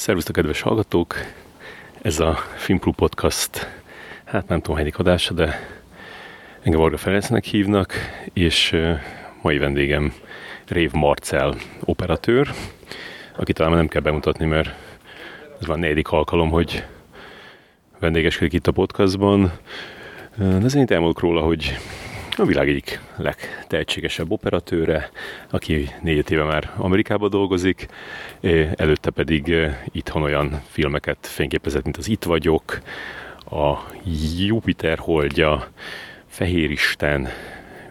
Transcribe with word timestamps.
Szervusztok, 0.00 0.34
kedves 0.34 0.60
hallgatók! 0.60 1.14
Ez 2.02 2.20
a 2.20 2.34
Filmklub 2.56 2.94
Podcast, 2.94 3.68
hát 4.24 4.48
nem 4.48 4.60
tudom, 4.60 4.76
hányadik 4.76 4.98
adása, 4.98 5.34
de 5.34 5.58
engem 6.62 6.80
Varga 6.80 6.96
Ferencnek 6.96 7.44
hívnak, 7.44 7.94
és 8.32 8.76
mai 9.42 9.58
vendégem 9.58 10.12
Rév 10.68 10.92
Marcel 10.92 11.54
operatőr, 11.84 12.50
akit 13.36 13.56
talán 13.56 13.72
nem 13.72 13.88
kell 13.88 14.00
bemutatni, 14.00 14.46
mert 14.46 14.70
ez 15.60 15.66
már 15.66 15.78
negyedik 15.78 16.08
alkalom, 16.08 16.50
hogy 16.50 16.84
vendégeskedik 17.98 18.52
itt 18.52 18.66
a 18.66 18.72
podcastban. 18.72 19.52
De 20.36 20.64
azért 20.64 20.90
elmondok 20.90 21.20
róla, 21.20 21.40
hogy 21.40 21.76
a 22.36 22.44
világ 22.44 22.68
egyik 22.68 23.00
legtehetségesebb 23.16 24.30
operatőre, 24.30 25.10
aki 25.50 25.88
négy 26.02 26.30
éve 26.30 26.44
már 26.44 26.72
Amerikában 26.76 27.30
dolgozik, 27.30 27.86
előtte 28.74 29.10
pedig 29.10 29.54
itthon 29.92 30.22
olyan 30.22 30.62
filmeket 30.68 31.18
fényképezett, 31.20 31.84
mint 31.84 31.96
az 31.96 32.08
Itt 32.08 32.24
vagyok, 32.24 32.80
a 33.50 33.76
Jupiter 34.36 34.98
holdja, 34.98 35.68
Fehéristen, 36.26 37.28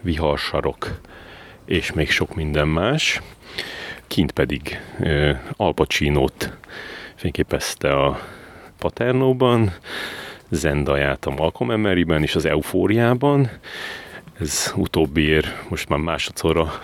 Viharsarok, 0.00 1.00
és 1.64 1.92
még 1.92 2.10
sok 2.10 2.34
minden 2.34 2.68
más. 2.68 3.20
Kint 4.06 4.32
pedig 4.32 4.80
Al 5.56 5.74
Pacino-t 5.74 6.56
fényképezte 7.14 7.92
a 7.92 8.20
Paternóban, 8.78 9.72
Zendaját 10.48 11.26
a 11.26 11.30
Malcolm 11.30 11.70
Emeryben 11.70 12.22
és 12.22 12.34
az 12.34 12.44
Eufóriában, 12.44 13.50
ez 14.40 14.72
utóbbiért 14.76 15.68
most 15.68 15.88
már 15.88 15.98
másodszorra 15.98 16.80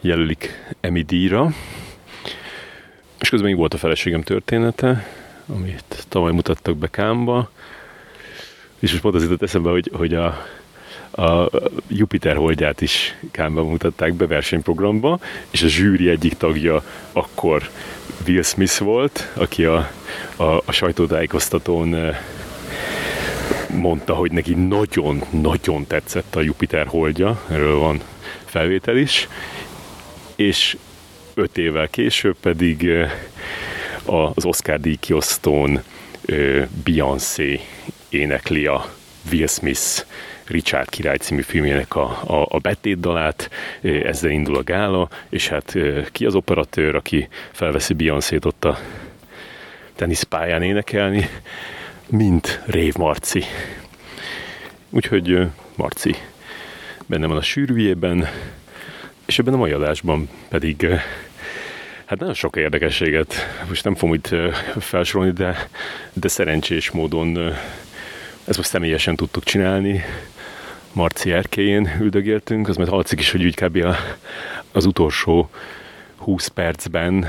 jelölik 0.00 0.74
Emmy 0.80 1.02
díjra. 1.02 1.48
És 3.20 3.28
közben 3.28 3.48
még 3.48 3.58
volt 3.58 3.74
a 3.74 3.78
feleségem 3.78 4.22
története, 4.22 5.06
amit 5.46 6.06
tavaly 6.08 6.32
mutattak 6.32 6.76
be 6.76 6.90
Kámba, 6.90 7.50
és 8.78 8.90
most 8.90 9.02
pont 9.02 9.14
az 9.14 9.22
jutott 9.22 9.42
eszembe, 9.42 9.70
hogy, 9.70 9.90
hogy 9.94 10.14
a, 10.14 10.46
a 11.10 11.50
Jupiter 11.88 12.36
holdját 12.36 12.80
is 12.80 13.16
Kámba 13.30 13.64
mutatták 13.64 14.14
be 14.14 14.26
versenyprogramba, 14.26 15.20
és 15.50 15.62
a 15.62 15.68
zsűri 15.68 16.08
egyik 16.08 16.34
tagja 16.34 16.84
akkor 17.12 17.70
Will 18.26 18.42
Smith 18.42 18.78
volt, 18.78 19.30
aki 19.34 19.64
a, 19.64 19.90
a, 20.36 20.44
a 20.44 20.72
sajtótájékoztatón 20.72 22.14
mondta, 23.76 24.14
hogy 24.14 24.32
neki 24.32 24.54
nagyon-nagyon 24.54 25.86
tetszett 25.86 26.36
a 26.36 26.40
Jupiter 26.40 26.86
holdja, 26.86 27.42
erről 27.50 27.78
van 27.78 28.00
felvétel 28.44 28.96
is, 28.96 29.28
és 30.36 30.76
öt 31.34 31.58
évvel 31.58 31.88
később 31.88 32.36
pedig 32.40 32.90
az 34.04 34.44
Oscar 34.44 34.80
díj 34.80 34.96
kiosztón 35.00 35.82
Beyoncé 36.84 37.60
énekli 38.08 38.66
a 38.66 38.86
Will 39.30 39.46
Smith 39.46 40.04
Richard 40.46 40.88
király 40.88 41.16
című 41.16 41.40
filmjének 41.40 41.94
a, 41.94 42.20
a, 42.26 42.46
a 42.48 42.58
betét 42.58 43.00
dalát, 43.00 43.50
ezzel 43.80 44.30
indul 44.30 44.56
a 44.56 44.62
gála, 44.62 45.08
és 45.28 45.48
hát 45.48 45.74
ki 46.12 46.24
az 46.24 46.34
operatőr, 46.34 46.94
aki 46.94 47.28
felveszi 47.50 47.94
Beyoncé-t 47.94 48.44
ott 48.44 48.64
a 48.64 48.78
teniszpályán 49.94 50.62
énekelni, 50.62 51.28
mint 52.08 52.62
Rév 52.66 52.94
Marci. 52.94 53.44
Úgyhogy 54.90 55.46
Marci 55.74 56.14
benne 57.06 57.26
van 57.26 57.36
a 57.36 57.42
sűrűjében, 57.42 58.28
és 59.26 59.38
ebben 59.38 59.54
a 59.54 59.56
mai 59.56 59.70
adásban 59.70 60.28
pedig 60.48 60.86
hát 62.04 62.18
nagyon 62.18 62.34
sok 62.34 62.56
érdekességet 62.56 63.34
most 63.68 63.84
nem 63.84 63.94
fogom 63.94 64.14
itt 64.14 64.34
felsorolni, 64.78 65.32
de, 65.32 65.68
de 66.12 66.28
szerencsés 66.28 66.90
módon 66.90 67.38
ezt 68.44 68.56
most 68.56 68.68
személyesen 68.68 69.16
tudtuk 69.16 69.44
csinálni. 69.44 70.04
Marci 70.92 71.32
erkéjén 71.32 71.96
üldögéltünk, 72.00 72.68
az 72.68 72.76
mert 72.76 72.90
hallatszik 72.90 73.20
is, 73.20 73.30
hogy 73.30 73.44
úgy 73.44 73.54
kb. 73.54 73.86
Az 74.72 74.86
utolsó 74.86 75.50
20 76.16 76.46
percben 76.46 77.26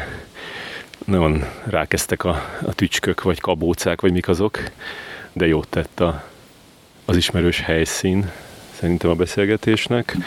nagyon 1.05 1.43
rákezdtek 1.63 2.23
a, 2.23 2.41
a 2.65 2.73
tücskök, 2.73 3.21
vagy 3.21 3.39
kabócák, 3.39 4.01
vagy 4.01 4.11
mik 4.11 4.27
azok, 4.27 4.59
de 5.33 5.47
jót 5.47 5.67
tett 5.69 5.99
a, 5.99 6.23
az 7.05 7.15
ismerős 7.15 7.59
helyszín 7.59 8.31
szerintem 8.71 9.09
a 9.09 9.15
beszélgetésnek. 9.15 10.17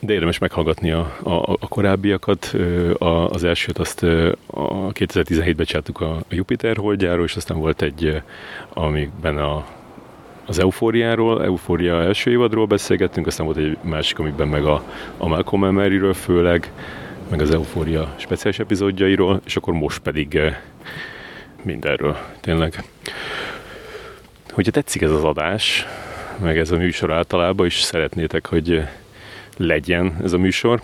De 0.00 0.12
érdemes 0.12 0.38
meghallgatni 0.38 0.90
a, 0.90 1.16
a, 1.22 1.56
a 1.60 1.68
korábbiakat. 1.68 2.44
A, 2.98 3.28
az 3.28 3.44
elsőt 3.44 3.78
azt 3.78 4.02
a 4.46 4.92
2017-ben 4.92 5.66
csináltuk 5.66 6.00
a, 6.00 6.20
Jupiter 6.28 6.76
holdjáról, 6.76 7.24
és 7.24 7.36
aztán 7.36 7.58
volt 7.58 7.82
egy, 7.82 8.22
amiben 8.72 9.38
a, 9.38 9.66
az 10.46 10.58
Eufóriáról, 10.58 11.44
Eufória 11.44 12.02
első 12.02 12.30
évadról 12.30 12.66
beszélgettünk, 12.66 13.26
aztán 13.26 13.46
volt 13.46 13.58
egy 13.58 13.76
másik, 13.80 14.18
amiben 14.18 14.48
meg 14.48 14.64
a, 14.64 14.82
a 15.16 15.28
Malcolm 15.28 15.64
Emeryről 15.64 16.14
főleg, 16.14 16.70
meg 17.28 17.40
az 17.40 17.50
Eufória 17.50 18.14
speciális 18.16 18.58
epizódjairól, 18.58 19.40
és 19.44 19.56
akkor 19.56 19.74
most 19.74 19.98
pedig 19.98 20.34
eh, 20.34 20.56
mindenről, 21.62 22.16
tényleg. 22.40 22.84
Hogyha 24.50 24.72
tetszik 24.72 25.02
ez 25.02 25.10
az 25.10 25.24
adás, 25.24 25.86
meg 26.40 26.58
ez 26.58 26.70
a 26.70 26.76
műsor 26.76 27.12
általában, 27.12 27.66
és 27.66 27.80
szeretnétek, 27.80 28.46
hogy 28.46 28.72
eh, 28.72 28.90
legyen 29.56 30.16
ez 30.22 30.32
a 30.32 30.38
műsor, 30.38 30.82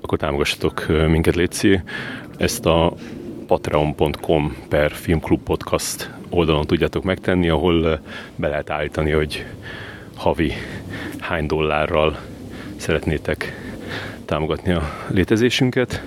akkor 0.00 0.18
támogassatok 0.18 0.86
eh, 0.88 1.08
minket, 1.08 1.34
Léci. 1.34 1.80
Ezt 2.36 2.66
a 2.66 2.94
patreon.com 3.46 4.56
per 4.68 4.92
filmklub 4.92 5.42
podcast 5.42 6.10
oldalon 6.28 6.66
tudjátok 6.66 7.02
megtenni, 7.02 7.48
ahol 7.48 8.00
be 8.36 8.48
lehet 8.48 8.70
állítani, 8.70 9.10
hogy 9.10 9.46
havi 10.16 10.52
hány 11.18 11.46
dollárral 11.46 12.18
szeretnétek 12.76 13.67
támogatni 14.24 14.72
a 14.72 14.82
létezésünket. 15.08 16.02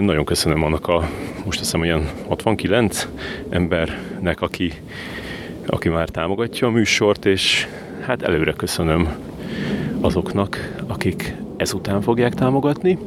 Nagyon 0.00 0.24
köszönöm 0.24 0.62
annak 0.62 0.88
a, 0.88 1.08
most 1.44 1.46
azt 1.46 1.58
hiszem 1.58 1.80
olyan 1.80 2.08
69 2.28 3.08
embernek, 3.48 4.40
aki, 4.40 4.72
aki 5.66 5.88
már 5.88 6.08
támogatja 6.08 6.66
a 6.66 6.70
műsort, 6.70 7.26
és 7.26 7.66
hát 8.00 8.22
előre 8.22 8.52
köszönöm 8.52 9.08
azoknak, 10.00 10.74
akik 10.86 11.34
ezután 11.56 12.02
fogják 12.02 12.34
támogatni. 12.34 12.98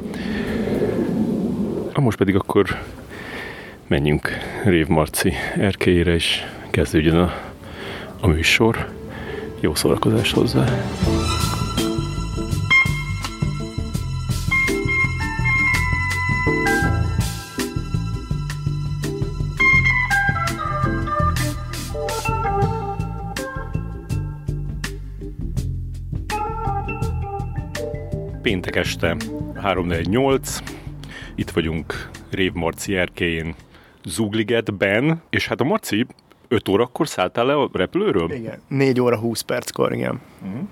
Most 1.94 2.18
pedig 2.18 2.34
akkor 2.34 2.78
menjünk 3.86 4.30
Rév 4.64 4.86
Marci 4.86 5.32
erkélyére, 5.56 6.14
és 6.14 6.44
kezdődjön 6.70 7.16
a, 7.16 7.32
a 8.20 8.26
műsor. 8.26 8.88
Jó 9.60 9.74
szórakozást 9.74 10.34
hozzá! 10.34 10.64
Péntek 28.48 28.76
este 28.76 29.16
348, 29.54 30.58
itt 31.34 31.50
vagyunk 31.50 32.10
Rév 32.30 32.52
Marci 32.52 32.96
erkéjén 32.96 33.54
Zugligetben, 34.04 35.22
és 35.30 35.46
hát 35.46 35.60
a 35.60 35.64
Marci 35.64 36.06
5 36.48 36.68
órakor 36.68 37.08
szálltál 37.08 37.46
le 37.46 37.54
a 37.54 37.70
repülőről? 37.72 38.32
Igen, 38.32 38.60
4 38.68 39.00
óra 39.00 39.18
20 39.18 39.40
perckor, 39.40 39.92
igen. 39.92 40.20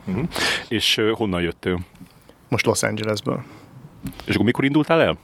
Uh-huh. 0.06 0.28
És 0.68 1.00
honnan 1.12 1.42
jöttél? 1.42 1.80
Most 2.48 2.66
Los 2.66 2.82
Angelesből. 2.82 3.42
És 4.24 4.34
akkor 4.34 4.46
mikor 4.46 4.64
indultál 4.64 5.02
el? 5.02 5.18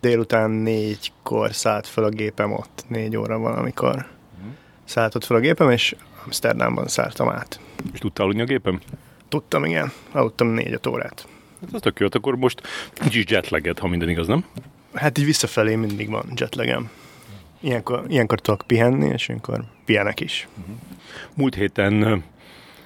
Délután 0.00 0.50
négykor 0.50 1.54
szállt 1.54 1.86
fel 1.86 2.04
a 2.04 2.08
gépem 2.08 2.52
ott, 2.52 2.84
négy 2.86 3.16
óra 3.16 3.38
valamikor. 3.38 3.94
Uh-huh. 3.94 4.52
Szállt 4.84 5.14
ott 5.14 5.24
fel 5.24 5.36
a 5.36 5.40
gépem, 5.40 5.70
és 5.70 5.96
Amsterdamban 6.24 6.86
szálltam 6.86 7.28
át. 7.28 7.60
És 7.92 7.98
tudtál 7.98 8.24
aludni 8.24 8.42
a 8.42 8.46
gépem? 8.46 8.80
Tudtam, 9.28 9.64
igen. 9.64 9.92
Aludtam 10.12 10.48
négy 10.48 10.78
órát. 10.88 11.26
Hát 11.60 11.74
az 11.74 11.80
tök 11.80 11.98
jó, 11.98 12.06
hát 12.06 12.14
akkor 12.14 12.36
most 12.36 12.62
is 13.10 13.24
jetlaget, 13.28 13.78
ha 13.78 13.88
minden 13.88 14.08
igaz, 14.08 14.26
nem? 14.26 14.44
Hát 14.92 15.18
így 15.18 15.24
visszafelé 15.24 15.74
mindig 15.74 16.10
van 16.10 16.32
jetlegem. 16.36 16.90
Ilyenkor, 17.60 18.04
ilyenkor 18.08 18.40
tudok 18.40 18.62
pihenni, 18.66 19.06
és 19.06 19.28
ilyenkor 19.28 19.64
pihenek 19.84 20.20
is. 20.20 20.48
Uh-huh. 20.58 20.74
Múlt 21.34 21.54
héten 21.54 22.24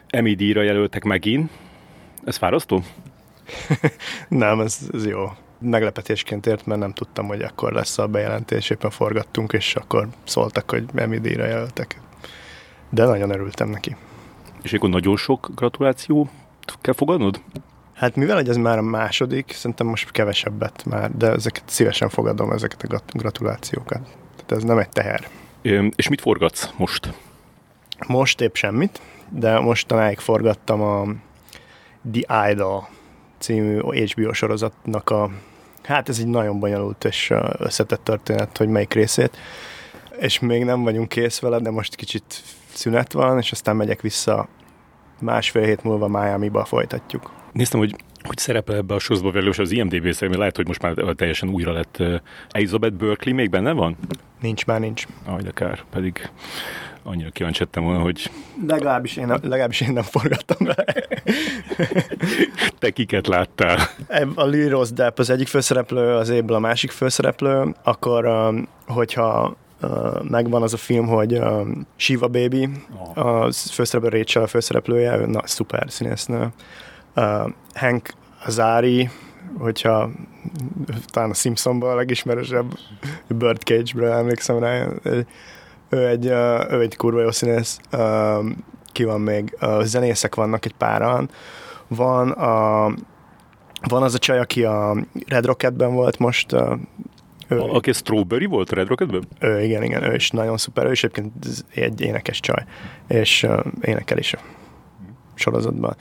Emmy 0.07 0.35
díjra 0.35 0.63
jelöltek 0.63 1.05
megint. 1.05 1.51
Ez 2.25 2.37
fárasztó? 2.37 2.83
nem, 4.29 4.61
ez, 4.61 4.79
ez 4.93 5.07
jó. 5.07 5.33
Meglepetésként 5.59 6.47
ért, 6.47 6.67
mert 6.67 6.81
nem 6.81 6.93
tudtam, 6.93 7.27
hogy 7.27 7.43
akkor 7.43 7.73
lesz 7.73 7.99
a 7.99 8.07
bejelentés, 8.07 8.71
éppen 8.71 8.91
forgattunk, 8.91 9.53
és 9.53 9.77
akkor 9.77 10.09
szóltak, 10.25 10.71
hogy 10.71 10.85
Emmy 10.95 11.19
díjra 11.19 11.47
jelöltek. 11.47 12.01
De 12.91 13.05
nagyon 13.05 13.31
örültem 13.31 13.69
neki. 13.69 13.97
És 14.63 14.73
akkor 14.73 14.89
nagyon 14.91 15.17
sok 15.17 15.51
gratuláció 15.55 16.31
kell 16.81 16.95
fogadnod? 16.95 17.41
Hát 18.03 18.17
mivel 18.17 18.37
hogy 18.37 18.49
ez 18.49 18.57
már 18.57 18.79
a 18.79 18.83
második, 18.83 19.53
szerintem 19.53 19.87
most 19.87 20.11
kevesebbet 20.11 20.85
már, 20.85 21.11
de 21.17 21.31
ezeket 21.31 21.63
szívesen 21.67 22.09
fogadom, 22.09 22.53
ezeket 22.53 22.93
a 22.93 23.01
gratulációkat. 23.13 24.01
Tehát 24.37 24.53
ez 24.53 24.63
nem 24.63 24.79
egy 24.79 24.89
teher. 24.89 25.29
És 25.97 26.09
mit 26.09 26.21
forgatsz 26.21 26.69
most? 26.77 27.13
Most 28.07 28.41
épp 28.41 28.55
semmit, 28.55 29.01
de 29.29 29.59
mostanáig 29.59 30.19
forgattam 30.19 30.81
a 30.81 31.05
The 32.13 32.51
Idol 32.51 32.89
című 33.39 33.79
HBO 33.79 34.33
sorozatnak 34.33 35.11
a 35.11 35.31
hát 35.83 36.09
ez 36.09 36.19
egy 36.19 36.27
nagyon 36.27 36.59
bonyolult 36.59 37.05
és 37.05 37.33
összetett 37.59 38.05
történet, 38.05 38.57
hogy 38.57 38.69
melyik 38.69 38.93
részét, 38.93 39.37
és 40.19 40.39
még 40.39 40.65
nem 40.65 40.83
vagyunk 40.83 41.09
kész 41.09 41.39
vele, 41.39 41.59
de 41.59 41.71
most 41.71 41.95
kicsit 41.95 42.43
szünet 42.73 43.13
van, 43.13 43.39
és 43.39 43.53
aztán 43.53 43.77
megyek 43.77 44.01
vissza 44.01 44.49
másfél 45.23 45.65
hét 45.65 45.83
múlva 45.83 46.09
Miami-ba 46.09 46.65
folytatjuk. 46.65 47.33
Néztem, 47.53 47.81
hogy 47.81 47.95
hogy 48.23 48.39
szerepel 48.39 48.77
ebbe 48.77 48.95
a 48.95 48.99
sorozatba 48.99 49.33
velős 49.33 49.59
az 49.59 49.71
IMDb 49.71 50.13
szerint, 50.13 50.39
lehet, 50.39 50.57
hogy 50.57 50.67
most 50.67 50.83
már 50.83 50.95
teljesen 50.95 51.49
újra 51.49 51.73
lett 51.73 52.03
Elizabeth 52.51 52.95
Berkeley, 52.95 53.35
még 53.35 53.51
benne 53.51 53.73
van? 53.73 53.97
Nincs, 54.41 54.67
már 54.67 54.81
nincs. 54.81 55.07
Aj, 55.27 55.43
de 55.43 55.51
kár, 55.51 55.85
pedig 55.91 56.31
annyira 57.03 57.31
kíváncsi 57.31 57.65
volna, 57.75 57.99
hogy... 57.99 58.31
Legalábbis 58.67 59.17
én, 59.17 59.27
legalábbis 59.27 59.81
én 59.81 59.93
nem 59.93 60.03
forgattam 60.03 60.67
vele. 60.67 60.95
Te 62.79 62.91
kiket 62.91 63.27
láttál? 63.27 63.79
A 64.35 64.45
Lee 64.45 64.69
Rose 64.69 64.95
Depp 64.95 65.19
az 65.19 65.31
egyik 65.31 65.49
főszereplő, 65.49 66.15
az 66.15 66.29
évből 66.29 66.57
a 66.57 66.61
másik 66.61 66.91
főszereplő, 66.91 67.75
akkor 67.83 68.53
hogyha 68.87 69.57
megvan 70.23 70.63
az 70.63 70.73
a 70.73 70.77
film, 70.77 71.07
hogy 71.07 71.41
Shiva 71.97 72.29
Baby, 72.29 72.69
a 73.15 73.53
főszereplő 73.53 74.19
Rachel 74.19 74.43
a 74.43 74.47
főszereplője, 74.47 75.27
na, 75.27 75.41
szuper 75.45 75.85
színésznő. 75.89 76.49
Hank 77.75 78.13
Azari, 78.45 79.11
hogyha 79.59 80.11
talán 81.07 81.31
a 81.31 81.35
Simpsonban 81.35 81.91
a 81.91 81.95
legismerősebb 81.95 82.79
Birdcage-ből 83.29 84.11
emlékszem 84.11 84.59
rá, 84.59 84.87
ő 85.89 86.07
egy, 86.09 86.27
ő 86.71 86.81
egy 86.81 86.97
kurva 86.97 87.21
jó 87.21 87.31
színész, 87.31 87.81
ki 88.93 89.05
van 89.05 89.21
még, 89.21 89.57
zenészek 89.83 90.35
vannak 90.35 90.65
egy 90.65 90.75
páran, 90.75 91.31
van 91.89 92.31
a 92.31 92.95
van 93.89 94.03
az 94.03 94.15
a 94.15 94.19
csaj, 94.19 94.39
aki 94.39 94.65
a 94.65 94.97
Red 95.27 95.45
Rocketben 95.45 95.95
volt 95.95 96.19
most. 96.19 96.57
A, 97.59 97.75
aki 97.75 97.93
Strawberry 97.93 98.47
volt 98.47 98.71
a 98.71 98.75
Red 98.75 98.89
Rocketben? 98.89 99.25
Ő, 99.41 99.63
igen, 99.63 99.83
igen, 99.83 100.03
ő 100.03 100.15
is 100.15 100.31
nagyon 100.31 100.57
szuper, 100.57 100.87
ő 100.87 100.91
is 100.91 101.05
egyébként 101.05 101.33
egy 101.75 102.01
énekes 102.01 102.41
csaj, 102.41 102.65
és 103.09 103.43
uh, 103.43 103.65
énekel 103.81 104.19
is 104.19 104.33
a 104.33 104.39
sorozatban. 105.35 105.97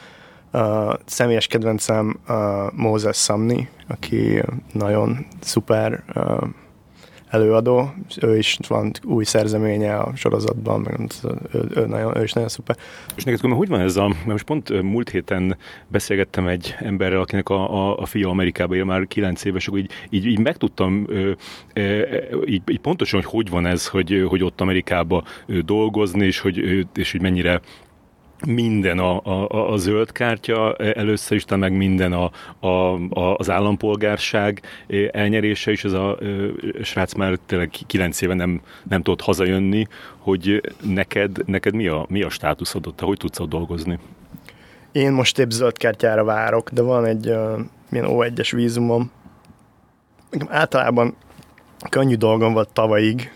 Uh, 0.53 0.93
személyes 1.05 1.47
kedvencem 1.47 2.19
uh, 2.27 2.35
Moses 2.73 3.17
Samni, 3.17 3.69
aki 3.87 4.41
nagyon 4.71 5.25
szuper 5.39 6.03
uh, 6.15 6.47
előadó, 7.31 7.93
ő 8.21 8.37
is 8.37 8.57
van 8.67 8.91
új 9.03 9.23
szerzeménye 9.23 9.97
a 9.97 10.15
sorozatban, 10.15 10.79
meg 10.79 10.99
ő, 11.53 11.63
ő, 11.75 11.85
nagyon, 11.85 12.17
ő 12.17 12.23
is 12.23 12.33
nagyon 12.33 12.49
szuper. 12.49 12.77
És 13.15 13.23
neked 13.23 13.51
hogy 13.51 13.67
van 13.67 13.79
ez 13.79 13.95
a, 13.95 14.07
mert 14.07 14.25
most 14.25 14.43
pont 14.43 14.81
múlt 14.81 15.09
héten 15.09 15.57
beszélgettem 15.87 16.47
egy 16.47 16.75
emberrel, 16.79 17.19
akinek 17.19 17.49
a, 17.49 17.89
a, 17.89 17.97
a 17.97 18.05
fia 18.05 18.29
Amerikában 18.29 18.77
él 18.77 18.83
már 18.83 19.07
kilenc 19.07 19.43
éves, 19.43 19.67
akkor 19.67 19.79
így, 19.79 19.91
így, 20.09 20.25
így 20.25 20.39
megtudtam 20.39 21.07
így, 22.45 22.61
így 22.65 22.79
pontosan, 22.81 23.21
hogy 23.21 23.31
hogy 23.31 23.49
van 23.49 23.65
ez, 23.65 23.87
hogy, 23.87 24.25
hogy 24.27 24.43
ott 24.43 24.61
Amerikában 24.61 25.23
dolgozni, 25.65 26.25
és 26.25 26.39
hogy, 26.39 26.87
és 26.93 27.11
hogy 27.11 27.21
mennyire 27.21 27.61
minden 28.45 28.99
a, 28.99 29.21
a, 29.23 29.71
a 29.71 29.77
zöld 29.77 30.11
kártya 30.11 30.75
először 30.75 31.37
is, 31.37 31.45
meg 31.45 31.77
minden 31.77 32.13
a, 32.13 32.31
a, 32.59 32.93
a, 33.09 33.35
az 33.37 33.49
állampolgárság 33.49 34.61
elnyerése, 35.11 35.71
és 35.71 35.83
ez 35.83 35.93
a, 35.93 36.11
a 36.11 36.17
srác 36.81 37.13
már 37.13 37.37
tényleg 37.45 37.69
kilenc 37.87 38.21
éve 38.21 38.33
nem, 38.33 38.61
nem 38.89 39.01
tudott 39.01 39.21
hazajönni, 39.21 39.87
hogy 40.17 40.61
neked, 40.81 41.37
neked 41.45 41.73
mi, 41.73 41.87
a, 41.87 42.05
mi 42.09 42.21
a 42.21 42.29
státuszod 42.29 42.87
ott, 42.87 42.99
hogy 42.99 43.17
tudsz 43.17 43.39
ott 43.39 43.49
dolgozni? 43.49 43.99
Én 44.91 45.11
most 45.11 45.39
épp 45.39 45.49
zöld 45.49 45.77
kártyára 45.77 46.23
várok, 46.23 46.69
de 46.69 46.81
van 46.81 47.05
egy 47.05 47.33
milyen 47.89 48.07
O1-es 48.09 48.51
vízumom. 48.55 49.11
Általában 50.47 51.15
könnyű 51.89 52.15
dolgom 52.15 52.53
volt 52.53 52.69
tavalyig, 52.73 53.31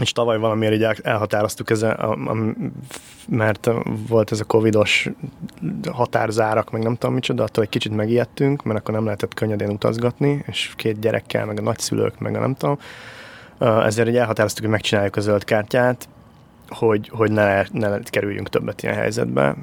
és 0.00 0.12
tavaly 0.12 0.38
valamiért 0.38 0.74
így 0.74 0.86
elhatároztuk 1.02 1.70
a, 1.70 2.16
mert 3.28 3.70
volt 4.08 4.32
ez 4.32 4.40
a 4.40 4.44
covidos 4.44 5.08
határzárak, 5.92 6.70
meg 6.70 6.82
nem 6.82 6.96
tudom 6.96 7.14
micsoda, 7.14 7.42
attól 7.42 7.64
egy 7.64 7.70
kicsit 7.70 7.96
megijedtünk, 7.96 8.62
mert 8.62 8.78
akkor 8.78 8.94
nem 8.94 9.04
lehetett 9.04 9.34
könnyedén 9.34 9.70
utazgatni, 9.70 10.44
és 10.46 10.72
két 10.76 11.00
gyerekkel, 11.00 11.46
meg 11.46 11.58
a 11.58 11.62
nagyszülők, 11.62 12.18
meg 12.18 12.36
a 12.36 12.40
nem 12.40 12.54
tudom. 12.54 12.78
Ezért 13.84 14.08
így 14.08 14.16
elhatároztuk, 14.16 14.62
hogy 14.62 14.72
megcsináljuk 14.72 15.16
a 15.16 15.20
zöld 15.20 15.44
kártyát, 15.44 16.08
hogy, 16.68 17.08
hogy 17.12 17.32
ne, 17.32 17.62
ne 17.72 17.98
kerüljünk 18.02 18.48
többet 18.48 18.82
ilyen 18.82 18.94
helyzetbe. 18.94 19.56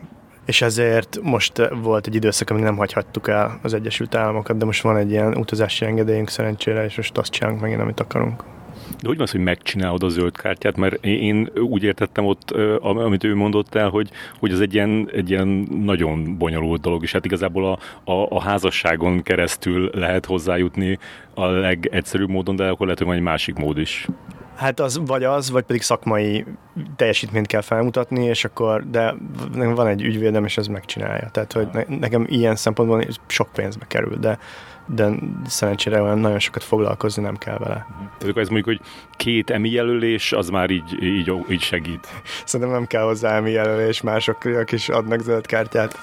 És 0.46 0.62
ezért 0.62 1.20
most 1.22 1.70
volt 1.82 2.08
egy 2.08 2.16
időszak, 2.16 2.50
amíg 2.50 2.64
nem 2.64 2.78
hagyhattuk 2.78 3.28
el 3.28 3.60
az 3.62 3.74
Egyesült 3.74 4.16
Államokat, 4.16 4.58
de 4.58 4.66
most 4.66 4.82
van 4.82 4.98
egy 4.98 5.12
ilyen 5.12 5.38
utazási 5.38 5.86
engedélyünk 5.86 6.30
szerencsére, 6.30 6.86
és 6.86 6.96
most 6.96 7.18
azt 7.18 7.32
csinálunk 7.32 7.62
megint, 7.62 7.82
amit 7.82 8.00
akarunk. 8.00 8.44
De 8.90 9.08
hogy 9.08 9.16
van 9.16 9.26
az, 9.26 9.32
hogy 9.32 9.44
megcsinálod 9.44 10.04
a 10.04 10.10
zöld 10.10 10.38
kártyát? 10.38 10.76
Mert 10.76 11.06
én 11.06 11.50
úgy 11.56 11.84
értettem 11.84 12.26
ott, 12.26 12.52
amit 12.80 13.24
ő 13.24 13.36
mondott 13.36 13.76
el, 13.76 13.90
hogy, 13.90 14.10
hogy 14.40 14.52
ez 14.52 14.60
egy 14.60 14.74
ilyen, 14.74 15.10
egy 15.14 15.30
ilyen 15.30 15.48
nagyon 15.84 16.38
bonyolult 16.38 16.82
dolog, 16.82 17.04
és 17.04 17.12
hát 17.12 17.26
igazából 17.26 17.66
a, 17.66 18.12
a, 18.12 18.28
a 18.30 18.42
házasságon 18.42 19.22
keresztül 19.22 19.90
lehet 19.94 20.26
hozzájutni 20.26 21.00
a 21.34 21.46
legegyszerűbb 21.46 22.30
módon, 22.30 22.56
de 22.56 22.68
akkor 22.68 22.86
lehet, 22.86 22.98
hogy 22.98 23.08
van 23.08 23.16
egy 23.18 23.22
másik 23.22 23.56
mód 23.56 23.78
is. 23.78 24.08
Hát 24.56 24.80
az 24.80 25.02
vagy 25.06 25.24
az, 25.24 25.52
vagy 25.52 25.64
pedig 25.64 25.82
szakmai 25.82 26.46
teljesítményt 26.96 27.48
kell 27.48 27.62
felmutatni, 27.62 28.26
és 28.26 28.46
akkor, 28.46 28.90
de 28.90 29.16
van 29.56 29.88
egy 29.88 30.02
ügyvédem, 30.02 30.46
és 30.46 30.58
ez 30.58 30.68
megcsinálja. 30.68 31.30
Tehát, 31.32 31.54
hogy 31.54 31.68
nekem 31.88 32.26
ilyen 32.30 32.56
szempontból 32.56 33.04
sok 33.28 33.50
pénzbe 33.54 33.86
kerül, 33.88 34.18
de 34.18 34.38
de 34.86 35.10
szerencsére 35.48 36.02
olyan 36.02 36.20
nagyon 36.20 36.40
sokat 36.40 36.64
foglalkozni 36.64 37.24
nem 37.24 37.38
kell 37.38 37.58
vele. 37.58 37.88
Tehát 38.18 38.38
ez 38.38 38.50
mondjuk, 38.50 38.66
hogy 38.66 38.88
két 39.18 39.50
emi 39.50 39.70
jelölés, 39.70 40.32
az 40.32 40.50
már 40.50 40.70
így, 40.70 41.04
így, 41.04 41.34
így 41.50 41.62
segít. 41.62 42.08
Szerintem 42.46 42.76
nem 42.76 42.88
kell 42.88 43.04
hozzá 43.04 43.36
emi 43.36 43.52
jelölés, 43.52 44.02
mások 44.02 44.38
is 44.72 44.90
adnak 44.90 45.20
zöld 45.20 45.46
kártyát. 45.46 45.98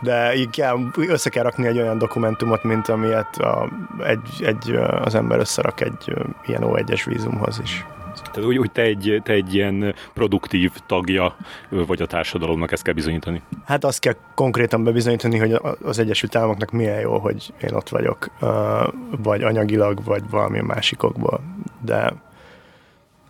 De 0.00 0.34
így 0.34 0.50
kell, 0.50 0.78
össze 0.96 1.30
kell 1.30 1.42
rakni 1.42 1.66
egy 1.66 1.78
olyan 1.78 1.98
dokumentumot, 1.98 2.62
mint 2.62 2.88
amilyet 2.88 3.36
a, 3.36 3.68
egy, 4.04 4.42
egy, 4.44 4.70
az 5.02 5.14
ember 5.14 5.38
összerak 5.38 5.80
egy 5.80 6.14
ilyen 6.46 6.62
O1-es 6.64 7.02
vízumhoz 7.04 7.60
is. 7.62 7.84
Tehát 8.36 8.50
úgy, 8.50 8.56
hogy 8.56 8.72
te 8.72 8.82
egy, 8.82 9.20
te 9.24 9.32
egy 9.32 9.54
ilyen 9.54 9.94
produktív 10.14 10.72
tagja 10.86 11.36
vagy 11.70 12.02
a 12.02 12.06
társadalomnak, 12.06 12.72
ezt 12.72 12.82
kell 12.82 12.94
bizonyítani. 12.94 13.42
Hát 13.64 13.84
azt 13.84 14.00
kell 14.00 14.14
konkrétan 14.34 14.84
bebizonyítani, 14.84 15.38
hogy 15.38 15.60
az 15.82 15.98
Egyesült 15.98 16.36
Államoknak 16.36 16.70
milyen 16.70 17.00
jó, 17.00 17.18
hogy 17.18 17.52
én 17.62 17.74
ott 17.74 17.88
vagyok, 17.88 18.30
vagy 19.22 19.42
anyagilag, 19.42 20.04
vagy 20.04 20.22
valami 20.30 20.60
másikokból. 20.60 21.40
De 21.84 22.12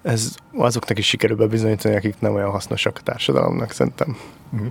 ez 0.03 0.37
azoknak 0.53 0.99
is 0.99 1.07
sikerül 1.07 1.37
bebizonyítani, 1.37 1.97
akik 1.97 2.15
nem 2.19 2.35
olyan 2.35 2.51
hasznosak 2.51 2.97
a 2.99 3.03
társadalomnak, 3.03 3.71
szerintem. 3.71 4.17
Uh-huh. 4.53 4.69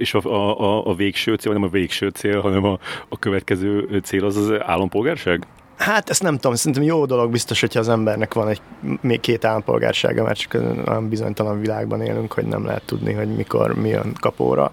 És 0.00 0.14
a, 0.14 0.18
a, 0.60 0.86
a 0.86 0.94
végső 0.94 1.34
cél, 1.34 1.52
nem 1.52 1.62
a 1.62 1.68
végső 1.68 2.08
cél, 2.08 2.40
hanem 2.40 2.64
a, 2.64 2.78
a 3.08 3.18
következő 3.18 4.00
cél 4.02 4.24
az 4.24 4.36
az 4.36 4.52
állampolgárság? 4.60 5.46
Hát 5.80 6.10
ezt 6.10 6.22
nem 6.22 6.34
tudom, 6.34 6.54
szerintem 6.54 6.82
jó 6.82 7.06
dolog 7.06 7.30
biztos, 7.30 7.60
hogyha 7.60 7.80
az 7.80 7.88
embernek 7.88 8.34
van 8.34 8.48
egy 8.48 8.60
még 9.00 9.20
két 9.20 9.44
állampolgársága, 9.44 10.22
mert 10.22 10.38
csak 10.38 10.62
olyan 10.86 11.08
bizonytalan 11.08 11.60
világban 11.60 12.00
élünk, 12.02 12.32
hogy 12.32 12.44
nem 12.44 12.64
lehet 12.64 12.82
tudni, 12.86 13.12
hogy 13.12 13.36
mikor 13.36 13.74
mi 13.74 13.88
jön 13.88 14.12
kapóra. 14.20 14.72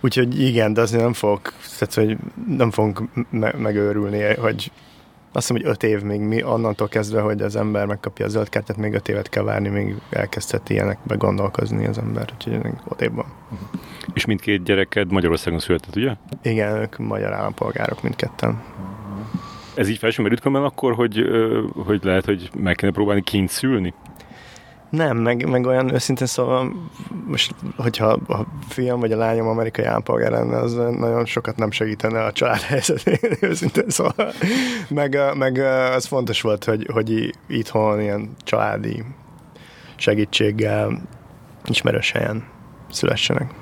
Úgyhogy 0.00 0.40
igen, 0.40 0.72
de 0.72 0.80
azért 0.80 1.02
nem 1.02 1.12
fogok, 1.12 1.52
tehát, 1.78 1.94
hogy 1.94 2.16
nem 2.56 2.70
fogunk 2.70 3.02
me- 3.30 3.58
megőrülni, 3.58 4.34
hogy 4.34 4.72
azt 5.32 5.48
hiszem, 5.48 5.62
hogy 5.62 5.70
öt 5.70 5.82
év 5.82 6.02
még 6.02 6.20
mi, 6.20 6.42
onnantól 6.42 6.88
kezdve, 6.88 7.20
hogy 7.20 7.42
az 7.42 7.56
ember 7.56 7.86
megkapja 7.86 8.26
a 8.26 8.28
zöld 8.28 8.48
kártyát, 8.48 8.76
még 8.76 8.92
öt 8.92 9.08
évet 9.08 9.28
kell 9.28 9.42
várni, 9.42 9.68
még 9.68 9.94
elkezdhet 10.10 10.70
ilyenekbe 10.70 11.14
gondolkozni 11.14 11.86
az 11.86 11.98
ember, 11.98 12.28
úgyhogy 12.34 12.60
ott 12.88 13.00
évben. 13.00 13.24
És 14.14 14.24
mindkét 14.24 14.62
gyereked 14.62 15.12
Magyarországon 15.12 15.58
született, 15.58 15.96
ugye? 15.96 16.14
Igen, 16.42 16.76
ők 16.76 16.98
magyar 16.98 17.32
állampolgárok 17.32 18.02
mindketten. 18.02 18.62
Ez 19.74 19.88
így 19.88 19.98
fel 19.98 20.10
sem 20.10 20.24
merült 20.24 20.44
akkor, 20.44 20.94
hogy, 20.94 21.24
hogy 21.86 22.00
lehet, 22.04 22.24
hogy 22.24 22.50
meg 22.56 22.74
kellene 22.74 22.96
próbálni 22.96 23.22
kint 23.22 23.50
szülni? 23.50 23.94
Nem, 24.90 25.16
meg, 25.16 25.48
meg 25.48 25.66
olyan 25.66 25.92
őszintén 25.94 26.26
szóval, 26.26 26.72
most, 27.26 27.54
hogyha 27.76 28.06
a 28.06 28.46
fiam 28.68 29.00
vagy 29.00 29.12
a 29.12 29.16
lányom 29.16 29.46
amerikai 29.46 29.84
állampolgár 29.84 30.30
lenne, 30.30 30.56
az 30.56 30.74
nagyon 30.74 31.24
sokat 31.24 31.56
nem 31.56 31.70
segítene 31.70 32.24
a 32.24 32.32
család 32.32 32.60
helyzetén, 32.60 33.18
őszintén 33.50 33.88
szóval. 33.88 34.32
Meg, 34.88 35.18
meg 35.34 35.58
az 35.94 36.06
fontos 36.06 36.40
volt, 36.40 36.64
hogy, 36.64 36.88
hogy 36.92 37.34
itthon 37.46 38.00
ilyen 38.00 38.30
családi 38.38 39.04
segítséggel 39.96 41.02
ismerős 41.64 42.10
helyen 42.10 42.44
szülessenek. 42.90 43.54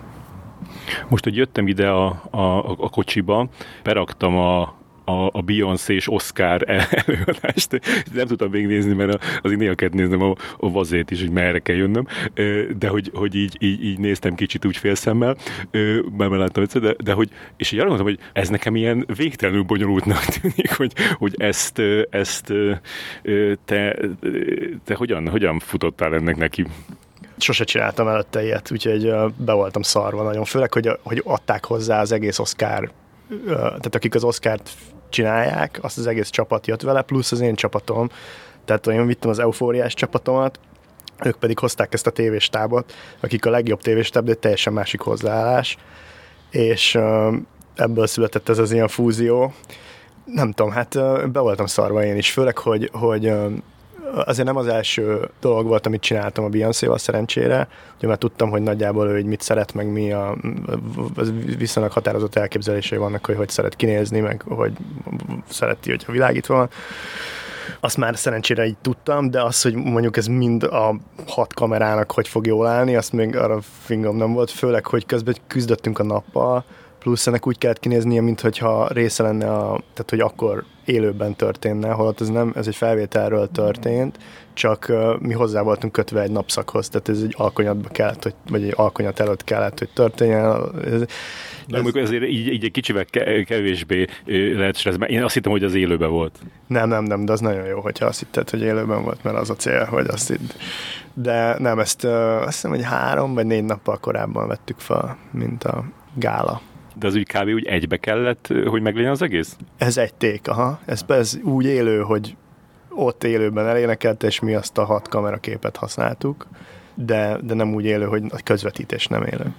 Most, 1.09 1.25
hogy 1.25 1.37
jöttem 1.37 1.69
ide 1.69 1.89
a, 1.89 2.23
a, 2.31 2.71
a 2.71 2.89
kocsiba, 2.89 3.49
beraktam 3.83 4.37
a 4.37 4.75
a, 5.05 5.39
a 5.39 5.41
Beyoncé 5.41 5.95
és 5.95 6.13
Oscar 6.13 6.63
előadást. 7.07 7.81
Nem 8.13 8.27
tudtam 8.27 8.51
végignézni, 8.51 8.95
mert 8.95 9.25
az 9.43 9.51
néha 9.51 9.75
kellett 9.75 9.95
néznem 9.95 10.23
a, 10.23 10.35
a 10.59 10.71
vazét 10.71 11.11
is, 11.11 11.21
hogy 11.21 11.31
merre 11.31 11.59
kell 11.59 11.77
jönnöm, 11.77 12.07
de 12.79 12.89
hogy, 12.89 13.11
hogy 13.15 13.35
így, 13.35 13.57
így, 13.61 13.85
így, 13.85 13.99
néztem 13.99 14.35
kicsit 14.35 14.65
úgy 14.65 14.77
félszemmel, 14.77 15.37
már 16.17 16.31
láttam 16.31 16.63
egyszer, 16.63 16.81
de, 16.81 16.95
de 17.05 17.13
hogy, 17.13 17.31
és 17.57 17.73
így 17.73 17.79
arra 17.79 17.89
mondtam, 17.89 18.09
hogy 18.09 18.19
ez 18.33 18.49
nekem 18.49 18.77
ilyen 18.77 19.07
végtelenül 19.17 19.63
bonyolultnak 19.63 20.25
tűnik, 20.25 20.73
hogy, 20.77 20.93
hogy 21.13 21.35
ezt, 21.37 21.81
ezt 22.11 22.53
te, 23.65 23.97
te 24.85 24.95
hogyan, 24.95 25.29
hogyan 25.29 25.59
futottál 25.59 26.15
ennek 26.15 26.37
neki? 26.37 26.67
sose 27.37 27.65
csináltam 27.65 28.09
előtte 28.09 28.45
ilyet, 28.45 28.71
úgyhogy 28.71 29.13
be 29.37 29.53
voltam 29.53 29.83
szarva 29.83 30.23
nagyon. 30.23 30.45
Főleg, 30.45 30.73
hogy, 30.73 30.91
hogy 31.03 31.23
adták 31.25 31.65
hozzá 31.65 32.01
az 32.01 32.13
egész 32.13 32.39
Oscar, 32.39 32.91
tehát 33.47 33.95
akik 33.95 34.15
az 34.15 34.25
Oscárt 34.25 34.71
csinálják, 35.09 35.79
azt 35.83 35.99
az 35.99 36.07
egész 36.07 36.31
csapat 36.31 36.67
jött 36.67 36.83
vele, 36.83 37.03
plusz 37.03 37.33
az 37.33 37.41
én 37.41 37.55
csapatom. 37.55 38.09
Tehát 38.65 38.87
én 38.87 39.07
vittem 39.07 39.31
az 39.31 39.39
eufóriás 39.39 39.95
csapatomat, 39.95 40.59
ők 41.25 41.37
pedig 41.37 41.59
hozták 41.59 41.95
ezt 41.95 42.07
a 42.07 42.11
tévéstábot, 42.11 42.93
akik 43.21 43.47
a 43.47 43.51
legjobb 43.51 43.81
tévéstáb, 43.81 44.25
de 44.25 44.35
teljesen 44.35 44.73
másik 44.73 45.01
hozzáállás, 45.01 45.79
és 46.51 46.99
ebből 47.75 48.07
született 48.07 48.49
ez 48.49 48.59
az 48.59 48.73
ilyen 48.73 48.89
fúzió. 48.89 49.53
Nem 50.25 50.53
tudom, 50.53 50.73
hát 50.73 50.95
be 51.33 51.41
voltam 51.41 51.67
szarva 51.67 52.05
én 52.05 52.17
is, 52.17 52.31
főleg, 52.31 52.59
hogy, 52.59 52.91
hogy 52.93 53.33
azért 54.15 54.47
nem 54.47 54.57
az 54.57 54.67
első 54.67 55.29
dolog 55.41 55.67
volt, 55.67 55.87
amit 55.87 56.01
csináltam 56.01 56.45
a 56.45 56.49
Beyoncé-val 56.49 56.99
szerencsére, 56.99 57.69
ugye 57.97 58.07
már 58.07 58.17
tudtam, 58.17 58.51
hogy 58.51 58.63
nagyjából 58.63 59.09
ő 59.09 59.13
hogy 59.13 59.25
mit 59.25 59.41
szeret, 59.41 59.75
meg 59.75 59.93
mi 59.93 60.13
a 60.13 60.37
viszonylag 61.59 61.93
határozott 61.93 62.35
elképzelései 62.35 62.99
vannak, 62.99 63.27
hogy 63.27 63.37
hogy 63.37 63.49
szeret 63.49 63.77
kinézni, 63.77 64.21
meg 64.21 64.43
hogy 64.49 64.73
szereti, 65.49 65.91
hogyha 65.91 66.13
világítva 66.13 66.55
van. 66.55 66.69
Azt 67.81 67.97
már 67.97 68.17
szerencsére 68.17 68.67
így 68.67 68.77
tudtam, 68.81 69.31
de 69.31 69.43
az, 69.43 69.63
hogy 69.63 69.75
mondjuk 69.75 70.17
ez 70.17 70.27
mind 70.27 70.63
a 70.63 70.95
hat 71.27 71.55
kamerának 71.55 72.13
hogy 72.13 72.29
fog 72.29 72.47
jól 72.47 72.67
állni, 72.67 72.97
azt 72.97 73.13
még 73.13 73.37
arra 73.37 73.61
fingom 73.61 74.17
nem 74.17 74.33
volt, 74.33 74.51
főleg, 74.51 74.87
hogy 74.87 75.07
közben 75.07 75.35
küzdöttünk 75.47 75.99
a 75.99 76.03
nappal, 76.03 76.65
plusz 77.03 77.27
ennek 77.27 77.47
úgy 77.47 77.59
kellett 77.59 77.81
kinéznie, 77.81 78.21
mintha 78.21 78.89
része 78.93 79.23
lenne 79.23 79.53
a, 79.53 79.81
tehát 79.93 80.11
hogy 80.11 80.21
akkor 80.21 80.65
élőben 80.85 81.37
történne, 81.37 81.91
holott 81.91 82.21
ez 82.21 82.29
nem, 82.29 82.53
ez 82.57 82.67
egy 82.67 82.77
felvételről 82.77 83.49
történt, 83.51 84.19
csak 84.55 84.87
uh, 84.89 85.21
mi 85.21 85.33
hozzá 85.33 85.63
voltunk 85.63 85.93
kötve 85.93 86.21
egy 86.21 86.31
napszakhoz, 86.31 86.89
tehát 86.89 87.09
ez 87.09 87.23
egy 87.23 87.35
alkonyatba 87.37 87.89
kellett, 87.89 88.23
hogy, 88.23 88.35
vagy 88.51 88.63
egy 88.63 88.73
alkonyat 88.77 89.21
előtt 89.21 89.45
kellett, 89.45 89.79
hogy 89.79 89.89
történjen. 89.95 90.45
Ez, 90.85 91.05
de 91.69 91.79
ez... 91.79 91.95
ezért 91.95 92.25
így, 92.25 92.47
így 92.47 92.65
egy 92.65 92.71
kicsivel 92.71 93.05
kevésbé 93.45 94.07
lehet 94.55 94.77
stressz, 94.77 94.97
mert 94.97 95.11
én 95.11 95.23
azt 95.23 95.35
hittem, 95.35 95.53
hogy 95.53 95.65
az 95.65 95.75
élőben 95.75 96.11
volt. 96.11 96.39
Nem, 96.67 96.89
nem, 96.89 97.05
nem, 97.05 97.25
de 97.25 97.33
az 97.33 97.41
nagyon 97.41 97.67
jó, 97.67 97.81
hogyha 97.81 98.07
azt 98.07 98.19
hitted, 98.19 98.51
hogy 98.51 98.63
élőben 98.63 99.03
volt, 99.03 99.25
mert 99.25 99.37
az 99.37 99.51
a 99.51 99.55
cél, 99.55 99.85
hogy 99.85 100.07
azt 100.09 100.29
hitt. 100.29 100.55
De 101.15 101.59
nem, 101.59 101.79
ezt 101.79 102.05
uh, 102.05 102.37
azt 102.41 102.53
hiszem, 102.53 102.71
hogy 102.71 102.85
három 102.85 103.35
vagy 103.35 103.47
négy 103.47 103.65
nappal 103.65 103.99
korábban 103.99 104.49
vettük 104.49 104.79
fel, 104.79 105.17
mint 105.31 105.65
a 105.65 105.85
gála. 106.15 106.61
De 106.95 107.07
az 107.07 107.15
úgy 107.15 107.27
kb. 107.27 107.49
úgy 107.49 107.67
egybe 107.67 107.97
kellett, 107.97 108.53
hogy 108.67 108.83
meglegyen 108.83 109.11
az 109.11 109.23
egész? 109.23 109.57
Ez 109.79 109.97
egy 109.97 110.15
ték, 110.15 110.49
aha. 110.49 110.81
Ez, 110.85 111.05
ez 111.09 111.39
úgy 111.43 111.65
élő, 111.65 112.01
hogy 112.01 112.37
ott 112.89 113.25
élőben 113.25 113.67
elénekelt, 113.67 114.23
és 114.23 114.41
mi 114.41 114.55
azt 114.55 114.79
a 114.79 114.85
hat 114.85 115.09
kameraképet 115.09 115.77
használtuk, 115.77 116.47
de, 116.95 117.39
de 117.43 117.55
nem 117.55 117.75
úgy 117.75 117.85
élő, 117.85 118.05
hogy 118.05 118.23
a 118.29 118.41
közvetítés 118.45 119.07
nem 119.07 119.23
élő. 119.23 119.55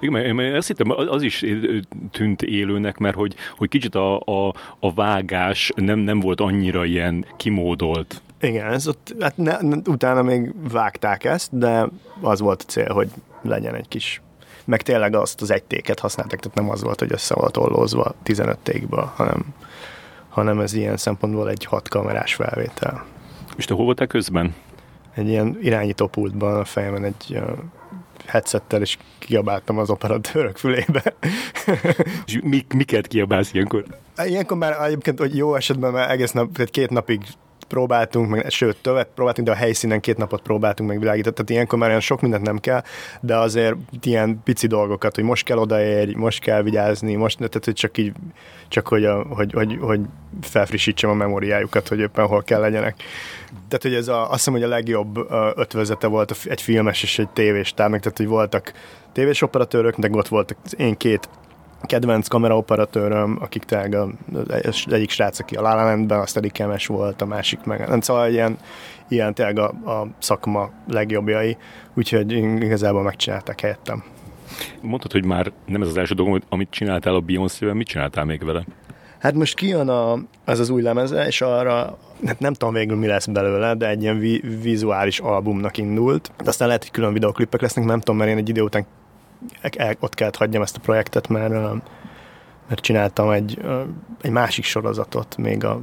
Igen, 0.00 0.34
mert 0.34 0.56
azt 0.56 0.66
hittem, 0.66 0.90
az 0.90 1.22
is 1.22 1.44
tűnt 2.10 2.42
élőnek, 2.42 2.98
mert 2.98 3.14
hogy, 3.14 3.34
hogy 3.56 3.68
kicsit 3.68 3.94
a, 3.94 4.18
a, 4.18 4.54
a 4.78 4.94
vágás 4.94 5.72
nem, 5.76 5.98
nem 5.98 6.20
volt 6.20 6.40
annyira 6.40 6.84
ilyen 6.84 7.24
kimódolt. 7.36 8.22
Igen, 8.40 8.72
ez 8.72 8.88
ott, 8.88 9.14
hát 9.20 9.36
ne, 9.36 9.58
utána 9.86 10.22
még 10.22 10.54
vágták 10.72 11.24
ezt, 11.24 11.58
de 11.58 11.88
az 12.20 12.40
volt 12.40 12.62
a 12.66 12.70
cél, 12.70 12.92
hogy 12.92 13.08
legyen 13.42 13.74
egy 13.74 13.88
kis 13.88 14.22
meg 14.64 14.82
tényleg 14.82 15.14
azt 15.14 15.40
az 15.40 15.50
egy 15.50 15.62
téket 15.62 15.98
használtak, 15.98 16.40
tehát 16.40 16.56
nem 16.56 16.70
az 16.70 16.82
volt, 16.82 16.98
hogy 16.98 17.12
össze 17.12 17.34
volt 17.34 17.56
ollózva 17.56 18.14
15 18.22 18.58
tékből, 18.58 19.12
hanem, 19.14 19.44
hanem 20.28 20.60
ez 20.60 20.72
ilyen 20.72 20.96
szempontból 20.96 21.50
egy 21.50 21.64
hat 21.64 21.88
kamerás 21.88 22.34
felvétel. 22.34 23.04
És 23.56 23.64
te 23.64 23.74
hol 23.74 23.84
voltál 23.84 24.06
közben? 24.06 24.54
Egy 25.14 25.28
ilyen 25.28 25.58
irányítópultban 25.60 26.58
a 26.60 26.64
fejemen 26.64 27.04
egy 27.04 27.40
headsettel, 28.26 28.80
és 28.80 28.98
kiabáltam 29.18 29.78
az 29.78 29.90
operatőrök 29.90 30.56
fülébe. 30.56 31.14
és 32.26 32.38
mi, 32.42 32.66
miket 32.74 33.06
kiabálsz 33.06 33.52
ilyenkor? 33.52 33.84
Ilyenkor 34.24 34.56
már 34.56 34.82
egyébként, 34.82 35.18
hogy 35.18 35.36
jó 35.36 35.54
esetben 35.54 35.92
már 35.92 36.10
egész 36.10 36.30
nap, 36.30 36.52
tehát 36.52 36.70
két 36.70 36.90
napig 36.90 37.20
próbáltunk, 37.70 38.28
meg, 38.28 38.50
sőt, 38.50 38.76
többet 38.82 39.08
próbáltunk, 39.14 39.48
de 39.48 39.52
a 39.54 39.56
helyszínen 39.56 40.00
két 40.00 40.16
napot 40.16 40.42
próbáltunk 40.42 40.88
meg 40.88 40.98
világítani, 40.98 41.34
tehát 41.34 41.50
ilyenkor 41.50 41.78
már 41.78 41.88
olyan 41.88 42.00
sok 42.00 42.20
mindent 42.20 42.44
nem 42.44 42.58
kell, 42.58 42.82
de 43.20 43.36
azért 43.36 43.74
ilyen 44.02 44.40
pici 44.44 44.66
dolgokat, 44.66 45.14
hogy 45.14 45.24
most 45.24 45.44
kell 45.44 45.58
odaérj, 45.58 46.14
most 46.14 46.40
kell 46.40 46.62
vigyázni, 46.62 47.14
most, 47.14 47.36
tehát 47.36 47.64
hogy 47.64 47.74
csak 47.74 47.98
így, 47.98 48.12
csak 48.68 48.88
hogy, 48.88 49.04
a, 49.04 49.22
hogy, 49.22 49.52
hogy, 49.52 49.78
hogy 49.80 50.00
felfrissítsem 50.40 51.10
a 51.10 51.14
memóriájukat, 51.14 51.88
hogy 51.88 51.98
éppen 51.98 52.26
hol 52.26 52.42
kell 52.42 52.60
legyenek. 52.60 53.02
Tehát, 53.68 53.82
hogy 53.82 53.94
ez 53.94 54.08
a, 54.08 54.22
azt 54.22 54.32
hiszem, 54.32 54.52
hogy 54.52 54.62
a 54.62 54.68
legjobb 54.68 55.32
ötvözete 55.56 56.06
volt 56.06 56.36
egy 56.44 56.62
filmes 56.62 57.02
és 57.02 57.18
egy 57.18 57.28
tévés 57.28 57.74
tárnak, 57.74 58.00
tehát, 58.00 58.16
hogy 58.16 58.26
voltak 58.26 58.72
tévés 59.12 59.42
operatőrök, 59.42 59.96
de 59.96 60.08
ott 60.12 60.28
voltak 60.28 60.56
én 60.76 60.96
két 60.96 61.28
kedvenc 61.82 62.28
kameraoperatőröm, 62.28 63.38
akik 63.40 63.64
tényleg 63.64 63.94
az 64.66 64.84
egyik 64.90 65.10
srác, 65.10 65.38
aki 65.38 65.54
a 65.54 65.60
La 65.60 65.96
La 66.08 66.20
azt 66.20 66.34
pedig 66.34 66.52
kemes 66.52 66.86
volt, 66.86 67.22
a 67.22 67.26
másik 67.26 67.64
meg. 67.64 67.88
Nem, 67.88 68.00
szóval 68.00 68.30
ilyen, 68.30 68.58
ilyen 69.08 69.34
tényleg 69.34 69.58
a, 69.58 69.68
a 69.68 70.06
szakma 70.18 70.70
legjobbjai, 70.88 71.56
úgyhogy 71.94 72.32
igazából 72.62 73.02
megcsinálták 73.02 73.60
helyettem. 73.60 74.04
Mondtad, 74.80 75.12
hogy 75.12 75.24
már 75.24 75.52
nem 75.66 75.82
ez 75.82 75.88
az 75.88 75.96
első 75.96 76.14
dolgom, 76.14 76.40
amit 76.48 76.70
csináltál 76.70 77.14
a 77.14 77.20
Beyoncé-vel, 77.20 77.74
mit 77.74 77.86
csináltál 77.86 78.24
még 78.24 78.44
vele? 78.44 78.64
Hát 79.18 79.34
most 79.34 79.54
kijön 79.54 79.88
a, 79.88 80.12
az 80.44 80.58
az 80.58 80.70
új 80.70 80.82
lemeze, 80.82 81.26
és 81.26 81.40
arra 81.40 81.98
hát 82.26 82.38
nem 82.38 82.52
tudom 82.52 82.74
végül 82.74 82.96
mi 82.96 83.06
lesz 83.06 83.26
belőle, 83.26 83.74
de 83.74 83.88
egy 83.88 84.02
ilyen 84.02 84.18
vi, 84.18 84.42
vizuális 84.62 85.18
albumnak 85.18 85.76
indult. 85.76 86.32
De 86.42 86.48
aztán 86.48 86.66
lehet, 86.66 86.82
hogy 86.82 86.92
külön 86.92 87.12
videoklipek 87.12 87.60
lesznek, 87.60 87.84
nem 87.84 87.98
tudom, 87.98 88.16
mert 88.16 88.30
én 88.30 88.36
egy 88.36 88.48
idő 88.48 88.62
után 88.62 88.86
el, 89.76 89.96
ott 90.00 90.14
kellett 90.14 90.36
hagyjam 90.36 90.62
ezt 90.62 90.76
a 90.76 90.80
projektet, 90.80 91.28
mert, 91.28 91.52
mert 92.68 92.80
csináltam 92.80 93.30
egy, 93.30 93.62
egy 94.20 94.30
másik 94.30 94.64
sorozatot 94.64 95.36
még 95.36 95.64
a 95.64 95.80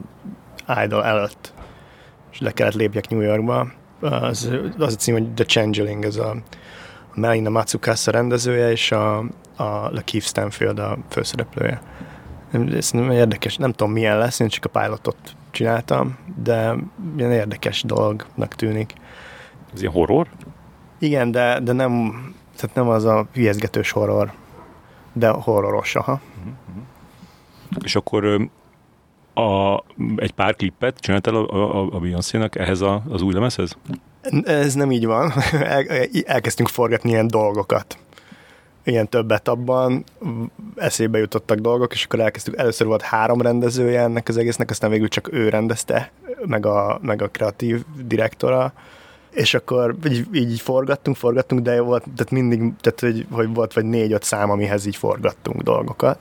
Idol 0.83 1.03
előtt, 1.03 1.53
és 2.31 2.39
le 2.39 2.51
kellett 2.51 2.73
lépjek 2.73 3.09
New 3.09 3.19
Yorkba. 3.19 3.67
Az, 3.99 4.49
az 4.77 4.93
a 4.93 4.97
cím, 4.97 5.13
hogy 5.13 5.33
The 5.33 5.45
Changeling, 5.45 6.05
ez 6.05 6.15
a 6.15 6.35
Melina 7.15 7.49
Matsukasa 7.49 8.11
rendezője, 8.11 8.71
és 8.71 8.91
a, 8.91 9.17
a 9.55 9.89
Lakeith 9.91 10.25
Stanfield 10.25 10.79
a 10.79 10.97
főszereplője. 11.09 11.81
Ez 12.51 12.91
érdekes, 12.93 13.57
nem 13.57 13.71
tudom 13.71 13.93
milyen 13.93 14.17
lesz, 14.17 14.39
én 14.39 14.47
csak 14.47 14.65
a 14.65 14.79
pilotot 14.79 15.17
csináltam, 15.51 16.17
de 16.43 16.75
ilyen 17.17 17.31
érdekes 17.31 17.83
dolognak 17.83 18.55
tűnik. 18.55 18.93
Ez 19.73 19.81
ilyen 19.81 19.93
horror? 19.93 20.27
Igen, 20.99 21.31
de, 21.31 21.59
de 21.59 21.71
nem, 21.71 22.13
tehát 22.57 22.75
nem 22.75 22.87
az 22.87 23.05
a 23.05 23.27
hülyezgetős 23.33 23.91
horror, 23.91 24.31
de 25.13 25.29
horroros, 25.29 25.95
aha. 25.95 26.21
És 27.83 27.95
akkor 27.95 28.49
a, 29.33 29.83
egy 30.15 30.31
pár 30.31 30.55
klippet 30.55 30.99
csináltál 30.99 31.35
a, 31.35 31.53
a, 31.53 31.87
a 31.91 31.99
Beyoncé-nak 31.99 32.55
ehhez 32.55 32.81
a, 32.81 33.03
az 33.09 33.21
új 33.21 33.33
lemezhez? 33.33 33.77
Ez 34.43 34.73
nem 34.73 34.91
így 34.91 35.05
van. 35.05 35.33
El, 35.61 35.85
elkezdtünk 36.25 36.69
forgatni 36.69 37.09
ilyen 37.09 37.27
dolgokat. 37.27 37.97
Ilyen 38.83 39.09
többet 39.09 39.47
abban 39.47 40.03
eszébe 40.75 41.17
jutottak 41.17 41.57
dolgok, 41.59 41.93
és 41.93 42.03
akkor 42.03 42.19
elkezdtük. 42.19 42.57
Először 42.57 42.87
volt 42.87 43.01
három 43.01 43.41
rendezője 43.41 44.01
ennek 44.01 44.27
az 44.27 44.37
egésznek, 44.37 44.69
aztán 44.69 44.89
végül 44.89 45.07
csak 45.07 45.33
ő 45.33 45.49
rendezte, 45.49 46.11
meg 46.45 46.65
a, 46.65 46.99
meg 47.01 47.21
a 47.21 47.27
kreatív 47.27 47.83
direktora 48.05 48.73
és 49.37 49.53
akkor 49.53 49.95
így, 50.09 50.27
így 50.31 50.61
forgattunk, 50.61 51.17
forgattunk, 51.17 51.61
de 51.61 51.81
volt, 51.81 52.03
tehát 52.15 52.31
mindig, 52.31 52.59
tehát 52.81 52.99
hogy, 52.99 53.25
hogy 53.31 53.53
volt 53.53 53.73
vagy 53.73 53.85
négy-öt 53.85 54.23
szám, 54.23 54.49
amihez 54.49 54.85
így 54.85 54.95
forgattunk 54.95 55.61
dolgokat. 55.61 56.19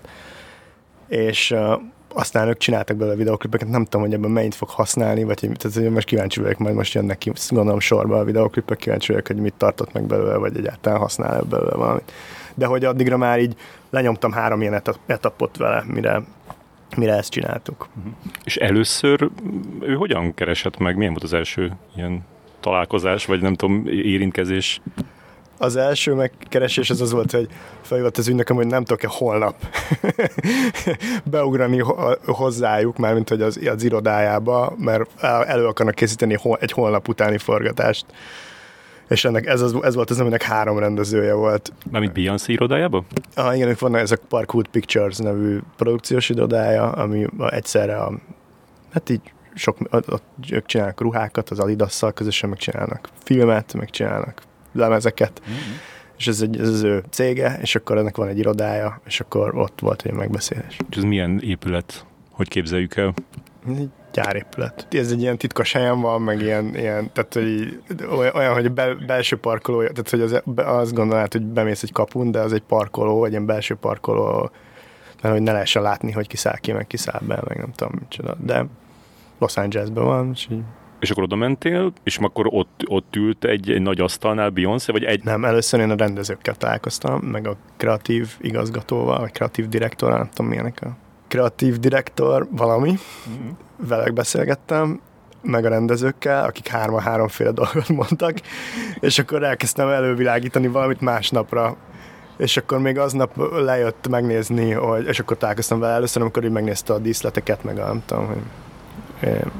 És 1.08 1.50
uh, 1.50 1.80
aztán 2.14 2.48
ők 2.48 2.58
csináltak 2.58 2.96
belőle 2.96 3.16
videoklipeket, 3.16 3.68
nem 3.68 3.84
tudom, 3.84 4.00
hogy 4.00 4.12
ebben 4.12 4.30
mennyit 4.30 4.54
fog 4.54 4.68
használni, 4.68 5.24
vagy 5.24 5.38
tehát, 5.38 5.76
hogy 5.76 5.90
most 5.90 6.06
kíváncsi 6.06 6.40
vagyok, 6.40 6.58
majd 6.58 6.74
most 6.74 6.94
jönnek 6.94 7.18
ki, 7.18 7.32
gondolom 7.48 7.80
sorba 7.80 8.18
a 8.18 8.24
videoklipek, 8.24 8.78
kíváncsi 8.78 9.12
vagyok, 9.12 9.26
hogy 9.26 9.36
mit 9.36 9.54
tartott 9.54 9.92
meg 9.92 10.02
belőle, 10.04 10.36
vagy 10.36 10.56
egyáltalán 10.56 10.98
használ 10.98 11.42
belőle 11.42 11.74
valamit. 11.74 12.12
De 12.54 12.66
hogy 12.66 12.84
addigra 12.84 13.16
már 13.16 13.40
így 13.40 13.56
lenyomtam 13.90 14.32
három 14.32 14.60
ilyen 14.60 14.82
etapot 15.06 15.56
vele, 15.56 15.84
mire 15.86 16.22
mire 16.96 17.12
ezt 17.12 17.30
csináltuk. 17.30 17.88
És 18.44 18.56
először 18.56 19.30
ő 19.80 19.94
hogyan 19.94 20.34
keresett 20.34 20.78
meg? 20.78 20.96
Milyen 20.96 21.12
volt 21.12 21.24
az 21.24 21.32
első 21.32 21.72
ilyen 21.96 22.24
találkozás, 22.66 23.26
vagy 23.26 23.40
nem 23.40 23.54
tudom, 23.54 23.86
érintkezés? 23.86 24.80
az 25.58 25.76
első 25.76 26.14
megkeresés 26.14 26.90
az 26.90 27.00
az 27.00 27.12
volt, 27.12 27.30
hogy 27.30 27.48
felhívott 27.80 28.16
az 28.16 28.28
ügynököm, 28.28 28.56
hogy 28.56 28.66
nem 28.66 28.84
tudok-e 28.84 29.08
holnap 29.10 29.54
beugrani 31.30 31.82
hozzájuk, 32.26 32.96
mármint 32.96 33.28
hogy 33.28 33.42
az, 33.42 33.60
az 33.74 33.84
irodájába, 33.84 34.74
mert 34.78 35.22
elő 35.22 35.66
akarnak 35.66 35.94
készíteni 35.94 36.36
egy 36.60 36.72
holnap 36.72 37.08
utáni 37.08 37.38
forgatást. 37.38 38.06
És 39.08 39.24
ennek 39.24 39.46
ez, 39.46 39.60
az, 39.60 39.76
ez 39.82 39.94
volt 39.94 40.10
az, 40.10 40.20
aminek 40.20 40.42
három 40.42 40.78
rendezője 40.78 41.34
volt. 41.34 41.72
Mármint 41.90 42.12
Beyoncé 42.12 42.52
irodájában? 42.52 43.06
Ah, 43.34 43.56
igen, 43.56 43.68
ők 43.68 43.78
vannak 43.78 44.00
ez 44.00 44.12
a 44.12 44.16
Parkwood 44.28 44.68
Pictures 44.68 45.16
nevű 45.16 45.58
produkciós 45.76 46.28
irodája, 46.28 46.90
ami 46.90 47.26
egyszerre 47.50 47.96
a, 47.96 48.12
hát 48.92 49.10
így 49.10 49.20
sok, 49.56 49.76
ott 49.90 50.22
ők 50.50 50.66
csinálnak 50.66 51.00
ruhákat, 51.00 51.50
az 51.50 51.58
Adidasszal 51.58 52.12
közösen 52.12 52.48
megcsinálnak 52.48 53.08
filmet, 53.22 53.74
megcsinálnak 53.74 54.42
lemezeket, 54.72 55.42
mm-hmm. 55.48 55.58
és 56.18 56.26
ez, 56.26 56.40
egy, 56.40 56.60
ez 56.60 56.68
az 56.68 56.82
ő 56.82 57.04
cége, 57.10 57.58
és 57.60 57.74
akkor 57.74 57.98
ennek 57.98 58.16
van 58.16 58.28
egy 58.28 58.38
irodája, 58.38 59.00
és 59.06 59.20
akkor 59.20 59.56
ott 59.56 59.80
volt 59.80 60.02
egy 60.02 60.12
megbeszélés. 60.12 60.76
És 60.90 60.96
ez 60.96 61.02
milyen 61.02 61.40
épület? 61.40 62.06
Hogy 62.30 62.48
képzeljük 62.48 62.96
el? 62.96 63.14
Egy 63.68 63.88
gyárépület. 64.12 64.86
Ez 64.90 65.10
egy 65.10 65.20
ilyen 65.20 65.38
titkos 65.38 65.72
helyen 65.72 66.00
van, 66.00 66.22
meg 66.22 66.40
ilyen, 66.40 66.76
ilyen 66.76 67.12
tehát 67.12 67.34
hogy 67.34 67.80
olyan, 68.34 68.54
hogy 68.54 68.72
bel, 68.72 68.94
belső 69.06 69.36
parkoló, 69.36 69.80
tehát 69.80 70.10
hogy 70.10 70.20
az, 70.20 70.42
azt 70.56 70.94
gondolnád, 70.94 71.32
hogy 71.32 71.42
bemész 71.42 71.82
egy 71.82 71.92
kapun, 71.92 72.30
de 72.30 72.40
az 72.40 72.52
egy 72.52 72.62
parkoló, 72.62 73.24
egy 73.24 73.30
ilyen 73.30 73.46
belső 73.46 73.74
parkoló, 73.74 74.50
mert 75.22 75.34
hogy 75.34 75.42
ne 75.42 75.52
lehessen 75.52 75.82
látni, 75.82 76.12
hogy 76.12 76.26
kiszáll 76.26 76.56
ki, 76.56 76.72
meg 76.72 76.86
kiszáll 76.86 77.20
be, 77.26 77.42
meg 77.48 77.58
nem 77.58 77.72
tudom 77.72 77.94
micsoda. 77.98 78.36
De 78.40 78.66
Los 79.38 79.56
Angelesben 79.56 80.04
van, 80.04 80.30
és 80.34 80.46
így. 80.50 80.62
És 81.00 81.10
akkor 81.10 81.22
oda 81.22 81.36
mentél, 81.36 81.92
és 82.02 82.18
akkor 82.18 82.46
ott, 82.50 82.82
ott 82.86 83.16
ült 83.16 83.44
egy, 83.44 83.70
egy 83.70 83.82
nagy 83.82 84.00
asztalnál 84.00 84.50
Beyoncé, 84.50 84.92
vagy 84.92 85.04
egy... 85.04 85.24
Nem, 85.24 85.44
először 85.44 85.80
én 85.80 85.90
a 85.90 85.96
rendezőkkel 85.96 86.54
találkoztam, 86.54 87.20
meg 87.20 87.46
a 87.46 87.56
kreatív 87.76 88.36
igazgatóval, 88.40 89.20
vagy 89.20 89.32
kreatív 89.32 89.68
direktorral, 89.68 90.18
nem 90.18 90.28
tudom 90.28 90.46
milyenek 90.46 90.82
a 90.82 90.96
kreatív 91.28 91.78
direktor 91.78 92.48
valami, 92.50 92.90
mm-hmm. 92.90 93.48
velük 93.76 94.12
beszélgettem, 94.12 95.00
meg 95.42 95.64
a 95.64 95.68
rendezőkkel, 95.68 96.44
akik 96.44 96.68
hárma 96.68 97.00
háromféle 97.00 97.50
dolgot 97.50 97.88
mondtak, 97.88 98.40
és 99.00 99.18
akkor 99.18 99.42
elkezdtem 99.42 99.88
elővilágítani 99.88 100.66
valamit 100.66 101.00
másnapra, 101.00 101.76
és 102.36 102.56
akkor 102.56 102.78
még 102.78 102.98
aznap 102.98 103.36
lejött 103.52 104.08
megnézni, 104.08 104.70
hogy, 104.70 105.06
és 105.06 105.20
akkor 105.20 105.36
találkoztam 105.36 105.78
vele 105.78 105.92
először, 105.92 106.22
amikor 106.22 106.44
ő 106.44 106.50
megnézte 106.50 106.92
a 106.92 106.98
díszleteket, 106.98 107.64
meg 107.64 107.78
a 107.78 107.86
nem 107.86 108.02
tudom, 108.06 108.26
hogy 108.26 108.40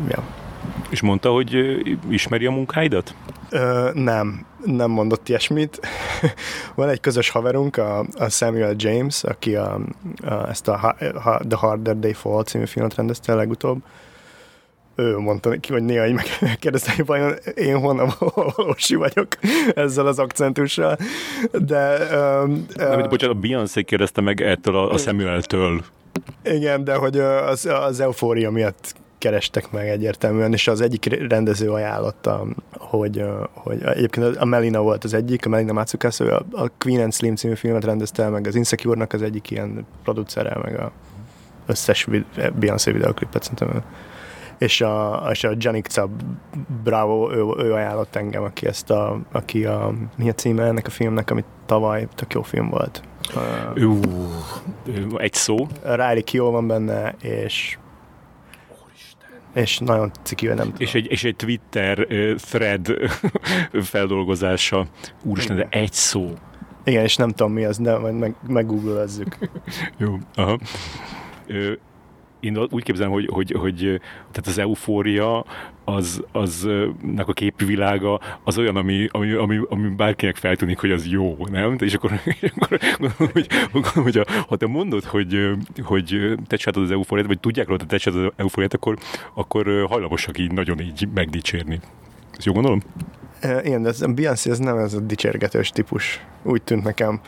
ja. 0.08 0.22
És 0.90 1.00
mondta, 1.00 1.30
hogy 1.30 1.56
ismeri 2.08 2.46
a 2.46 2.50
munkáidat? 2.50 3.14
Ö, 3.50 3.90
nem, 3.94 4.46
nem 4.64 4.90
mondott 4.90 5.28
ilyesmit. 5.28 5.80
Van 6.74 6.88
egy 6.88 7.00
közös 7.00 7.30
haverunk, 7.30 7.76
a, 7.76 7.98
a 7.98 8.28
Samuel 8.28 8.74
James, 8.76 9.24
aki 9.24 9.54
a, 9.54 9.80
a, 10.22 10.48
ezt 10.48 10.68
a, 10.68 10.96
a 11.24 11.40
The 11.48 11.58
Harder 11.58 11.96
They 11.96 12.12
Fall 12.12 12.42
című 12.42 12.66
filmet 12.66 12.94
rendezte 12.94 13.32
a 13.32 13.36
legutóbb. 13.36 13.82
Ő 14.94 15.18
mondta 15.18 15.48
neki, 15.48 15.72
hogy 15.72 15.82
néha 15.82 16.06
így 16.06 16.20
megkérdezte, 16.40 16.92
hogy 16.96 17.06
vajon 17.06 17.34
én 17.54 17.78
honnan 17.78 18.12
valósi 18.34 18.94
vagyok 18.94 19.28
ezzel 19.74 20.06
az 20.06 20.18
akcentussal. 20.18 20.96
De... 21.52 21.96
Um, 22.42 22.66
nem, 22.74 23.00
uh, 23.00 23.08
bocsánat, 23.08 23.36
a 23.36 23.40
Beyoncé 23.40 23.82
kérdezte 23.82 24.20
meg 24.20 24.40
ettől 24.40 24.76
a, 24.76 24.90
a 24.92 24.96
Samuel-től. 24.96 25.84
Igen, 26.44 26.84
de 26.84 26.94
hogy 26.94 27.18
az, 27.18 27.66
az 27.66 28.00
eufória 28.00 28.50
miatt 28.50 28.94
kerestek 29.18 29.70
meg 29.70 29.88
egyértelműen, 29.88 30.52
és 30.52 30.68
az 30.68 30.80
egyik 30.80 31.28
rendező 31.28 31.70
ajánlotta, 31.70 32.46
hogy, 32.72 33.24
hogy 33.52 33.82
egyébként 33.82 34.36
a 34.36 34.44
Melina 34.44 34.80
volt 34.80 35.04
az 35.04 35.14
egyik, 35.14 35.46
a 35.46 35.48
Melina 35.48 35.72
Matsukasu, 35.72 36.24
a 36.50 36.70
Queen 36.78 37.02
and 37.02 37.14
Slim 37.14 37.36
című 37.36 37.54
filmet 37.54 37.84
rendezte 37.84 38.22
el, 38.22 38.30
meg 38.30 38.46
az 38.46 38.54
Insecure-nak 38.54 39.12
az 39.12 39.22
egyik 39.22 39.50
ilyen 39.50 39.86
producere, 40.02 40.58
meg 40.62 40.80
a 40.80 40.92
összes 41.66 42.08
Beyoncé 42.58 42.90
videoklipet 42.90 43.42
szerintem 43.42 43.82
és 44.58 44.80
a, 44.80 45.26
és 45.30 45.44
a 45.44 45.50
Janica 45.58 46.08
Bravo, 46.84 47.32
ő, 47.32 47.64
ő 47.64 47.72
ajánlott 47.72 48.16
engem, 48.16 48.42
aki 48.42 48.66
ezt 48.66 48.90
a, 48.90 49.18
aki 49.32 49.64
a, 49.64 49.92
mi 50.16 50.28
a 50.28 50.32
címe 50.32 50.64
ennek 50.64 50.86
a 50.86 50.90
filmnek, 50.90 51.30
amit 51.30 51.44
tavaly 51.66 52.08
tök 52.14 52.32
jó 52.32 52.42
film 52.42 52.68
volt. 52.68 53.02
Uh, 53.74 55.20
egy 55.20 55.32
szó. 55.32 55.56
Riley 55.82 56.24
Keough 56.24 56.52
van 56.52 56.66
benne, 56.66 57.14
és 57.20 57.78
és 59.56 59.78
nagyon 59.78 60.10
ciki, 60.22 60.46
nem 60.46 60.56
tudom. 60.56 60.74
És 60.78 60.94
egy, 60.94 61.10
és 61.10 61.24
egy 61.24 61.36
Twitter 61.36 62.06
thread 62.36 62.94
feldolgozása. 63.92 64.86
Úristen, 65.22 65.56
de 65.56 65.66
egy 65.70 65.92
szó. 65.92 66.32
Igen, 66.84 67.02
és 67.02 67.16
nem 67.16 67.30
tudom 67.30 67.52
mi 67.52 67.64
az, 67.64 67.78
de 67.78 67.98
majd 67.98 68.14
meg, 68.14 68.34
meggoogle-ezzük. 68.46 69.38
Jó, 69.96 70.18
aha 70.34 70.58
én 72.46 72.66
úgy 72.70 72.82
képzelem, 72.82 73.12
hogy, 73.12 73.28
hogy, 73.32 73.52
hogy 73.58 74.00
tehát 74.30 74.46
az 74.46 74.58
eufória, 74.58 75.44
az, 75.84 76.22
az 76.32 76.68
a 77.16 77.32
képvilága 77.32 78.20
az 78.44 78.58
olyan, 78.58 78.76
ami, 78.76 79.08
ami, 79.10 79.32
ami, 79.32 79.60
ami 79.68 79.88
bárkinek 79.88 80.36
feltűnik, 80.36 80.78
hogy 80.78 80.90
az 80.90 81.06
jó, 81.06 81.46
nem? 81.50 81.76
És 81.78 81.94
akkor, 81.94 82.12
és 82.40 82.52
akkor 82.56 82.78
gondolom, 82.98 83.32
hogy, 83.32 83.46
gondolom, 83.72 84.02
hogy 84.02 84.16
a, 84.16 84.24
ha 84.48 84.56
te 84.56 84.66
mondod, 84.66 85.04
hogy, 85.04 85.50
hogy 85.82 86.34
te 86.46 86.56
csinálod 86.56 86.84
az 86.84 86.90
eufóriát, 86.90 87.26
vagy 87.26 87.40
tudják 87.40 87.66
róla, 87.66 87.78
hogy 87.78 87.88
te 87.88 87.96
csinálod 87.96 88.24
az 88.26 88.32
eufóriát, 88.36 88.74
akkor, 88.74 88.98
akkor 89.34 89.86
hajlamosak 89.88 90.38
így 90.38 90.52
nagyon 90.52 90.80
így 90.80 91.08
megdicsérni. 91.14 91.80
Ezt 92.32 92.44
jó 92.44 92.52
gondolom? 92.52 92.80
Igen, 93.62 93.82
de 93.82 93.88
ez, 93.88 94.14
Beyoncé 94.14 94.50
ez 94.50 94.58
nem 94.58 94.76
ez 94.76 94.94
a 94.94 95.00
dicsérgetős 95.00 95.70
típus. 95.70 96.20
Úgy 96.42 96.62
tűnt 96.62 96.84
nekem 96.84 97.20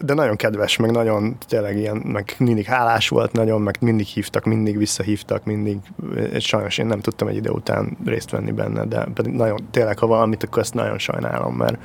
de 0.00 0.14
nagyon 0.14 0.36
kedves, 0.36 0.76
meg 0.76 0.90
nagyon 0.90 1.36
tényleg 1.48 1.76
ilyen, 1.76 1.96
meg 1.96 2.34
mindig 2.38 2.64
hálás 2.64 3.08
volt 3.08 3.32
nagyon, 3.32 3.60
meg 3.60 3.76
mindig 3.80 4.06
hívtak, 4.06 4.44
mindig 4.44 4.78
visszahívtak, 4.78 5.44
mindig, 5.44 5.78
sajnos 6.38 6.78
én 6.78 6.86
nem 6.86 7.00
tudtam 7.00 7.28
egy 7.28 7.36
idő 7.36 7.50
után 7.50 7.96
részt 8.04 8.30
venni 8.30 8.50
benne, 8.52 8.84
de 8.84 9.06
pedig 9.14 9.32
nagyon, 9.32 9.58
tényleg 9.70 9.98
ha 9.98 10.06
valamit, 10.06 10.42
akkor 10.42 10.62
ezt 10.62 10.74
nagyon 10.74 10.98
sajnálom, 10.98 11.54
mert 11.54 11.78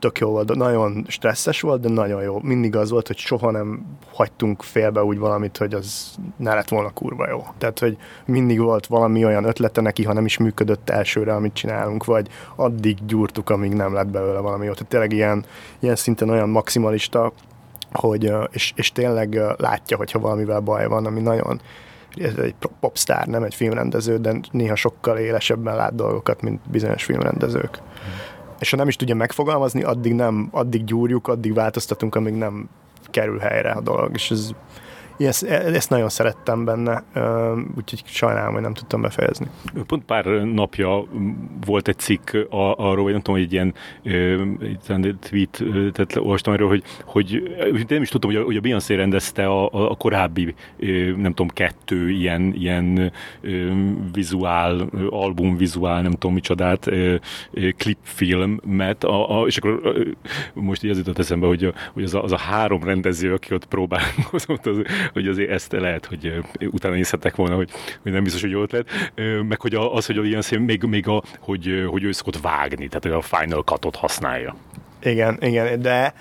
tök 0.00 0.18
jó 0.18 0.30
volt, 0.30 0.54
nagyon 0.54 1.04
stresszes 1.08 1.60
volt, 1.60 1.80
de 1.80 1.88
nagyon 1.88 2.22
jó. 2.22 2.40
Mindig 2.42 2.76
az 2.76 2.90
volt, 2.90 3.06
hogy 3.06 3.16
soha 3.16 3.50
nem 3.50 3.98
hagytunk 4.12 4.62
félbe 4.62 5.04
úgy 5.04 5.18
valamit, 5.18 5.56
hogy 5.56 5.74
az 5.74 6.14
ne 6.36 6.54
lett 6.54 6.68
volna 6.68 6.90
kurva 6.90 7.28
jó. 7.28 7.44
Tehát, 7.58 7.78
hogy 7.78 7.96
mindig 8.26 8.60
volt 8.60 8.86
valami 8.86 9.24
olyan 9.24 9.44
ötlete 9.44 9.80
neki, 9.80 10.04
ha 10.04 10.12
nem 10.12 10.24
is 10.24 10.38
működött 10.38 10.90
elsőre, 10.90 11.34
amit 11.34 11.54
csinálunk, 11.54 12.04
vagy 12.04 12.28
addig 12.56 12.98
gyúrtuk, 13.06 13.50
amíg 13.50 13.72
nem 13.72 13.94
lett 13.94 14.08
belőle 14.08 14.38
valami 14.38 14.64
jó. 14.64 14.72
Tehát 14.72 14.88
tényleg 14.88 15.12
ilyen, 15.12 15.44
ilyen 15.78 15.96
szinten 15.96 16.30
olyan 16.30 16.48
maximalista, 16.48 17.32
hogy, 17.92 18.32
és, 18.50 18.72
és 18.76 18.92
tényleg 18.92 19.40
látja, 19.56 19.96
hogyha 19.96 20.18
valamivel 20.18 20.60
baj 20.60 20.86
van, 20.86 21.06
ami 21.06 21.20
nagyon 21.20 21.60
ez 22.14 22.36
egy 22.36 22.54
popstar, 22.80 23.26
nem 23.26 23.42
egy 23.42 23.54
filmrendező, 23.54 24.18
de 24.18 24.40
néha 24.50 24.74
sokkal 24.74 25.18
élesebben 25.18 25.76
lát 25.76 25.94
dolgokat, 25.94 26.42
mint 26.42 26.60
bizonyos 26.70 27.04
filmrendezők. 27.04 27.76
Hmm 27.76 28.29
és 28.60 28.70
ha 28.70 28.76
nem 28.76 28.88
is 28.88 28.96
tudja 28.96 29.14
megfogalmazni, 29.14 29.82
addig 29.82 30.14
nem, 30.14 30.48
addig 30.50 30.84
gyúrjuk, 30.84 31.28
addig 31.28 31.54
változtatunk, 31.54 32.14
amíg 32.14 32.34
nem 32.34 32.68
kerül 33.10 33.38
helyre 33.38 33.70
a 33.70 33.80
dolog, 33.80 34.10
és 34.14 34.30
ez 34.30 34.50
ezt, 35.26 35.42
ezt 35.44 35.90
nagyon 35.90 36.08
szerettem 36.08 36.64
benne, 36.64 37.02
úgyhogy 37.76 38.02
sajnálom, 38.04 38.52
hogy 38.52 38.62
nem 38.62 38.74
tudtam 38.74 39.00
befejezni. 39.00 39.46
Pont 39.86 40.04
pár 40.04 40.24
napja 40.44 41.04
volt 41.66 41.88
egy 41.88 41.98
cikk 41.98 42.36
arról, 42.50 43.02
vagy 43.02 43.12
nem 43.12 43.22
tudom, 43.22 43.40
hogy 43.40 43.42
egy 43.42 43.52
ilyen 43.52 43.74
tweet, 45.18 45.62
tehát 45.92 46.16
olvastam 46.16 46.52
erről, 46.52 46.68
hogy, 46.68 46.82
hogy 47.04 47.84
nem 47.88 48.02
is 48.02 48.08
tudtam, 48.08 48.30
hogy 48.30 48.40
a, 48.40 48.44
hogy 48.44 48.56
a 48.56 48.60
Beyoncé 48.60 48.94
rendezte 48.94 49.46
a, 49.46 49.90
a 49.90 49.96
korábbi, 49.96 50.54
nem 51.16 51.34
tudom, 51.34 51.48
kettő 51.48 52.10
ilyen, 52.10 52.54
ilyen 52.54 53.12
vizuál, 54.12 54.90
album 55.10 55.56
vizuál, 55.56 56.02
nem 56.02 56.12
tudom 56.12 56.32
micsodát, 56.32 56.90
klipfilmet, 57.76 59.04
a, 59.04 59.40
a, 59.40 59.46
és 59.46 59.56
akkor 59.56 59.80
most 60.54 60.84
így 60.84 60.90
az 60.90 60.96
jutott 60.96 61.18
eszembe, 61.18 61.46
hogy, 61.46 61.72
hogy 61.92 62.02
az, 62.02 62.14
a, 62.14 62.22
az 62.22 62.32
a 62.32 62.38
három 62.38 62.82
rendező, 62.82 63.32
aki 63.32 63.54
ott 63.54 63.66
próbálkozott, 63.66 64.66
az, 64.72 64.76
hogy 65.12 65.26
azért 65.26 65.50
ezt 65.50 65.72
lehet, 65.72 66.06
hogy 66.06 66.34
utána 66.70 66.94
nézhettek 66.94 67.36
volna, 67.36 67.54
hogy, 67.54 67.70
hogy 68.02 68.12
nem 68.12 68.22
biztos, 68.22 68.40
hogy 68.40 68.50
jó 68.50 68.62
ötlet. 68.62 68.88
Meg 69.48 69.60
hogy 69.60 69.74
az, 69.74 70.06
hogy 70.06 70.26
ilyen 70.26 70.42
szép, 70.42 70.58
még, 70.58 70.82
még 70.82 71.08
a, 71.08 71.22
hogy, 71.38 71.84
hogy 71.90 72.04
ő 72.04 72.12
szokott 72.12 72.40
vágni, 72.40 72.88
tehát 72.88 73.18
a 73.18 73.36
Final 73.36 73.62
Cut-ot 73.62 73.96
használja. 73.96 74.56
Igen, 75.02 75.38
igen, 75.40 75.80
de 75.80 76.14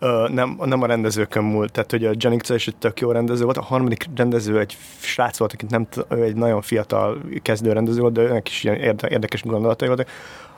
Uh, 0.00 0.28
nem, 0.28 0.60
nem 0.64 0.82
a 0.82 0.86
rendezőkön 0.86 1.44
múlt, 1.44 1.72
tehát 1.72 1.90
hogy 1.90 2.04
a 2.04 2.10
Janixa 2.14 2.54
is 2.54 2.66
egy 2.66 2.76
tök 2.76 3.00
jó 3.00 3.10
rendező 3.10 3.44
volt, 3.44 3.56
a 3.56 3.62
harmadik 3.62 4.06
rendező 4.16 4.58
egy 4.58 4.76
srác 4.98 5.38
volt, 5.38 5.52
akit 5.52 5.70
nem, 5.70 5.86
ő 6.10 6.22
egy 6.22 6.34
nagyon 6.34 6.62
fiatal 6.62 7.20
kezdő 7.42 7.72
rendező 7.72 8.00
volt, 8.00 8.12
de 8.12 8.20
őnek 8.20 8.48
is 8.48 8.64
ilyen 8.64 8.76
érdekes 9.08 9.42
gondolatai 9.42 9.88
voltak. 9.88 10.08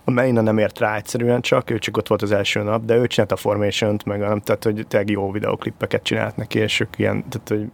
A 0.08 0.10
Melina 0.10 0.40
nem 0.40 0.58
ért 0.58 0.78
rá 0.78 0.96
egyszerűen 0.96 1.40
csak, 1.40 1.70
ő 1.70 1.78
csak 1.78 1.96
ott 1.96 2.08
volt 2.08 2.22
az 2.22 2.32
első 2.32 2.62
nap, 2.62 2.84
de 2.84 2.96
ő 2.96 3.06
csinálta 3.06 3.34
a 3.34 3.38
Formation-t, 3.38 4.04
meg 4.04 4.18
nem, 4.18 4.40
tehát 4.40 4.64
hogy 4.64 4.86
tényleg 4.88 5.10
jó 5.10 5.30
videoklippeket 5.30 6.02
csinált 6.02 6.36
neki, 6.36 6.58
és 6.58 6.80
ők 6.80 6.98
ilyen, 6.98 7.24
tehát 7.28 7.48
hogy 7.48 7.70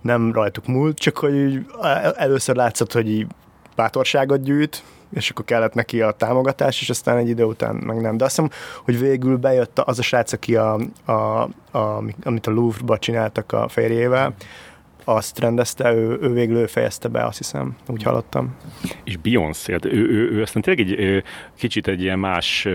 nem 0.00 0.32
rajtuk 0.32 0.66
múlt, 0.66 0.98
csak 0.98 1.18
hogy 1.18 1.66
először 2.16 2.56
látszott, 2.56 2.92
hogy 2.92 3.10
így 3.10 3.26
bátorságot 3.76 4.42
gyűjt, 4.42 4.82
és 5.14 5.30
akkor 5.30 5.44
kellett 5.44 5.74
neki 5.74 6.00
a 6.00 6.10
támogatás, 6.10 6.80
és 6.80 6.90
aztán 6.90 7.16
egy 7.16 7.28
idő 7.28 7.44
után 7.44 7.74
meg 7.74 8.00
nem. 8.00 8.16
De 8.16 8.24
azt 8.24 8.36
hiszem, 8.36 8.50
hogy 8.84 8.98
végül 8.98 9.36
bejött 9.36 9.78
az 9.78 9.98
a 9.98 10.02
srác, 10.02 10.32
aki 10.32 10.56
a, 10.56 10.78
a, 11.04 11.12
a, 11.12 12.02
amit 12.24 12.46
a 12.46 12.50
Louvre-ba 12.50 12.98
csináltak 12.98 13.52
a 13.52 13.68
férjével, 13.68 14.34
azt 15.04 15.38
rendezte, 15.38 15.92
ő, 15.92 16.18
ő 16.20 16.32
végül 16.32 16.56
ő 16.56 16.66
fejezte 16.66 17.08
be, 17.08 17.24
azt 17.24 17.38
hiszem, 17.38 17.76
úgy 17.88 18.02
hallottam. 18.02 18.56
És 19.04 19.16
Beyoncé, 19.16 19.72
hát 19.72 19.84
ő, 19.84 20.08
ő, 20.08 20.30
ő 20.30 20.42
aztán 20.42 20.62
tényleg 20.62 20.90
egy 20.90 21.22
kicsit 21.56 21.88
egy 21.88 22.02
ilyen 22.02 22.18
más 22.18 22.68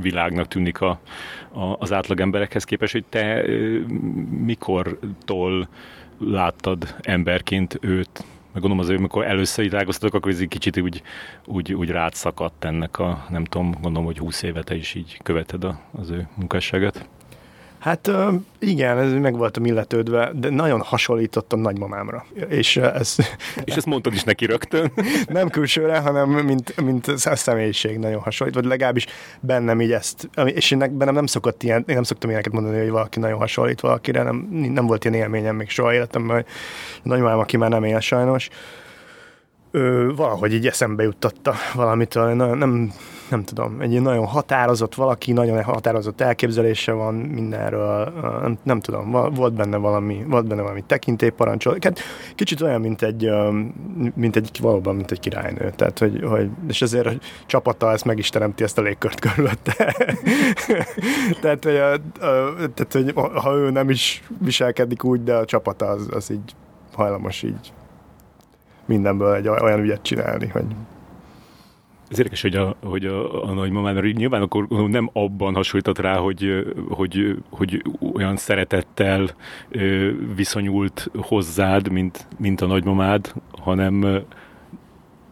világnak 0.00 0.48
tűnik 0.48 0.80
a, 0.80 1.00
a, 1.52 1.76
az 1.78 1.92
átlag 1.92 2.20
emberekhez 2.20 2.64
képest, 2.64 2.92
hogy 2.92 3.04
te 3.08 3.44
mikortól 4.44 5.68
láttad 6.18 6.94
emberként 7.00 7.78
őt, 7.80 8.24
meg 8.52 8.60
gondolom 8.60 8.78
azért, 8.78 8.98
amikor 8.98 9.24
először 9.24 9.64
így 9.64 9.70
rágoztatok, 9.70 10.14
akkor 10.14 10.32
ez 10.32 10.40
egy 10.40 10.48
kicsit 10.48 10.80
úgy, 10.80 11.02
úgy, 11.44 11.74
úgy 11.74 11.90
rád 11.90 12.14
szakadt 12.14 12.64
ennek 12.64 12.98
a, 12.98 13.26
nem 13.30 13.44
tudom, 13.44 13.70
gondolom, 13.70 14.04
hogy 14.04 14.18
20 14.18 14.42
éve 14.42 14.62
te 14.62 14.74
is 14.74 14.94
így 14.94 15.18
követed 15.22 15.64
a, 15.64 15.80
az 15.92 16.10
ő 16.10 16.28
munkásságát. 16.34 17.08
Hát 17.82 18.10
igen, 18.58 18.98
ez 18.98 19.12
meg 19.12 19.36
voltam 19.36 19.64
illetődve, 19.64 20.30
de 20.34 20.50
nagyon 20.50 20.80
hasonlított 20.80 21.52
a 21.52 21.56
nagymamámra. 21.56 22.24
És, 22.48 22.76
ez, 22.76 23.16
és 23.64 23.74
ezt 23.74 23.86
mondtad 23.86 24.12
is 24.12 24.24
neki 24.24 24.46
rögtön? 24.46 24.92
nem 25.26 25.48
külsőre, 25.48 25.98
hanem 25.98 26.28
mint, 26.28 26.80
mint 26.80 27.06
a 27.06 27.36
személyiség 27.36 27.98
nagyon 27.98 28.20
hasonlít, 28.20 28.54
vagy 28.54 28.64
legalábbis 28.64 29.06
bennem 29.40 29.80
így 29.80 29.92
ezt, 29.92 30.30
és 30.44 30.70
én 30.70 30.78
bennem 30.78 31.14
nem 31.14 31.26
szokott 31.26 31.62
ilyen, 31.62 31.84
én 31.86 31.94
nem 31.94 32.02
szoktam 32.02 32.28
ilyeneket 32.28 32.52
mondani, 32.52 32.78
hogy 32.78 32.90
valaki 32.90 33.18
nagyon 33.18 33.38
hasonlít 33.38 33.80
valakire, 33.80 34.22
nem, 34.22 34.48
nem 34.50 34.86
volt 34.86 35.04
ilyen 35.04 35.16
élményem 35.16 35.56
még 35.56 35.68
soha 35.68 35.94
életemben, 35.94 36.36
hogy 36.36 36.46
nagymamám, 37.02 37.38
aki 37.38 37.56
már 37.56 37.70
nem 37.70 37.84
él 37.84 38.00
sajnos, 38.00 38.48
ő, 39.70 40.14
valahogy 40.14 40.54
így 40.54 40.66
eszembe 40.66 41.02
juttatta 41.02 41.54
valamitől, 41.74 42.34
nagyon, 42.34 42.58
nem, 42.58 42.92
nem 43.32 43.44
tudom, 43.44 43.80
egy 43.80 44.00
nagyon 44.00 44.26
határozott 44.26 44.94
valaki, 44.94 45.32
nagyon 45.32 45.62
határozott 45.62 46.20
elképzelése 46.20 46.92
van 46.92 47.14
mindenről, 47.14 48.12
nem, 48.42 48.58
nem 48.62 48.80
tudom, 48.80 49.10
volt 49.10 49.52
benne 49.52 49.76
valami, 49.76 50.24
volt 50.28 50.46
benne 50.46 50.62
valami 50.62 50.84
tekintélyparancsol. 50.86 51.76
Hát 51.80 52.00
kicsit 52.34 52.60
olyan, 52.60 52.80
mint 52.80 53.02
egy, 53.02 53.30
mint 54.14 54.36
egy, 54.36 54.58
valóban, 54.60 54.96
mint 54.96 55.10
egy 55.10 55.20
királynő. 55.20 55.72
Tehát, 55.76 55.98
hogy, 55.98 56.22
hogy 56.24 56.50
és 56.68 56.82
ezért 56.82 57.06
a 57.06 57.12
csapata 57.46 57.92
ezt 57.92 58.04
meg 58.04 58.18
is 58.18 58.28
teremti 58.28 58.62
ezt 58.62 58.78
a 58.78 58.82
légkört 58.82 59.20
körülötte. 59.20 59.74
tehát, 61.42 61.64
hogy, 61.64 62.00
tehát, 62.74 62.92
hogy 62.92 63.12
ha 63.14 63.54
ő 63.54 63.70
nem 63.70 63.90
is 63.90 64.22
viselkedik 64.38 65.04
úgy, 65.04 65.24
de 65.24 65.34
a 65.34 65.44
csapata 65.44 65.86
az, 65.86 66.08
az 66.10 66.30
így 66.30 66.54
hajlamos 66.94 67.42
így 67.42 67.72
mindenből 68.84 69.34
egy 69.34 69.48
olyan 69.48 69.80
ügyet 69.80 70.02
csinálni, 70.02 70.48
hogy 70.48 70.66
ez 72.12 72.18
érdekes, 72.18 72.42
hogy 72.42 72.56
a, 72.56 72.76
hogy 72.82 73.06
a, 73.06 73.44
a 73.44 73.52
nagymamám, 73.52 73.94
mert 73.94 74.16
nyilván 74.16 74.42
akkor 74.42 74.66
nem 74.68 75.10
abban 75.12 75.54
hasonlított 75.54 75.98
rá, 75.98 76.16
hogy, 76.16 76.74
hogy, 76.88 77.36
hogy 77.50 77.82
olyan 78.14 78.36
szeretettel 78.36 79.30
viszonyult 80.34 81.10
hozzád, 81.16 81.88
mint, 81.88 82.26
mint 82.38 82.60
a 82.60 82.66
nagymamád, 82.66 83.32
hanem, 83.50 84.22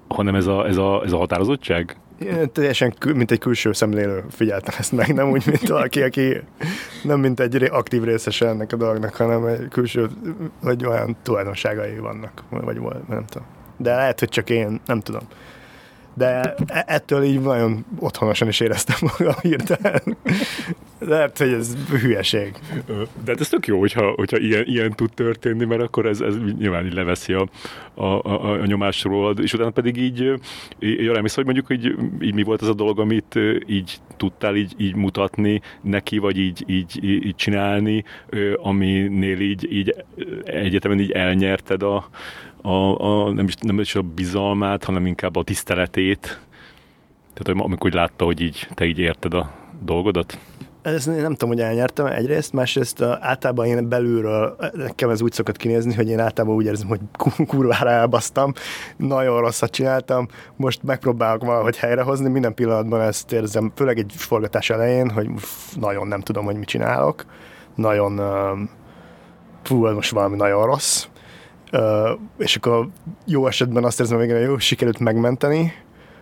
hanem 0.09 0.35
ez 0.35 0.47
a, 0.47 0.66
ez 0.66 0.77
a, 0.77 1.03
ez 1.05 1.12
a 1.12 1.16
határozottság? 1.16 1.97
Teljesen 2.53 2.95
mint 3.14 3.31
egy 3.31 3.38
külső 3.38 3.73
szemlélő 3.73 4.25
figyeltem 4.31 4.75
ezt 4.79 4.93
meg, 4.93 5.14
nem 5.14 5.31
úgy, 5.31 5.47
mint 5.47 5.69
valaki, 5.69 6.03
aki 6.03 6.40
nem 7.03 7.21
mint 7.21 7.40
egy 7.40 7.62
aktív 7.62 8.03
részese 8.03 8.49
ennek 8.49 8.73
a 8.73 8.77
dolognak, 8.77 9.14
hanem 9.14 9.45
egy 9.45 9.69
külső, 9.69 10.09
vagy 10.62 10.87
olyan 10.87 11.16
tulajdonságai 11.23 11.99
vannak, 11.99 12.43
vagy 12.51 12.81
nem 13.09 13.25
tudom. 13.27 13.47
De 13.77 13.95
lehet, 13.95 14.19
hogy 14.19 14.29
csak 14.29 14.51
én, 14.51 14.81
nem 14.87 15.01
tudom 15.01 15.23
de 16.14 16.55
e- 16.66 16.85
ettől 16.87 17.23
így 17.23 17.40
nagyon 17.40 17.85
otthonosan 17.99 18.49
is 18.49 18.61
éreztem 18.61 18.96
magam 19.18 19.35
hirtelen. 19.42 20.16
Lehet, 20.99 21.38
hogy 21.38 21.53
ez 21.53 21.77
hülyeség. 22.01 22.53
De 23.25 23.31
hát 23.31 23.40
ez 23.40 23.49
tök 23.49 23.66
jó, 23.66 23.79
hogyha, 23.79 24.11
hogyha 24.11 24.38
ilyen, 24.38 24.64
ilyen 24.66 24.92
tud 24.92 25.11
történni, 25.14 25.64
mert 25.64 25.83
akkor 25.83 26.07
ez, 26.07 26.20
ez 26.20 26.35
nyilván 26.59 26.87
így 26.87 26.92
leveszi 26.92 27.33
a, 27.33 27.49
a, 27.94 28.05
a, 28.05 28.51
a 28.51 28.66
nyomásról, 28.66 29.35
és 29.38 29.53
utána 29.53 29.70
pedig 29.70 29.96
így, 29.96 30.33
így 30.79 31.07
arra 31.07 31.23
hogy 31.35 31.44
mondjuk, 31.44 31.66
hogy 31.66 31.96
így 32.20 32.35
mi 32.35 32.42
volt 32.42 32.62
az 32.62 32.68
a 32.68 32.75
dolog, 32.75 32.99
amit 33.01 33.38
így 33.66 33.99
tudtál 34.16 34.57
így, 34.57 34.75
így 34.77 34.94
mutatni 34.94 35.61
neki, 35.81 36.18
vagy 36.18 36.38
így, 36.38 36.64
így, 36.66 37.05
így 37.05 37.35
csinálni, 37.35 38.05
aminél 38.57 39.40
így, 39.40 39.73
így 39.73 39.94
egyetemen 40.44 41.01
így 41.01 41.11
elnyerted 41.11 41.83
a, 41.83 42.09
a, 42.62 43.01
a, 43.01 43.33
nem, 43.33 43.46
is, 43.46 43.55
nem 43.61 43.81
is 43.81 43.94
a 43.94 44.03
bizalmát, 44.03 44.85
hanem 44.85 45.07
inkább 45.07 45.37
a 45.37 45.42
tiszteletét. 45.42 46.40
Tehát 47.33 47.62
amikor 47.62 47.92
látta, 47.92 48.25
hogy 48.25 48.40
így, 48.40 48.68
te 48.75 48.85
így 48.85 48.99
érted 48.99 49.35
a 49.35 49.51
dolgodat? 49.83 50.38
Ez 50.83 51.05
nem 51.05 51.33
tudom, 51.33 51.49
hogy 51.49 51.61
elnyertem 51.61 52.07
egyrészt, 52.07 52.53
másrészt 52.53 53.03
általában 53.03 53.66
én 53.66 53.88
belülről, 53.88 54.57
nekem 54.73 55.11
ez 55.11 55.23
úgy 55.23 55.33
szokott 55.33 55.57
kinézni, 55.57 55.94
hogy 55.94 56.09
én 56.09 56.18
általában 56.18 56.57
úgy 56.57 56.64
érzem, 56.64 56.88
hogy 56.88 57.01
kurvára 57.46 57.90
elbasztam, 57.90 58.53
nagyon 58.96 59.40
rosszat 59.40 59.70
csináltam, 59.70 60.29
most 60.57 60.83
megpróbálok 60.83 61.44
valahogy 61.44 61.77
helyrehozni, 61.77 62.29
minden 62.29 62.55
pillanatban 62.55 63.01
ezt 63.01 63.33
érzem, 63.33 63.73
főleg 63.75 63.99
egy 63.99 64.12
forgatás 64.16 64.70
elején, 64.70 65.11
hogy 65.11 65.29
nagyon 65.75 66.07
nem 66.07 66.20
tudom, 66.20 66.44
hogy 66.44 66.57
mit 66.57 66.68
csinálok, 66.68 67.25
nagyon, 67.75 68.20
fú, 69.62 69.87
most 69.87 70.11
valami 70.11 70.37
nagyon 70.37 70.66
rossz, 70.66 71.07
és 72.38 72.56
akkor 72.56 72.88
jó 73.26 73.46
esetben 73.46 73.85
azt 73.85 74.00
érzem 74.00 74.18
hogy 74.18 74.28
jó, 74.28 74.59
sikerült 74.59 74.98
megmenteni, 74.98 75.72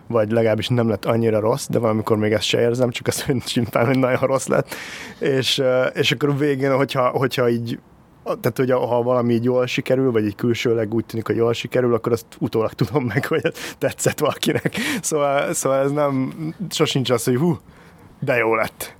vagy 0.07 0.31
legalábbis 0.31 0.67
nem 0.67 0.89
lett 0.89 1.05
annyira 1.05 1.39
rossz, 1.39 1.67
de 1.67 1.79
valamikor 1.79 2.17
még 2.17 2.31
ezt 2.31 2.43
se 2.43 2.59
érzem, 2.59 2.89
csak 2.89 3.07
azt, 3.07 3.21
hogy 3.21 3.41
simán, 3.45 3.85
hogy 3.85 3.97
nagyon 3.97 4.19
rossz 4.19 4.47
lett. 4.47 4.75
És, 5.19 5.63
és 5.93 6.11
akkor 6.11 6.37
végén, 6.37 6.75
hogyha, 6.75 7.07
hogyha 7.07 7.49
így 7.49 7.79
tehát, 8.23 8.57
hogy 8.57 8.71
ha 8.71 9.03
valami 9.03 9.33
így 9.33 9.43
jól 9.43 9.67
sikerül, 9.67 10.11
vagy 10.11 10.25
így 10.25 10.35
külsőleg 10.35 10.93
úgy 10.93 11.05
tűnik, 11.05 11.27
hogy 11.27 11.35
jól 11.35 11.53
sikerül, 11.53 11.93
akkor 11.93 12.11
azt 12.11 12.25
utólag 12.39 12.73
tudom 12.73 13.05
meg, 13.05 13.25
hogy 13.25 13.41
tetszett 13.77 14.19
valakinek. 14.19 14.75
Szóval, 15.01 15.53
szóval 15.53 15.79
ez 15.79 15.91
nem, 15.91 16.33
sosincs 16.69 17.09
az, 17.09 17.23
hogy 17.23 17.37
hú, 17.37 17.57
de 18.19 18.35
jó 18.35 18.55
lett 18.55 18.95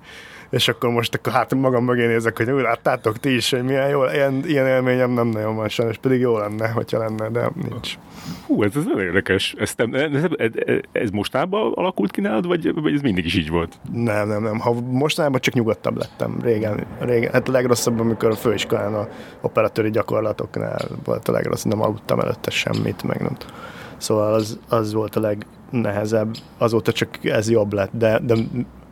és 0.50 0.68
akkor 0.68 0.90
most 0.90 1.16
akkor 1.16 1.34
hát 1.34 1.56
magam 1.56 1.84
mögé 1.84 2.06
nézek, 2.06 2.38
hogy 2.38 2.52
úgy 2.52 2.62
láttátok 2.62 3.18
ti 3.18 3.36
is, 3.36 3.50
hogy 3.50 3.64
milyen 3.64 3.90
jó, 3.90 4.06
ilyen, 4.06 4.44
ilyen 4.46 4.68
élményem 4.68 5.12
nem 5.12 5.28
nagyon 5.28 5.56
van 5.56 5.70
sajnos, 5.70 5.98
pedig 5.98 6.20
jó 6.20 6.38
lenne, 6.38 6.68
hogyha 6.68 6.98
lenne, 6.98 7.30
de 7.30 7.52
nincs. 7.70 7.98
Hú, 8.46 8.64
ez, 8.64 8.76
ez 8.76 8.84
nagyon 8.84 9.02
érdekes. 9.02 9.56
Ez, 9.58 9.74
ez, 9.78 10.24
ez, 10.38 10.52
ez 10.92 11.10
mostában 11.10 11.72
alakult 11.74 12.12
ki 12.12 12.22
nálad, 12.22 12.48
vagy, 12.48 12.74
vagy 12.82 12.94
ez 12.94 13.02
mindig 13.02 13.26
is 13.26 13.36
így 13.36 13.50
volt? 13.50 13.80
Nem, 13.94 14.28
nem, 14.28 14.44
nem. 14.44 14.60
Ha 14.60 14.74
mostanában 14.74 15.40
csak 15.40 15.54
nyugodtabb 15.54 15.98
lettem. 15.98 16.40
Régen, 16.42 16.86
régen 17.00 17.32
hát 17.32 17.48
a 17.48 17.52
legrosszabb, 17.52 18.00
amikor 18.00 18.30
a 18.30 18.36
főiskolán 18.36 18.94
a 18.94 19.08
operatőri 19.42 19.90
gyakorlatoknál 19.90 20.80
volt 21.04 21.28
a 21.28 21.32
legrosszabb, 21.32 21.72
nem 21.72 21.82
aludtam 21.82 22.20
előtte 22.20 22.50
semmit, 22.50 23.04
meg 23.04 23.22
nem. 23.22 23.38
Szóval 23.98 24.34
az, 24.34 24.60
az 24.70 24.94
volt 24.94 25.16
a 25.16 25.20
legnehezebb. 25.20 26.36
Azóta 26.58 26.92
csak 26.92 27.26
ez 27.26 27.50
jobb 27.50 27.74
lett, 27.74 27.92
de, 27.94 28.20
de 28.24 28.36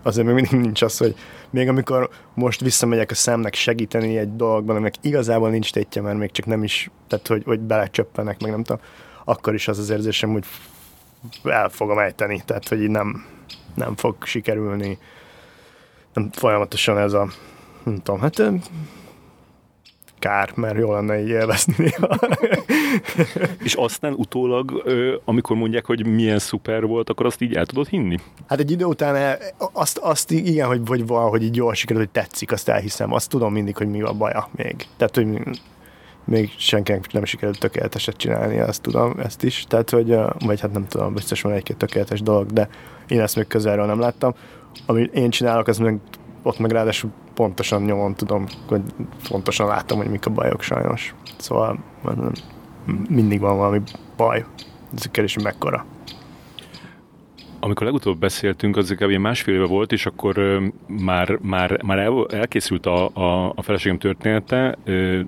azért 0.08 0.26
még 0.26 0.36
mindig 0.36 0.60
nincs 0.60 0.82
az, 0.82 0.98
hogy 0.98 1.16
még 1.50 1.68
amikor 1.68 2.10
most 2.34 2.62
visszamegyek 2.62 3.12
a 3.12 3.16
szemnek 3.16 3.54
segíteni 3.54 4.18
egy 4.18 4.36
dologban, 4.36 4.76
aminek 4.76 4.94
igazából 5.02 5.50
nincs 5.50 5.72
tétje, 5.72 6.02
mert 6.02 6.18
még 6.18 6.32
csak 6.32 6.46
nem 6.46 6.64
is, 6.64 6.90
tehát 7.08 7.28
hogy, 7.28 7.44
hogy 7.46 7.60
belecsöppenek, 7.60 8.42
meg 8.42 8.52
nem 8.52 8.64
tudom, 8.64 8.82
akkor 9.26 9.54
is 9.54 9.68
az 9.68 9.80
az 9.80 9.90
érzésem, 9.90 10.32
hogy 10.32 10.46
el 11.44 11.70
fogom 11.70 12.00
ejteni, 12.00 12.42
tehát 12.46 12.68
hogy 12.68 12.90
nem, 12.90 13.26
nem 13.76 13.96
fog 13.96 14.16
sikerülni. 14.24 14.98
Nem, 16.14 16.30
folyamatosan 16.32 16.98
ez 16.98 17.14
a, 17.14 17.28
nem 17.84 17.96
tudom, 17.96 18.20
hát 18.20 18.42
kár, 20.20 20.52
mert 20.56 20.78
jó 20.78 20.94
lenne 20.94 21.22
így 21.22 21.28
élvezni 21.28 21.74
néha. 21.78 22.20
És 23.64 23.74
aztán 23.74 24.14
utólag, 24.14 24.84
amikor 25.26 25.56
mondják, 25.56 25.86
hogy 25.86 26.06
milyen 26.06 26.40
szuper 26.40 26.86
volt, 26.86 27.10
akkor 27.10 27.26
azt 27.26 27.42
így 27.42 27.54
el 27.54 27.66
tudod 27.66 27.88
hinni? 27.88 28.18
Hát 28.48 28.60
egy 28.60 28.72
idő 28.72 28.86
után 28.86 29.16
el, 29.16 29.38
azt, 29.74 29.98
azt 29.98 30.32
igen, 30.32 30.68
hogy, 30.68 30.82
hogy 30.86 31.08
valahogy 31.08 31.44
így 31.44 31.56
jól 31.56 31.74
sikerült, 31.74 32.06
hogy 32.06 32.24
tetszik, 32.24 32.52
azt 32.52 32.70
elhiszem. 32.70 33.14
Azt 33.14 33.30
tudom 33.30 33.54
mindig, 33.54 33.78
hogy 33.78 33.90
mi 33.90 34.02
a 34.02 34.14
baja 34.14 34.50
még. 34.56 34.88
Tehát, 34.98 35.16
hogy 35.16 35.28
még 36.28 36.52
senkinek 36.58 37.12
nem 37.12 37.26
sikerült 37.26 37.60
tökéleteset 37.60 38.18
csinálni, 38.18 38.60
azt 38.60 38.82
tudom, 38.82 39.14
ezt 39.20 39.44
is. 39.44 39.66
Tehát, 39.68 39.90
hogy, 39.90 40.16
vagy 40.46 40.60
hát 40.60 40.72
nem 40.72 40.88
tudom, 40.88 41.14
biztos 41.14 41.42
van 41.42 41.54
egy-két 41.54 41.78
tökéletes 41.78 42.22
dolog, 42.22 42.46
de 42.46 42.70
én 43.08 43.20
ezt 43.20 43.36
még 43.36 43.48
közelről 43.48 43.86
nem 43.86 44.00
láttam. 44.00 44.34
Amit 44.86 45.14
én 45.14 45.30
csinálok, 45.30 45.68
az 45.68 45.78
meg 45.78 46.00
ott 46.48 46.60
meg 46.60 46.72
ráadásul 46.72 47.10
pontosan 47.34 47.82
nyomon 47.82 48.16
tudom, 48.16 48.46
hogy 48.68 48.82
pontosan 49.30 49.68
látom, 49.68 49.98
hogy 49.98 50.10
mik 50.10 50.26
a 50.26 50.30
bajok 50.30 50.62
sajnos. 50.62 51.16
Szóval 51.38 51.80
mindig 53.10 53.40
van 53.40 53.58
valami 53.58 53.82
baj. 54.18 54.46
Ez 54.96 55.06
a 55.06 55.12
kérdés, 55.12 55.38
mekkora. 55.44 55.86
Amikor 57.60 57.86
legutóbb 57.86 58.20
beszéltünk, 58.20 58.78
az 58.78 58.96
kb. 59.00 59.12
másfél 59.12 59.56
éve 59.56 59.66
volt, 59.66 59.92
és 59.92 60.06
akkor 60.06 60.62
már, 60.88 61.38
már, 61.42 61.84
már 61.84 62.00
el, 62.00 62.26
elkészült 62.30 62.86
a, 62.86 63.10
a, 63.14 63.54
a 63.56 63.62
feleségem 63.62 63.98
története, 63.98 64.78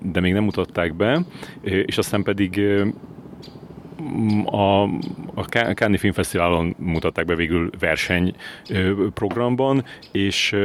de 0.02 0.20
még 0.20 0.32
nem 0.32 0.44
mutatták 0.44 0.94
be, 0.94 1.24
és 1.60 1.98
aztán 1.98 2.22
pedig 2.22 2.60
a, 4.44 4.82
a 5.34 5.42
Cannes 5.74 6.00
Film 6.00 6.12
Fesztiválon 6.12 6.74
mutatták 6.78 7.24
be 7.24 7.34
végül 7.34 7.70
versenyprogramban, 7.78 9.84
és, 10.12 10.56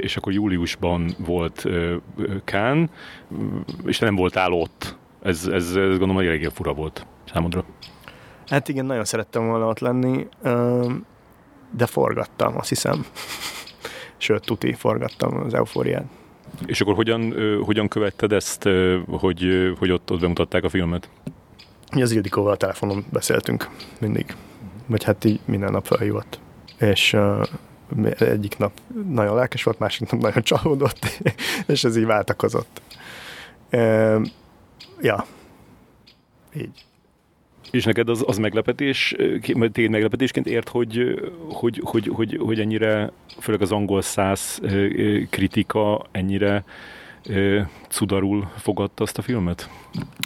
és 0.00 0.16
akkor 0.16 0.32
júliusban 0.32 1.14
volt 1.18 1.66
Cannes, 2.44 2.88
és 3.84 3.98
nem 3.98 4.14
voltál 4.14 4.52
ott. 4.52 4.98
Ez, 5.22 5.46
ez, 5.46 5.74
ez 5.74 5.98
gondolom, 5.98 6.18
eléggé 6.18 6.48
fura 6.52 6.72
volt 6.72 7.06
számodra. 7.32 7.64
Hát 8.46 8.68
igen, 8.68 8.84
nagyon 8.84 9.04
szerettem 9.04 9.46
volna 9.46 9.66
ott 9.66 9.78
lenni, 9.78 10.26
de 11.70 11.86
forgattam, 11.86 12.56
azt 12.56 12.68
hiszem. 12.68 13.04
Sőt, 14.16 14.44
tuti, 14.44 14.72
forgattam 14.72 15.36
az 15.36 15.54
eufóriát. 15.54 16.04
És 16.66 16.80
akkor 16.80 16.94
hogyan, 16.94 17.34
hogyan 17.64 17.88
követted 17.88 18.32
ezt, 18.32 18.68
hogy, 19.06 19.72
hogy 19.78 19.90
ott, 19.90 20.10
ott 20.10 20.20
bemutatták 20.20 20.64
a 20.64 20.68
filmet? 20.68 21.08
Az 21.90 22.12
Ildikóval 22.12 22.52
a 22.52 22.56
telefonon 22.56 23.04
beszéltünk 23.10 23.68
mindig. 23.98 24.34
Vagy 24.86 25.04
hát 25.04 25.24
így 25.24 25.40
minden 25.44 25.72
nap 25.72 25.86
felhívott. 25.86 26.40
És 26.78 27.12
uh, 27.12 27.46
egyik 28.18 28.58
nap 28.58 28.72
nagyon 29.08 29.34
lelkes 29.34 29.62
volt, 29.62 29.78
másik 29.78 30.10
nap 30.10 30.20
nagyon 30.20 30.42
csalódott, 30.42 30.98
és 31.66 31.84
ez 31.84 31.96
így 31.96 32.04
váltakozott. 32.04 32.82
Uh, 33.72 34.26
ja, 35.00 35.26
így. 36.56 36.84
És 37.70 37.84
neked 37.84 38.08
az, 38.08 38.24
az 38.26 38.38
meglepetés, 38.38 39.14
téged 39.72 39.90
meglepetésként 39.90 40.46
ért, 40.46 40.68
hogy, 40.68 41.20
hogy, 41.48 41.80
hogy, 41.84 42.10
hogy, 42.14 42.38
hogy 42.40 42.60
ennyire, 42.60 43.12
főleg 43.38 43.62
az 43.62 43.72
angol 43.72 44.02
száz 44.02 44.60
kritika 45.30 46.06
ennyire 46.10 46.64
cudarul 47.88 48.50
fogadta 48.56 49.02
azt 49.02 49.18
a 49.18 49.22
filmet? 49.22 49.68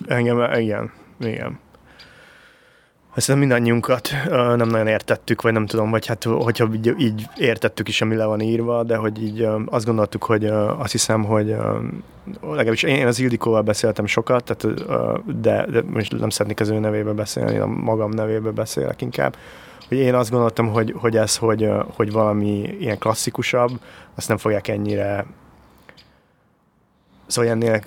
Engem, 0.06 0.60
igen, 0.60 0.92
igen. 1.20 1.58
Azt 3.16 3.34
mindannyiunkat 3.34 4.10
nem 4.30 4.68
nagyon 4.68 4.86
értettük, 4.86 5.42
vagy 5.42 5.52
nem 5.52 5.66
tudom, 5.66 5.90
vagy 5.90 6.06
hát 6.06 6.24
hogyha 6.24 6.68
így, 6.72 6.94
így 6.98 7.26
értettük 7.36 7.88
is, 7.88 8.00
ami 8.00 8.14
le 8.14 8.24
van 8.24 8.40
írva, 8.40 8.82
de 8.82 8.96
hogy 8.96 9.22
így 9.22 9.48
azt 9.66 9.84
gondoltuk, 9.84 10.24
hogy 10.24 10.44
azt 10.78 10.92
hiszem, 10.92 11.24
hogy 11.24 11.56
legalábbis 12.42 12.82
én 12.82 13.06
az 13.06 13.18
Ildikóval 13.18 13.62
beszéltem 13.62 14.06
sokat, 14.06 14.44
tehát, 14.44 14.84
de, 15.40 15.66
de 15.66 15.82
most 15.86 16.18
nem 16.18 16.28
szeretnék 16.28 16.60
az 16.60 16.68
ő 16.68 16.78
nevébe 16.78 17.12
beszélni, 17.12 17.58
a 17.58 17.66
magam 17.66 18.10
nevébe 18.10 18.50
beszélek 18.50 19.00
inkább, 19.00 19.36
hogy 19.88 19.98
én 19.98 20.14
azt 20.14 20.30
gondoltam, 20.30 20.68
hogy, 20.68 20.94
hogy 20.96 21.16
ez, 21.16 21.36
hogy, 21.36 21.70
hogy 21.94 22.12
valami 22.12 22.76
ilyen 22.80 22.98
klasszikusabb, 22.98 23.70
azt 24.14 24.28
nem 24.28 24.36
fogják 24.36 24.68
ennyire 24.68 25.26
Szóval 27.34 27.50
ennél 27.50 27.82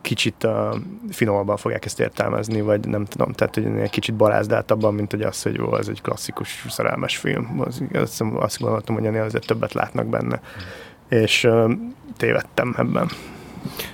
kicsit 0.00 0.44
uh, 0.44 0.76
finomabban 1.10 1.56
fogják 1.56 1.84
ezt 1.84 2.00
értelmezni, 2.00 2.60
vagy 2.60 2.88
nem 2.88 3.04
tudom, 3.04 3.32
tehát 3.32 3.54
hogy 3.54 3.64
ennél 3.64 3.88
kicsit 3.88 4.14
barázdáltabban, 4.14 4.94
mint 4.94 5.10
hogy 5.10 5.22
az, 5.22 5.42
hogy 5.42 5.54
jó, 5.54 5.76
ez 5.76 5.88
egy 5.88 6.02
klasszikus 6.02 6.66
szerelmes 6.68 7.16
film. 7.16 7.60
Az, 7.60 7.82
azt, 7.92 8.22
azt 8.34 8.60
gondoltam, 8.60 8.94
hogy 8.94 9.06
ennél 9.06 9.22
azért 9.22 9.46
többet 9.46 9.72
látnak 9.72 10.06
benne. 10.06 10.40
Mm. 10.40 11.18
És 11.18 11.44
uh, 11.44 11.72
tévedtem 12.16 12.74
ebben. 12.78 13.10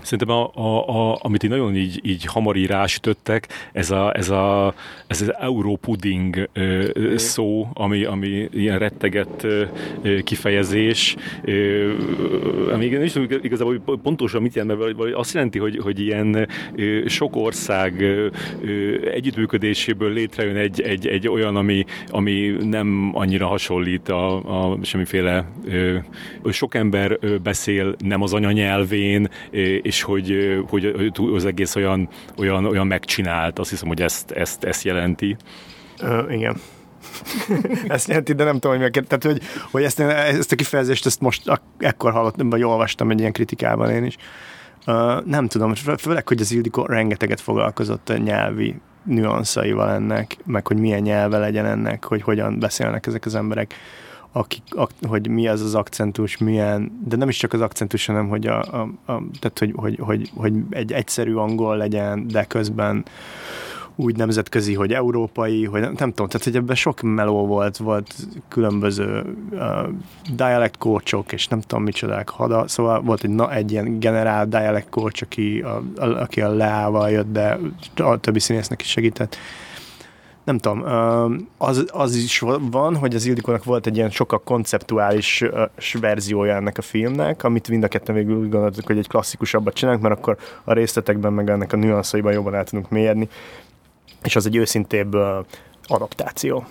Szerintem, 0.03 0.37
a, 0.37 0.51
a, 0.55 0.89
a, 0.89 1.19
amit 1.23 1.43
így 1.43 1.51
nagyon 1.51 1.77
így, 1.77 2.01
így 2.03 2.25
hamar 2.25 2.57
írásütöttek, 2.57 3.49
ez, 3.73 3.91
a, 3.91 4.17
ez, 4.17 4.31
a, 4.31 4.75
ez 5.07 5.21
az 5.21 5.35
európuding 5.39 6.49
szó, 7.17 7.69
ami, 7.73 8.05
ami 8.05 8.49
ilyen 8.53 8.79
rettegett 8.79 9.43
ö, 9.43 9.65
kifejezés, 10.23 11.17
ö, 11.45 11.93
ami 12.73 12.87
nem 12.87 13.03
is 13.03 13.13
tudom 13.13 13.39
igazából 13.43 13.81
pontosan 14.03 14.43
mit 14.43 14.55
jelent, 14.55 14.97
mert 14.97 15.15
azt 15.15 15.35
jelenti, 15.35 15.59
hogy, 15.59 15.79
hogy 15.83 16.01
ilyen 16.01 16.49
ö, 16.77 17.03
sok 17.07 17.37
ország 17.37 18.01
ö, 18.01 18.27
együttműködéséből 19.13 20.13
létrejön 20.13 20.57
egy, 20.57 20.81
egy, 20.81 21.07
egy 21.07 21.29
olyan, 21.29 21.57
ami, 21.57 21.85
ami 22.09 22.57
nem 22.61 23.11
annyira 23.15 23.47
hasonlít 23.47 24.09
a, 24.09 24.71
a 24.71 24.79
semmiféle 24.83 25.45
ö, 25.69 25.97
sok 26.51 26.75
ember 26.75 27.19
beszél 27.43 27.95
nem 27.99 28.23
az 28.23 28.33
anyanyelvén, 28.33 29.29
és 29.83 30.03
hogy, 30.03 30.59
hogy 30.69 31.13
az 31.35 31.45
egész 31.45 31.75
olyan, 31.75 32.09
olyan, 32.39 32.65
olyan 32.65 32.87
megcsinált, 32.87 33.59
azt 33.59 33.71
hiszem, 33.71 33.89
hogy 33.89 34.03
ezt, 34.03 34.31
ezt, 34.31 34.65
ezt 34.65 34.83
jelenti. 34.83 35.37
Uh, 36.03 36.33
igen. 36.33 36.57
ezt 37.89 38.09
jelenti, 38.09 38.33
de 38.33 38.45
nem 38.45 38.55
tudom, 38.55 38.71
hogy 38.71 38.81
meg, 38.81 39.05
tehát, 39.07 39.25
hogy, 39.25 39.41
hogy 39.71 39.83
ezt, 39.83 40.01
ezt 40.01 40.53
a 40.53 40.57
kifejezést 40.57 41.07
ezt 41.07 41.21
most 41.21 41.43
ekkor 41.79 42.13
hallottam, 42.13 42.51
vagy 42.51 42.63
olvastam 42.63 43.11
egy 43.11 43.19
ilyen 43.19 43.33
kritikában 43.33 43.91
én 43.91 44.05
is. 44.05 44.17
Uh, 44.87 45.25
nem 45.25 45.49
tudom, 45.49 45.75
főleg, 45.75 46.29
hogy 46.29 46.41
az 46.41 46.53
Ildikó 46.53 46.85
rengeteget 46.85 47.41
foglalkozott 47.41 48.09
a 48.09 48.17
nyelvi 48.17 48.81
nüanszaival 49.05 49.91
ennek, 49.91 50.37
meg 50.45 50.67
hogy 50.67 50.77
milyen 50.77 51.03
nyelve 51.03 51.39
legyen 51.39 51.67
ennek, 51.67 52.05
hogy 52.05 52.23
hogyan 52.23 52.59
beszélnek 52.59 53.07
ezek 53.07 53.27
az 53.27 53.35
emberek 53.35 53.75
akik, 54.37 54.63
ak, 54.71 54.91
hogy 55.09 55.29
mi 55.29 55.49
az 55.49 55.61
az 55.61 55.75
akcentus, 55.75 56.37
milyen, 56.37 57.03
de 57.09 57.17
nem 57.17 57.29
is 57.29 57.37
csak 57.37 57.53
az 57.53 57.61
akcentus, 57.61 58.07
hanem 58.07 58.29
hogy, 58.29 58.47
a, 58.47 58.59
a, 58.61 58.81
a, 59.13 59.23
tehát, 59.39 59.59
hogy, 59.59 59.73
hogy, 59.77 59.99
hogy, 60.01 60.31
hogy 60.35 60.53
egy 60.71 60.93
egyszerű 60.93 61.35
angol 61.35 61.77
legyen, 61.77 62.27
de 62.27 62.45
közben 62.45 63.05
úgy 63.95 64.17
nemzetközi, 64.17 64.75
hogy 64.75 64.93
európai, 64.93 65.65
hogy 65.65 65.81
nem, 65.81 65.95
nem 65.99 66.09
tudom, 66.09 66.27
tehát 66.29 66.45
hogy 66.45 66.57
ebben 66.57 66.77
sok 66.77 67.01
meló 67.01 67.47
volt, 67.47 67.77
volt 67.77 68.15
különböző 68.49 69.37
uh, 69.51 69.89
dialect 70.35 70.79
coachok, 70.79 71.33
és 71.33 71.49
nem 71.49 71.61
tudom 71.61 71.85
micsodák, 71.85 72.29
hada, 72.29 72.69
szóval 72.69 73.01
volt 73.01 73.25
egy, 73.25 73.31
na, 73.31 73.53
egy 73.53 73.73
ilyen 73.73 73.99
generál 73.99 74.47
dialect 74.47 74.89
coach, 74.89 75.23
aki 75.23 75.61
a, 75.61 75.83
a, 75.97 76.05
aki 76.05 76.41
a 76.41 76.49
leával 76.49 77.11
jött, 77.11 77.33
de 77.33 77.59
a 77.97 78.17
többi 78.17 78.41
színésznek 78.41 78.81
is 78.81 78.89
segített 78.89 79.37
nem 80.47 80.59
tudom, 80.59 80.85
az, 81.59 81.85
az 81.93 82.15
is 82.15 82.39
van, 82.71 82.97
hogy 82.97 83.15
az 83.15 83.27
Ildikónak 83.27 83.65
volt 83.65 83.87
egy 83.87 83.97
ilyen 83.97 84.11
sokkal 84.11 84.43
konceptuális 84.45 85.45
verziója 86.01 86.55
ennek 86.55 86.79
a 86.79 86.83
filmnek, 86.83 87.45
amit 87.45 87.69
mind 87.69 87.85
a 87.85 87.89
ketten 87.89 88.15
végül 88.15 88.37
úgy 88.37 88.49
gondoltuk, 88.49 88.87
hogy 88.87 88.99
egy 88.99 89.09
klasszikusabbat 89.09 89.75
csinálunk, 89.75 90.03
mert 90.03 90.19
akkor 90.19 90.37
a 90.65 90.73
részletekben 90.73 91.33
meg 91.33 91.51
ennek 91.51 91.73
a 91.73 91.77
nüanszaiban 91.77 92.33
jobban 92.33 92.55
el 92.55 92.65
tudunk 92.65 92.91
mélyedni, 92.91 93.29
és 94.23 94.37
az 94.37 94.47
egy 94.47 94.57
őszintébb 94.57 95.17
adaptáció. 95.85 96.67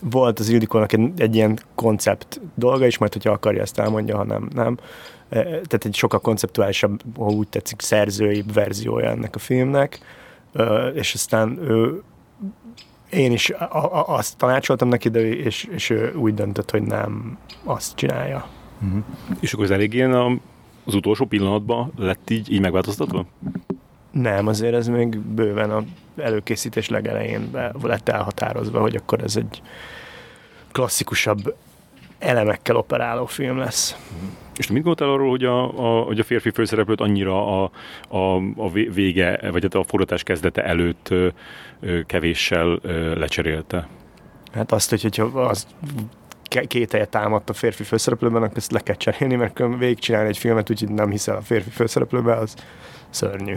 Volt 0.00 0.38
az 0.38 0.48
Ildikónak 0.48 0.92
egy, 0.92 1.10
egy 1.16 1.34
ilyen 1.34 1.58
koncept 1.74 2.40
dolga 2.54 2.86
is, 2.86 2.98
majd 2.98 3.12
hogyha 3.12 3.30
akarja 3.30 3.62
ezt 3.62 3.78
elmondja, 3.78 4.16
ha 4.16 4.24
nem, 4.24 4.48
nem. 4.54 4.78
Tehát 5.28 5.84
egy 5.84 5.94
sokkal 5.94 6.20
konceptuálisabb, 6.20 7.00
ha 7.16 7.24
úgy 7.24 7.48
tetszik, 7.48 7.80
szerzői 7.80 8.44
verziója 8.54 9.10
ennek 9.10 9.34
a 9.34 9.38
filmnek, 9.38 9.98
és 10.94 11.14
aztán 11.14 11.58
ő 11.58 12.02
én 13.10 13.32
is 13.32 13.50
a, 13.50 13.98
a, 13.98 14.04
azt 14.06 14.36
tanácsoltam 14.36 14.88
neki, 14.88 15.08
de 15.08 15.20
és, 15.20 15.64
és 15.64 15.90
ő 15.90 16.14
úgy 16.14 16.34
döntött, 16.34 16.70
hogy 16.70 16.82
nem 16.82 17.38
azt 17.64 17.96
csinálja. 17.96 18.46
Uh-huh. 18.82 19.04
És 19.40 19.52
akkor 19.52 19.64
ez 19.64 19.70
elég 19.70 19.94
ilyen 19.94 20.12
a, 20.12 20.38
az 20.84 20.94
utolsó 20.94 21.24
pillanatban 21.24 21.92
lett 21.96 22.30
így, 22.30 22.52
így 22.52 22.60
megváltoztatva? 22.60 23.26
Nem, 24.10 24.46
azért 24.46 24.74
ez 24.74 24.88
még 24.88 25.18
bőven 25.18 25.70
a 25.70 25.82
előkészítés 26.16 26.88
legelején 26.88 27.50
lett 27.82 28.08
elhatározva, 28.08 28.80
hogy 28.80 28.96
akkor 28.96 29.22
ez 29.22 29.36
egy 29.36 29.62
klasszikusabb 30.72 31.56
elemekkel 32.18 32.76
operáló 32.76 33.26
film 33.26 33.58
lesz. 33.58 33.96
Uh-huh. 34.14 34.28
És 34.60 34.66
mit 34.66 34.82
gondoltál 34.82 35.08
arról, 35.08 35.30
hogy 35.30 35.44
a, 35.44 35.62
a, 35.62 36.02
hogy 36.02 36.18
a 36.18 36.24
férfi 36.24 36.50
főszereplőt 36.50 37.00
annyira 37.00 37.62
a, 37.62 37.70
a, 38.08 38.36
a 38.56 38.70
vége, 38.70 39.50
vagy 39.50 39.62
hát 39.62 39.74
a 39.74 39.84
forgatás 39.84 40.22
kezdete 40.22 40.64
előtt 40.64 41.14
kevéssel 42.06 42.80
lecserélte? 43.16 43.88
Hát 44.52 44.72
azt, 44.72 44.90
hogy, 44.90 45.02
hogyha 45.02 45.24
az 45.24 45.66
két 46.66 46.92
helye 46.92 47.04
támadt 47.04 47.50
a 47.50 47.52
férfi 47.52 47.82
főszereplőben, 47.82 48.42
akkor 48.42 48.56
ezt 48.56 48.72
le 48.72 48.80
kell 48.80 48.96
cserélni, 48.96 49.34
mert 49.34 49.62
végigcsinálni 49.78 50.28
egy 50.28 50.38
filmet, 50.38 50.70
úgyhogy 50.70 50.90
nem 50.90 51.10
hiszel 51.10 51.36
a 51.36 51.40
férfi 51.40 51.70
főszereplőben, 51.70 52.38
az 52.38 52.54
szörnyű. 53.10 53.56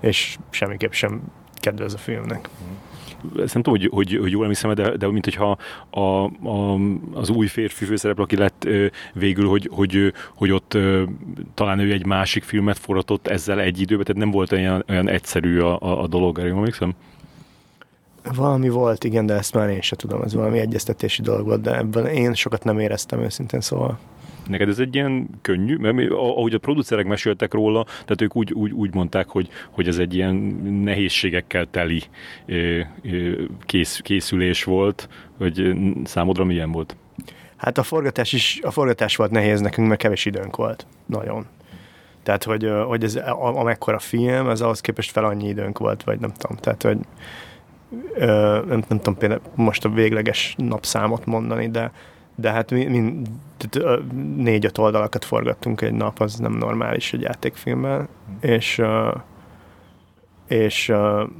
És 0.00 0.38
semmiképp 0.50 0.92
sem 0.92 1.22
kedvez 1.54 1.94
a 1.94 1.98
filmnek. 1.98 2.48
Ezt 3.38 3.54
nem 3.54 3.62
tudom, 3.62 3.80
hogy, 3.80 3.88
hogy, 3.92 4.18
hogy 4.20 4.30
jól 4.30 4.42
emlékszem, 4.42 4.74
de, 4.74 4.96
de 4.96 5.06
mint 5.06 5.24
hogyha 5.24 5.58
a, 5.90 6.00
a, 6.48 6.78
az 7.12 7.30
új 7.30 7.46
férfi 7.46 7.84
főszereplő, 7.84 8.22
aki 8.22 8.36
lett 8.36 8.68
végül, 9.12 9.48
hogy, 9.48 9.68
hogy, 9.72 10.12
hogy 10.34 10.50
ott 10.50 10.78
talán 11.54 11.78
ő 11.78 11.92
egy 11.92 12.06
másik 12.06 12.42
filmet 12.42 12.78
forgatott 12.78 13.26
ezzel 13.26 13.60
egy 13.60 13.80
időben, 13.80 14.04
tehát 14.04 14.22
nem 14.22 14.30
volt 14.30 14.52
olyan, 14.52 14.84
olyan 14.88 15.08
egyszerű 15.08 15.60
a, 15.60 15.80
a, 15.80 16.02
a 16.02 16.06
dolog, 16.06 16.38
erre 16.38 16.48
emlékszem? 16.48 16.94
Valami 18.32 18.68
volt, 18.68 19.04
igen, 19.04 19.26
de 19.26 19.34
ezt 19.34 19.54
már 19.54 19.68
én 19.68 19.80
sem 19.80 19.98
tudom, 19.98 20.22
ez 20.22 20.34
valami 20.34 20.58
egyeztetési 20.58 21.22
dolog 21.22 21.46
volt, 21.46 21.60
de 21.60 21.76
ebben 21.76 22.06
én 22.06 22.34
sokat 22.34 22.64
nem 22.64 22.78
éreztem 22.78 23.20
őszintén, 23.20 23.60
szóval. 23.60 23.98
Neked 24.48 24.68
ez 24.68 24.78
egy 24.78 24.94
ilyen 24.94 25.28
könnyű, 25.42 25.76
mert 25.76 26.10
ahogy 26.10 26.54
a 26.54 26.58
producerek 26.58 27.06
meséltek 27.06 27.54
róla, 27.54 27.84
tehát 27.84 28.22
ők 28.22 28.36
úgy, 28.36 28.52
úgy, 28.52 28.72
úgy 28.72 28.94
mondták, 28.94 29.28
hogy, 29.28 29.48
hogy 29.70 29.88
ez 29.88 29.98
egy 29.98 30.14
ilyen 30.14 30.34
nehézségekkel 30.84 31.66
teli 31.70 32.02
kész, 33.66 33.98
készülés 33.98 34.64
volt, 34.64 35.08
hogy 35.38 35.74
számodra 36.04 36.44
milyen 36.44 36.72
volt? 36.72 36.96
Hát 37.56 37.78
a 37.78 37.82
forgatás 37.82 38.32
is, 38.32 38.60
a 38.62 38.70
forgatás 38.70 39.16
volt 39.16 39.30
nehéz 39.30 39.60
nekünk, 39.60 39.88
mert 39.88 40.00
kevés 40.00 40.24
időnk 40.24 40.56
volt. 40.56 40.86
Nagyon. 41.06 41.46
Tehát, 42.22 42.44
hogy, 42.44 42.70
hogy 42.86 43.04
ez 43.04 43.16
a, 43.16 43.58
amekkora 43.58 43.98
film, 43.98 44.46
az 44.46 44.60
ahhoz 44.60 44.80
képest 44.80 45.10
fel 45.10 45.24
annyi 45.24 45.48
időnk 45.48 45.78
volt, 45.78 46.02
vagy 46.02 46.20
nem 46.20 46.32
tudom. 46.32 46.56
Tehát, 46.56 46.82
hogy 46.82 46.98
nem, 48.18 48.84
nem 48.88 48.98
tudom 48.98 49.16
például 49.16 49.40
most 49.54 49.84
a 49.84 49.88
végleges 49.88 50.54
napszámot 50.58 51.26
mondani, 51.26 51.68
de, 51.68 51.92
de 52.34 52.50
hát 52.50 52.70
mi, 52.70 52.84
mi 52.84 53.22
négy-öt 54.36 54.78
oldalakat 54.78 55.24
forgattunk 55.24 55.80
egy 55.80 55.92
nap, 55.92 56.20
az 56.20 56.34
nem 56.34 56.52
normális 56.52 57.12
egy 57.12 57.20
játékfilmmel, 57.20 58.00
mm. 58.00 58.34
és 58.40 58.82
és, 60.48 60.92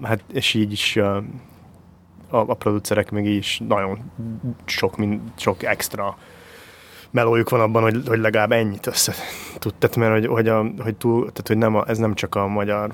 hát, 0.03 0.25
és 0.33 0.55
így 0.55 0.73
is 0.73 0.97
a, 0.97 1.25
a 2.29 2.55
producerek 2.55 3.11
még 3.11 3.27
így 3.27 3.37
is 3.37 3.61
nagyon 3.69 3.99
sok, 4.65 4.97
mind, 4.97 5.21
sok 5.37 5.63
extra 5.63 6.17
melójuk 7.11 7.51
van 7.51 7.61
abban, 7.61 7.83
hogy, 7.83 8.03
hogy 8.07 8.19
legalább 8.19 8.53
ennyit 8.53 8.87
össze 8.87 9.15
tud. 9.59 9.75
Tehát, 9.75 9.97
mert 9.97 10.13
hogy, 10.13 10.27
hogy, 10.27 10.49
a, 10.49 10.67
hogy, 10.79 10.97
túl, 10.97 11.21
tehát, 11.21 11.47
hogy 11.47 11.59
nem 11.59 11.75
a, 11.75 11.85
ez 11.89 11.99
nem 11.99 12.15
csak 12.15 12.35
a 12.35 12.47
magyar 12.47 12.93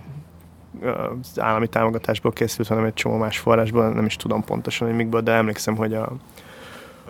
az 0.82 1.40
állami 1.40 1.66
támogatásból 1.66 2.32
készült, 2.32 2.68
hanem 2.68 2.84
egy 2.84 2.94
csomó 2.94 3.16
más 3.16 3.38
forrásból, 3.38 3.88
nem 3.88 4.04
is 4.04 4.16
tudom 4.16 4.44
pontosan, 4.44 4.86
hogy 4.86 4.96
mikből, 4.96 5.20
de 5.20 5.32
emlékszem, 5.32 5.76
hogy 5.76 5.94
a, 5.94 6.12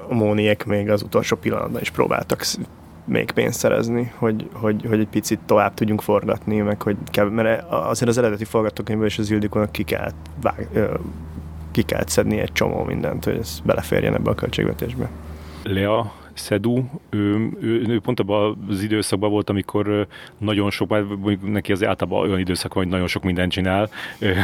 a 0.09 0.14
Móniek 0.14 0.64
még 0.66 0.90
az 0.90 1.03
utolsó 1.03 1.37
pillanatban 1.37 1.81
is 1.81 1.90
próbáltak 1.90 2.44
még 3.05 3.31
pénzt 3.31 3.59
szerezni, 3.59 4.12
hogy, 4.16 4.49
hogy, 4.53 4.85
hogy 4.88 5.01
egy 5.01 5.09
picit 5.09 5.38
tovább 5.46 5.75
tudjunk 5.75 6.03
forgatni, 6.03 6.61
meg 6.61 6.83
hogy 6.83 6.96
kell, 7.11 7.29
mert 7.29 7.70
azért 7.70 8.11
az 8.11 8.18
eredeti 8.18 8.44
forgatókönyvből 8.44 9.07
és 9.07 9.18
az 9.18 9.31
Ildikónak 9.31 9.73
ki 9.73 9.83
kellett, 9.83 10.16
vág, 10.42 10.68
ki 11.70 11.83
kellett 11.83 12.09
szedni 12.09 12.38
egy 12.38 12.53
csomó 12.53 12.85
mindent, 12.85 13.25
hogy 13.25 13.37
ez 13.37 13.61
beleférjen 13.64 14.14
ebbe 14.14 14.31
a 14.31 14.35
költségvetésbe. 14.35 15.11
Lea 15.62 16.12
Szedú, 16.40 16.90
ő, 17.11 17.50
ő, 17.61 17.85
ő 17.88 18.00
pont 18.00 18.20
abban 18.20 18.66
az 18.68 18.83
időszakban 18.83 19.31
volt, 19.31 19.50
amikor 19.50 20.07
nagyon 20.38 20.70
sok, 20.70 20.94
neki 21.42 21.72
az 21.72 21.85
általában 21.85 22.20
olyan 22.20 22.38
időszak 22.38 22.74
van, 22.74 22.83
hogy 22.83 22.92
nagyon 22.92 23.07
sok 23.07 23.22
mindent 23.22 23.53
csinál, 23.53 23.90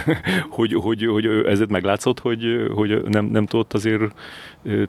hogy, 0.56 0.72
hogy, 0.74 1.06
hogy 1.06 1.26
ezért 1.26 1.70
meglátszott, 1.70 2.20
hogy, 2.20 2.70
hogy 2.74 3.02
nem, 3.04 3.24
nem 3.24 3.46
tudott 3.46 3.72
azért 3.72 4.02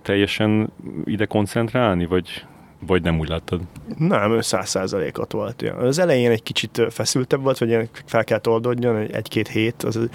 teljesen 0.02 0.70
ide 1.06 1.26
koncentrálni, 1.26 2.06
vagy, 2.06 2.46
vagy 2.80 3.02
nem 3.02 3.20
úgy 3.20 3.28
láttad? 3.28 3.62
Nem, 3.98 4.32
ő 4.32 4.42
száz 4.42 4.70
százalékot 4.70 5.32
volt. 5.32 5.62
Az 5.62 6.00
elején 6.00 6.32
egy 6.32 6.44
kicsit 6.44 6.82
feszültebb 6.90 7.42
volt, 7.42 7.58
hogy 7.58 7.90
fel 8.06 8.24
kell 8.24 8.40
oldódjon, 8.48 8.96
egy-két 8.98 9.48
hét, 9.48 9.84
az 9.84 10.10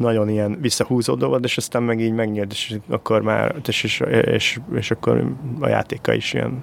nagyon 0.00 0.28
ilyen 0.28 0.58
visszahúzódó 0.60 1.28
volt, 1.28 1.44
és 1.44 1.56
aztán 1.56 1.82
meg 1.82 2.00
így 2.00 2.12
megnyílt, 2.12 2.52
és 2.52 2.76
akkor 2.88 3.22
már, 3.22 3.54
és, 3.66 3.84
és, 3.84 4.02
és, 4.24 4.58
és 4.74 4.90
akkor 4.90 5.32
a 5.60 5.68
játéka 5.68 6.12
is 6.12 6.32
ilyen 6.32 6.62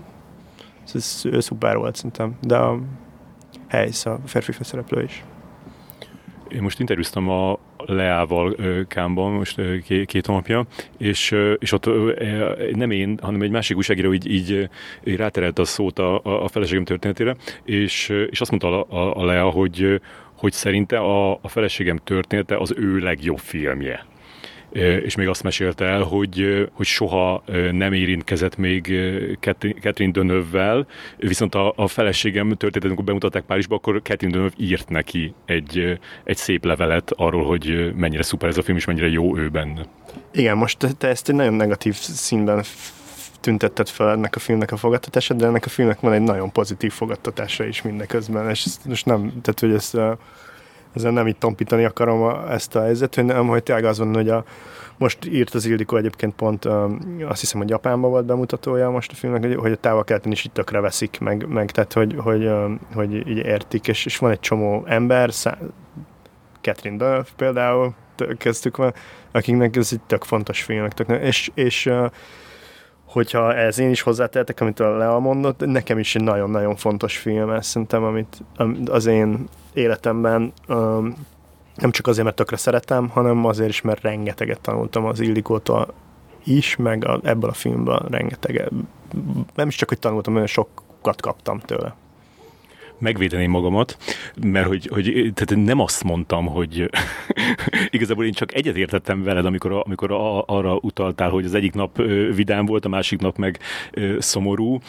ez, 0.94 1.22
ez 1.32 1.44
szuper 1.44 1.78
volt 1.78 1.96
szerintem, 1.96 2.38
de 2.42 2.56
a 2.56 2.80
Helysz, 3.68 4.06
a 4.06 4.20
férfi 4.26 4.52
főszereplő 4.52 5.04
is. 5.04 5.24
Én 6.50 6.62
most 6.62 6.80
interjúztam 6.80 7.30
a 7.30 7.60
Leával 7.78 8.56
Kámban 8.88 9.32
most 9.32 9.62
két, 10.06 10.26
hónapja, 10.26 10.66
és, 10.98 11.36
és 11.60 11.72
ott 11.72 11.90
nem 12.76 12.92
én, 12.92 13.20
hanem 13.22 13.42
egy 13.42 13.52
másik 13.52 13.78
újságíró 13.78 14.14
így, 14.14 14.32
így, 14.32 14.70
így 15.04 15.16
ráterelt 15.16 15.60
a 15.60 15.66
szót 15.66 16.00
a, 16.00 16.44
a 16.44 16.48
feleségem 16.48 16.84
történetére, 16.84 17.36
és, 17.64 18.10
és 18.30 18.42
azt 18.42 18.50
mondta 18.50 18.84
a, 18.84 19.20
a 19.20 19.26
Lea, 19.26 19.50
hogy, 19.50 20.02
hogy 20.38 20.52
szerinte 20.52 20.98
a, 20.98 21.32
a 21.32 21.48
feleségem 21.48 21.98
története 21.98 22.58
az 22.58 22.74
ő 22.78 22.98
legjobb 22.98 23.40
filmje 23.40 24.06
és 25.04 25.16
még 25.16 25.28
azt 25.28 25.44
mesélte 25.44 25.86
el, 25.86 26.02
hogy, 26.02 26.68
hogy 26.72 26.86
soha 26.86 27.44
nem 27.72 27.94
érintkezett 27.94 28.58
még 28.58 28.84
Catherine 29.40 30.12
Dönövvel, 30.12 30.88
viszont 31.18 31.56
a, 31.56 31.74
a 31.76 31.88
feleségem 31.88 32.48
történetet, 32.48 32.84
amikor 32.84 33.04
bemutatták 33.04 33.44
Párizsba, 33.44 33.76
akkor 33.76 34.02
Catherine 34.04 34.38
Dönöv 34.38 34.54
írt 34.58 34.90
neki 34.90 35.34
egy, 35.46 36.00
egy 36.24 36.38
szép 36.38 36.66
levelet 36.66 37.12
arról, 37.16 37.46
hogy 37.46 37.94
mennyire 37.96 38.24
szuper 38.24 38.50
ez 38.50 38.58
a 38.58 38.62
film, 38.62 38.78
és 38.78 38.86
mennyire 38.86 39.10
jó 39.10 39.38
ő 39.38 39.50
benne. 39.50 39.86
Igen, 40.34 40.58
most 40.58 40.78
te 40.98 41.08
ezt 41.08 41.30
egy 41.30 41.36
nagyon 41.36 41.54
negatív 41.54 41.94
színben 41.96 42.64
tüntetted 43.48 43.90
fel 43.90 44.10
ennek 44.10 44.36
a 44.36 44.40
filmnek 44.40 44.72
a 44.72 44.78
fogadtatása, 44.78 45.34
de 45.34 45.46
ennek 45.46 45.66
a 45.66 45.70
filmnek 45.70 46.00
van 46.00 46.14
egy 46.14 46.22
nagyon 46.22 46.52
pozitív 46.52 46.92
fogadtatása 46.92 47.66
is 47.66 47.82
mindeközben, 47.82 48.50
és 48.50 48.68
most 48.86 49.06
nem, 49.06 49.42
tehát 49.42 49.60
hogy 49.60 49.74
ezt 49.74 49.98
ezzel 50.96 51.12
nem 51.12 51.28
itt 51.28 51.40
tompítani 51.40 51.84
akarom 51.84 52.22
a, 52.22 52.52
ezt 52.52 52.76
a 52.76 52.82
helyzetet, 52.82 53.16
hogy 53.16 53.26
nem, 53.26 53.48
hogy 53.48 53.64
tényleg 53.64 53.86
az 53.86 53.98
van, 53.98 54.14
hogy 54.14 54.30
a, 54.30 54.44
most 54.98 55.26
írt 55.26 55.54
az 55.54 55.66
Ildikó 55.66 55.98
egyébként 55.98 56.36
pont, 56.36 56.66
um, 56.66 57.18
azt 57.28 57.40
hiszem, 57.40 57.60
hogy 57.60 57.70
Japánban 57.70 58.10
volt 58.10 58.26
bemutatója 58.26 58.90
most 58.90 59.12
a 59.12 59.16
filmnek, 59.16 59.58
hogy, 59.58 59.72
a 59.72 59.76
távol 59.76 60.04
keleten 60.04 60.32
is 60.32 60.46
itt 60.46 60.54
tökre 60.54 60.80
veszik, 60.80 61.20
meg, 61.20 61.48
meg 61.48 61.72
tehát, 61.72 61.94
hogy, 61.94 62.16
hogy, 62.18 62.46
um, 62.46 62.80
hogy 62.94 63.14
így 63.14 63.38
értik, 63.38 63.88
és, 63.88 64.06
és 64.06 64.18
van 64.18 64.32
egy 64.32 64.40
csomó 64.40 64.84
ember, 64.86 65.34
szá- 65.34 65.62
Catherine 66.62 66.98
Deneuve 66.98 67.28
például, 67.36 67.94
kezdtük 68.38 68.78
van, 68.78 68.94
akiknek 69.32 69.76
ez 69.76 69.90
egy 69.92 70.02
tök 70.08 70.24
fontos 70.24 70.62
filmek, 70.62 70.94
tök, 70.94 71.22
és, 71.22 71.52
és 71.54 71.90
hogyha 73.18 73.54
ez 73.54 73.80
én 73.80 73.90
is 73.90 74.02
hozzátehetek, 74.02 74.62
amit 74.62 74.80
a 74.80 74.98
Lea 74.98 75.20
mondott, 75.20 75.66
nekem 75.66 76.00
is 76.00 76.16
egy 76.16 76.24
nagyon-nagyon 76.24 76.76
fontos 76.76 77.18
film, 77.18 77.50
ez 77.50 77.66
szerintem, 77.66 78.04
amit 78.04 78.44
az 78.86 79.06
én 79.06 79.48
életemben 79.74 80.54
um, 80.68 81.16
nem 81.76 81.92
csak 81.92 82.08
azért, 82.08 82.24
mert 82.24 82.36
tökre 82.36 82.58
szeretem, 82.58 83.10
hanem 83.10 83.46
azért 83.46 83.70
is, 83.70 83.82
mert 83.82 84.02
rengeteget 84.02 84.62
tanultam 84.62 85.06
az 85.06 85.20
Ildikótól 85.20 85.94
is, 86.44 86.76
meg 86.76 87.06
a, 87.06 87.20
ebből 87.24 87.50
a 87.50 87.54
filmből 87.54 88.06
rengeteget. 88.10 88.72
Nem 89.56 89.68
is 89.68 89.76
csak, 89.76 89.90
hogy 89.90 90.00
tanultam, 90.00 90.34
hanem 90.34 90.48
sokat 90.48 91.22
kaptam 91.22 91.60
tőle 91.60 91.96
megvédeném 93.00 93.52
magamat, 93.52 93.98
mert 94.46 94.68
hogy, 94.68 94.90
hogy 94.94 95.32
tehát 95.34 95.66
nem 95.66 95.80
azt 95.80 96.04
mondtam, 96.04 96.46
hogy 96.46 96.90
igazából 97.90 98.26
én 98.26 98.32
csak 98.32 98.54
egyet 98.54 98.76
értettem 98.76 99.24
veled, 99.24 99.46
amikor, 99.46 99.82
amikor 99.86 100.12
a, 100.12 100.44
arra 100.46 100.76
utaltál, 100.82 101.30
hogy 101.30 101.46
az 101.46 101.54
egyik 101.54 101.74
nap 101.74 101.98
vidám 102.36 102.66
volt, 102.66 102.86
a 102.86 102.90
másik 102.90 103.20
nap 103.20 103.38
meg 103.38 103.60
szomorú, 104.20 104.80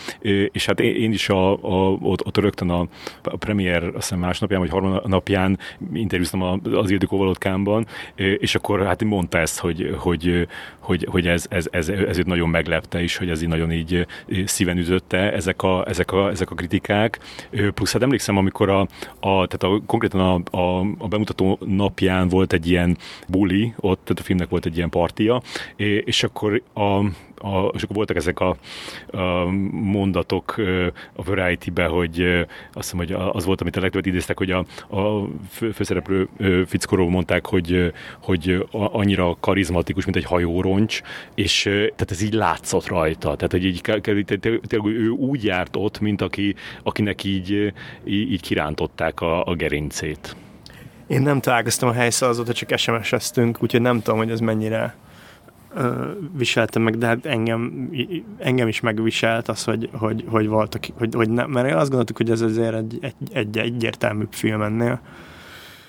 és 0.52 0.66
hát 0.66 0.80
én 0.80 1.12
is 1.12 1.28
a, 1.28 1.52
a, 1.52 1.98
ott, 2.00 2.26
ott 2.26 2.36
rögtön 2.36 2.70
a, 2.70 2.86
a 3.22 3.36
premier, 3.36 3.82
azt 3.82 3.94
hiszem 3.94 4.18
másnapján, 4.18 4.60
vagy 4.60 4.70
harmadnapján 4.70 5.58
interjúztam 5.92 6.60
az 6.74 6.90
Ildikóval 6.90 7.28
ott 7.28 7.38
Kámban, 7.38 7.86
és 8.14 8.54
akkor 8.54 8.84
hát 8.84 9.04
mondta 9.04 9.38
ezt, 9.38 9.58
hogy, 9.58 9.94
hogy, 9.98 10.48
hogy, 10.78 11.06
hogy 11.10 11.26
ez, 11.26 11.46
ez, 11.50 11.66
ez, 11.70 11.88
ez, 11.88 12.18
ez 12.18 12.18
nagyon 12.24 12.48
meglepte 12.48 13.02
is, 13.02 13.16
hogy 13.16 13.30
ez 13.30 13.42
így 13.42 13.48
nagyon 13.48 13.72
így 13.72 14.06
szíven 14.44 14.78
ütötte 14.78 15.32
ezek 15.32 15.62
a, 15.62 15.88
ezek 15.88 16.12
a, 16.12 16.30
ezek 16.30 16.50
a 16.50 16.54
kritikák, 16.54 17.18
plusz 17.74 17.94
hát 17.98 18.06
emlékszem, 18.06 18.36
amikor 18.36 18.68
a, 18.68 18.80
a, 19.20 19.46
tehát 19.46 19.62
a, 19.62 19.80
konkrétan 19.86 20.20
a, 20.20 20.56
a, 20.56 20.86
a 20.98 21.08
bemutató 21.08 21.58
napján 21.66 22.28
volt 22.28 22.52
egy 22.52 22.68
ilyen 22.68 22.96
buli, 23.28 23.74
ott, 23.76 24.00
tehát 24.04 24.20
a 24.20 24.22
filmnek 24.22 24.48
volt 24.48 24.66
egy 24.66 24.76
ilyen 24.76 24.90
partia, 24.90 25.42
és 26.04 26.22
akkor 26.22 26.62
a, 26.74 27.04
a, 27.38 27.64
és 27.74 27.82
akkor 27.82 27.96
voltak 27.96 28.16
ezek 28.16 28.40
a, 28.40 28.56
a 29.10 29.44
mondatok 29.70 30.54
a 31.12 31.22
Variety-be, 31.22 31.86
hogy 31.86 32.46
azt 32.72 32.90
hiszem, 32.90 32.98
hogy 32.98 33.12
az 33.32 33.44
volt, 33.44 33.60
amit 33.60 33.76
a 33.76 33.80
legtöbbet 33.80 34.06
idéztek, 34.06 34.38
hogy 34.38 34.50
a, 34.50 34.64
a 34.96 35.28
főszereplő 35.72 36.28
fickorról 36.66 37.10
mondták, 37.10 37.46
hogy, 37.46 37.92
hogy 38.22 38.66
annyira 38.70 39.36
karizmatikus, 39.40 40.04
mint 40.04 40.16
egy 40.16 40.24
hajóroncs, 40.24 41.00
és 41.34 41.62
tehát 41.62 42.10
ez 42.10 42.22
így 42.22 42.32
látszott 42.32 42.86
rajta. 42.86 43.36
Tehát, 43.36 43.52
hogy 43.52 43.64
így, 43.64 43.80
tényleg 43.80 44.84
ő 44.84 45.08
úgy 45.08 45.44
járt 45.44 45.76
ott, 45.76 46.00
mint 46.00 46.22
aki, 46.22 46.54
akinek 46.82 47.24
így, 47.24 47.72
így, 48.04 48.40
kirántották 48.40 49.20
a, 49.20 49.44
a 49.44 49.54
gerincét. 49.54 50.36
Én 51.06 51.22
nem 51.22 51.40
találkoztam 51.40 51.88
a 51.88 51.92
helyszín 51.92 52.28
azóta, 52.28 52.52
csak 52.52 52.78
SMS-eztünk, 52.78 53.62
úgyhogy 53.62 53.80
nem 53.80 54.02
tudom, 54.02 54.18
hogy 54.18 54.30
ez 54.30 54.40
mennyire 54.40 54.94
viseltem 56.36 56.82
meg, 56.82 56.98
de 56.98 57.06
hát 57.06 57.26
engem, 57.26 57.90
engem 58.38 58.68
is 58.68 58.80
megviselt 58.80 59.48
az, 59.48 59.64
hogy, 59.64 59.88
hogy, 59.92 60.24
hogy 60.28 60.48
voltak, 60.48 60.84
hogy, 60.98 61.14
hogy 61.14 61.30
nem, 61.30 61.50
mert 61.50 61.74
azt 61.74 61.88
gondoltuk, 61.88 62.16
hogy 62.16 62.30
ez 62.30 62.40
azért 62.40 62.74
egy, 62.74 62.98
egy, 63.00 63.14
egy 63.32 63.58
egyértelműbb 63.58 64.32
film 64.32 64.62
ennél. 64.62 65.00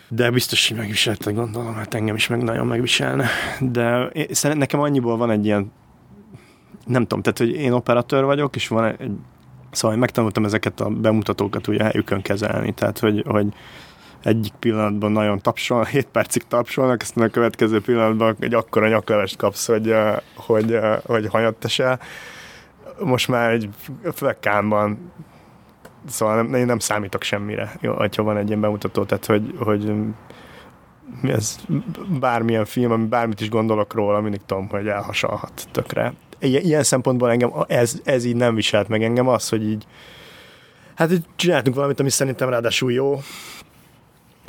De 0.10 0.32
biztos, 0.32 0.68
hogy 0.68 0.78
megviselte, 0.78 1.32
gondolom, 1.32 1.74
hát 1.74 1.94
engem 1.94 2.16
is 2.16 2.28
meg 2.28 2.44
nagyon 2.44 2.68
megviselne. 2.68 3.28
De 3.60 4.06
én, 4.06 4.28
nekem 4.58 4.80
annyiból 4.80 5.18
van 5.18 5.32
egy 5.32 5.46
ilyen, 5.46 5.72
nem 6.86 7.02
tudom, 7.02 7.22
tehát, 7.22 7.38
hogy 7.38 7.52
én 7.52 7.72
operatőr 7.72 8.24
vagyok, 8.24 8.56
és 8.56 8.68
van 8.68 8.86
egy, 8.86 9.12
szóval 9.72 9.98
megtanultam 9.98 10.46
ezeket 10.46 10.80
a 10.80 10.90
bemutatókat 10.90 11.68
ugye 11.68 11.84
helyükön 11.84 12.22
kezelni, 12.22 12.74
tehát, 12.74 13.00
hogy, 13.00 13.24
hogy 13.28 13.54
egyik 14.24 14.54
pillanatban 14.60 15.12
nagyon 15.12 15.40
tapsol, 15.40 15.84
7 15.84 16.08
percig 16.08 16.44
tapsolnak, 16.48 17.02
aztán 17.02 17.28
a 17.28 17.30
következő 17.30 17.82
pillanatban 17.82 18.36
egy 18.40 18.54
akkora 18.54 18.88
nyaklevest 18.88 19.38
kapsz, 19.38 19.68
hogy, 19.68 19.96
hogy, 20.36 20.80
hogy 21.06 21.28
hanyat 21.28 21.56
tesel. 21.56 22.00
Most 23.00 23.28
már 23.28 23.52
egy 23.52 23.70
flekkánban 24.14 25.12
szóval 26.08 26.36
nem, 26.36 26.54
én 26.54 26.66
nem 26.66 26.80
számítok 26.80 27.24
semmire, 27.24 27.72
jó, 27.82 27.94
ha 27.94 28.24
van 28.24 28.38
egy 28.38 28.48
ilyen 28.48 28.62
bemutató, 28.62 29.04
tehát 29.04 29.26
hogy, 29.26 29.56
hogy 29.60 29.94
ez 31.24 31.56
bármilyen 32.20 32.66
film, 32.66 32.92
ami 32.92 33.06
bármit 33.06 33.42
is 33.42 33.50
gondolok 33.50 33.94
róla, 33.94 34.22
mindig 34.22 34.42
tudom, 34.46 34.68
hogy 34.68 34.88
elhasalhat 34.88 35.68
tökre. 35.72 36.14
Ilyen, 36.40 36.64
ilyen 36.64 36.84
szempontból 36.84 37.32
engem 37.32 37.52
ez, 37.68 38.02
ez 38.04 38.26
így 38.26 38.36
nem 38.36 38.56
viselt 38.56 38.88
meg 38.88 39.04
engem 39.04 39.28
az, 39.28 39.50
hogy 39.50 39.70
így 39.70 39.86
hát 40.96 41.12
így 41.12 41.26
csináltunk 41.36 41.76
valamit, 41.76 42.00
ami 42.00 42.10
szerintem 42.10 42.50
ráadásul 42.50 42.92
jó, 42.92 43.20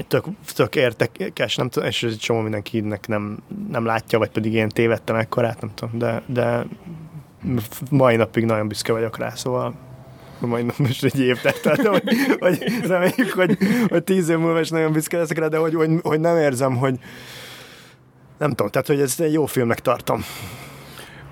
tök, 0.07 0.25
tök 0.55 0.77
értekes, 0.77 1.57
nem 1.57 1.69
tudom, 1.69 1.89
és 1.89 2.03
egy 2.03 2.19
csomó 2.19 2.41
mindenkinek 2.41 3.09
nem, 3.09 3.39
nem 3.71 3.85
látja, 3.85 4.19
vagy 4.19 4.31
pedig 4.31 4.53
én 4.53 4.69
tévedtem 4.69 5.17
ekkorát, 5.17 5.61
nem 5.61 5.71
tudom, 5.75 5.99
de, 5.99 6.23
de 6.27 6.67
mai 7.91 8.17
napig 8.17 8.45
nagyon 8.45 8.69
büszke 8.69 8.93
vagyok 8.93 9.19
rá, 9.19 9.31
szóval 9.31 9.75
majd 10.39 10.73
most 10.79 11.05
egy 11.05 11.21
év 11.21 11.41
telt, 11.41 11.63
tehát, 11.63 11.87
hogy, 11.87 12.03
hogy 12.39 12.87
reméljük, 12.87 13.33
hogy, 13.33 13.59
hogy 13.89 14.05
tíz 14.05 14.29
év 14.29 14.39
múlva 14.39 14.61
is 14.61 14.69
nagyon 14.69 14.93
büszke 14.93 15.19
leszek 15.19 15.39
rá, 15.39 15.47
de 15.47 15.57
hogy, 15.57 15.75
hogy, 15.75 15.91
hogy 16.03 16.21
nem 16.21 16.37
érzem, 16.37 16.77
hogy 16.77 16.99
nem 18.39 18.51
tudom, 18.51 18.71
tehát 18.71 18.87
hogy 18.87 19.01
ez 19.01 19.15
egy 19.19 19.33
jó 19.33 19.47
filmnek 19.47 19.81
tartom. 19.81 20.25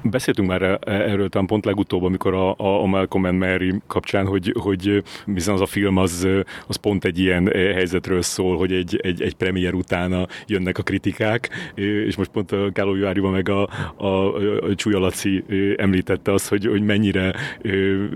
Beszéltünk 0.03 0.49
már 0.49 0.63
e- 0.63 0.79
erről 0.81 1.29
talán 1.29 1.47
pont 1.47 1.65
legutóbb, 1.65 2.03
amikor 2.03 2.35
a, 2.35 2.55
a 2.83 2.87
Malcolm 2.87 3.25
and 3.25 3.39
Mary 3.39 3.75
kapcsán, 3.87 4.27
hogy, 4.27 4.55
hogy 4.61 5.03
bizony 5.27 5.55
az 5.55 5.61
a 5.61 5.67
film 5.67 5.97
az, 5.97 6.29
az 6.67 6.77
pont 6.77 7.05
egy 7.05 7.19
ilyen 7.19 7.47
helyzetről 7.53 8.23
szól, 8.23 8.57
hogy 8.57 8.73
egy, 8.73 9.01
egy, 9.03 9.23
egy 9.23 9.35
premier 9.35 9.75
utána 9.75 10.27
jönnek 10.47 10.79
a 10.79 10.83
kritikák, 10.83 11.49
és 11.75 12.17
most 12.17 12.31
pont 12.31 12.53
a 12.53 12.71
Káló 12.73 12.95
Járiba 12.95 13.31
meg 13.31 13.49
a, 13.49 13.69
a, 13.97 14.07
a 14.07 14.75
Csúlya 14.75 14.99
Laci 14.99 15.45
említette 15.77 16.33
azt, 16.33 16.49
hogy, 16.49 16.67
hogy 16.67 16.83
mennyire 16.83 17.35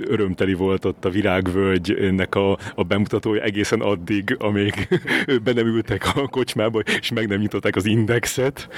örömteli 0.07 0.55
volt 0.55 0.85
ott 0.85 1.05
a 1.05 1.11
Virágvölgynek 1.11 2.35
a, 2.35 2.59
a 2.74 2.83
bemutatója 2.83 3.43
egészen 3.43 3.80
addig, 3.80 4.37
amíg 4.39 4.89
be 5.45 5.53
nem 5.53 5.66
ültek 5.66 6.16
a 6.16 6.28
kocsmába, 6.28 6.80
és 7.01 7.12
meg 7.12 7.28
nem 7.28 7.41
nyitották 7.41 7.76
az 7.76 7.87
indexet, 7.87 8.68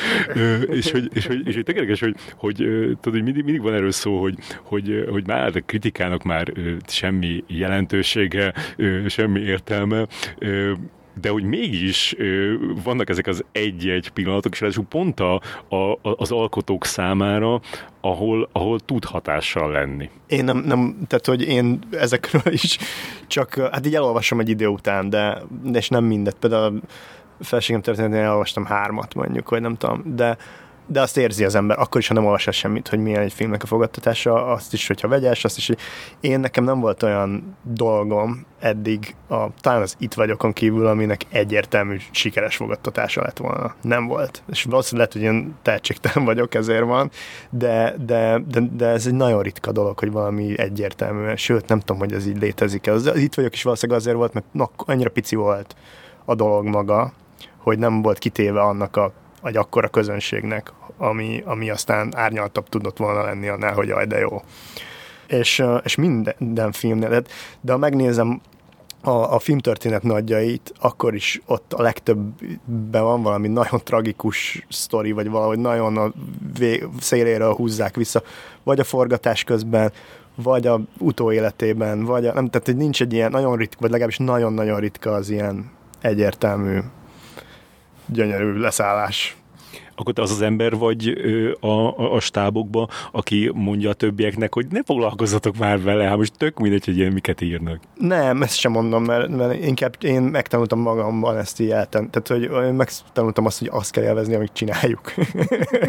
és 0.71 0.91
hogy, 0.91 1.11
és 1.15 1.27
hogy, 1.27 1.47
és 1.47 1.55
hogy 1.55 1.65
tök 1.65 1.99
hogy, 1.99 2.15
hogy 2.37 2.94
tudod, 3.01 3.23
mindig, 3.23 3.45
mindig 3.45 3.63
van 3.63 3.75
erről 3.75 3.91
szó, 3.91 4.21
hogy, 4.21 4.35
hogy, 4.63 5.07
hogy 5.11 5.27
már 5.27 5.57
a 5.57 5.61
kritikának 5.67 6.23
már 6.23 6.53
semmi 6.87 7.45
jelentősége, 7.47 8.55
semmi 9.07 9.41
értelme, 9.41 10.07
de 11.21 11.29
hogy 11.29 11.45
mégis 11.45 12.17
vannak 12.85 13.09
ezek 13.09 13.27
az 13.27 13.45
egy-egy 13.53 14.09
pillanatok, 14.09 14.53
és 14.53 14.61
ráadásul 14.61 14.85
pont 14.85 15.21
a, 15.21 15.35
a, 15.69 15.99
az 16.03 16.33
alkotók 16.33 16.85
számára, 16.85 17.61
ahol, 18.01 18.49
ahol 18.53 18.81
tud 18.81 19.05
hatással 19.05 19.71
lenni. 19.71 20.11
Én 20.27 20.45
nem, 20.45 20.59
nem, 20.59 20.97
tehát 21.07 21.27
hogy 21.27 21.43
én 21.43 21.79
ezekről 21.91 22.53
is 22.53 22.79
csak, 23.27 23.55
hát 23.55 23.87
így 23.87 23.95
elolvasom 23.95 24.41
egy 24.41 24.49
idő 24.49 24.67
után, 24.67 25.11
de, 25.11 25.43
de 25.63 25.79
és 25.79 25.89
nem 25.89 26.05
mindet. 26.05 26.37
Például 26.41 26.81
a 27.39 27.45
felségem 27.45 27.83
történetén 27.83 28.21
elolvastam 28.21 28.65
hármat 28.65 29.15
mondjuk, 29.15 29.51
vagy 29.51 29.61
nem 29.61 29.77
tudom, 29.77 30.03
de 30.15 30.37
de 30.87 31.01
azt 31.01 31.17
érzi 31.17 31.45
az 31.45 31.55
ember, 31.55 31.79
akkor 31.79 32.01
is, 32.01 32.09
ha 32.09 32.15
nem 32.15 32.25
olvas 32.25 32.49
semmit, 32.51 32.89
hogy 32.89 32.99
milyen 32.99 33.23
egy 33.23 33.33
filmnek 33.33 33.63
a 33.63 33.67
fogadtatása, 33.67 34.47
azt 34.47 34.73
is, 34.73 34.87
hogyha 34.87 35.09
vegyes, 35.09 35.45
azt 35.45 35.57
is, 35.57 35.67
hogy 35.67 35.79
én 36.21 36.41
nekem 36.41 36.65
nem 36.65 36.81
volt 36.81 37.03
olyan 37.03 37.57
dolgom 37.63 38.47
eddig, 38.61 39.15
a, 39.29 39.47
talán 39.61 39.83
az 39.83 39.97
Itt 39.99 40.15
vagyokon 40.15 40.53
kívül, 40.53 40.87
aminek 40.87 41.23
egyértelmű 41.31 41.97
sikeres 42.11 42.57
fogadtatása 42.57 43.23
lett 43.23 43.39
volna. 43.39 43.75
Nem 43.83 44.07
volt. 44.07 44.43
És 44.51 44.65
valószínűleg 44.65 45.11
lehet, 45.15 45.31
hogy 45.31 45.39
én 45.39 45.55
tehetségtelen 45.63 46.25
vagyok, 46.35 46.55
ezért 46.55 46.85
van, 46.85 47.11
de, 47.51 47.95
de, 48.07 48.43
de, 48.49 48.61
de 48.73 48.87
ez 48.87 49.07
egy 49.07 49.15
nagyon 49.15 49.43
ritka 49.43 49.73
dolog, 49.73 49.99
hogy 49.99 50.13
valami 50.13 50.59
egyértelmű, 50.59 51.35
sőt, 51.35 51.69
nem 51.69 51.81
tudom, 51.81 51.99
hogy 51.99 52.13
ez 52.13 52.27
így 52.27 52.41
létezik. 52.41 52.87
Az, 52.87 53.07
az 53.07 53.19
Itt 53.19 53.35
vagyok 53.35 53.55
is 53.55 53.63
valószínűleg 53.63 54.01
azért 54.01 54.17
volt, 54.17 54.33
mert 54.33 54.47
na, 54.53 54.71
annyira 54.77 55.11
pici 55.11 55.37
volt 55.37 55.77
a 56.25 56.35
dolog 56.35 56.65
maga, 56.65 57.13
hogy 57.59 57.79
nem 57.79 58.03
volt 58.03 58.19
kitéve 58.19 58.61
annak 58.61 58.97
a 58.97 59.13
vagy 59.45 59.57
akkora 59.57 59.89
közönségnek, 59.89 60.73
ami, 60.97 61.43
ami 61.45 61.71
aztán 61.71 62.17
árnyaltabb 62.17 62.69
tudott 62.69 62.97
volna 62.97 63.23
lenni 63.23 63.49
annál, 63.49 63.75
hogy 63.75 63.89
jaj, 63.89 64.07
de 64.07 64.19
jó. 64.19 64.43
És, 65.27 65.63
és 65.83 65.95
minden 65.95 66.73
filmnél, 66.73 67.23
de, 67.61 67.73
ha 67.73 67.79
megnézem 67.79 68.41
a, 69.01 69.11
a 69.11 69.39
filmtörténet 69.39 70.03
nagyjait, 70.03 70.73
akkor 70.81 71.15
is 71.15 71.41
ott 71.47 71.73
a 71.73 71.83
legtöbbben 71.83 73.03
van 73.03 73.23
valami 73.23 73.49
nagyon 73.49 73.81
tragikus 73.85 74.67
sztori, 74.69 75.13
vagy 75.13 75.29
valahogy 75.31 75.59
nagyon 75.59 75.97
a 75.97 76.13
vé, 76.59 76.83
széléről 77.01 77.55
húzzák 77.55 77.97
vissza, 77.97 78.23
vagy 78.63 78.81
a 78.81 78.85
forgatás 78.85 79.45
közben, 79.45 79.93
vagy 80.35 80.67
a 80.67 80.81
utóéletében, 80.99 82.05
vagy 82.05 82.27
a, 82.27 82.33
nem, 82.33 82.49
tehát 82.49 82.67
hogy 82.67 82.77
nincs 82.77 83.01
egy 83.01 83.13
ilyen 83.13 83.31
nagyon 83.31 83.57
ritka, 83.57 83.77
vagy 83.81 83.91
legalábbis 83.91 84.19
nagyon-nagyon 84.19 84.81
ritka 84.81 85.13
az 85.13 85.31
ilyen 85.31 85.71
egyértelmű 86.01 86.79
gyönyörű 88.07 88.59
leszállás. 88.59 89.37
Akkor 89.97 90.15
te 90.15 90.23
az 90.23 90.31
az 90.31 90.43
ember 90.43 90.77
vagy 90.77 91.09
a, 91.61 91.67
a, 91.67 92.15
a 92.15 92.21
stábokba, 92.21 92.89
aki 93.13 93.51
mondja 93.55 93.91
a 93.91 93.93
többieknek, 93.93 94.55
hogy 94.55 94.67
ne 94.71 94.83
foglalkozzatok 94.83 95.57
már 95.57 95.83
vele, 95.83 96.05
hát 96.05 96.17
most 96.17 96.33
tök 96.37 96.59
mindegy, 96.59 96.85
hogy 96.85 96.97
ilyen 96.97 97.13
miket 97.13 97.41
írnak. 97.41 97.81
Nem, 97.95 98.43
ezt 98.43 98.57
sem 98.57 98.73
mondom, 98.73 99.05
mert, 99.05 99.29
mert 99.29 99.65
inkább 99.65 99.95
én 100.01 100.23
megtanultam 100.23 100.81
magamban 100.81 101.37
ezt 101.37 101.61
így 101.61 101.71
elten. 101.71 102.11
Tehát, 102.11 102.29
hogy 102.29 102.65
én 102.65 102.75
megtanultam 102.75 103.47
azt, 103.47 103.59
hogy 103.59 103.69
azt 103.73 103.91
kell 103.91 104.05
élvezni, 104.05 104.35
amit 104.35 104.53
csináljuk. 104.53 105.13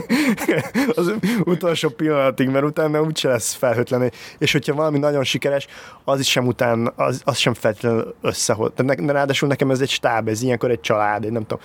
az 0.95 1.13
utolsó 1.45 1.89
pillanatig, 1.89 2.49
mert 2.49 2.65
utána 2.65 3.01
úgyse 3.01 3.27
lesz 3.27 3.53
felhőtlen. 3.53 4.11
És 4.37 4.51
hogyha 4.51 4.75
valami 4.75 4.99
nagyon 4.99 5.23
sikeres, 5.23 5.67
az 6.03 6.19
is 6.19 6.29
sem 6.29 6.47
után, 6.47 6.91
az, 6.95 7.21
az 7.25 7.37
sem 7.37 7.53
feltétlenül 7.53 8.15
összehoz. 8.21 8.71
Tehát 8.75 9.01
ne, 9.01 9.11
ráadásul 9.11 9.47
nekem 9.47 9.71
ez 9.71 9.81
egy 9.81 9.89
stáb, 9.89 10.27
ez 10.27 10.41
ilyenkor 10.41 10.69
egy 10.69 10.81
család, 10.81 11.23
egy 11.23 11.31
nem 11.31 11.45
tudom 11.45 11.63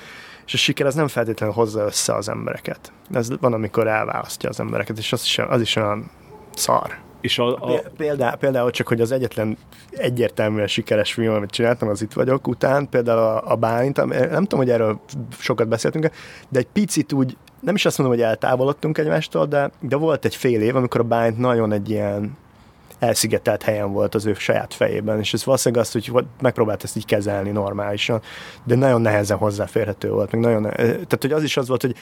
és 0.51 0.57
a 0.57 0.59
siker 0.59 0.87
az 0.87 0.95
nem 0.95 1.09
feltétlenül 1.09 1.55
hozza 1.55 1.85
össze 1.85 2.15
az 2.15 2.29
embereket. 2.29 2.93
Ez 3.13 3.29
van, 3.41 3.53
amikor 3.53 3.87
elválasztja 3.87 4.49
az 4.49 4.61
embereket, 4.61 4.99
és 4.99 5.13
az 5.13 5.23
is, 5.25 5.39
az 5.39 5.61
is 5.61 5.77
olyan 5.77 6.11
szar. 6.55 6.99
És 7.21 7.39
a, 7.39 7.75
a... 7.75 7.83
Példá, 7.97 8.31
például 8.35 8.71
csak, 8.71 8.89
hogy 8.89 9.01
az 9.01 9.13
egyetlen 9.13 9.57
egyértelműen 9.91 10.67
sikeres 10.67 11.13
film, 11.13 11.35
amit 11.35 11.51
csináltam, 11.51 11.89
az 11.89 12.03
itt 12.03 12.13
vagyok 12.13 12.49
után, 12.49 12.89
például 12.89 13.19
a, 13.19 13.53
a 13.53 13.57
Bálint, 13.57 13.97
nem 14.07 14.43
tudom, 14.43 14.59
hogy 14.59 14.71
erről 14.71 15.01
sokat 15.39 15.69
beszéltünk, 15.69 16.11
de 16.49 16.59
egy 16.59 16.69
picit 16.73 17.13
úgy, 17.13 17.37
nem 17.61 17.75
is 17.75 17.85
azt 17.85 17.99
mondom, 17.99 18.17
hogy 18.17 18.25
eltávolodtunk 18.25 18.99
egymástól, 18.99 19.47
de, 19.47 19.71
de 19.81 19.97
volt 19.97 20.25
egy 20.25 20.37
fél 20.37 20.63
év, 20.63 20.77
amikor 20.77 21.01
a 21.01 21.05
Bálint 21.05 21.39
nagyon 21.39 21.73
egy 21.73 21.91
ilyen 21.91 22.37
elszigetelt 23.01 23.63
helyen 23.63 23.93
volt 23.93 24.15
az 24.15 24.27
ő 24.27 24.35
saját 24.35 24.75
fejében, 24.75 25.19
és 25.19 25.33
ez 25.33 25.45
valószínűleg 25.45 25.85
azt, 25.85 25.93
hogy 25.93 26.25
megpróbált 26.41 26.85
ezt 26.85 26.97
így 26.97 27.05
kezelni 27.05 27.51
normálisan, 27.51 28.21
de 28.65 28.75
nagyon 28.75 29.01
nehezen 29.01 29.37
hozzáférhető 29.37 30.11
volt, 30.11 30.33
meg 30.33 30.41
nagyon, 30.41 30.63
tehát 30.63 31.19
hogy 31.21 31.33
az 31.33 31.43
is 31.43 31.57
az 31.57 31.69
volt, 31.69 31.83
hogy 31.83 31.97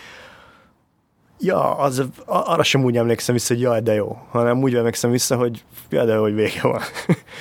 Ja, 1.40 1.76
az, 1.76 2.08
arra 2.24 2.62
sem 2.62 2.84
úgy 2.84 2.96
emlékszem 2.96 3.34
vissza, 3.34 3.54
hogy 3.54 3.62
jaj, 3.62 3.80
de 3.80 3.94
jó, 3.94 4.18
hanem 4.30 4.62
úgy 4.62 4.74
emlékszem 4.74 5.10
vissza, 5.10 5.36
hogy 5.36 5.64
jaj, 5.90 6.06
de 6.06 6.14
jó, 6.14 6.20
hogy 6.20 6.34
vége 6.34 6.60
van. 6.62 6.80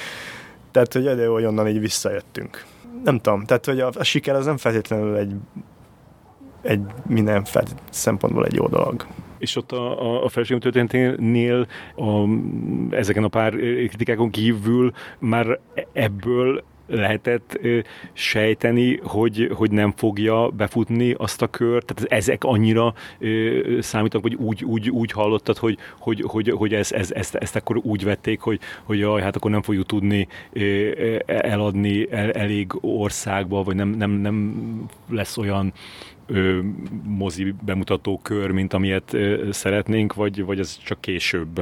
tehát, 0.72 0.94
hogy 0.94 1.04
jaj, 1.04 1.16
de 1.16 1.24
jó, 1.24 1.34
hogy 1.34 1.46
onnan 1.46 1.68
így 1.68 1.80
visszajöttünk. 1.80 2.66
Nem 3.04 3.20
tudom, 3.20 3.46
tehát, 3.46 3.66
hogy 3.66 3.80
a, 3.80 3.90
a 3.98 4.04
siker 4.04 4.36
az 4.36 4.46
nem 4.46 4.58
feltétlenül 4.58 5.16
egy, 5.16 5.34
egy 6.62 6.82
minden 7.08 7.46
szempontból 7.90 8.46
egy 8.46 8.54
jó 8.54 8.68
dolog 8.68 9.06
és 9.38 9.56
ott 9.56 9.72
a, 9.72 10.02
a, 10.02 10.24
a 10.24 10.30
feleségem 10.30 10.60
történeténél 10.60 11.68
a, 11.96 12.28
ezeken 12.90 13.24
a 13.24 13.28
pár 13.28 13.52
kritikákon 13.88 14.30
kívül 14.30 14.92
már 15.20 15.60
ebből 15.94 16.64
lehetett 16.88 17.58
ö, 17.62 17.80
sejteni, 18.14 19.00
hogy, 19.04 19.52
hogy 19.54 19.72
nem 19.72 19.94
fogja 19.96 20.48
befutni 20.48 21.14
azt 21.18 21.42
a 21.42 21.48
kört? 21.48 21.94
Tehát 21.94 22.12
ezek 22.12 22.44
annyira 22.44 22.94
ö, 23.20 23.78
számítanak, 23.82 24.26
hogy 24.26 24.36
úgy, 24.36 24.64
úgy, 24.64 24.90
úgy 24.90 25.12
hallottad, 25.12 25.58
hogy, 25.58 25.78
hogy, 26.00 26.24
hogy, 26.28 26.50
hogy 26.50 26.74
ez, 26.74 26.92
ez, 26.92 27.12
ezt, 27.12 27.36
ezt 27.36 27.56
akkor 27.56 27.78
úgy 27.78 28.04
vették, 28.04 28.40
hogy, 28.40 28.60
hogy 28.84 29.00
jaj, 29.00 29.22
hát 29.22 29.36
akkor 29.36 29.52
nem 29.52 29.62
fogjuk 29.62 29.86
tudni 29.86 30.28
eladni 31.26 32.12
el, 32.12 32.32
elég 32.32 32.72
országba, 32.82 33.64
vagy 33.64 33.76
nem, 33.76 33.90
nem, 33.90 34.12
nem 34.12 34.56
lesz 35.10 35.38
olyan 35.38 35.74
ö, 36.28 36.60
mozi 37.04 37.56
bemutató 37.66 38.20
kör, 38.24 38.52
mint 38.52 38.74
amilyet 38.74 39.14
ö, 39.14 39.48
szeretnénk, 39.52 40.14
vagy, 40.14 40.46
vagy 40.46 40.60
ez 40.60 40.78
csak 40.84 41.02
később 41.02 41.62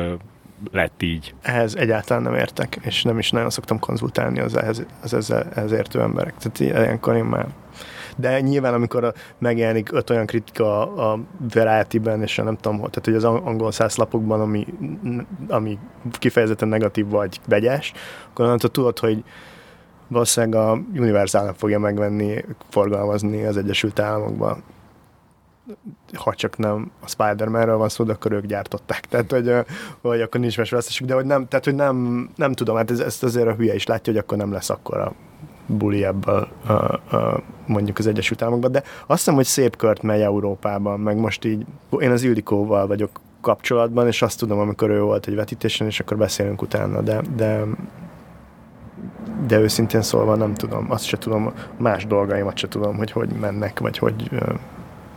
lett 0.72 1.02
így? 1.02 1.34
Ehhez 1.42 1.76
egyáltalán 1.76 2.24
nem 2.24 2.34
értek, 2.34 2.78
és 2.82 3.04
nem 3.04 3.20
is 3.20 3.32
nagyon 3.32 3.50
szoktam 3.50 3.80
konzultálni 3.80 4.40
az 4.40 4.58
ehhez, 4.58 4.86
az 5.02 5.14
ezzel, 5.14 5.48
ehhez 5.56 5.72
értő 5.72 6.02
emberek. 6.02 6.34
Tehát 6.38 6.60
ilyenkor 6.60 7.16
én 7.16 7.24
már 7.24 7.48
de 8.18 8.42
nyilván, 8.42 8.74
amikor 8.74 9.14
megjelenik 9.38 9.92
öt 9.92 10.10
olyan 10.10 10.26
kritika 10.26 10.96
a 10.96 11.20
Variety-ben, 11.54 12.22
és 12.22 12.36
nem 12.36 12.58
tudom, 12.58 12.78
tehát 12.78 13.02
hogy 13.04 13.16
az 13.16 13.24
angol 13.24 13.72
százlapokban, 13.72 14.42
ami, 14.42 14.68
ami 15.48 15.80
kifejezetten 16.12 16.68
negatív 16.68 17.08
vagy 17.08 17.40
vegyes, 17.48 17.94
akkor 18.30 18.46
onnantól 18.46 18.70
tudod, 18.70 19.00
hogy 19.00 19.24
valószínűleg 20.08 20.62
a 20.62 20.80
Universal 20.94 21.54
fogja 21.54 21.80
megvenni, 21.80 22.46
forgalmazni 22.70 23.44
az 23.44 23.58
Egyesült 23.58 24.00
Államokban. 24.00 24.64
Ha 26.14 26.34
csak 26.34 26.58
nem 26.58 26.92
a 27.04 27.08
Spider-Man-ről 27.08 27.78
van 27.78 27.90
szó, 27.90 28.04
de 28.04 28.14
akkor 28.14 28.32
ők 28.32 28.46
gyártották. 28.46 29.06
Tehát, 29.10 29.32
hogy, 29.32 29.54
hogy 30.02 30.22
akkor 30.22 30.40
nincs 30.40 30.58
más 30.58 30.70
vesztesük, 30.70 31.08
de 31.08 31.14
hogy 31.14 31.26
nem, 31.26 31.48
tehát, 31.48 31.66
hogy 31.66 31.76
nem, 31.76 32.30
nem 32.36 32.54
tudom, 32.54 32.76
hát 32.76 32.92
ez, 32.92 33.00
ezt 33.00 33.24
azért 33.24 33.48
a 33.48 33.54
hülye 33.54 33.76
is 33.76 33.86
látja, 33.86 34.14
hogy 34.14 34.22
akkor 34.22 34.38
nem 34.38 34.52
lesz 34.52 34.70
akkor 34.70 34.98
a 34.98 35.14
buli 35.66 36.06
ebből 36.06 36.48
a, 36.68 36.72
a, 37.16 37.44
mondjuk 37.66 37.98
az 37.98 38.08
Egyesült 38.08 38.42
Államokban, 38.42 38.72
de 38.72 38.84
azt 39.08 39.20
hiszem, 39.20 39.34
hogy 39.34 39.46
szép 39.46 39.76
kört 39.76 40.02
megy 40.02 40.22
Európában, 40.22 41.00
meg 41.00 41.18
most 41.18 41.46
így, 41.46 41.66
én 42.00 42.12
az 42.12 42.24
Ildikóval 42.24 42.88
vagyok 42.88 43.10
kapcsolatban, 43.42 44.08
és 44.08 44.22
azt 44.22 44.40
tudom, 44.40 44.60
amikor 44.60 44.90
ő 44.90 45.02
volt 45.02 45.28
egy 45.28 45.36
vetítésen, 45.36 45.88
és 45.88 46.00
akkor 46.00 46.18
beszélünk 46.18 46.62
utána, 46.62 47.02
de, 47.02 47.22
de 47.36 47.64
de 49.48 49.60
őszintén 49.60 50.02
szólva 50.02 50.36
nem 50.36 50.54
tudom, 50.54 50.92
azt 50.92 51.06
se 51.06 51.18
tudom, 51.18 51.54
más 51.78 52.06
dolgaimat 52.06 52.58
se 52.58 52.68
tudom, 52.68 52.96
hogy 52.96 53.12
hogy 53.12 53.30
mennek, 53.30 53.80
vagy 53.80 53.98
hogy 53.98 54.30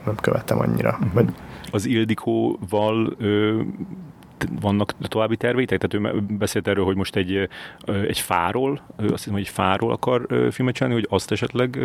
nem 0.05 0.15
követem 0.15 0.59
annyira. 0.59 0.91
Uh-huh. 0.91 1.13
Vagy... 1.13 1.35
Az 1.71 1.87
Ildikóval 1.87 3.15
ö, 3.19 3.61
vannak 4.61 4.95
további 5.01 5.37
terveitek? 5.37 5.81
Tehát 5.81 6.07
ő 6.07 6.23
beszélt 6.39 6.69
erről, 6.69 6.85
hogy 6.85 6.97
most 6.97 7.17
egy, 7.17 7.49
egy 8.09 8.19
fáról, 8.19 8.81
azt 8.97 9.11
hiszem, 9.11 9.33
hogy 9.33 9.43
egy 9.43 9.49
fáról 9.49 9.93
akar 9.93 10.27
filmet 10.51 10.75
csinálni, 10.75 10.99
hogy 10.99 11.07
azt 11.11 11.31
esetleg 11.31 11.79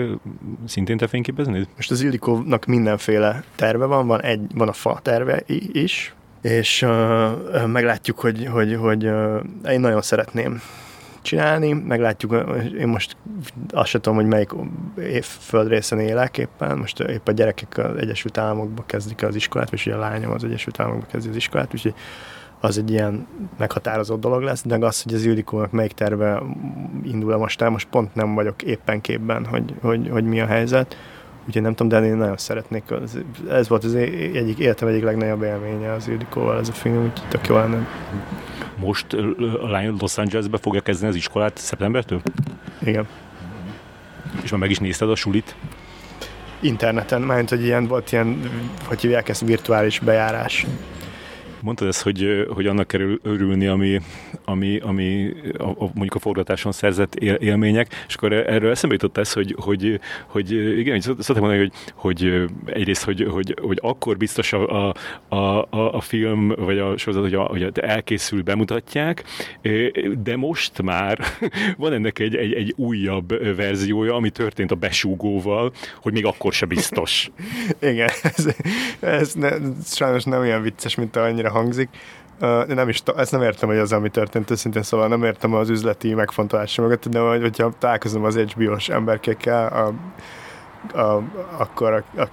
szintén 0.65 0.97
te 0.97 1.07
fényképezni? 1.07 1.67
Most 1.75 1.91
az 1.91 2.01
Ildikónak 2.01 2.65
mindenféle 2.65 3.43
terve 3.55 3.85
van, 3.85 4.07
van, 4.07 4.21
egy, 4.21 4.41
van 4.55 4.67
a 4.67 4.73
fa 4.73 4.99
terve 5.01 5.43
is, 5.71 6.13
és 6.41 6.81
uh, 6.81 7.65
meglátjuk, 7.65 8.19
hogy, 8.19 8.45
hogy, 8.45 8.75
hogy 8.75 9.05
uh, 9.05 9.43
én 9.71 9.79
nagyon 9.79 10.01
szeretném 10.01 10.61
csinálni, 11.24 11.74
meglátjuk, 11.74 12.36
én 12.80 12.88
most 12.88 13.17
azt 13.69 13.89
sem 13.89 14.01
tudom, 14.01 14.17
hogy 14.17 14.28
melyik 14.28 14.51
földrészen 15.24 15.99
élek 15.99 16.38
éppen, 16.38 16.78
most 16.78 16.99
épp 16.99 17.28
a 17.28 17.32
gyerekek 17.32 17.78
az 17.78 17.95
Egyesült 17.97 18.38
Államokba 18.38 18.84
kezdik 18.86 19.24
az 19.24 19.36
iskolát, 19.36 19.74
és 19.74 19.86
ugye 19.86 19.95
a 19.95 19.99
lányom 19.99 20.32
az 20.32 20.43
Egyesült 20.43 20.80
Államokba 20.80 21.05
kezdi 21.11 21.30
az 21.30 21.36
iskolát, 21.36 21.74
úgyhogy 21.74 21.93
az 22.59 22.78
egy 22.78 22.91
ilyen 22.91 23.28
meghatározott 23.57 24.19
dolog 24.19 24.41
lesz, 24.41 24.63
de 24.65 24.86
az, 24.86 25.01
hogy 25.01 25.13
az 25.13 25.26
Ildikónak 25.26 25.71
melyik 25.71 25.91
terve 25.91 26.41
indul-e 27.03 27.36
most 27.36 27.61
el, 27.61 27.69
most 27.69 27.88
pont 27.88 28.15
nem 28.15 28.34
vagyok 28.34 28.61
éppen 28.61 29.01
képben, 29.01 29.45
hogy, 29.45 29.74
hogy, 29.82 30.09
hogy 30.09 30.24
mi 30.24 30.41
a 30.41 30.45
helyzet. 30.45 30.97
Úgyhogy 31.47 31.61
nem 31.61 31.76
tudom, 31.76 32.01
de 32.01 32.07
én 32.07 32.15
nagyon 32.15 32.38
szeretnék. 32.38 32.84
Ez, 33.03 33.17
ez 33.49 33.67
volt 33.67 33.84
az 33.84 33.95
egyik 33.95 34.57
életem 34.57 34.88
egyik 34.88 35.03
legnagyobb 35.03 35.43
élménye 35.43 35.91
az 35.91 36.07
Ildikóval 36.07 36.59
ez 36.59 36.69
a 36.69 36.71
film, 36.71 37.03
úgyhogy 37.03 37.28
tök 37.30 37.47
jó 37.47 37.55
lenne. 37.55 37.88
Most 38.84 39.05
Los 39.99 40.17
Angelesbe 40.17 40.57
fogja 40.57 40.81
kezdeni 40.81 41.09
az 41.09 41.15
iskolát 41.15 41.57
szeptembertől? 41.57 42.21
Igen. 42.81 43.07
És 44.43 44.51
már 44.51 44.59
meg 44.59 44.69
is 44.69 44.77
nézted 44.77 45.09
a 45.09 45.15
sulit? 45.15 45.55
Interneten, 46.59 47.21
mert 47.21 47.49
hogy 47.49 47.63
ilyen 47.63 47.88
volt 47.88 48.11
ilyen, 48.11 48.49
hogy 48.86 49.01
hívják 49.01 49.29
ezt 49.29 49.41
virtuális 49.41 49.99
bejárás 49.99 50.65
Mondtad 51.64 51.88
ezt, 51.88 52.01
hogy, 52.01 52.47
hogy 52.49 52.68
annak 52.68 52.88
kell 52.88 53.20
örülni, 53.22 53.66
ami, 53.66 53.99
ami, 54.45 54.80
ami 54.80 55.34
a, 55.57 55.64
a, 55.64 55.74
mondjuk 55.80 56.14
a 56.16 56.20
forgatáson 56.20 56.72
szerzett 56.72 57.16
él, 57.16 57.34
élmények, 57.34 58.05
és 58.07 58.16
akkor 58.16 58.34
erről 58.34 58.72
eszembe 58.72 58.95
jutott 58.95 59.18
ez, 59.18 59.34
hogy, 59.34 59.55
hogy, 59.59 59.99
hogy 60.28 60.51
igen, 60.80 60.93
hogy 60.93 61.01
szoktam 61.01 61.39
mondani, 61.39 61.59
hogy, 61.59 61.74
hogy 61.95 62.45
egyrészt, 62.66 63.03
hogy, 63.03 63.28
hogy, 63.30 63.55
hogy 63.61 63.80
akkor 63.82 64.18
biztos 64.18 64.53
a, 64.53 64.89
a, 64.89 64.95
a, 65.30 65.95
a 65.95 66.01
film, 66.01 66.53
vagy 66.57 66.78
a 66.78 66.97
sorozat, 66.97 67.24
hogy, 67.24 67.34
a, 67.34 67.41
hogy 67.41 67.72
elkészül, 67.74 68.41
bemutatják, 68.41 69.24
de 70.24 70.36
most 70.36 70.82
már 70.82 71.20
van 71.78 71.93
ennek 71.93 72.20
egy, 72.20 72.36
egy, 72.36 72.53
egy 72.53 72.74
újabb 72.78 73.55
verziója, 73.55 74.16
ami 74.16 74.30
történt 74.30 74.72
a 74.72 74.76
besúgóval, 74.76 75.74
hogy 76.01 76.14
még 76.14 76.26
akkor 76.26 76.53
se 76.53 76.66
biztos. 76.66 77.32
igen, 77.82 78.09
ez, 78.24 78.47
ez 78.99 79.34
ne, 79.34 79.49
sajnos 79.86 80.24
nem 80.24 80.39
olyan 80.39 80.61
vicces, 80.61 80.95
mint 80.95 81.16
annyira 81.16 81.51
hangzik. 81.53 81.89
Uh, 82.41 82.65
nem 82.65 82.89
is, 82.89 83.03
ezt 83.17 83.31
nem 83.31 83.41
értem, 83.41 83.69
hogy 83.69 83.77
az, 83.77 83.91
ami 83.91 84.09
történt, 84.09 84.51
őszintén 84.51 84.83
szóval 84.83 85.07
nem 85.07 85.23
értem 85.23 85.53
az 85.53 85.69
üzleti 85.69 86.13
megfontolása 86.13 86.81
mögött, 86.81 87.07
de 87.07 87.19
hogy, 87.19 87.41
hogyha 87.41 87.73
találkozom 87.79 88.23
az 88.23 88.37
HBO-s 88.37 88.89
emberkekkel, 88.89 89.67
a, 89.67 89.93
a, 90.99 91.23
akkor, 91.57 91.93
a, 91.93 92.21
a, 92.21 92.29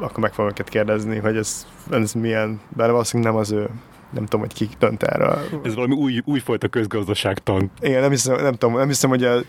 akkor 0.00 0.18
meg 0.18 0.32
fogom 0.32 0.50
őket 0.50 0.68
kérdezni, 0.68 1.18
hogy 1.18 1.36
ez, 1.36 1.66
ez 1.90 2.12
milyen, 2.12 2.60
bár 2.68 2.90
valószínűleg 2.90 3.32
nem 3.32 3.40
az 3.40 3.50
ő 3.50 3.68
nem 4.10 4.24
tudom, 4.24 4.40
hogy 4.40 4.54
ki 4.54 4.68
dönt 4.78 5.02
erre. 5.02 5.38
Ez 5.64 5.74
valami 5.74 5.94
új, 5.94 6.20
újfajta 6.24 6.68
közgazdaságtan. 6.68 7.70
Igen, 7.80 8.00
nem 8.00 8.10
hiszem, 8.10 8.42
nem 8.42 8.52
tudom, 8.52 8.76
nem 8.76 8.86
hiszem, 8.86 9.10
hogy 9.10 9.24
a 9.24 9.40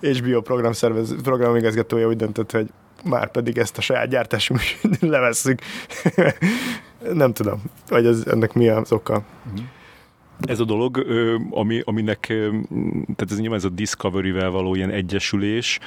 HBO 0.00 0.40
programszervez, 0.40 1.14
programigazgatója 1.22 2.06
úgy 2.06 2.16
döntött, 2.16 2.52
hogy 2.52 2.70
már 3.08 3.30
pedig 3.30 3.58
ezt 3.58 3.78
a 3.78 3.80
saját 3.80 4.08
gyártásunk 4.08 4.60
levesszük. 5.00 5.58
nem 7.12 7.32
tudom, 7.32 7.62
hogy 7.88 8.06
ez, 8.06 8.24
ennek 8.26 8.52
mi 8.52 8.68
az 8.68 8.92
oka. 8.92 9.24
Ez 10.40 10.60
a 10.60 10.64
dolog, 10.64 11.06
ami, 11.50 11.82
aminek, 11.84 12.26
tehát 13.16 13.30
ez 13.30 13.38
nyilván 13.38 13.58
ez 13.58 13.64
a 13.64 13.68
Discovery-vel 13.68 14.50
való 14.50 14.74
ilyen 14.74 14.90
egyesülés, 14.90 15.78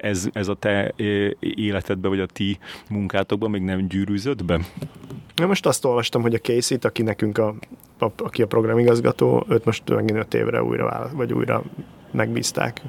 ez, 0.00 0.26
ez 0.32 0.48
a 0.48 0.54
te 0.54 0.94
életedben, 1.40 2.10
vagy 2.10 2.20
a 2.20 2.26
ti 2.26 2.58
munkátokban 2.90 3.50
még 3.50 3.62
nem 3.62 3.88
gyűrűzött 3.88 4.44
be? 4.44 4.60
Na 5.34 5.46
most 5.46 5.66
azt 5.66 5.84
olvastam, 5.84 6.22
hogy 6.22 6.34
a 6.34 6.38
casey 6.38 6.78
aki 6.82 7.02
nekünk 7.02 7.38
a, 7.38 7.54
a, 7.98 8.06
aki 8.16 8.42
a 8.42 8.46
programigazgató, 8.46 9.46
őt 9.48 9.64
most 9.64 9.90
megint 9.90 10.18
öt 10.18 10.34
évre 10.34 10.62
újra, 10.62 11.10
vagy 11.12 11.32
újra 11.32 11.62
megbízták. 12.10 12.80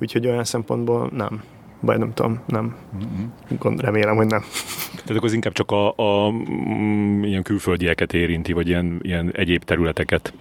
Úgyhogy 0.00 0.26
olyan 0.26 0.44
szempontból 0.44 1.10
nem. 1.12 1.42
Vagy 1.80 1.98
nem 1.98 2.14
tudom, 2.14 2.40
nem. 2.46 2.76
Mm-hmm. 2.96 3.76
Remélem, 3.76 4.16
hogy 4.16 4.26
nem. 4.26 4.44
Tehát 4.90 5.10
akkor 5.10 5.24
az 5.24 5.32
inkább 5.32 5.52
csak 5.52 5.70
a, 5.70 5.92
a, 5.96 6.30
mm, 6.30 7.22
ilyen 7.22 7.42
külföldieket 7.42 8.12
érinti, 8.12 8.52
vagy 8.52 8.68
ilyen, 8.68 8.98
ilyen 9.02 9.30
egyéb 9.34 9.64
területeket? 9.64 10.32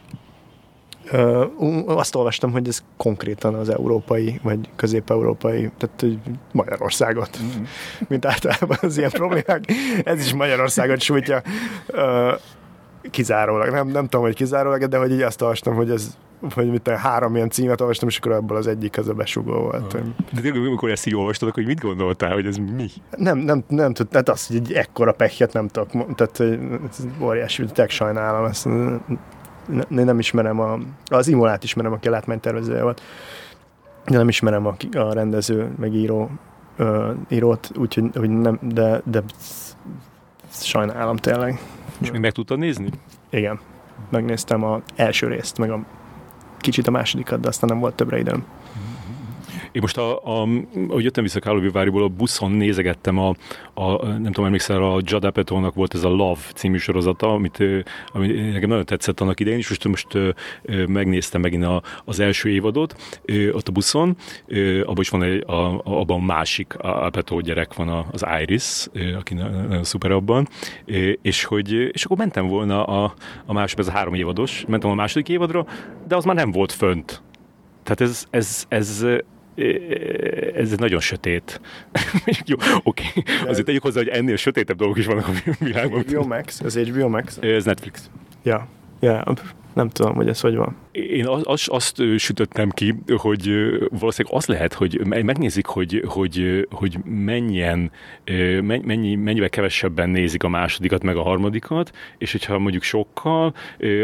Ö, 1.11 1.45
azt 1.85 2.15
olvastam, 2.15 2.51
hogy 2.51 2.67
ez 2.67 2.83
konkrétan 2.97 3.53
az 3.53 3.69
európai, 3.69 4.39
vagy 4.43 4.59
közép-európai, 4.75 5.69
tehát 5.77 6.05
Magyarországot, 6.51 7.39
mm-hmm. 7.43 7.63
mint 8.07 8.25
általában 8.25 8.77
az 8.81 8.97
ilyen 8.97 9.09
problémák. 9.09 9.63
Ez 10.03 10.25
is 10.25 10.33
Magyarországot 10.33 11.01
sújtja. 11.01 11.41
Ö, 11.87 12.33
kizárólag, 13.11 13.69
nem, 13.69 13.87
nem 13.87 14.03
tudom, 14.03 14.21
hogy 14.21 14.35
kizárólag, 14.35 14.85
de 14.85 14.97
hogy 14.97 15.11
így 15.11 15.21
azt 15.21 15.41
olvastam, 15.41 15.75
hogy 15.75 15.89
ez 15.89 16.17
hogy 16.53 16.69
mit 16.69 16.87
három 16.87 17.35
ilyen 17.35 17.49
címet 17.49 17.81
olvastam, 17.81 18.07
és 18.07 18.17
akkor 18.17 18.31
ebből 18.31 18.57
az 18.57 18.67
egyik 18.67 18.97
az 18.97 19.07
a 19.07 19.13
besugó 19.13 19.53
volt. 19.53 19.93
Ah. 19.93 20.01
De 20.33 20.41
tényleg, 20.41 20.65
amikor 20.65 20.89
ezt 20.89 21.07
így 21.07 21.15
olvastad, 21.15 21.49
akkor 21.49 21.63
mit 21.63 21.79
gondoltál, 21.79 22.33
hogy 22.33 22.45
ez 22.45 22.57
mi? 22.57 22.87
Nem, 23.17 23.37
nem, 23.37 23.63
nem 23.67 23.93
tudtam, 23.93 24.07
tehát 24.09 24.29
azt, 24.29 24.47
hogy 24.47 24.55
egy 24.55 24.73
ekkora 24.73 25.11
pekhet 25.11 25.53
nem 25.53 25.67
tudok, 25.67 26.15
tehát 26.15 26.39
ez 26.89 27.07
óriási, 27.21 27.65
tényleg 27.65 27.89
sajnálom 27.89 28.45
ezt. 28.45 28.67
Ne, 29.89 30.03
nem 30.03 30.19
ismerem 30.19 30.59
a, 30.59 30.77
az 31.05 31.27
Imolát 31.27 31.63
ismerem, 31.63 31.91
aki 31.91 32.07
a 32.07 32.11
látmánytervezője 32.11 32.81
volt. 32.81 33.01
De 34.05 34.17
nem 34.17 34.27
ismerem 34.27 34.65
a, 34.65 34.75
a 34.97 35.13
rendező, 35.13 35.71
meg 35.79 35.93
író, 35.93 36.29
uh, 36.79 37.15
írót, 37.29 37.71
úgyhogy 37.75 38.09
hogy 38.15 38.29
nem, 38.29 38.59
de, 38.61 39.01
de 39.05 39.23
sajnálom 40.49 41.15
tényleg. 41.15 41.59
És 41.99 42.11
még 42.11 42.21
meg 42.21 42.31
tudtad 42.31 42.59
nézni? 42.59 42.89
Igen. 43.29 43.59
Megnéztem 44.09 44.63
az 44.63 44.81
első 44.95 45.27
részt, 45.27 45.57
meg 45.57 45.71
a 45.71 45.85
kicsit 46.57 46.87
a 46.87 46.91
másodikat, 46.91 47.39
de 47.39 47.47
aztán 47.47 47.69
nem 47.69 47.79
volt 47.79 47.95
többre 47.95 48.19
időm. 48.19 48.45
Én 49.71 49.81
most, 49.81 49.97
a, 49.97 50.23
a, 50.23 50.47
ahogy 50.89 51.03
jöttem 51.03 51.23
vissza 51.23 51.39
Káloviváriból, 51.39 52.03
a 52.03 52.07
buszon 52.07 52.51
nézegettem 52.51 53.17
a, 53.17 53.35
a 53.73 54.05
nem 54.05 54.23
tudom, 54.23 54.45
emlékszel, 54.45 54.83
a 54.83 54.99
Judd 55.03 55.25
Apatownak 55.25 55.73
volt 55.73 55.93
ez 55.93 56.03
a 56.03 56.09
Love 56.09 56.41
című 56.55 56.77
sorozata, 56.77 57.33
amit, 57.33 57.63
ami 58.13 58.27
nekem 58.27 58.69
nagyon 58.69 58.85
tetszett 58.85 59.19
annak 59.19 59.39
idején, 59.39 59.59
és 59.59 59.69
most, 59.69 59.87
most 59.87 60.35
megnéztem 60.87 61.41
megint 61.41 61.63
a, 61.63 61.81
az 62.05 62.19
első 62.19 62.49
évadot 62.49 62.95
ott 63.51 63.67
a 63.67 63.71
buszon, 63.71 64.15
abban 64.81 64.99
is 64.99 65.09
van 65.09 65.23
egy, 65.23 65.43
a, 65.47 65.81
abban 65.83 66.21
másik 66.21 66.75
Apatow 66.77 67.39
gyerek 67.39 67.73
van 67.73 68.05
az 68.11 68.25
Iris, 68.41 68.87
aki 69.17 69.33
nagyon 69.33 69.83
szuper 69.83 70.11
abban, 70.11 70.47
és 71.21 71.43
hogy 71.43 71.71
és 71.91 72.05
akkor 72.05 72.17
mentem 72.17 72.47
volna 72.47 72.83
a, 72.83 73.13
a 73.45 73.53
második, 73.53 73.79
ez 73.79 73.87
a 73.87 73.97
három 73.97 74.13
évados, 74.13 74.65
mentem 74.67 74.89
a 74.89 74.93
második 74.93 75.29
évadra, 75.29 75.65
de 76.07 76.15
az 76.15 76.25
már 76.25 76.35
nem 76.35 76.51
volt 76.51 76.71
fönt. 76.71 77.21
Tehát 77.83 78.01
ez, 78.01 78.25
ez, 78.29 78.65
ez, 78.67 79.05
ez 80.55 80.71
nagyon 80.71 80.99
sötét. 80.99 81.61
Jó, 82.45 82.55
oké. 82.83 83.03
Okay. 83.13 83.47
Azért 83.47 83.65
tegyük 83.65 83.81
hozzá, 83.81 83.99
hogy 83.99 84.07
ennél 84.07 84.35
sötétebb 84.35 84.77
dolgok 84.77 84.97
is 84.97 85.05
vannak 85.05 85.27
a 85.27 85.31
világban. 85.59 86.01
HBO 86.01 86.27
Max, 86.27 86.59
ez 86.59 86.77
HBO 86.77 87.09
Max? 87.09 87.37
Ez 87.37 87.65
Netflix. 87.65 88.09
Ja, 88.43 88.67
ja 88.99 89.23
nem 89.77 89.89
tudom, 89.89 90.15
hogy 90.15 90.27
ez 90.27 90.39
hogy 90.39 90.55
van. 90.55 90.75
Én 90.91 91.27
azt, 91.27 91.67
azt 91.67 92.01
sütöttem 92.17 92.69
ki, 92.69 92.95
hogy 93.17 93.49
valószínűleg 93.89 94.37
az 94.37 94.45
lehet, 94.45 94.73
hogy 94.73 95.05
megnézik, 95.05 95.65
hogy, 95.65 96.03
hogy, 96.07 96.67
hogy 96.71 96.97
mennyien, 97.05 97.91
mennyi, 98.61 99.15
mennyivel 99.15 99.49
kevesebben 99.49 100.09
nézik 100.09 100.43
a 100.43 100.47
másodikat, 100.47 101.03
meg 101.03 101.15
a 101.15 101.21
harmadikat, 101.21 101.91
és 102.17 102.31
hogyha 102.31 102.59
mondjuk 102.59 102.83
sokkal, 102.83 103.53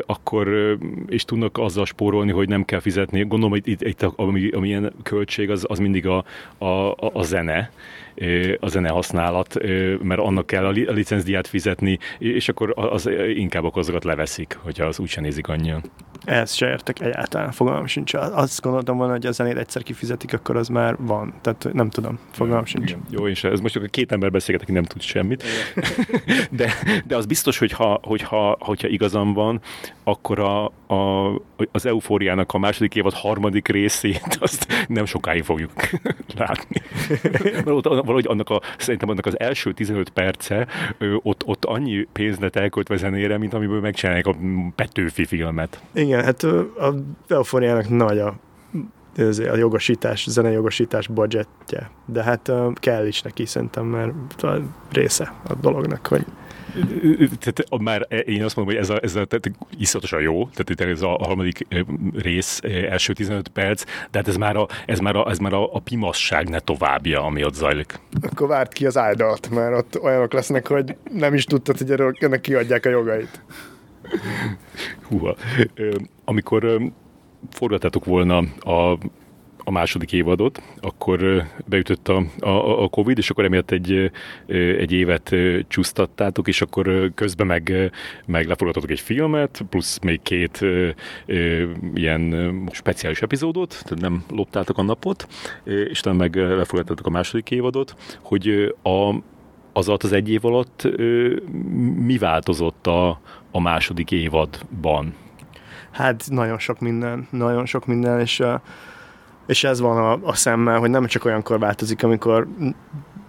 akkor 0.06 0.78
is 1.08 1.26
tudnak 1.26 1.58
azzal 1.58 1.86
spórolni, 1.86 2.32
hogy 2.32 2.48
nem 2.48 2.66
kell 2.66 2.80
fizetni. 2.80 3.20
Gondolom, 3.20 3.50
hogy 3.50 3.68
itt, 3.68 3.82
itt 3.82 4.02
ami, 4.02 4.50
ami 4.50 4.68
ilyen 4.68 4.94
költség, 5.04 5.50
az, 5.50 5.66
az 5.68 5.80
mindig 5.80 6.08
a, 6.08 6.26
a, 6.58 6.96
a 7.14 7.24
zene, 7.24 7.72
a 8.60 8.68
zene 8.68 8.90
használat, 8.90 9.58
mert 10.02 10.20
annak 10.20 10.48
kell 10.48 10.66
a 10.66 10.70
licencdiát 10.70 11.48
fizetni, 11.48 12.00
és 12.18 12.50
akkor 12.50 12.74
az 12.76 13.10
inkább 13.36 13.76
azokat 13.76 14.04
leveszik, 14.04 14.58
hogyha 14.62 14.86
az 14.86 15.00
úgyse 15.00 15.22
nézik 15.22 15.48
annyian. 15.64 15.84
Ezt 16.26 16.56
se 16.56 16.70
értek 16.70 17.00
egyáltalán, 17.00 17.52
fogalmam 17.52 17.86
sincs. 17.86 18.14
Azt 18.14 18.62
gondoltam 18.62 18.98
volna, 18.98 19.12
hogy 19.12 19.26
a 19.26 19.32
zenét 19.32 19.58
egyszer 19.58 19.84
kifizetik, 19.84 20.34
akkor 20.34 20.56
az 20.56 20.68
már 20.68 20.96
van. 21.00 21.34
Tehát 21.42 21.68
nem 21.74 21.90
tudom, 21.90 22.20
fogalmam 22.32 22.66
sincs. 22.66 22.90
Igen. 22.90 23.04
Jó, 23.10 23.28
és 23.28 23.44
ez 23.44 23.60
most 23.60 23.74
csak 23.74 23.92
két 23.92 24.12
ember 24.12 24.32
beszélget, 24.32 24.64
aki 24.64 24.72
nem 24.72 24.84
tud 24.84 25.02
semmit. 25.02 25.44
de, 26.50 26.74
de 27.06 27.16
az 27.16 27.26
biztos, 27.26 27.58
hogy 27.58 27.72
ha, 27.72 28.00
hogyha, 28.04 28.58
hogyha 28.60 28.88
igazam 28.88 29.34
van, 29.34 29.62
akkor 30.04 30.40
a, 30.40 30.66
a, 30.94 31.32
az 31.72 31.86
eufóriának 31.86 32.54
a 32.54 32.58
második 32.58 32.96
évad 32.96 33.14
harmadik 33.14 33.68
részét 33.68 34.38
azt 34.40 34.68
nem 34.88 35.06
sokáig 35.06 35.44
fogjuk 35.44 35.72
látni. 36.38 36.82
Valahogy 37.64 38.28
annak 38.28 38.50
a, 38.50 38.62
szerintem 38.78 39.10
annak 39.10 39.26
az 39.26 39.40
első 39.40 39.74
15 39.74 40.10
perce 40.10 40.68
ott, 41.22 41.44
ott 41.46 41.66
annyi 41.66 42.08
pénznet 42.12 42.56
elköltve 42.56 42.96
zenére, 42.96 43.38
mint 43.38 43.54
amiből 43.54 43.80
megcsinálják 43.80 44.28
a 44.28 44.36
Petőfi 44.76 45.24
filmet. 45.54 45.82
Igen, 45.94 46.24
hát 46.24 46.44
a 46.44 46.94
eufóriának 47.28 47.90
nagy 47.90 48.20
a 48.20 48.36
ez 49.16 49.40
a 49.40 49.56
jogosítás, 49.56 50.26
zenei 50.30 50.54
jogosítás 50.54 51.08
budgetje. 51.08 51.90
De 52.06 52.24
hát 52.24 52.52
kell 52.74 53.08
is 53.08 53.22
neki 53.22 53.46
szerintem, 53.46 53.86
mert 53.86 54.42
a 54.44 54.62
része 54.92 55.34
a 55.48 55.54
dolognak, 55.54 56.08
hogy 56.08 56.26
tehát 57.40 57.82
már 57.82 58.08
én 58.26 58.44
azt 58.44 58.56
mondom, 58.56 58.76
hogy 58.76 58.84
ez, 58.84 58.90
a, 58.90 59.00
ez 59.02 59.16
a, 59.16 59.26
tehát 59.26 59.52
iszonyatosan 59.78 60.22
jó, 60.22 60.50
tehát 60.54 60.92
ez 60.92 61.02
a 61.02 61.08
harmadik 61.08 61.68
rész, 62.14 62.60
első 62.64 63.14
15 63.14 63.48
perc, 63.48 63.84
de 63.84 64.18
hát 64.18 64.28
ez 64.28 64.36
már 64.36 64.56
a, 64.56 64.68
ez 64.86 65.00
már 65.00 65.16
a, 65.16 65.30
ez 65.30 65.38
már 65.38 65.54
a, 65.54 65.74
a 65.74 65.80
pimasság 65.80 66.50
ne 66.50 66.60
továbbja, 66.60 67.24
ami 67.24 67.44
ott 67.44 67.54
zajlik. 67.54 68.00
Akkor 68.22 68.48
várt 68.48 68.74
ki 68.74 68.86
az 68.86 68.98
áldalt, 68.98 69.50
mert 69.50 69.78
ott 69.78 70.02
olyanok 70.02 70.34
lesznek, 70.34 70.68
hogy 70.68 70.96
nem 71.12 71.34
is 71.34 71.44
tudtad, 71.44 71.78
hogy 71.78 72.18
ennek 72.20 72.42
kiadják 72.42 72.86
a 72.86 72.90
jogait. 72.90 73.42
Húha. 75.10 75.36
Amikor 76.26 76.82
forgatátok 77.50 78.06
volna 78.06 78.38
a 78.60 78.98
a 79.64 79.72
második 79.72 80.12
évadot, 80.14 80.62
akkor 80.82 81.44
beütött 81.66 82.08
a, 82.08 82.26
a, 82.40 82.84
a 82.84 82.88
Covid, 82.88 83.18
és 83.18 83.30
akkor 83.30 83.46
emiatt 83.46 83.72
egy, 83.72 84.12
egy 84.78 84.92
évet 84.92 85.36
csúsztattátok, 85.68 86.48
és 86.48 86.62
akkor 86.62 87.12
közben 87.16 87.48
meg, 87.48 87.92
meg 88.26 88.48
leforgatotok 88.48 88.90
egy 88.90 89.00
filmet, 89.00 89.66
plusz 89.70 90.00
még 90.00 90.22
két 90.22 90.66
ilyen 91.94 92.54
speciális 92.72 93.22
epizódot, 93.22 93.70
tehát 93.84 94.02
nem 94.02 94.24
loptátok 94.30 94.78
a 94.78 94.84
napot, 94.84 95.28
és 95.64 96.00
utána 96.00 96.18
meg 96.18 96.36
leforgattatok 96.36 97.06
a 97.06 97.10
második 97.10 97.52
évadot, 97.52 97.96
hogy 98.22 98.76
a, 98.84 99.16
az 99.74 99.88
alatt 99.88 100.04
az 100.04 100.12
egy 100.12 100.30
év 100.30 100.46
alatt 100.46 100.84
ö, 100.84 101.36
mi 101.98 102.18
változott 102.18 102.88
a, 102.88 103.22
a 103.54 103.60
második 103.60 104.12
évadban? 104.12 105.14
Hát 105.92 106.24
nagyon 106.30 106.60
sok 106.60 106.80
minden, 106.80 107.28
nagyon 107.32 107.66
sok 107.66 107.86
minden, 107.86 108.20
és 108.20 108.44
és 109.46 109.64
ez 109.64 109.80
van 109.80 109.98
a, 109.98 110.28
a 110.28 110.34
szemmel, 110.34 110.80
hogy 110.80 110.90
nem 110.90 111.06
csak 111.06 111.26
olyankor 111.26 111.60
változik, 111.60 112.04
amikor 112.04 112.48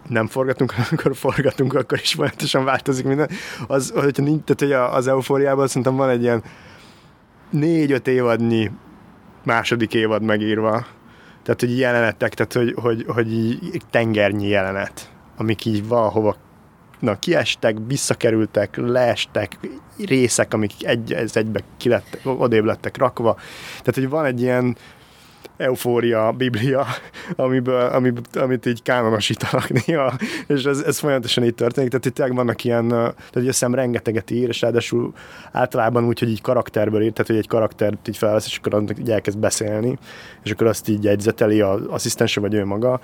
nem 0.09 0.27
forgatunk, 0.27 0.71
hanem 0.71 0.87
amikor 0.91 1.17
forgatunk, 1.17 1.75
akkor 1.75 1.99
is 1.99 2.13
folyamatosan 2.15 2.65
változik 2.65 3.05
minden. 3.05 3.29
Az, 3.67 3.93
hogyha 3.95 4.23
nincs, 4.23 4.43
tehát 4.45 4.61
hogy 4.61 4.97
az 4.97 5.07
eufóriában 5.07 5.67
szerintem 5.67 5.97
van 5.97 6.09
egy 6.09 6.23
ilyen 6.23 6.43
négy-öt 7.51 8.09
évadnyi 8.09 8.71
második 9.45 9.95
évad 9.95 10.23
megírva. 10.23 10.87
Tehát, 11.43 11.61
hogy 11.61 11.79
jelenetek, 11.79 12.35
tehát, 12.35 12.53
hogy, 12.53 12.75
hogy, 12.83 13.05
hogy 13.09 13.33
így 13.33 13.83
tengernyi 13.91 14.49
jelenet, 14.49 15.13
amik 15.37 15.65
így 15.65 15.89
valahova 15.89 16.37
na, 16.99 17.19
kiestek, 17.19 17.77
visszakerültek, 17.87 18.77
leestek, 18.77 19.59
részek, 19.99 20.55
amik 20.55 20.73
egy, 20.81 21.13
ez 21.13 21.37
egybe 21.37 21.61
kilett, 21.77 22.19
odébb 22.25 22.65
lettek 22.65 22.97
rakva. 22.97 23.35
Tehát, 23.79 23.95
hogy 23.95 24.09
van 24.09 24.25
egy 24.25 24.41
ilyen 24.41 24.77
eufória 25.57 26.33
biblia, 26.33 26.87
amiből, 27.37 27.81
amiből, 27.81 28.43
amit 28.43 28.67
így 28.67 28.83
kánonosítanak 28.83 29.69
néha, 29.87 30.13
és 30.47 30.65
ez, 30.65 30.79
ez 30.79 30.99
folyamatosan 30.99 31.45
így 31.45 31.55
történik, 31.55 31.91
tehát 31.91 32.07
itt 32.07 32.35
vannak 32.35 32.65
ilyen, 32.65 32.89
tehát 32.89 33.37
ugye 33.37 33.69
rengeteget 33.69 34.31
ír, 34.31 34.49
és 34.49 34.61
ráadásul 34.61 35.13
általában 35.53 36.05
úgy, 36.05 36.19
hogy 36.19 36.31
így 36.31 36.41
karakterből 36.41 37.03
ír, 37.03 37.13
tehát 37.13 37.27
hogy 37.27 37.37
egy 37.37 37.49
karaktert 37.49 38.09
így 38.09 38.17
felvesz, 38.17 38.47
és 38.47 38.61
akkor 38.63 38.83
így 38.99 39.11
elkezd 39.11 39.39
beszélni, 39.39 39.99
és 40.45 40.51
akkor 40.51 40.67
azt 40.67 40.89
így 40.89 41.05
jegyzeteli 41.05 41.61
az 41.61 41.81
asszisztense, 41.89 42.41
vagy 42.41 42.55
ő 42.55 42.65
maga. 42.65 43.01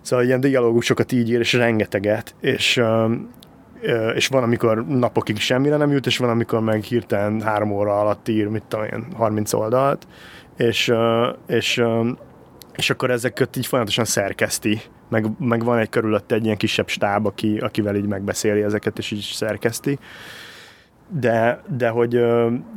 Szóval 0.00 0.24
ilyen 0.24 0.40
dialógusokat 0.40 1.12
így 1.12 1.30
ír, 1.30 1.38
és 1.38 1.52
rengeteget, 1.52 2.34
és 2.40 2.82
és 4.14 4.26
van, 4.26 4.42
amikor 4.42 4.86
napokig 4.86 5.38
semmire 5.38 5.76
nem 5.76 5.90
jut, 5.90 6.06
és 6.06 6.18
van, 6.18 6.30
amikor 6.30 6.60
meg 6.60 6.82
hirtelen 6.82 7.40
három 7.40 7.70
óra 7.70 8.00
alatt 8.00 8.28
ír, 8.28 8.46
mit 8.46 8.62
tudom 8.62 8.84
én, 8.84 9.06
30 9.16 9.52
oldalt, 9.52 10.06
és, 10.56 10.92
és, 11.46 11.82
és 12.76 12.90
akkor 12.90 13.10
ezeket 13.10 13.56
így 13.56 13.66
folyamatosan 13.66 14.04
szerkeszti, 14.04 14.80
meg, 15.08 15.26
meg 15.38 15.64
van 15.64 15.78
egy 15.78 15.88
körülötte 15.88 16.34
egy 16.34 16.44
ilyen 16.44 16.56
kisebb 16.56 16.88
stáb, 16.88 17.26
aki, 17.26 17.58
akivel 17.58 17.96
így 17.96 18.06
megbeszéli 18.06 18.62
ezeket, 18.62 18.98
és 18.98 19.10
így 19.10 19.30
szerkeszti. 19.32 19.98
De, 21.08 21.62
de, 21.76 21.88
hogy, 21.88 22.08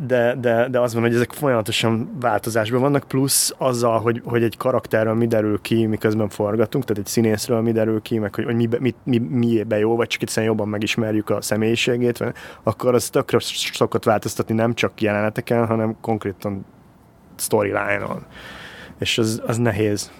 de, 0.07 0.35
de, 0.35 0.67
de 0.69 0.79
az 0.79 0.93
van, 0.93 1.03
hogy 1.03 1.13
ezek 1.13 1.31
folyamatosan 1.31 2.17
változásban 2.19 2.81
vannak, 2.81 3.03
plusz 3.07 3.53
azzal, 3.57 3.99
hogy, 3.99 4.21
hogy 4.25 4.43
egy 4.43 4.57
karakterről 4.57 5.13
mi 5.13 5.27
derül 5.27 5.61
ki, 5.61 5.85
miközben 5.85 6.29
forgatunk, 6.29 6.85
tehát 6.85 7.03
egy 7.03 7.09
színészről 7.09 7.61
mi 7.61 7.71
derül 7.71 8.01
ki, 8.01 8.19
meg 8.19 8.35
hogy, 8.35 8.43
hogy 8.43 8.55
mi, 8.55 8.67
mi, 8.79 8.95
mi, 9.03 9.17
miébe 9.17 9.77
jó, 9.77 9.95
vagy 9.95 10.07
csak 10.07 10.21
egyszerűen 10.21 10.51
jobban 10.51 10.67
megismerjük 10.67 11.29
a 11.29 11.41
személyiségét, 11.41 12.33
akkor 12.63 12.93
az 12.93 13.09
tökre 13.09 13.37
szokott 13.73 14.03
változtatni 14.03 14.55
nem 14.55 14.73
csak 14.73 15.01
jeleneteken, 15.01 15.65
hanem 15.65 15.95
konkrétan 16.01 16.65
storyline-on. 17.35 18.25
És 18.99 19.17
az, 19.17 19.41
az 19.45 19.57
nehéz. 19.57 20.11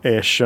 És, 0.00 0.44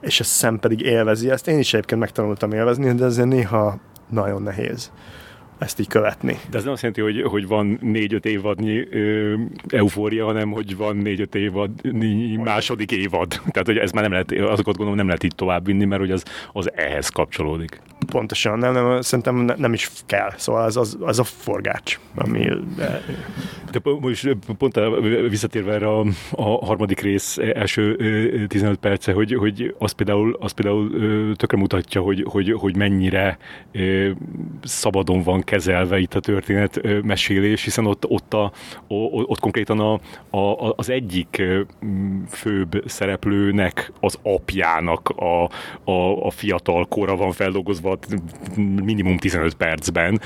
és 0.00 0.20
a 0.20 0.24
szem 0.24 0.58
pedig 0.58 0.80
élvezi 0.80 1.30
ezt. 1.30 1.48
Én 1.48 1.58
is 1.58 1.74
egyébként 1.74 2.00
megtanultam 2.00 2.52
élvezni, 2.52 2.94
de 2.94 3.04
azért 3.04 3.28
néha 3.28 3.78
nagyon 4.08 4.42
nehéz 4.42 4.90
ezt 5.62 5.80
így 5.80 5.88
követni. 5.88 6.38
De 6.50 6.56
ez 6.56 6.64
nem 6.64 6.72
azt 6.72 6.82
jelenti, 6.82 7.00
hogy, 7.00 7.30
hogy 7.30 7.46
van 7.46 7.78
négy-öt 7.80 8.26
évadnyi 8.26 8.86
ö, 8.90 9.34
eufória, 9.68 10.24
hanem 10.24 10.50
hogy 10.50 10.76
van 10.76 10.96
négy-öt 10.96 11.34
évadnyi 11.34 12.36
második 12.36 12.92
évad. 12.92 13.28
Tehát, 13.28 13.66
hogy 13.66 13.76
ez 13.76 13.90
már 13.90 14.02
nem 14.02 14.12
lehet, 14.12 14.32
azokat 14.32 14.76
gondolom 14.76 14.94
nem 14.94 15.06
lehet 15.06 15.22
így 15.22 15.34
tovább 15.34 15.66
vinni, 15.66 15.84
mert 15.84 16.00
hogy 16.00 16.10
az, 16.10 16.24
az 16.52 16.70
ehhez 16.74 17.08
kapcsolódik. 17.08 17.80
Pontosan, 18.06 18.58
nem, 18.58 18.72
nem, 18.72 19.00
szerintem 19.00 19.36
nem 19.56 19.72
is 19.72 19.90
kell. 20.06 20.32
Szóval 20.36 20.64
az, 20.64 20.76
az, 20.76 20.96
az 21.00 21.18
a 21.18 21.24
forgács, 21.24 21.98
ami... 22.14 22.48
De 23.70 23.80
most 24.00 24.36
pont 24.58 24.80
visszatérve 25.28 25.72
erre 25.72 25.88
a, 25.88 26.04
a 26.30 26.64
harmadik 26.64 27.00
rész 27.00 27.38
első 27.38 27.96
15 28.46 28.78
perce, 28.78 29.12
hogy, 29.12 29.34
hogy 29.34 29.74
az 29.78 29.92
például, 29.92 30.36
az 30.40 30.52
például 30.52 31.36
tökre 31.36 31.58
mutatja, 31.58 32.00
hogy, 32.00 32.24
hogy, 32.28 32.52
hogy 32.52 32.76
mennyire 32.76 33.38
szabadon 34.62 35.22
van 35.22 35.42
kezelve 35.52 35.98
itt 35.98 36.14
a 36.14 36.20
történet 36.20 37.02
mesélés, 37.02 37.64
hiszen 37.64 37.86
ott, 37.86 38.04
ott, 38.08 38.34
a, 38.34 38.52
ott 38.86 39.40
konkrétan 39.40 39.80
a, 39.80 39.92
a, 40.36 40.72
az 40.76 40.90
egyik 40.90 41.42
főbb 42.28 42.82
szereplőnek, 42.86 43.92
az 44.00 44.18
apjának 44.22 45.08
a, 45.08 45.44
a, 45.90 46.26
a 46.26 46.30
fiatal 46.30 46.86
kora 46.86 47.16
van 47.16 47.32
feldolgozva 47.32 47.98
minimum 48.84 49.16
15 49.16 49.54
percben, 49.54 50.20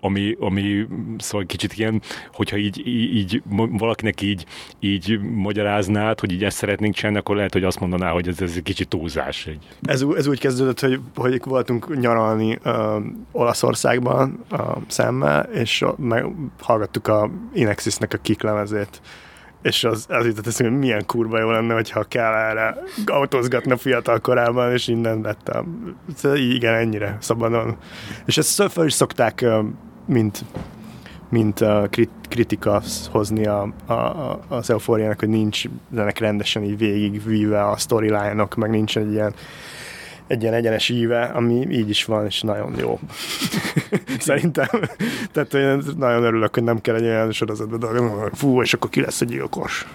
ami, 0.00 0.36
ami 0.40 0.86
szóval 1.18 1.46
kicsit 1.46 1.72
ilyen, 1.72 2.02
hogyha 2.32 2.56
így, 2.56 2.86
így 2.86 3.42
valakinek 3.70 4.20
így, 4.20 4.46
így 4.80 5.20
magyaráznád, 5.20 6.20
hogy 6.20 6.32
így 6.32 6.44
ezt 6.44 6.56
szeretnénk 6.56 6.94
csinálni, 6.94 7.18
akkor 7.18 7.36
lehet, 7.36 7.52
hogy 7.52 7.64
azt 7.64 7.80
mondaná, 7.80 8.10
hogy 8.10 8.28
ez, 8.28 8.40
ez 8.40 8.52
egy 8.56 8.62
kicsit 8.62 8.88
túlzás. 8.88 9.46
Egy. 9.46 9.58
Ez, 9.82 10.04
ez 10.16 10.26
úgy 10.26 10.40
kezdődött, 10.40 10.80
hogy, 10.80 11.00
hogy 11.14 11.40
voltunk 11.44 12.00
nyaralni 12.00 12.58
uh, 12.64 13.02
Olaszországban, 13.32 14.44
uh, 14.50 14.63
a 14.64 14.78
szemmel, 14.88 15.42
és 15.42 15.84
meg 15.96 16.26
hallgattuk 16.60 17.08
a 17.08 17.30
Inexisnek 17.52 18.12
a 18.14 18.18
kiklemezét 18.22 19.00
és 19.64 19.84
az, 19.84 20.06
az 20.08 20.26
jutott 20.26 20.46
eszembe, 20.46 20.72
hogy 20.72 20.80
milyen 20.80 21.06
kurva 21.06 21.38
jó 21.38 21.50
lenne, 21.50 21.74
hogyha 21.74 22.02
kell 22.02 22.32
erre 22.32 22.76
autózgatni 23.06 23.72
a 23.72 23.76
fiatal 23.76 24.20
korában, 24.20 24.72
és 24.72 24.88
innen 24.88 25.20
lettem. 25.20 25.94
Igen, 26.34 26.74
ennyire 26.74 27.16
szabadon. 27.20 27.76
És 28.24 28.38
ezt 28.38 28.62
föl 28.72 28.86
is 28.86 28.92
szokták, 28.92 29.44
mint, 30.06 30.44
mint 31.28 31.64
kritika 32.28 32.82
hozni 33.10 33.46
a, 33.46 33.72
a, 33.86 33.92
a, 33.92 34.40
az 34.48 34.70
eufóriának, 34.70 35.18
hogy 35.18 35.28
nincs 35.28 35.64
ennek 35.96 36.18
rendesen 36.18 36.62
így 36.62 36.78
végigvíve 36.78 37.64
a 37.64 37.76
storyline-ok, 37.76 38.54
meg 38.54 38.70
nincs 38.70 38.96
egy 38.98 39.12
ilyen 39.12 39.34
egy 40.26 40.42
ilyen 40.42 40.54
egyenes 40.54 40.88
íve, 40.88 41.22
ami 41.22 41.66
így 41.70 41.88
is 41.88 42.04
van, 42.04 42.26
és 42.26 42.40
nagyon 42.40 42.74
jó. 42.78 42.98
Szerintem. 44.18 44.68
Tehát 45.32 45.54
én 45.54 45.82
nagyon 45.96 46.22
örülök, 46.22 46.54
hogy 46.54 46.62
nem 46.62 46.80
kell 46.80 46.94
egy 46.94 47.04
olyan 47.04 47.32
sorozatban 47.32 47.78
dolgozni, 47.78 48.30
fú, 48.32 48.62
és 48.62 48.74
akkor 48.74 48.90
ki 48.90 49.00
lesz 49.00 49.20
a 49.20 49.24
gyilkos. 49.24 49.86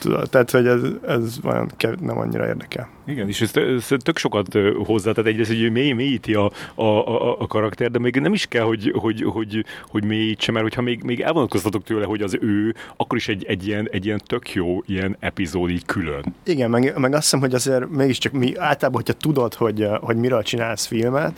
Tudod. 0.00 0.30
Tehát, 0.30 0.50
hogy 0.50 0.66
ez, 0.66 0.80
ez 1.06 1.38
olyan 1.44 1.70
kev- 1.76 2.00
nem 2.00 2.18
annyira 2.18 2.46
érdekel. 2.46 2.88
Igen, 3.06 3.28
és 3.28 3.40
ez, 3.40 3.56
ez 3.56 3.86
tök 3.98 4.18
sokat 4.18 4.58
hozzá, 4.84 5.12
tehát 5.12 5.30
egyrészt, 5.30 5.50
hogy 5.50 5.72
mély, 5.72 5.92
mélyíti 5.92 6.34
a, 6.34 6.50
a, 6.74 6.84
a, 6.84 7.40
a 7.40 7.46
karakter, 7.46 7.90
de 7.90 7.98
még 7.98 8.16
nem 8.16 8.32
is 8.32 8.46
kell, 8.46 8.64
hogy, 8.64 8.92
hogy, 8.94 9.22
hogy, 9.22 9.64
hogy 9.88 10.04
mélyítse, 10.04 10.52
mert 10.52 10.64
hogyha 10.64 10.82
még, 10.82 11.02
még 11.02 11.20
elvonatkoztatok 11.20 11.84
tőle, 11.84 12.06
hogy 12.06 12.22
az 12.22 12.36
ő, 12.40 12.74
akkor 12.96 13.18
is 13.18 13.28
egy, 13.28 13.44
egy, 13.44 13.66
ilyen, 13.66 13.88
egy 13.90 14.06
ilyen 14.06 14.20
tök 14.26 14.52
jó 14.52 14.82
ilyen 14.86 15.16
epizód 15.20 15.70
így 15.70 15.84
külön. 15.84 16.24
Igen, 16.44 16.70
meg, 16.70 16.98
meg 16.98 17.12
azt 17.12 17.22
hiszem, 17.22 17.40
hogy 17.40 17.54
azért 17.54 17.88
mégiscsak 17.88 18.32
mi 18.32 18.56
általában, 18.56 19.02
hogyha 19.06 19.20
tudod, 19.20 19.54
hogy, 19.54 19.86
hogy 20.00 20.16
miről 20.16 20.42
csinálsz 20.42 20.86
filmet, 20.86 21.32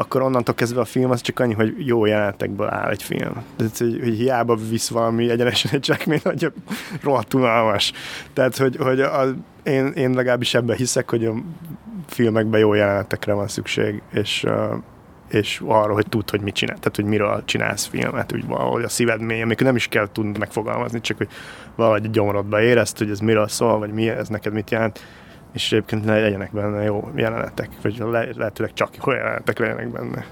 akkor 0.00 0.22
onnantól 0.22 0.54
kezdve 0.54 0.80
a 0.80 0.84
film 0.84 1.10
az 1.10 1.20
csak 1.20 1.38
annyi, 1.38 1.54
hogy 1.54 1.86
jó 1.86 2.04
jelenetekből 2.04 2.68
áll 2.68 2.90
egy 2.90 3.02
film. 3.02 3.44
Tehát, 3.56 3.78
hogy, 3.78 3.98
hogy 4.02 4.14
hiába 4.14 4.56
visz 4.70 4.88
valami 4.88 5.30
egyenesen 5.30 5.70
egy 5.72 5.80
cselekmény, 5.80 6.20
hogy 6.22 6.52
rohadt 7.02 7.34
unalmas. 7.34 7.92
Tehát, 8.32 8.56
hogy, 8.56 8.76
hogy 8.76 9.00
a, 9.00 9.24
én, 9.62 9.86
én 9.86 10.10
legalábbis 10.10 10.54
ebben 10.54 10.76
hiszek, 10.76 11.10
hogy 11.10 11.24
a 11.24 11.34
filmekben 12.06 12.60
jó 12.60 12.74
jelenetekre 12.74 13.32
van 13.32 13.48
szükség, 13.48 14.02
és, 14.12 14.46
és 15.28 15.62
arra, 15.66 15.92
hogy 15.92 16.06
tud, 16.08 16.30
hogy 16.30 16.40
mit 16.40 16.54
csinál, 16.54 16.78
tehát 16.78 16.96
hogy 16.96 17.04
miről 17.04 17.42
csinálsz 17.44 17.86
filmet, 17.86 18.32
úgy 18.32 18.46
valahogy 18.46 18.82
a 18.82 18.88
szíved 18.88 19.20
mély, 19.20 19.42
amikor 19.42 19.66
nem 19.66 19.76
is 19.76 19.88
kell 19.88 20.08
tudni 20.12 20.38
megfogalmazni, 20.38 21.00
csak 21.00 21.16
hogy 21.16 21.28
valahogy 21.74 22.10
gyomrodba 22.10 22.62
érezt, 22.62 22.98
hogy 22.98 23.10
ez 23.10 23.20
miről 23.20 23.48
szól, 23.48 23.78
vagy 23.78 23.92
mi 23.92 24.08
ez 24.08 24.28
neked 24.28 24.52
mit 24.52 24.70
jelent 24.70 25.00
és 25.52 25.72
egyébként 25.72 26.04
legyenek 26.04 26.52
benne 26.52 26.82
jó 26.82 27.10
jelenetek, 27.16 27.68
vagy 27.82 27.98
le, 27.98 28.28
lehetőleg 28.36 28.72
csak 28.72 28.96
jó 29.06 29.12
jelenetek 29.12 29.58
legyenek 29.58 29.88
benne. 29.92 30.26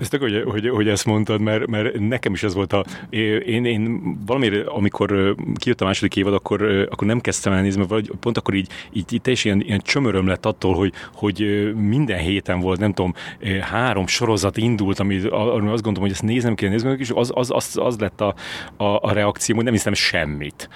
Ez 0.00 0.08
tök, 0.08 0.20
hogy, 0.20 0.42
hogy, 0.46 0.68
hogy 0.68 0.88
ezt 0.88 1.06
mondtad, 1.06 1.40
mert, 1.40 1.66
mert 1.66 1.98
nekem 1.98 2.32
is 2.32 2.42
ez 2.42 2.54
volt 2.54 2.72
a... 2.72 2.84
Én, 3.10 3.64
én 3.64 4.02
valamire, 4.26 4.64
amikor 4.64 5.34
kijött 5.54 5.80
a 5.80 5.84
második 5.84 6.16
évad, 6.16 6.34
akkor, 6.34 6.62
akkor 6.90 7.06
nem 7.06 7.20
kezdtem 7.20 7.52
el 7.52 7.62
nézni, 7.62 7.86
vagy 7.88 8.10
pont 8.20 8.38
akkor 8.38 8.54
így, 8.54 8.68
így, 8.92 9.12
így 9.12 9.20
teljesen 9.20 9.52
ilyen, 9.52 9.66
ilyen 9.66 9.80
csömöröm 9.80 10.26
lett 10.26 10.46
attól, 10.46 10.74
hogy, 10.74 10.92
hogy 11.14 11.70
minden 11.76 12.18
héten 12.18 12.60
volt, 12.60 12.78
nem 12.78 12.92
tudom, 12.92 13.14
három 13.60 14.06
sorozat 14.06 14.56
indult, 14.56 14.98
ami, 14.98 15.20
ami 15.28 15.68
azt 15.70 15.82
gondolom, 15.82 16.00
hogy 16.00 16.10
ezt 16.10 16.22
néznem 16.22 16.54
kell 16.54 16.68
nézni, 16.68 16.96
és 16.98 17.10
az, 17.14 17.30
az, 17.34 17.50
az, 17.50 17.76
az 17.80 17.98
lett 17.98 18.20
a, 18.20 18.34
a, 18.76 18.84
a 18.84 19.12
reakció, 19.12 19.54
hogy 19.54 19.64
nem 19.64 19.72
hiszem 19.72 19.94
semmit. 19.94 20.68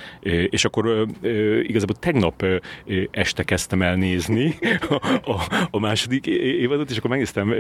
És 0.50 0.64
akkor 0.64 1.06
igazából 1.62 1.96
tegnap 1.96 2.44
este 3.10 3.42
kezdtem 3.42 3.82
el 3.82 3.85
nézni 3.94 4.54
a, 4.88 5.20
a, 5.30 5.68
a 5.70 5.78
második 5.78 6.26
évadot, 6.26 6.90
és 6.90 6.96
akkor 6.96 7.10
megnéztem 7.10 7.54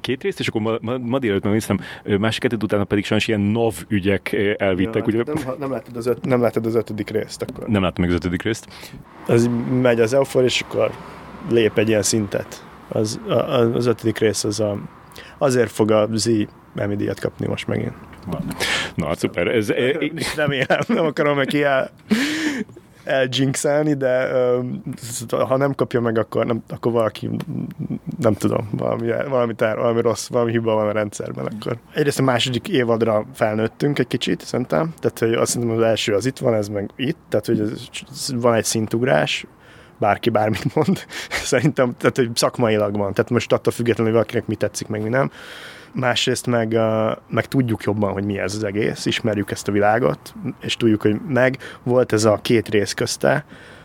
két 0.00 0.22
részt, 0.22 0.40
és 0.40 0.48
akkor 0.48 0.60
ma, 0.60 0.76
ma, 0.80 0.98
ma 0.98 1.18
délelőtt 1.18 1.42
megnéztem 1.44 1.80
másik 2.18 2.40
kettőt, 2.40 2.62
utána 2.62 2.84
pedig 2.84 3.04
sajnos 3.04 3.28
ilyen 3.28 3.40
NAV 3.40 3.74
ügyek 3.88 4.32
elvittek. 4.58 5.06
Ugye... 5.06 5.22
nem, 5.24 5.54
nem, 5.58 5.70
látod 5.70 5.96
az 5.96 6.06
öt, 6.06 6.24
nem 6.24 6.40
látod 6.40 6.66
az 6.66 6.74
ötödik 6.74 7.10
részt 7.10 7.42
akkor. 7.42 7.68
Nem 7.68 7.82
láttam 7.82 8.04
meg 8.04 8.14
az 8.14 8.16
ötödik 8.20 8.42
részt. 8.42 8.66
Az 9.26 9.50
megy 9.80 10.00
az 10.00 10.14
eufor, 10.14 10.44
és 10.44 10.60
akkor 10.60 10.90
lép 11.50 11.78
egy 11.78 11.88
ilyen 11.88 12.02
szintet. 12.02 12.64
Az, 12.88 13.20
a, 13.28 13.32
az 13.32 13.86
ötödik 13.86 14.18
rész 14.18 14.44
az 14.44 14.60
a, 14.60 14.78
azért 15.38 15.70
fog 15.70 15.90
a 15.90 16.08
Z 16.12 16.30
Emmy 16.74 16.96
díjat 16.96 17.20
kapni 17.20 17.46
most 17.46 17.66
megint. 17.66 17.92
Na, 18.94 19.06
hát 19.06 19.18
szuper. 19.18 19.46
Ez, 19.46 19.72
Remélem, 20.36 20.80
nem 20.86 21.04
akarom 21.04 21.36
neki 21.36 21.62
el 21.62 21.90
eljinxelni, 23.06 23.94
de 23.94 24.28
ha 25.30 25.56
nem 25.56 25.74
kapja 25.74 26.00
meg, 26.00 26.18
akkor, 26.18 26.46
nem, 26.46 26.62
akkor 26.68 26.92
valaki, 26.92 27.30
nem 28.18 28.34
tudom, 28.34 28.68
valami, 28.72 29.12
valami, 29.28 29.54
tár, 29.54 29.76
valami 29.76 30.00
rossz, 30.00 30.28
valami 30.28 30.50
hiba 30.50 30.74
van 30.74 30.88
a 30.88 30.92
rendszerben. 30.92 31.46
Akkor. 31.46 31.76
Egyrészt 31.94 32.18
a 32.18 32.22
második 32.22 32.68
évadra 32.68 33.26
felnőttünk 33.34 33.98
egy 33.98 34.06
kicsit, 34.06 34.40
szerintem. 34.40 34.94
Tehát, 34.98 35.18
hogy 35.18 35.32
azt 35.32 35.56
mondom, 35.56 35.76
az 35.76 35.82
első 35.82 36.14
az 36.14 36.26
itt 36.26 36.38
van, 36.38 36.54
ez 36.54 36.68
meg 36.68 36.90
itt. 36.96 37.18
Tehát, 37.28 37.46
hogy 37.46 37.60
ez, 37.60 38.32
van 38.34 38.54
egy 38.54 38.64
szintugrás, 38.64 39.46
bárki 39.98 40.30
bármit 40.30 40.74
mond. 40.74 41.04
Szerintem, 41.52 41.94
tehát, 41.98 42.16
hogy 42.16 42.30
szakmailag 42.34 42.96
van. 42.96 43.12
Tehát 43.12 43.30
most 43.30 43.52
attól 43.52 43.72
függetlenül, 43.72 44.12
hogy 44.12 44.20
valakinek 44.20 44.46
mi 44.46 44.54
tetszik, 44.54 44.86
meg 44.86 45.02
mi 45.02 45.08
nem 45.08 45.30
másrészt 45.96 46.46
meg, 46.46 46.78
meg 47.28 47.46
tudjuk 47.46 47.82
jobban, 47.82 48.12
hogy 48.12 48.24
mi 48.24 48.38
ez 48.38 48.54
az 48.54 48.64
egész, 48.64 49.06
ismerjük 49.06 49.50
ezt 49.50 49.68
a 49.68 49.72
világot, 49.72 50.34
és 50.60 50.76
tudjuk, 50.76 51.02
hogy 51.02 51.20
meg 51.28 51.58
volt 51.82 52.12
ez 52.12 52.24
a 52.24 52.38
két 52.42 52.68
rész 52.68 52.92
közte, 52.92 53.44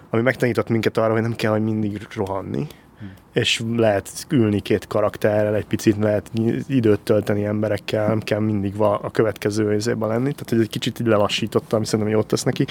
ami 0.09 0.22
megtanított 0.22 0.70
minket 0.70 0.97
arra, 0.97 1.12
hogy 1.12 1.22
nem 1.22 1.36
kell, 1.36 1.51
hogy 1.51 1.64
mindig 1.64 2.07
rohanni, 2.16 2.68
hmm. 2.99 3.14
és 3.34 3.62
lehet 3.76 4.26
ülni 4.30 4.59
két 4.59 4.88
karakterrel, 4.88 5.55
egy 5.55 5.66
picit 5.66 5.97
lehet 5.99 6.32
időt 6.68 6.99
tölteni 6.99 7.45
emberekkel, 7.45 8.07
nem 8.07 8.20
kell 8.20 8.39
mindig 8.39 8.80
a 8.80 9.12
következő 9.12 9.74
évzében 9.74 10.09
lenni, 10.09 10.32
tehát 10.32 10.49
hogy 10.49 10.59
egy 10.59 10.70
kicsit 10.70 10.99
így 10.99 11.07
lelassítottam, 11.07 11.78
ami 11.78 11.86
szerintem 11.86 12.14
jót 12.14 12.28
tesz 12.28 12.43
neki. 12.43 12.66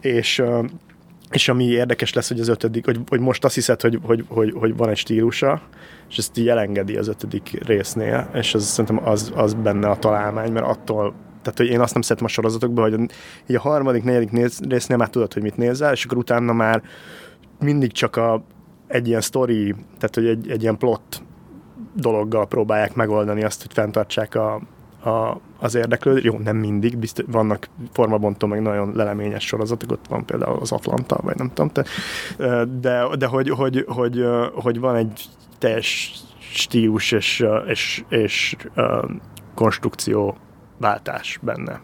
És 0.00 0.42
és 1.34 1.48
ami 1.48 1.64
érdekes 1.64 2.12
lesz, 2.12 2.28
hogy 2.28 2.40
az 2.40 2.48
ötödik, 2.48 2.84
hogy, 2.84 3.00
hogy 3.08 3.20
most 3.20 3.44
azt 3.44 3.54
hiszed, 3.54 3.80
hogy, 3.80 3.98
hogy, 4.02 4.24
hogy, 4.28 4.52
hogy 4.56 4.76
van 4.76 4.88
egy 4.88 4.96
stílusa, 4.96 5.62
és 6.08 6.18
ezt 6.18 6.38
így 6.38 6.48
az 6.96 7.08
ötödik 7.08 7.66
résznél, 7.66 8.30
és 8.34 8.54
az 8.54 8.64
szerintem 8.64 9.08
az, 9.08 9.32
az 9.34 9.54
benne 9.54 9.88
a 9.88 9.96
találmány, 9.96 10.52
mert 10.52 10.66
attól 10.66 11.14
tehát, 11.42 11.58
hogy 11.58 11.68
én 11.68 11.80
azt 11.80 11.92
nem 11.92 12.02
szeretem 12.02 12.26
a 12.26 12.30
sorozatokban, 12.30 12.90
hogy 12.90 13.00
így 13.46 13.56
a 13.56 13.60
harmadik, 13.60 14.04
negyedik 14.04 14.30
résznél 14.68 14.96
már 14.96 15.08
tudod, 15.08 15.32
hogy 15.32 15.42
mit 15.42 15.56
nézel, 15.56 15.92
és 15.92 16.04
akkor 16.04 16.18
utána 16.18 16.52
már 16.52 16.82
mindig 17.60 17.92
csak 17.92 18.16
a, 18.16 18.44
egy 18.86 19.08
ilyen 19.08 19.20
story, 19.20 19.74
tehát 19.98 20.14
hogy 20.14 20.26
egy, 20.26 20.50
egy 20.50 20.62
ilyen 20.62 20.78
plot 20.78 21.22
dologgal 21.94 22.46
próbálják 22.46 22.94
megoldani 22.94 23.44
azt, 23.44 23.62
hogy 23.62 23.72
fenntartsák 23.72 24.34
a, 24.34 24.60
a, 25.04 25.40
az 25.58 25.74
érdeklődés. 25.74 26.22
Jó, 26.22 26.38
nem 26.38 26.56
mindig, 26.56 26.96
biztos, 26.96 27.24
vannak 27.28 27.68
formabontó, 27.92 28.46
meg 28.46 28.62
nagyon 28.62 28.92
leleményes 28.94 29.46
sorozatok, 29.46 29.90
ott 29.90 30.06
van 30.08 30.24
például 30.24 30.58
az 30.60 30.72
Atlanta, 30.72 31.18
vagy 31.22 31.36
nem 31.36 31.50
tudom, 31.54 31.70
de, 31.74 31.84
de, 32.80 33.16
de 33.18 33.26
hogy, 33.26 33.50
hogy, 33.50 33.84
hogy, 33.88 34.24
hogy 34.54 34.80
van 34.80 34.96
egy 34.96 35.22
teljes 35.58 36.12
stílus 36.38 37.12
és, 37.12 37.44
és, 37.66 38.04
és 38.08 38.56
konstrukció 39.54 40.36
váltás 40.76 41.38
benne. 41.42 41.80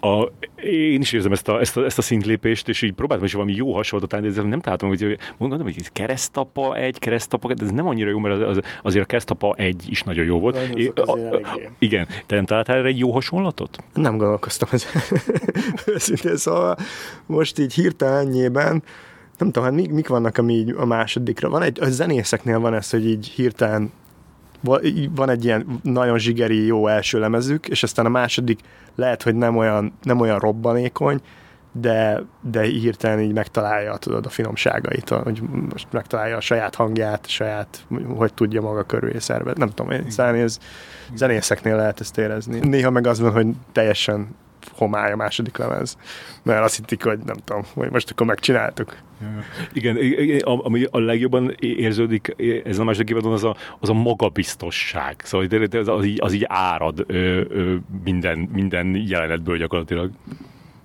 A, 0.00 0.30
én 0.62 1.00
is 1.00 1.12
érzem 1.12 1.32
ezt 1.32 1.48
a, 1.48 1.60
ezt, 1.60 1.76
a, 1.76 1.84
ezt 1.84 1.98
a 1.98 2.02
szintlépést, 2.02 2.68
és 2.68 2.82
így 2.82 2.92
próbáltam 2.92 3.26
is 3.26 3.32
valami 3.32 3.54
jó 3.54 3.74
hasonlatot 3.74 4.14
állni, 4.14 4.28
de 4.28 4.42
nem 4.42 4.60
találtam, 4.60 4.88
hogy 4.88 5.18
mondom, 5.36 5.62
hogy 5.62 5.92
keresztapa 5.92 6.76
egy, 6.76 6.98
keresztapa, 6.98 7.54
de 7.54 7.64
ez 7.64 7.70
nem 7.70 7.86
annyira 7.86 8.10
jó, 8.10 8.18
mert 8.18 8.42
az, 8.42 8.60
azért 8.82 9.04
a 9.04 9.06
keresztapa 9.06 9.54
egy 9.54 9.84
is 9.88 10.02
nagyon 10.02 10.24
jó 10.24 10.40
volt. 10.40 10.56
É, 10.56 10.92
a, 10.94 11.10
a, 11.10 11.40
igen, 11.78 12.06
te 12.26 12.34
nem 12.34 12.44
találtál 12.44 12.76
erre 12.76 12.88
egy 12.88 12.98
jó 12.98 13.10
hasonlatot? 13.12 13.78
Nem 13.94 14.16
gondolkoztam 14.16 14.68
ezen. 14.72 15.02
Őszintén, 15.94 16.36
szóval 16.36 16.76
most 17.26 17.58
így 17.58 17.74
hirtelen 17.74 18.26
ennyiben 18.26 18.82
nem 19.38 19.50
tudom, 19.50 19.64
hát 19.64 19.72
mik, 19.72 19.90
mik 19.90 20.08
vannak, 20.08 20.38
ami 20.38 20.54
így 20.54 20.74
a 20.76 20.84
másodikra. 20.84 21.48
Van 21.48 21.62
egy, 21.62 21.80
a 21.80 21.88
zenészeknél 21.88 22.58
van 22.58 22.74
ez, 22.74 22.90
hogy 22.90 23.06
így 23.06 23.26
hirtelen 23.26 23.92
van 25.14 25.28
egy 25.28 25.44
ilyen 25.44 25.80
nagyon 25.82 26.18
zsigeri, 26.18 26.66
jó 26.66 26.86
első 26.86 27.18
lemezük, 27.18 27.68
és 27.68 27.82
aztán 27.82 28.06
a 28.06 28.08
második 28.08 28.60
lehet, 28.94 29.22
hogy 29.22 29.34
nem 29.34 29.56
olyan, 29.56 29.92
nem 30.02 30.20
olyan 30.20 30.38
robbanékony, 30.38 31.20
de, 31.72 32.22
de 32.40 32.62
hirtelen 32.62 33.20
így 33.20 33.32
megtalálja 33.32 33.96
tudod, 33.96 34.26
a 34.26 34.28
finomságait, 34.28 35.08
hogy 35.08 35.42
most 35.70 35.86
megtalálja 35.90 36.36
a 36.36 36.40
saját 36.40 36.74
hangját, 36.74 37.26
saját, 37.28 37.86
hogy 38.16 38.34
tudja 38.34 38.60
maga 38.60 38.82
körül 38.82 39.20
szervet. 39.20 39.56
Nem 39.56 39.68
tudom, 39.68 39.90
én 39.90 40.10
zenész, 40.10 40.58
zenészeknél 41.14 41.76
lehet 41.76 42.00
ezt 42.00 42.18
érezni. 42.18 42.58
Néha 42.58 42.90
meg 42.90 43.06
az 43.06 43.20
van, 43.20 43.32
hogy 43.32 43.46
teljesen 43.72 44.28
homály 44.72 45.12
a 45.12 45.16
második 45.16 45.56
lemez, 45.56 45.98
mert 46.42 46.64
azt 46.64 46.76
hittik, 46.76 47.04
hogy 47.04 47.18
nem 47.18 47.36
tudom, 47.44 47.62
hogy 47.74 47.90
most 47.90 48.10
akkor 48.10 48.26
megcsináltuk. 48.26 48.96
Igen, 49.72 49.96
ami 50.42 50.86
a 50.90 50.98
legjobban 50.98 51.54
érződik 51.58 52.34
ez 52.64 52.78
a 52.78 52.84
második 52.84 53.10
évadon, 53.10 53.32
az 53.32 53.44
a, 53.44 53.56
az 53.80 53.88
a 53.88 53.92
magabiztosság. 53.92 55.16
Szóval 55.24 55.46
az, 55.72 55.88
az, 55.88 56.04
így, 56.04 56.18
az 56.20 56.32
így 56.32 56.44
árad 56.48 57.04
ö, 57.06 57.40
ö, 57.48 57.74
minden, 58.04 58.38
minden 58.38 59.02
jelenetből 59.06 59.56
gyakorlatilag. 59.56 60.10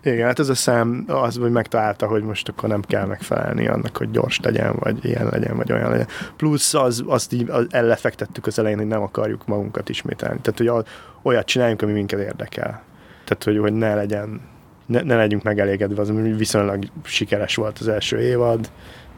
Igen, 0.04 0.26
hát 0.26 0.40
ez 0.40 0.50
a 0.50 0.56
szám 0.56 1.04
az, 1.08 1.38
hogy 1.38 1.52
megtalálta, 1.52 2.08
hogy 2.08 2.24
most 2.24 2.50
akkor 2.50 2.70
nem 2.70 2.82
kell 2.82 3.06
megfelelni 3.06 3.68
annak, 3.68 3.98
hogy 3.98 4.12
gyors 4.12 4.40
legyen, 4.40 4.76
vagy 4.80 5.06
ilyen 5.06 5.28
legyen, 5.32 5.58
vagy 5.58 5.72
olyan 5.72 5.90
legyen. 5.90 6.08
Plusz 6.36 6.74
az, 6.74 7.04
azt 7.08 7.34
így 7.34 7.52
ellefektettük 7.70 8.46
az 8.46 8.60
elején, 8.60 8.78
hogy 8.78 8.88
nem 8.88 9.02
akarjuk 9.02 9.48
magunkat 9.48 9.90
ismételni. 9.90 10.40
Tehát, 10.42 10.76
hogy 10.76 10.86
olyat 11.22 11.46
csináljunk, 11.46 11.82
ami 11.82 11.92
minket 11.92 12.20
érdekel. 12.20 12.84
Tehát, 13.30 13.44
hogy, 13.44 13.58
hogy 13.58 13.74
ne 13.74 13.96
legyen, 13.96 14.42
ne, 14.86 15.02
ne 15.02 15.16
legyünk 15.16 15.44
megelégedve, 15.44 16.02
az 16.02 16.12
viszonylag 16.38 16.84
sikeres 17.04 17.56
volt 17.56 17.80
az 17.80 17.88
első 17.88 18.20
évad, 18.20 18.72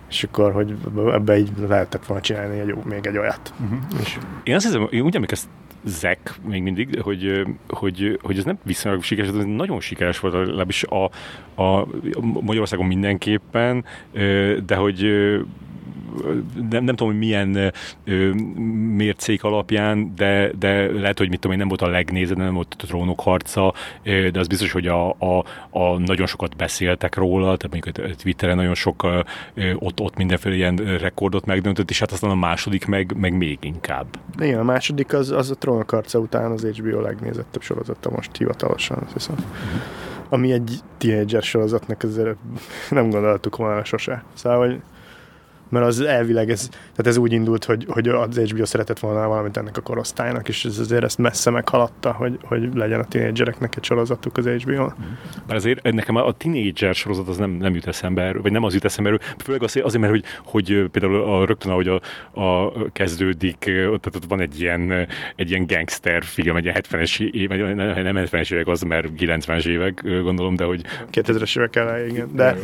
és 0.09 0.23
akkor, 0.23 0.51
hogy 0.51 0.73
ebbe 0.95 1.37
így 1.37 1.51
lehetett 1.67 2.05
volna 2.05 2.23
csinálni 2.23 2.59
egy, 2.59 2.75
még 2.83 3.05
egy 3.05 3.17
olyat. 3.17 3.53
Uh-huh. 3.63 3.79
És... 4.01 4.17
Én 4.43 4.55
azt 4.55 4.65
hiszem, 4.65 4.87
én 4.91 5.01
úgy 5.01 5.15
emlékeztem, 5.15 5.51
Zek 5.83 6.35
még 6.47 6.61
mindig, 6.61 7.01
hogy, 7.01 7.45
hogy, 7.67 8.19
hogy 8.21 8.37
ez 8.37 8.43
nem 8.43 8.57
viszonylag 8.63 9.03
sikeres, 9.03 9.29
ez 9.29 9.45
nagyon 9.45 9.79
sikeres 9.79 10.19
volt 10.19 10.33
legalábbis 10.33 10.83
a, 10.83 11.03
a 11.61 11.87
Magyarországon 12.41 12.85
mindenképpen, 12.85 13.85
de 14.65 14.75
hogy 14.75 15.05
nem, 16.69 16.83
nem 16.83 16.95
tudom, 16.95 17.07
hogy 17.07 17.17
milyen 17.17 17.73
ö, 18.03 18.29
mércék 18.95 19.43
alapján, 19.43 20.13
de, 20.15 20.51
de 20.59 20.91
lehet, 20.91 21.17
hogy 21.17 21.29
mit 21.29 21.39
tudom 21.39 21.51
én, 21.51 21.57
nem 21.57 21.67
volt 21.67 21.81
a 21.81 21.87
legnézed, 21.87 22.37
nem 22.37 22.53
volt 22.53 22.75
a 22.79 22.85
trónok 22.85 23.19
harca, 23.19 23.73
de 24.03 24.39
az 24.39 24.47
biztos, 24.47 24.71
hogy 24.71 24.87
a, 24.87 25.09
a, 25.09 25.45
a 25.69 25.97
nagyon 25.97 26.27
sokat 26.27 26.55
beszéltek 26.55 27.15
róla, 27.15 27.57
tehát 27.57 27.69
mondjuk 27.71 28.15
Twitteren 28.15 28.55
nagyon 28.55 28.75
sok 28.75 29.07
ott, 29.75 29.99
ott 29.99 30.17
mindenféle 30.17 30.55
ilyen 30.55 30.75
rekordot 30.75 31.45
megdöntött, 31.45 31.89
és 31.89 31.99
hát 31.99 32.11
aztán 32.11 32.29
a 32.29 32.35
második 32.35 32.85
meg, 32.85 33.13
meg 33.17 33.37
még 33.37 33.57
inkább. 33.61 34.05
Igen, 34.39 34.59
a 34.59 34.63
második 34.63 35.13
az, 35.13 35.31
az 35.31 35.51
a 35.51 35.55
trónok 35.55 35.89
harca 35.89 36.19
után 36.19 36.51
az 36.51 36.63
HBO 36.63 37.01
legnézettebb 37.01 37.61
sorozata 37.61 38.09
most 38.09 38.37
hivatalosan, 38.37 38.97
azt 39.03 39.13
hiszem. 39.13 39.35
Uh-huh. 39.35 39.81
Ami 40.29 40.51
egy 40.51 40.79
teenager 40.97 41.43
sorozatnak 41.43 42.03
ezért 42.03 42.37
nem 42.89 43.09
gondoltuk 43.09 43.55
volna 43.55 43.83
sose. 43.83 44.23
Szóval, 44.33 44.67
hogy 44.67 44.81
mert 45.71 45.85
az 45.85 46.01
elvileg 46.01 46.49
ez, 46.49 46.69
tehát 46.69 47.07
ez 47.07 47.17
úgy 47.17 47.31
indult, 47.31 47.65
hogy, 47.65 47.85
hogy 47.89 48.07
az 48.07 48.37
HBO 48.37 48.65
szeretett 48.65 48.99
volna 48.99 49.27
valamit 49.27 49.57
ennek 49.57 49.77
a 49.77 49.81
korosztálynak, 49.81 50.47
és 50.47 50.65
ez 50.65 50.79
azért 50.79 51.03
ezt 51.03 51.17
messze 51.17 51.49
meghaladta, 51.49 52.11
hogy, 52.11 52.39
hogy 52.43 52.69
legyen 52.73 52.99
a 52.99 53.05
tínédzsereknek 53.05 53.75
egy 53.75 53.83
sorozatuk 53.83 54.37
az 54.37 54.45
HBO-n. 54.45 54.93
Mert 55.47 55.59
azért 55.59 55.91
nekem 55.91 56.15
a 56.15 56.31
tínédzser 56.31 56.95
sorozat 56.95 57.27
az 57.27 57.37
nem, 57.37 57.51
nem 57.51 57.73
jut 57.73 57.87
eszembe, 57.87 58.33
vagy 58.41 58.51
nem 58.51 58.63
az 58.63 58.73
jut 58.73 58.85
eszembe, 58.85 59.19
főleg 59.37 59.63
azért, 59.63 59.85
azért 59.85 60.01
mert 60.01 60.13
hogy, 60.13 60.23
hogy 60.45 60.89
például 60.91 61.23
a, 61.23 61.45
rögtön 61.45 61.71
ahogy 61.71 61.87
a, 61.87 62.01
a 62.41 62.73
kezdődik, 62.91 63.57
tehát 63.59 64.15
ott 64.15 64.25
van 64.27 64.39
egy 64.39 64.59
ilyen, 64.59 65.07
egy 65.35 65.49
ilyen 65.49 65.65
gangster 65.65 66.23
film, 66.23 66.55
egy 66.55 66.71
70-es 66.73 67.19
év, 67.19 67.49
nem 67.49 68.15
70-es 68.15 68.53
évek 68.53 68.67
az, 68.67 68.81
mert 68.81 69.07
90-es 69.17 69.65
évek 69.65 70.01
gondolom, 70.03 70.55
de 70.55 70.63
hogy... 70.63 70.81
2000-es 71.11 71.57
évek 71.57 71.75
elején, 71.75 72.09
igen. 72.09 72.29
De, 72.33 72.57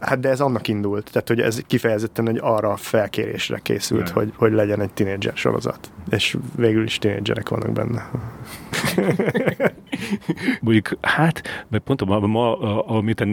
hát 0.00 0.20
de 0.20 0.28
ez 0.28 0.40
annak 0.40 0.68
indult, 0.68 1.10
tehát 1.12 1.28
hogy 1.28 1.40
ez 1.40 1.62
kifejezetten 1.66 2.28
egy 2.28 2.38
arra 2.54 2.76
felkérésre 2.76 3.58
készült, 3.62 4.08
hogy, 4.08 4.32
hogy 4.36 4.52
legyen 4.52 4.80
egy 4.80 4.90
tínédzser 4.90 5.36
sorozat. 5.36 5.90
És 6.10 6.36
végül 6.56 6.84
is 6.84 6.98
tínédzserek 6.98 7.48
vannak 7.48 7.72
benne. 7.72 8.10
Mondjuk, 10.60 10.96
hát, 11.00 11.64
mert 11.68 11.82
pont 11.82 12.00
a, 12.00 12.26
ma, 12.26 12.58
amit 12.86 13.24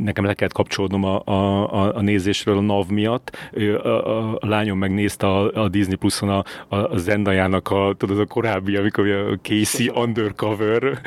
nekem 0.00 0.24
le 0.24 0.34
kellett 0.34 0.52
kapcsolnom 0.52 1.04
a, 1.04 1.22
a, 1.24 1.96
a 1.96 2.00
nézésről 2.00 2.56
a 2.56 2.60
NAV 2.60 2.88
miatt, 2.88 3.36
a, 3.52 3.86
a, 3.88 4.32
a 4.40 4.46
lányom 4.46 4.78
megnézte 4.78 5.26
a, 5.26 5.62
a 5.62 5.68
Disney 5.68 5.94
Plus-on 5.94 6.28
a, 6.28 6.44
a 6.76 6.96
Zendajának 6.96 7.70
a, 7.70 7.94
tudod, 7.96 8.18
a 8.18 8.26
korábbi, 8.26 8.76
amikor 8.76 9.08
a 9.08 9.38
Casey 9.42 9.90
Undercover, 9.94 11.00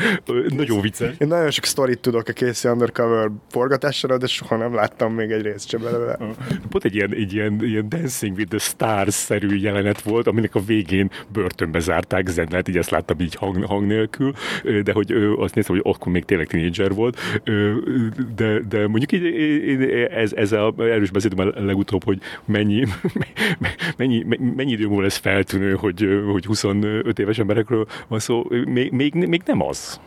nagyon 0.56 0.82
vicces. 0.82 1.16
Én 1.18 1.28
nagyon 1.28 1.52
sok 1.52 1.66
sztorit 1.66 2.00
tudok 2.00 2.28
a 2.28 2.34
Casey 2.34 2.72
Undercover 2.72 3.32
forgatására, 3.50 4.18
de 4.18 4.28
soha 4.28 4.58
nem 4.58 4.74
láttam 4.74 5.14
még 5.14 5.32
egy 5.32 5.42
részt 5.42 5.70
sem 5.70 5.82
belőle. 5.82 6.18
Pont 6.70 6.86
egy 6.86 6.96
ilyen, 6.96 7.14
egy 7.14 7.34
ilyen, 7.34 7.64
ilyen 7.64 7.90
Dancing 7.90 8.38
with 8.38 8.50
the 8.50 8.60
Stars-szerű 8.60 9.58
jelenet 9.58 10.02
volt, 10.02 10.28
aminek 10.28 10.56
a 10.56 10.60
végén 10.60 11.10
börtönbe 11.28 11.80
zárták 11.80 12.28
Zendát, 12.28 12.68
így 12.68 12.78
ezt 12.78 12.90
láttam 12.90 13.20
így 13.20 13.36
hang, 13.36 13.66
hang 13.66 13.81
nélkül, 13.86 14.34
de 14.84 14.92
hogy 14.92 15.12
azt 15.38 15.56
néztem, 15.56 15.76
hogy 15.76 15.94
akkor 15.94 16.12
még 16.12 16.26
tényleg 16.26 16.48
tínédzser 16.48 16.94
volt, 16.94 17.18
de, 18.36 18.60
de 18.70 18.88
mondjuk 18.88 19.12
így 19.12 19.84
ez, 20.12 20.34
ez 20.34 20.52
a, 20.52 20.74
erős 20.78 21.12
beszéltem 21.12 21.48
a 21.48 21.62
legutóbb, 21.62 22.04
hogy 22.04 22.20
mennyi, 22.46 22.86
mennyi, 23.98 24.26
mennyi 24.56 24.72
idő 24.72 24.88
múlva 24.88 25.02
lesz 25.02 25.18
feltűnő, 25.18 25.74
hogy, 25.74 26.24
hogy 26.32 26.46
25 26.46 27.20
éves 27.20 27.40
emberekről 27.40 27.88
van 28.08 28.20
szó, 28.20 28.46
még, 28.66 28.92
még, 28.92 29.14
még 29.14 29.42
nem 29.46 29.62
az. 29.62 30.00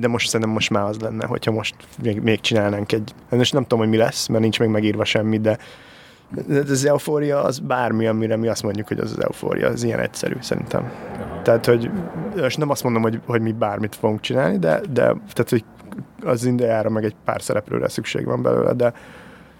De 0.00 0.08
most 0.08 0.26
szerintem 0.26 0.54
most 0.54 0.70
már 0.70 0.84
az 0.84 1.00
lenne, 1.00 1.26
hogyha 1.26 1.52
most 1.52 1.74
még, 2.02 2.20
még 2.20 2.40
csinálnánk 2.40 2.92
egy... 2.92 3.14
Most 3.30 3.52
nem 3.52 3.62
tudom, 3.62 3.78
hogy 3.78 3.88
mi 3.88 3.96
lesz, 3.96 4.26
mert 4.26 4.42
nincs 4.42 4.58
még 4.58 4.68
megírva 4.68 5.04
semmi, 5.04 5.38
de 5.38 5.58
az 6.70 6.84
eufória 6.84 7.42
az 7.42 7.58
bármi, 7.58 8.06
amire 8.06 8.36
mi 8.36 8.48
azt 8.48 8.62
mondjuk, 8.62 8.88
hogy 8.88 8.98
az 8.98 9.10
az 9.10 9.24
eufória, 9.24 9.68
az 9.68 9.82
ilyen 9.82 9.98
egyszerű 9.98 10.36
szerintem. 10.40 10.92
Tehát, 11.42 11.66
hogy 11.66 11.90
most 12.36 12.58
nem 12.58 12.70
azt 12.70 12.82
mondom, 12.82 13.02
hogy, 13.02 13.20
hogy 13.26 13.40
mi 13.40 13.52
bármit 13.52 13.94
fogunk 13.94 14.20
csinálni, 14.20 14.58
de, 14.58 14.80
de 14.92 15.02
tehát, 15.32 15.48
hogy 15.48 15.64
az 16.22 16.44
indiára 16.44 16.90
meg 16.90 17.04
egy 17.04 17.14
pár 17.24 17.42
szereplőre 17.42 17.88
szükség 17.88 18.24
van 18.24 18.42
belőle, 18.42 18.72
de 18.72 18.92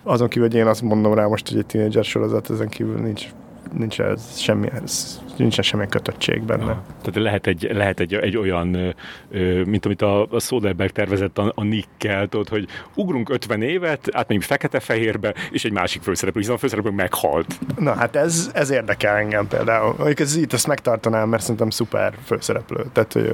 azon 0.03 0.29
kívül, 0.29 0.49
hogy 0.49 0.57
én 0.57 0.67
azt 0.67 0.83
mondom 0.83 1.15
rá 1.15 1.27
most, 1.27 1.49
hogy 1.49 1.59
egy 1.59 1.67
tínédzser 1.67 2.05
sorozat, 2.05 2.51
ezen 2.51 2.69
kívül 2.69 3.01
nincs 3.01 3.29
nincs 3.73 4.01
ez 4.01 4.39
semmi, 4.39 4.69
ez, 4.83 5.21
nincsen 5.37 5.65
semmi 5.65 5.87
kötöttség 5.89 6.43
benne. 6.43 6.65
Ja. 6.65 6.83
Tehát 7.03 7.15
lehet 7.15 7.47
egy, 7.47 7.69
lehet 7.73 8.01
egy, 8.01 8.15
egy 8.15 8.37
olyan, 8.37 8.95
mint 9.65 9.85
amit 9.85 10.03
a, 10.03 10.23
a 10.31 10.41
Soderbergh 10.41 10.93
tervezett 10.93 11.39
a, 11.39 11.53
a 11.55 11.63
Nick-kel, 11.63 12.29
tudod, 12.29 12.49
hogy 12.49 12.69
ugrunk 12.95 13.31
50 13.31 13.63
évet, 13.63 14.09
átmegyünk 14.13 14.47
fekete-fehérbe, 14.47 15.35
és 15.51 15.65
egy 15.65 15.73
másik 15.73 16.03
főszereplő, 16.03 16.41
hiszen 16.41 16.57
a 16.57 16.59
főszereplő 16.59 16.91
meghalt. 16.91 17.59
Na 17.79 17.95
hát 17.95 18.17
ez, 18.17 18.51
ez 18.55 18.71
érdekel 18.71 19.17
engem 19.17 19.49
például. 19.49 19.95
Mondjuk 19.97 20.21
ez 20.21 20.37
itt 20.37 20.53
ezt 20.53 20.67
megtartanám, 20.67 21.29
mert 21.29 21.43
szerintem 21.43 21.71
szuper 21.71 22.15
főszereplő. 22.25 22.87
Tehát, 22.93 23.13
hogy 23.13 23.33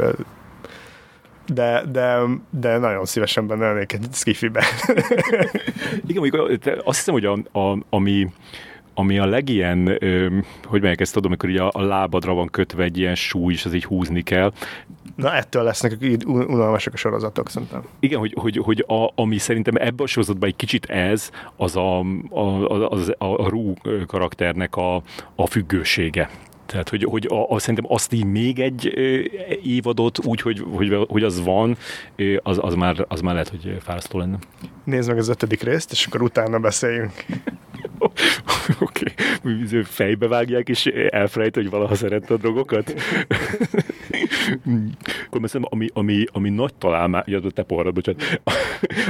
de, 1.46 1.82
de, 1.92 2.18
de 2.50 2.78
nagyon 2.78 3.04
szívesen 3.04 3.46
benne 3.46 3.72
lennék 3.72 3.92
egy 3.92 4.06
skifibe. 4.12 4.64
Igen, 6.06 6.28
mondjuk 6.30 6.62
azt 6.84 6.98
hiszem, 6.98 7.14
hogy 7.14 7.24
a, 7.24 7.58
a, 7.58 7.78
ami 7.90 8.28
ami 8.94 9.18
a 9.18 9.26
legilyen, 9.26 9.98
hogy 10.64 10.82
melyek 10.82 11.00
ezt 11.00 11.12
tudom, 11.12 11.30
amikor 11.30 11.48
így 11.48 11.56
a, 11.56 11.70
a 11.72 11.82
lábadra 11.82 12.34
van 12.34 12.48
kötve 12.48 12.82
egy 12.82 12.98
ilyen 12.98 13.14
súly, 13.14 13.52
és 13.52 13.64
az 13.64 13.74
így 13.74 13.84
húzni 13.84 14.22
kell. 14.22 14.52
Na 15.16 15.34
ettől 15.34 15.62
lesznek 15.62 15.96
unalmasak 16.26 16.92
a 16.92 16.96
sorozatok, 16.96 17.48
szerintem. 17.48 17.82
Igen, 18.00 18.18
hogy, 18.18 18.34
hogy, 18.40 18.56
hogy 18.56 18.84
a, 18.88 19.12
ami 19.14 19.38
szerintem 19.38 19.74
ebben 19.76 20.04
a 20.04 20.06
sorozatban 20.06 20.48
egy 20.48 20.56
kicsit 20.56 20.84
ez, 20.86 21.30
az 21.56 21.76
a, 21.76 21.98
a, 22.30 22.88
az, 22.88 23.14
a, 23.18 23.24
a 23.24 23.48
Rú 23.48 23.74
karakternek 24.06 24.76
a, 24.76 25.02
a 25.34 25.46
függősége. 25.46 26.30
Tehát, 26.66 26.88
hogy, 26.88 27.04
hogy 27.04 27.26
a, 27.26 27.50
a, 27.50 27.58
szerintem 27.58 27.92
azt 27.92 28.12
így 28.12 28.24
még 28.24 28.58
egy 28.60 28.92
ö, 28.94 29.20
évadot 29.62 30.24
úgy, 30.24 30.40
hogy, 30.40 30.64
hogy, 30.72 31.06
hogy 31.08 31.22
az 31.22 31.44
van, 31.44 31.76
ö, 32.16 32.36
az, 32.42 32.58
az, 32.62 32.74
már, 32.74 33.04
az 33.08 33.20
már 33.20 33.32
lehet, 33.32 33.48
hogy 33.48 33.76
fárasztó 33.80 34.18
lenne. 34.18 34.38
Nézd 34.84 35.08
meg 35.08 35.18
az 35.18 35.28
ötödik 35.28 35.62
részt, 35.62 35.92
és 35.92 36.06
akkor 36.06 36.22
utána 36.22 36.58
beszéljünk. 36.58 37.12
Oké, 38.80 39.04
okay. 39.42 39.82
fejbe 39.82 40.28
vágják, 40.28 40.68
és 40.68 40.86
elfelejt, 40.86 41.54
hogy 41.54 41.70
valaha 41.70 41.94
szerette 41.94 42.34
a 42.34 42.36
drogokat? 42.36 42.94
Akkor 45.26 45.40
ami, 45.60 45.88
ami, 45.92 46.24
ami 46.32 46.50
nagy 46.50 46.74
találmány, 46.74 47.22
ja, 47.26 47.40
te 47.40 47.62
poharad, 47.62 47.94
bocsánat, 47.94 48.40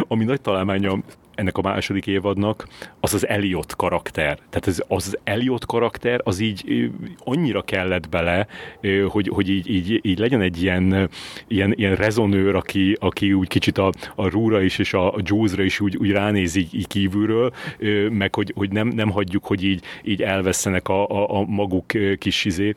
ami 0.09 0.25
nagy 0.25 0.41
találmánya 0.41 0.99
ennek 1.35 1.59
a 1.59 1.63
második 1.63 2.07
évadnak, 2.07 2.69
az 3.01 3.15
az 3.15 3.27
Elliot 3.29 3.77
karakter. 3.77 4.39
Tehát 4.51 4.67
ez, 4.67 4.83
az, 4.89 5.07
az 5.07 5.19
Elliot 5.25 5.67
karakter, 5.67 6.21
az 6.25 6.41
így 6.41 6.91
annyira 7.19 7.63
kellett 7.63 8.09
bele, 8.09 8.47
hogy, 9.09 9.29
hogy 9.29 9.49
így, 9.49 9.71
így, 9.71 10.01
így 10.03 10.19
legyen 10.19 10.41
egy 10.41 10.63
ilyen, 10.63 11.09
ilyen, 11.49 11.73
ilyen 11.77 11.95
rezonőr, 11.95 12.55
aki, 12.55 12.97
aki 13.01 13.33
úgy 13.33 13.49
kicsit 13.49 13.79
a, 13.79 13.93
a 14.15 14.29
Rúra 14.29 14.63
is, 14.63 14.79
és 14.79 14.95
a, 14.95 15.15
a 15.15 15.21
Jules-ra 15.23 15.63
is 15.63 15.81
úgy, 15.81 15.97
úgy 15.97 16.11
ránéz 16.11 16.55
így, 16.55 16.87
kívülről, 16.87 17.53
meg 18.11 18.35
hogy, 18.35 18.53
hogy 18.57 18.71
nem, 18.71 18.89
nem 18.89 19.11
hagyjuk, 19.11 19.45
hogy 19.45 19.65
így, 19.65 19.85
így 20.05 20.23
elvesztenek 20.23 20.89
a, 20.89 21.09
a, 21.09 21.39
a 21.39 21.45
maguk 21.45 21.87
kis 22.19 22.45
izé, 22.45 22.75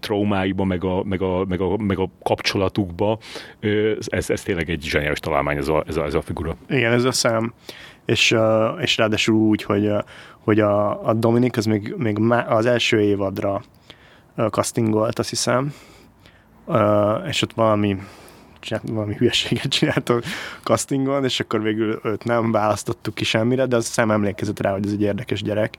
traumáiba, 0.00 0.64
meg 0.64 0.84
a, 0.84 1.02
meg, 1.04 1.22
a, 1.22 1.44
meg, 1.44 1.60
a, 1.60 1.76
meg 1.76 1.98
a 1.98 2.10
kapcsolatukba. 2.22 3.18
Ez, 4.06 4.30
ez 4.30 4.42
tényleg 4.42 4.70
egy 4.70 4.82
zseniális 4.82 5.18
találmány 5.18 5.56
ez 5.56 5.68
a, 5.68 5.84
ez 5.86 5.96
a, 5.96 6.04
ez 6.04 6.14
a 6.14 6.20
figura. 6.20 6.56
Igen, 6.68 6.92
ez 6.92 7.04
a 7.04 7.12
szám 7.12 7.52
és, 8.10 8.36
és 8.80 8.96
ráadásul 8.96 9.34
úgy, 9.34 9.62
hogy, 9.62 9.90
hogy 10.44 10.60
a, 10.60 11.08
a 11.08 11.14
Dominik 11.14 11.56
az 11.56 11.64
még, 11.64 11.94
még 11.96 12.18
az 12.48 12.66
első 12.66 13.00
évadra 13.00 13.62
castingolt, 14.50 15.18
azt 15.18 15.28
hiszem, 15.28 15.74
és 17.28 17.42
ott 17.42 17.52
valami 17.52 17.96
csinált, 18.60 18.88
valami 18.88 19.14
hülyeséget 19.14 19.68
csinált 19.78 20.08
a 20.08 20.20
castingon, 20.62 21.24
és 21.24 21.40
akkor 21.40 21.62
végül 21.62 22.00
őt 22.02 22.24
nem 22.24 22.52
választottuk 22.52 23.14
ki 23.14 23.24
semmire, 23.24 23.66
de 23.66 23.76
az 23.76 23.86
szem 23.86 24.10
emlékezett 24.10 24.60
rá, 24.60 24.72
hogy 24.72 24.86
ez 24.86 24.92
egy 24.92 25.02
érdekes 25.02 25.42
gyerek, 25.42 25.76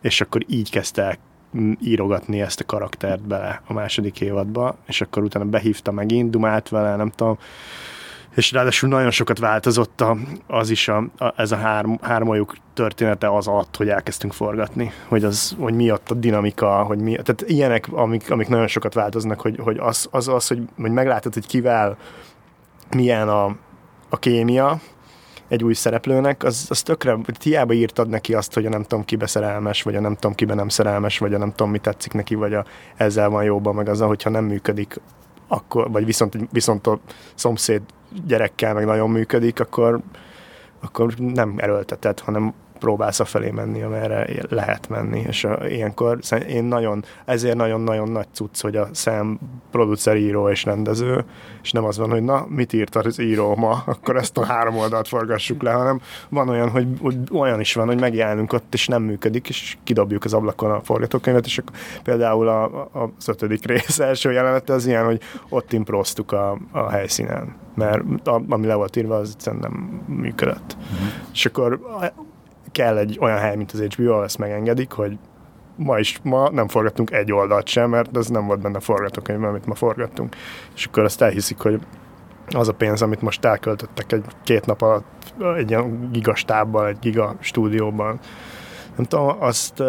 és 0.00 0.20
akkor 0.20 0.42
így 0.46 0.70
kezdte 0.70 1.02
el 1.02 1.16
írogatni 1.80 2.40
ezt 2.40 2.60
a 2.60 2.64
karaktert 2.64 3.26
bele 3.26 3.62
a 3.66 3.72
második 3.72 4.20
évadba, 4.20 4.76
és 4.86 5.00
akkor 5.00 5.22
utána 5.22 5.44
behívta 5.44 5.92
megint, 5.92 6.30
dumált 6.30 6.68
vele, 6.68 6.96
nem 6.96 7.10
tudom, 7.10 7.38
és 8.34 8.52
ráadásul 8.52 8.88
nagyon 8.88 9.10
sokat 9.10 9.38
változott 9.38 10.00
a, 10.00 10.16
az 10.46 10.70
is, 10.70 10.88
a, 10.88 10.96
a, 11.18 11.32
ez 11.36 11.52
a 11.52 11.56
hár, 11.56 11.86
hármajuk 12.02 12.56
története 12.74 13.36
az 13.36 13.46
alatt, 13.46 13.76
hogy 13.76 13.88
elkezdtünk 13.88 14.32
forgatni, 14.32 14.92
hogy, 15.08 15.24
az, 15.24 15.56
hogy 15.58 15.74
mi 15.74 15.90
ott 15.90 16.10
a 16.10 16.14
dinamika, 16.14 16.82
hogy 16.82 16.98
mi, 16.98 17.10
tehát 17.10 17.44
ilyenek, 17.46 17.88
amik, 17.92 18.30
amik 18.30 18.48
nagyon 18.48 18.66
sokat 18.66 18.94
változnak, 18.94 19.40
hogy, 19.40 19.58
hogy 19.58 19.78
az, 19.78 20.08
az, 20.10 20.28
az 20.28 20.48
hogy, 20.48 20.62
hogy 20.76 20.90
meglátod, 20.90 21.34
hogy 21.34 21.46
kivel 21.46 21.96
milyen 22.96 23.28
a, 23.28 23.44
a 24.08 24.18
kémia, 24.18 24.80
egy 25.48 25.64
új 25.64 25.74
szereplőnek, 25.74 26.44
az, 26.44 26.66
az 26.68 26.82
tökre, 26.82 27.18
hiába 27.42 27.72
írtad 27.72 28.08
neki 28.08 28.34
azt, 28.34 28.54
hogy 28.54 28.66
a 28.66 28.68
nem 28.68 28.82
tudom 28.82 29.04
kibe 29.04 29.26
szerelmes, 29.26 29.82
vagy 29.82 29.94
a 29.94 30.00
nem 30.00 30.14
tudom 30.14 30.34
kibe 30.34 30.54
nem 30.54 30.68
szerelmes, 30.68 31.18
vagy 31.18 31.34
a 31.34 31.38
nem 31.38 31.50
tudom 31.50 31.70
mi 31.70 31.78
tetszik 31.78 32.12
neki, 32.12 32.34
vagy 32.34 32.54
a, 32.54 32.64
ezzel 32.96 33.28
van 33.28 33.44
jóban, 33.44 33.74
meg 33.74 33.88
azzal, 33.88 34.08
hogyha 34.08 34.30
nem 34.30 34.44
működik, 34.44 35.00
akkor, 35.48 35.90
vagy 35.90 36.04
viszont, 36.04 36.38
viszont 36.52 36.86
a 36.86 36.98
szomszéd 37.34 37.82
gyerekkel 38.26 38.74
meg 38.74 38.84
nagyon 38.84 39.10
működik, 39.10 39.60
akkor, 39.60 40.00
akkor 40.80 41.14
nem 41.14 41.54
erőltetett, 41.56 42.20
hanem 42.20 42.54
próbálsz 42.78 43.20
a 43.20 43.24
felé 43.24 43.50
menni, 43.50 43.82
amerre 43.82 44.26
lehet 44.48 44.88
menni, 44.88 45.24
és 45.26 45.44
a, 45.44 45.68
ilyenkor 45.68 46.18
én 46.48 46.64
nagyon, 46.64 47.04
ezért 47.24 47.56
nagyon-nagyon 47.56 48.08
nagy 48.08 48.26
cucc, 48.32 48.60
hogy 48.60 48.76
a 48.76 48.88
szem 48.92 49.38
producer, 49.70 50.16
író 50.16 50.48
és 50.48 50.64
rendező, 50.64 51.24
és 51.62 51.72
nem 51.72 51.84
az 51.84 51.98
van, 51.98 52.10
hogy 52.10 52.22
na, 52.22 52.46
mit 52.48 52.72
írt 52.72 52.96
az 52.96 53.20
író 53.20 53.56
ma, 53.56 53.82
akkor 53.86 54.16
ezt 54.16 54.38
a 54.38 54.44
három 54.44 54.76
oldalt 54.76 55.08
forgassuk 55.08 55.62
le, 55.62 55.72
hanem 55.72 56.00
van 56.28 56.48
olyan, 56.48 56.70
hogy, 56.70 56.86
hogy 57.00 57.16
olyan 57.32 57.60
is 57.60 57.74
van, 57.74 57.86
hogy 57.86 58.00
megjelenünk 58.00 58.52
ott, 58.52 58.74
és 58.74 58.86
nem 58.86 59.02
működik, 59.02 59.48
és 59.48 59.76
kidobjuk 59.84 60.24
az 60.24 60.34
ablakon 60.34 60.70
a 60.70 60.80
forgatókönyvet, 60.80 61.46
és 61.46 61.58
akkor 61.58 61.76
például 62.02 62.48
a, 62.48 62.64
a, 62.64 63.10
az 63.18 63.28
ötödik 63.28 63.66
rész 63.66 63.98
első 63.98 64.32
jelenete 64.32 64.72
az 64.72 64.86
ilyen, 64.86 65.04
hogy 65.04 65.20
ott 65.48 65.72
improztuk 65.72 66.32
a, 66.32 66.58
a 66.72 66.90
helyszínen, 66.90 67.54
mert 67.74 68.02
a, 68.24 68.42
ami 68.48 68.66
le 68.66 68.74
volt 68.74 68.96
írva, 68.96 69.16
az 69.16 69.30
egyszerűen 69.30 69.62
nem 69.62 70.02
működött. 70.16 70.76
Uh-huh. 70.80 71.08
És 71.32 71.46
akkor 71.46 71.80
kell 72.74 72.96
egy 72.96 73.18
olyan 73.20 73.38
hely, 73.38 73.56
mint 73.56 73.72
az 73.72 73.80
HBO, 73.80 74.10
ahol 74.10 74.24
ezt 74.24 74.38
megengedik, 74.38 74.92
hogy 74.92 75.18
ma 75.76 75.98
is, 75.98 76.18
ma 76.22 76.50
nem 76.50 76.68
forgattunk 76.68 77.10
egy 77.10 77.32
oldalt 77.32 77.66
sem, 77.66 77.90
mert 77.90 78.16
ez 78.16 78.26
nem 78.26 78.46
volt 78.46 78.60
benne 78.60 78.76
a 78.76 78.80
forgatókönyvben, 78.80 79.48
amit 79.48 79.66
ma 79.66 79.74
forgattunk. 79.74 80.36
És 80.74 80.86
akkor 80.86 81.02
azt 81.02 81.22
elhiszik, 81.22 81.58
hogy 81.58 81.80
az 82.46 82.68
a 82.68 82.74
pénz, 82.74 83.02
amit 83.02 83.20
most 83.20 83.44
elköltöttek 83.44 84.12
egy 84.12 84.24
két 84.44 84.66
nap 84.66 84.82
alatt 84.82 85.34
egy 85.56 85.70
ilyen 85.70 86.08
gigastábban, 86.12 86.86
egy 86.86 86.98
giga 86.98 87.36
stúdióban, 87.40 88.18
nem 88.96 89.06
tudom, 89.06 89.36
azt, 89.38 89.80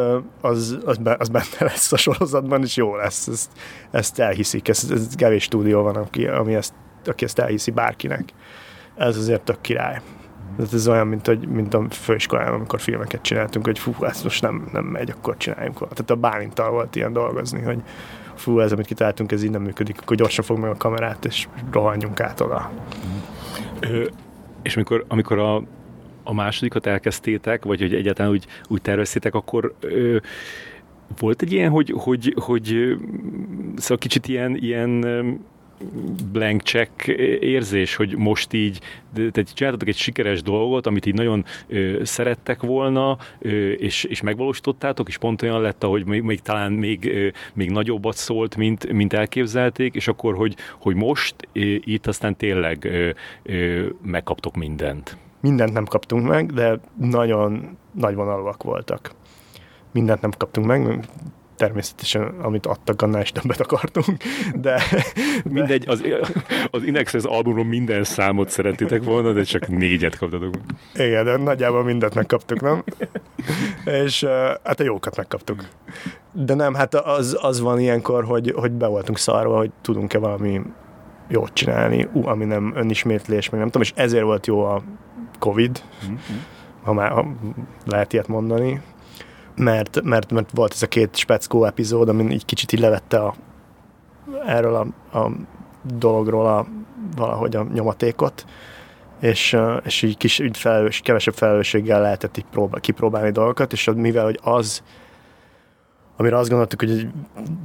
az, 0.42 0.78
az, 0.86 1.00
az 1.18 1.30
benne 1.30 1.46
lesz 1.60 1.92
a 1.92 1.98
sorozatban, 1.98 2.64
és 2.64 2.76
jó 2.76 2.96
lesz. 2.96 3.28
Ezt, 3.28 3.52
ezt 3.92 4.20
elhiszik. 4.20 4.68
Ez, 4.68 4.88
ez 4.92 5.08
kevés 5.16 5.44
stúdió 5.44 5.82
van, 5.82 5.96
aki, 5.96 6.28
ami 6.28 6.56
ezt, 6.56 6.74
aki 7.06 7.26
ezt 7.26 7.40
elhiszi 7.40 7.72
bárkinek. 7.72 8.24
Ez 8.96 9.18
azért 9.18 9.42
tök 9.42 9.62
király. 9.62 10.02
Ez, 10.60 10.74
ez 10.74 10.88
olyan, 10.88 11.08
mint, 11.08 11.28
hogy, 11.28 11.48
mint 11.48 11.74
a 11.74 11.86
főiskolán, 11.90 12.54
amikor 12.54 12.80
filmeket 12.80 13.22
csináltunk, 13.22 13.66
hogy 13.66 13.80
fú, 13.80 13.94
ezt 14.00 14.24
most 14.24 14.42
nem, 14.42 14.68
nem 14.72 14.86
megy, 14.86 15.10
akkor 15.10 15.38
csináljunk. 15.38 15.78
Tehát 15.78 16.10
a 16.10 16.16
Bálintal 16.16 16.72
volt 16.72 16.96
ilyen 16.96 17.14
dolgozni, 17.14 17.62
hogy 17.62 17.82
fú, 18.36 18.60
ez, 18.60 18.72
amit 18.72 18.86
kitaláltunk, 18.86 19.32
ez 19.32 19.44
így 19.44 19.50
nem 19.50 19.62
működik, 19.62 20.02
akkor 20.02 20.18
gyorsan 20.18 20.46
fog 20.46 20.58
meg 20.58 20.70
a 20.70 20.78
kamerát, 20.78 21.26
és 21.26 21.48
rohanjunk 21.72 22.20
át 22.20 22.42
oda. 22.42 22.72
Ö, 23.80 24.06
és 24.62 24.76
amikor, 24.76 25.06
amikor 25.08 25.40
a, 25.40 25.56
a 26.24 26.34
másodikat 26.34 26.86
elkezdtétek, 26.86 27.64
vagy 27.66 27.80
hogy 27.80 27.94
egyáltalán 27.94 28.32
úgy, 28.32 28.46
úgy 28.68 28.82
terveztétek, 28.82 29.34
akkor 29.34 29.74
ö, 29.80 30.18
volt 31.20 31.42
egy 31.42 31.52
ilyen, 31.52 31.72
hogy, 31.72 31.94
hogy, 31.98 32.36
hogy 32.40 32.98
szóval 33.76 33.98
kicsit 33.98 34.28
ilyen, 34.28 34.56
ilyen 34.56 35.04
blank 36.32 36.62
check 36.62 37.08
érzés, 37.40 37.96
hogy 37.96 38.18
most 38.18 38.54
így, 38.54 38.80
tehát 39.14 39.54
csináltatok 39.54 39.88
egy 39.88 39.98
sikeres 39.98 40.42
dolgot, 40.42 40.88
amit 40.88 41.06
így 41.06 41.14
nagyon 41.14 41.46
ö, 41.68 42.04
szerettek 42.04 42.62
volna, 42.62 43.18
ö, 43.40 43.72
és, 43.72 44.04
és 44.04 44.22
megvalósítottátok, 44.22 45.08
és 45.08 45.18
pont 45.18 45.42
olyan 45.42 45.62
lett, 45.62 45.84
hogy 45.84 46.06
még, 46.06 46.22
még 46.22 46.42
talán 46.42 46.72
még, 46.72 47.06
ö, 47.06 47.28
még 47.54 47.72
nagyobbat 47.72 48.16
szólt, 48.16 48.56
mint, 48.56 48.92
mint 48.92 49.14
elképzelték, 49.14 49.96
és 49.96 50.08
akkor, 50.08 50.36
hogy, 50.36 50.56
hogy 50.80 50.96
most 50.96 51.36
ö, 51.54 51.60
itt 51.80 52.08
aztán 52.08 52.36
tényleg 52.36 52.86
ö, 52.86 53.10
ö, 53.44 53.86
megkaptok 54.02 54.56
mindent. 54.56 55.18
Mindent 55.42 55.74
nem 55.74 55.86
kaptunk 55.86 56.28
meg, 56.28 56.52
de 56.52 56.80
nagyon 57.00 57.78
nagy 57.92 58.16
vonalúak 58.16 58.64
voltak 58.64 59.16
mindent 59.96 60.22
nem 60.22 60.32
kaptunk 60.38 60.68
meg, 60.68 61.08
természetesen, 61.56 62.22
amit 62.42 62.66
adtak, 62.66 63.02
annál 63.02 63.22
is 63.22 63.32
többet 63.32 63.60
akartunk, 63.60 64.24
de... 64.56 64.82
Mindegy, 65.44 65.88
az, 65.88 66.04
az 66.72 66.84
Inexes 66.84 67.24
albumról 67.24 67.66
minden 67.66 68.04
számot 68.04 68.50
szerettétek 68.50 69.04
volna, 69.04 69.32
de 69.32 69.44
csak 69.44 69.68
négyet 69.68 70.18
kaptatok. 70.18 70.54
Igen, 70.94 71.26
de 71.26 71.38
nagyjából 71.38 71.84
mindent 71.84 72.16
megkaptuk, 72.16 72.62
nem? 72.62 72.84
És 73.86 74.24
hát 74.64 74.80
a 74.80 74.84
jókat 74.84 75.16
megkaptuk. 75.16 75.68
De 76.32 76.54
nem, 76.54 76.74
hát 76.74 76.96
az, 76.96 77.38
az 77.42 77.60
van 77.60 77.80
ilyenkor, 77.80 78.24
hogy, 78.24 78.54
hogy 78.56 78.72
be 78.72 78.88
voltunk 78.88 79.18
szarva, 79.18 79.58
hogy 79.58 79.72
tudunk-e 79.82 80.18
valami 80.18 80.62
jót 81.28 81.54
csinálni, 81.54 82.08
ú, 82.14 82.28
ami 82.28 82.46
nem 82.46 82.74
önismétlés, 82.76 83.50
meg 83.50 83.60
nem 83.60 83.70
tudom, 83.70 83.82
és 83.82 83.94
ezért 83.96 84.24
volt 84.24 84.48
jó 84.48 84.64
a 84.64 84.84
Covid, 85.40 85.84
mm-hmm. 86.06 86.16
ha 86.84 86.94
már 86.94 87.12
ha 87.12 87.26
lehet 87.86 88.14
ilyet 88.14 88.28
mondani, 88.28 88.82
mert, 89.56 90.02
mert, 90.04 90.32
mert 90.32 90.52
volt 90.54 90.74
ez 90.74 90.82
a 90.82 90.88
két 90.88 91.16
speckó 91.16 91.66
epizód, 91.66 92.10
amin 92.10 92.32
így 92.32 92.46
kicsit 92.46 92.72
így 92.72 92.80
levette 92.80 93.20
a, 93.20 93.36
erről 94.46 94.76
a, 94.76 95.18
a 95.18 95.32
dologról 95.98 96.46
a, 96.46 96.66
valahogy 97.16 97.56
a 97.56 97.68
nyomatékot, 97.74 98.46
és, 99.20 99.58
és 99.84 100.02
így, 100.02 100.18
kis, 100.18 100.40
így 100.40 100.58
felelős, 100.58 101.00
kevesebb 101.00 101.34
felelősséggel 101.34 102.02
lehetett 102.02 102.38
így 102.38 102.46
próbál, 102.52 102.82
kipróbálni 102.82 103.32
dolgokat, 103.32 103.72
és 103.72 103.90
mivel 103.96 104.24
hogy 104.24 104.40
az, 104.44 104.84
amire 106.18 106.38
azt 106.38 106.50
gondoltuk, 106.50 106.80
hogy 106.80 107.08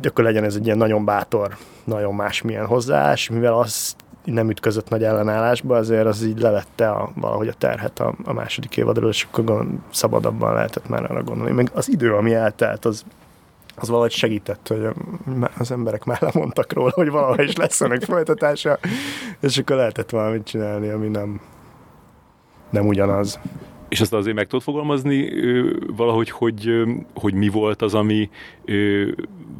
akkor 0.02 0.24
legyen 0.24 0.44
ez 0.44 0.54
egy 0.54 0.64
ilyen 0.64 0.78
nagyon 0.78 1.04
bátor, 1.04 1.56
nagyon 1.84 2.14
másmilyen 2.14 2.66
hozzáállás, 2.66 3.28
mivel 3.28 3.54
azt 3.54 3.96
nem 4.32 4.50
ütközött 4.50 4.88
nagy 4.88 5.04
ellenállásba, 5.04 5.76
azért 5.76 6.06
az 6.06 6.22
így 6.22 6.40
levette 6.40 6.90
a, 6.90 7.10
valahogy 7.14 7.48
a 7.48 7.52
terhet 7.52 8.00
a, 8.00 8.14
a 8.24 8.32
második 8.32 8.76
évadról, 8.76 9.10
és 9.10 9.26
akkor 9.30 9.66
szabadabban 9.90 10.54
lehetett 10.54 10.88
már 10.88 11.10
arra 11.10 11.22
gondolni. 11.22 11.52
Meg 11.52 11.70
az 11.74 11.88
idő, 11.88 12.14
ami 12.14 12.34
eltelt, 12.34 12.84
az, 12.84 13.04
az 13.76 13.88
valahogy 13.88 14.10
segített, 14.10 14.68
hogy 14.68 14.88
az 15.58 15.70
emberek 15.70 16.04
már 16.04 16.22
lemondtak 16.22 16.72
róla, 16.72 16.92
hogy 16.94 17.10
valahogy 17.10 17.48
is 17.48 17.56
lesz 17.56 17.80
ennek 17.80 18.02
folytatása, 18.02 18.78
és 19.40 19.58
akkor 19.58 19.76
lehetett 19.76 20.10
valamit 20.10 20.44
csinálni, 20.44 20.88
ami 20.88 21.08
nem, 21.08 21.40
nem 22.70 22.86
ugyanaz. 22.86 23.38
És 23.90 24.00
azt 24.00 24.12
azért 24.12 24.36
meg 24.36 24.46
tudod 24.46 24.62
fogalmazni 24.62 25.30
valahogy, 25.86 26.30
hogy, 26.30 26.82
hogy 27.14 27.34
mi 27.34 27.48
volt 27.48 27.82
az, 27.82 27.94
ami 27.94 28.30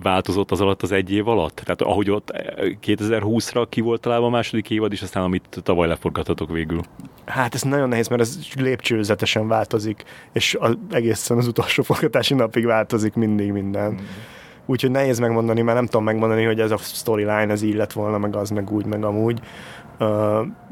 változott 0.03 0.51
az 0.51 0.61
alatt 0.61 0.83
az 0.83 0.93
egy 0.93 1.13
év 1.13 1.29
alatt? 1.29 1.55
Tehát 1.65 1.81
ahogy 1.81 2.11
ott 2.11 2.33
2020-ra 2.87 3.67
ki 3.69 3.81
volt 3.81 4.01
találva 4.01 4.27
a 4.27 4.31
második 4.31 4.71
évad, 4.71 4.93
és 4.93 5.03
aztán 5.03 5.23
amit 5.23 5.61
tavaly 5.63 5.89
leforgattatok 5.89 6.53
végül. 6.53 6.81
Hát 7.25 7.55
ez 7.55 7.63
nagyon 7.63 7.89
nehéz, 7.89 8.09
mert 8.09 8.21
ez 8.21 8.39
lépcsőzetesen 8.57 9.49
változik, 9.49 10.05
és 10.33 10.57
az 10.61 10.77
egészen 10.91 11.37
az 11.37 11.47
utolsó 11.47 11.83
forgatási 11.83 12.35
napig 12.35 12.65
változik 12.65 13.15
mindig 13.15 13.53
minden. 13.53 13.93
Mm. 13.93 13.97
Úgyhogy 14.71 14.91
nehéz 14.91 15.19
megmondani, 15.19 15.61
mert 15.61 15.77
nem 15.77 15.87
tudom 15.87 16.05
megmondani, 16.05 16.45
hogy 16.45 16.61
ez 16.61 16.71
a 16.71 16.77
storyline, 16.77 17.49
ez 17.49 17.63
így 17.63 17.75
lett 17.75 17.93
volna, 17.93 18.19
meg 18.19 18.37
az, 18.37 18.51
meg 18.51 18.71
úgy, 18.71 18.87
meg 18.87 19.05
amúgy. 19.05 19.41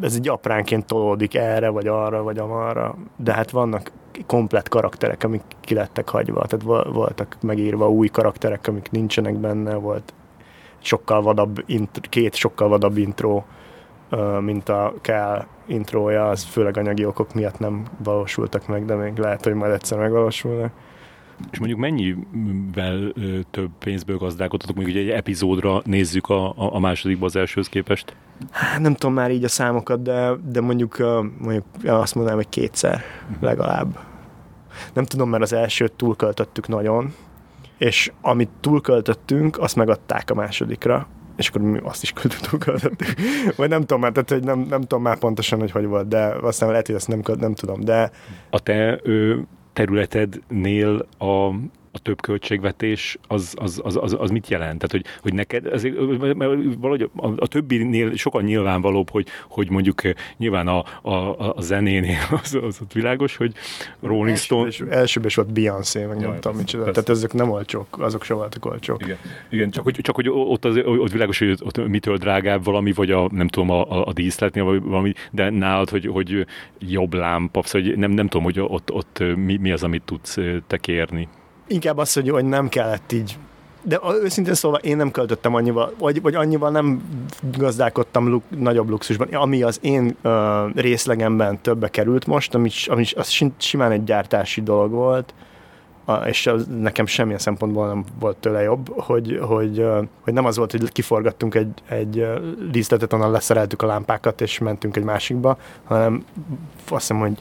Ez 0.00 0.14
egy 0.14 0.28
apránként 0.28 0.86
tolódik 0.86 1.34
erre, 1.34 1.68
vagy 1.68 1.86
arra, 1.86 2.22
vagy 2.22 2.38
amarra, 2.38 2.94
de 3.16 3.32
hát 3.32 3.50
vannak 3.50 3.90
komplet 4.26 4.68
karakterek, 4.68 5.24
amik 5.24 5.42
ki 5.60 5.74
lettek 5.74 6.08
hagyva, 6.08 6.46
tehát 6.46 6.84
voltak 6.92 7.36
megírva 7.40 7.90
új 7.90 8.08
karakterek, 8.08 8.66
amik 8.66 8.90
nincsenek 8.90 9.34
benne, 9.34 9.74
volt 9.74 10.14
sokkal 10.78 11.22
vadabb, 11.22 11.64
két 12.00 12.34
sokkal 12.34 12.68
vadabb 12.68 12.96
intro, 12.96 13.42
mint 14.40 14.68
a 14.68 14.94
kell 15.00 15.44
intrója, 15.66 16.28
az 16.28 16.44
főleg 16.44 16.76
anyagi 16.76 17.04
okok 17.04 17.34
miatt 17.34 17.58
nem 17.58 17.84
valósultak 18.04 18.66
meg, 18.66 18.84
de 18.84 18.94
még 18.94 19.16
lehet, 19.16 19.44
hogy 19.44 19.54
majd 19.54 19.72
egyszer 19.72 19.98
megvalósulnak. 19.98 20.72
És 21.50 21.58
mondjuk 21.58 21.80
mennyivel 21.80 23.12
több 23.50 23.70
pénzből 23.78 24.16
gazdálkodhatok, 24.16 24.76
mondjuk 24.76 24.96
egy 24.96 25.08
epizódra 25.08 25.82
nézzük 25.84 26.28
a, 26.28 26.74
a 26.74 26.78
másodikba 26.78 27.26
az 27.26 27.36
elsőhöz 27.36 27.68
képest? 27.68 28.16
Hát 28.50 28.80
nem 28.80 28.94
tudom 28.94 29.14
már 29.14 29.30
így 29.30 29.44
a 29.44 29.48
számokat, 29.48 30.02
de, 30.02 30.30
de 30.52 30.60
mondjuk, 30.60 30.98
mondjuk 31.38 31.64
azt 31.84 32.14
mondanám, 32.14 32.38
hogy 32.38 32.48
kétszer 32.48 33.02
legalább. 33.40 33.98
Nem 34.92 35.04
tudom, 35.04 35.28
mert 35.30 35.42
az 35.42 35.52
elsőt 35.52 35.92
túlköltöttük 35.92 36.68
nagyon, 36.68 37.14
és 37.78 38.12
amit 38.20 38.50
túlköltöttünk, 38.60 39.58
azt 39.58 39.76
megadták 39.76 40.30
a 40.30 40.34
másodikra, 40.34 41.06
és 41.36 41.48
akkor 41.48 41.60
mi 41.60 41.80
azt 41.82 42.02
is 42.02 42.12
túlköltöttük. 42.50 43.14
Vagy 43.56 43.68
nem 43.68 43.80
tudom 43.80 44.00
már, 44.00 44.12
tehát 44.12 44.30
hogy 44.30 44.44
nem, 44.44 44.58
nem 44.58 44.80
tudom 44.80 45.02
már 45.02 45.18
pontosan, 45.18 45.58
hogy 45.58 45.70
hogy 45.70 45.86
volt, 45.86 46.08
de 46.08 46.24
aztán 46.42 46.68
lehet, 46.70 46.86
hogy 46.86 46.94
ezt 46.94 47.08
nem, 47.08 47.20
nem 47.38 47.54
tudom, 47.54 47.80
de... 47.80 48.10
A 48.50 48.60
te 48.60 49.00
ő, 49.02 49.46
területednél 49.78 51.06
a, 51.18 51.50
a 51.98 52.02
több 52.02 52.20
költségvetés 52.20 53.18
az, 53.26 53.54
az, 53.56 53.80
az, 53.84 53.96
az, 53.96 54.16
az 54.18 54.30
mit 54.30 54.48
jelent? 54.48 54.78
Tehát, 54.78 54.90
hogy, 54.90 55.04
hogy 55.22 55.34
neked, 55.34 55.66
ez, 55.66 55.86
valahogy 56.78 57.10
a, 57.16 57.26
a 57.36 57.46
többinél 57.46 58.16
sokkal 58.16 58.42
nyilvánvalóbb, 58.42 59.10
hogy, 59.10 59.26
hogy 59.48 59.70
mondjuk 59.70 60.04
eh, 60.04 60.12
nyilván 60.36 60.66
a, 60.66 60.84
a, 61.02 61.54
a 61.56 61.60
zenénél 61.60 62.18
az, 62.42 62.58
az 62.62 62.78
ott 62.82 62.92
világos, 62.92 63.36
hogy 63.36 63.52
Rolling 64.00 64.36
Stone... 64.36 64.64
Elsőbb, 64.64 64.92
elsőbb 64.92 65.24
is 65.24 65.34
volt 65.34 65.52
Beyoncé, 65.52 66.04
meg 66.04 66.20
nem 66.20 66.34
tudom 66.40 66.56
micsoda. 66.56 66.90
Tehát 66.90 67.08
ezek 67.08 67.32
nem 67.32 67.50
olcsók, 67.50 67.98
azok 67.98 68.24
sem 68.24 68.36
voltak 68.36 68.64
olcsók. 68.64 69.02
Igen, 69.02 69.18
Igen 69.50 69.70
csak, 69.70 69.84
hogy, 69.84 69.98
csak 70.02 70.14
hogy 70.14 70.28
ott, 70.28 70.64
az, 70.64 70.76
ott 70.84 71.12
világos, 71.12 71.38
hogy 71.38 71.58
ott 71.60 71.88
mitől 71.88 72.16
drágább 72.16 72.64
valami, 72.64 72.92
vagy 72.92 73.10
a, 73.10 73.28
nem 73.32 73.48
tudom, 73.48 73.70
a, 73.70 74.06
a, 74.06 74.12
díszletnél 74.12 74.64
vagy 74.64 74.82
valami, 74.82 75.12
de 75.30 75.50
nálad, 75.50 75.88
hogy, 75.88 76.06
hogy 76.06 76.46
jobb 76.78 77.14
lámpa, 77.14 77.62
szóval 77.62 77.88
hogy 77.88 77.98
nem, 77.98 78.10
nem 78.10 78.28
tudom, 78.28 78.44
hogy 78.44 78.60
ott, 78.60 78.92
ott 78.92 79.22
mi, 79.36 79.56
mi 79.56 79.72
az, 79.72 79.82
amit 79.82 80.02
tudsz 80.02 80.36
eh, 80.36 80.56
te 80.66 80.76
kérni 80.76 81.28
inkább 81.68 81.98
az, 81.98 82.12
hogy, 82.12 82.30
hogy 82.30 82.44
nem 82.44 82.68
kellett 82.68 83.12
így. 83.12 83.38
De 83.82 84.00
őszintén 84.22 84.54
szólva 84.54 84.76
én 84.76 84.96
nem 84.96 85.10
költöttem 85.10 85.54
annyival, 85.54 85.94
vagy, 85.98 86.22
vagy 86.22 86.34
annyival 86.34 86.70
nem 86.70 87.02
gazdálkodtam 87.56 88.28
luk, 88.28 88.42
nagyobb 88.48 88.88
luxusban, 88.88 89.28
ami 89.28 89.62
az 89.62 89.78
én 89.82 90.16
ö, 90.22 90.66
részlegemben 90.74 91.60
többe 91.60 91.88
került 91.88 92.26
most, 92.26 92.54
ami, 92.54 92.70
ami 92.86 93.04
az 93.16 93.42
simán 93.56 93.90
egy 93.90 94.04
gyártási 94.04 94.62
dolog 94.62 94.90
volt, 94.90 95.34
és 96.26 96.46
az 96.46 96.66
nekem 96.80 97.06
semmilyen 97.06 97.38
szempontból 97.38 97.86
nem 97.86 98.04
volt 98.18 98.36
tőle 98.36 98.62
jobb, 98.62 99.00
hogy, 99.00 99.38
hogy, 99.42 99.86
hogy 100.20 100.32
nem 100.32 100.44
az 100.44 100.56
volt, 100.56 100.70
hogy 100.70 100.92
kiforgattunk 100.92 101.54
egy, 101.54 101.82
egy 101.88 102.26
díszletet, 102.70 103.12
onnan 103.12 103.30
leszereltük 103.30 103.82
a 103.82 103.86
lámpákat, 103.86 104.40
és 104.40 104.58
mentünk 104.58 104.96
egy 104.96 105.04
másikba, 105.04 105.58
hanem 105.84 106.24
azt 106.88 107.00
hiszem, 107.00 107.18
hogy 107.18 107.38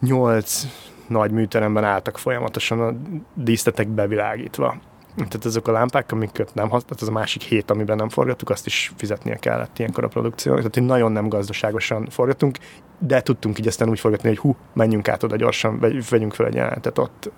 nyolc 0.00 0.66
nagy 1.08 1.30
műteremben 1.30 1.84
álltak 1.84 2.18
folyamatosan 2.18 2.80
a 2.80 2.94
díszletek 3.34 3.88
bevilágítva. 3.88 4.76
Tehát 5.16 5.44
azok 5.44 5.68
a 5.68 5.72
lámpák, 5.72 6.12
amiket 6.12 6.54
nem 6.54 6.68
használtak, 6.68 7.00
az 7.00 7.08
a 7.08 7.12
másik 7.12 7.42
hét, 7.42 7.70
amiben 7.70 7.96
nem 7.96 8.08
forgattuk, 8.08 8.50
azt 8.50 8.66
is 8.66 8.92
fizetnie 8.96 9.36
kellett 9.36 9.78
ilyenkor 9.78 10.04
a 10.04 10.08
produkciónak. 10.08 10.62
Tehát, 10.62 10.78
hogy 10.78 10.86
nagyon 10.86 11.12
nem 11.12 11.28
gazdaságosan 11.28 12.06
forgatunk, 12.10 12.58
de 12.98 13.20
tudtunk 13.20 13.58
így 13.58 13.66
aztán 13.66 13.88
úgy 13.88 14.00
forgatni, 14.00 14.28
hogy 14.28 14.38
hú, 14.38 14.56
menjünk 14.72 15.08
át 15.08 15.22
oda 15.22 15.36
gyorsan, 15.36 15.78
vegy- 15.78 16.08
vegyünk 16.08 16.34
fel 16.34 16.46
egy 16.46 16.54
jelenetet 16.54 16.98
ott, 16.98 17.30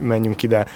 menjünk 0.00 0.42
ide, 0.42 0.66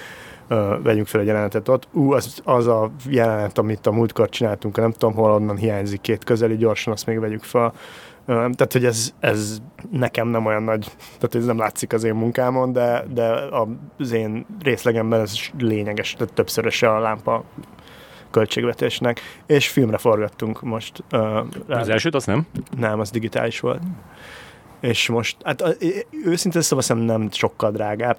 vegyünk 0.83 1.07
fel 1.07 1.21
egy 1.21 1.27
jelenetet 1.27 1.67
ott. 1.67 1.87
Ú, 1.91 2.11
az, 2.11 2.41
az 2.43 2.67
a 2.67 2.91
jelenet, 3.09 3.57
amit 3.57 3.87
a 3.87 3.91
múltkor 3.91 4.29
csináltunk, 4.29 4.77
nem 4.77 4.91
tudom 4.91 5.13
hol, 5.13 5.31
onnan 5.31 5.57
hiányzik 5.57 6.01
két 6.01 6.23
közeli, 6.23 6.57
gyorsan 6.57 6.93
azt 6.93 7.05
még 7.05 7.19
vegyük 7.19 7.43
fel. 7.43 7.73
Tehát, 8.31 8.71
hogy 8.71 8.85
ez, 8.85 9.13
ez 9.19 9.61
nekem 9.91 10.27
nem 10.27 10.45
olyan 10.45 10.63
nagy, 10.63 10.91
tehát 10.97 11.35
ez 11.35 11.45
nem 11.45 11.57
látszik 11.57 11.93
az 11.93 12.03
én 12.03 12.13
munkámon, 12.13 12.73
de, 12.73 13.05
de 13.13 13.29
az 13.97 14.11
én 14.11 14.45
részlegemben 14.63 15.19
ez 15.19 15.35
lényeges, 15.59 16.13
tehát 16.13 16.33
többszöröse 16.33 16.89
a 16.89 16.99
lámpa 16.99 17.43
költségvetésnek, 18.31 19.19
és 19.45 19.69
filmre 19.69 19.97
forgattunk 19.97 20.61
most. 20.61 21.03
Az 21.67 21.89
elsőt 21.89 22.15
azt 22.15 22.27
nem? 22.27 22.47
nem, 22.77 22.99
az 22.99 23.11
digitális 23.11 23.59
volt. 23.59 23.81
És 24.79 25.09
most, 25.09 25.37
hát 25.43 25.77
őszintén 26.25 26.61
szóval 26.61 26.83
szerintem 26.83 27.19
nem 27.19 27.31
sokkal 27.31 27.71
drágább, 27.71 28.17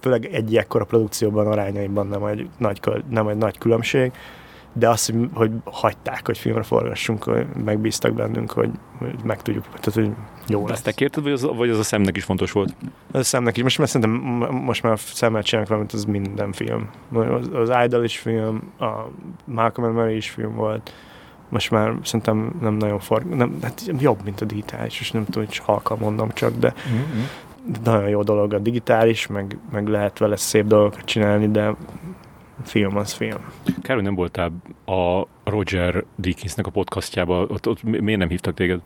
főleg 0.00 0.24
egy 0.24 0.56
ekkora 0.56 0.84
produkcióban 0.84 1.46
arányaiban 1.46 2.06
nem 2.06 2.24
egy 2.24 2.48
nagy, 2.58 2.80
nem 3.10 3.28
egy 3.28 3.36
nagy 3.36 3.58
különbség, 3.58 4.12
de 4.76 4.88
azt, 4.88 5.12
hogy, 5.34 5.50
hagyták, 5.64 6.26
hogy 6.26 6.38
filmre 6.38 6.62
forgassunk, 6.62 7.30
megbíztak 7.64 8.12
bennünk, 8.12 8.50
hogy, 8.50 8.70
meg 9.24 9.42
tudjuk, 9.42 9.64
tehát 9.64 9.94
hogy 9.94 10.10
jó 10.48 10.60
lesz. 10.66 10.70
ezt 10.70 10.84
te 10.84 10.92
kérted, 10.92 11.22
vagy 11.22 11.32
az, 11.32 11.42
vagy 11.56 11.70
az 11.70 11.78
a 11.78 11.82
szemnek 11.82 12.16
is 12.16 12.24
fontos 12.24 12.52
volt? 12.52 12.74
Ez 13.12 13.20
a 13.20 13.24
szemnek 13.24 13.56
is. 13.56 13.62
Most 13.62 13.78
már 13.78 13.88
szerintem 13.88 14.10
most 14.50 14.82
már 14.82 14.98
szemmel 14.98 15.42
csinálnak 15.42 15.70
valamit, 15.70 15.92
az 15.92 16.04
minden 16.04 16.52
film. 16.52 16.88
Az, 17.12 17.48
az 17.52 17.70
Idol 17.84 18.04
is 18.04 18.18
film, 18.18 18.72
a 18.78 18.90
Malcolm 19.44 19.88
and 19.88 19.96
Mary 19.96 20.16
is 20.16 20.30
film 20.30 20.54
volt. 20.54 20.92
Most 21.48 21.70
már 21.70 21.94
szerintem 22.02 22.52
nem 22.60 22.74
nagyon 22.74 22.98
for... 22.98 23.22
Nem, 23.22 23.58
hát 23.62 23.82
jobb, 23.98 24.18
mint 24.24 24.40
a 24.40 24.44
digitális, 24.44 25.00
és 25.00 25.10
nem 25.10 25.24
tudom, 25.24 25.44
hogy 25.44 25.56
halkan 25.56 25.98
mondom 25.98 26.30
csak, 26.32 26.56
de 26.58 26.74
de 27.66 27.90
nagyon 27.90 28.08
jó 28.08 28.22
dolog 28.22 28.52
a 28.52 28.58
digitális, 28.58 29.26
meg, 29.26 29.58
meg 29.72 29.88
lehet 29.88 30.18
vele 30.18 30.36
szép 30.36 30.66
dolgokat 30.66 31.04
csinálni, 31.04 31.50
de 31.50 31.74
film 32.62 32.96
az 32.96 33.12
film. 33.12 33.38
Kár, 33.82 33.94
hogy 33.96 34.04
nem 34.04 34.14
voltál 34.14 34.52
a 34.84 35.26
Roger 35.44 36.04
Dickinsnek 36.16 36.66
a 36.66 36.70
podcastjába, 36.70 37.40
ott, 37.40 37.68
ott 37.68 37.82
mi- 37.82 38.00
miért 38.00 38.18
nem 38.20 38.28
hívtak 38.28 38.54
téged? 38.54 38.80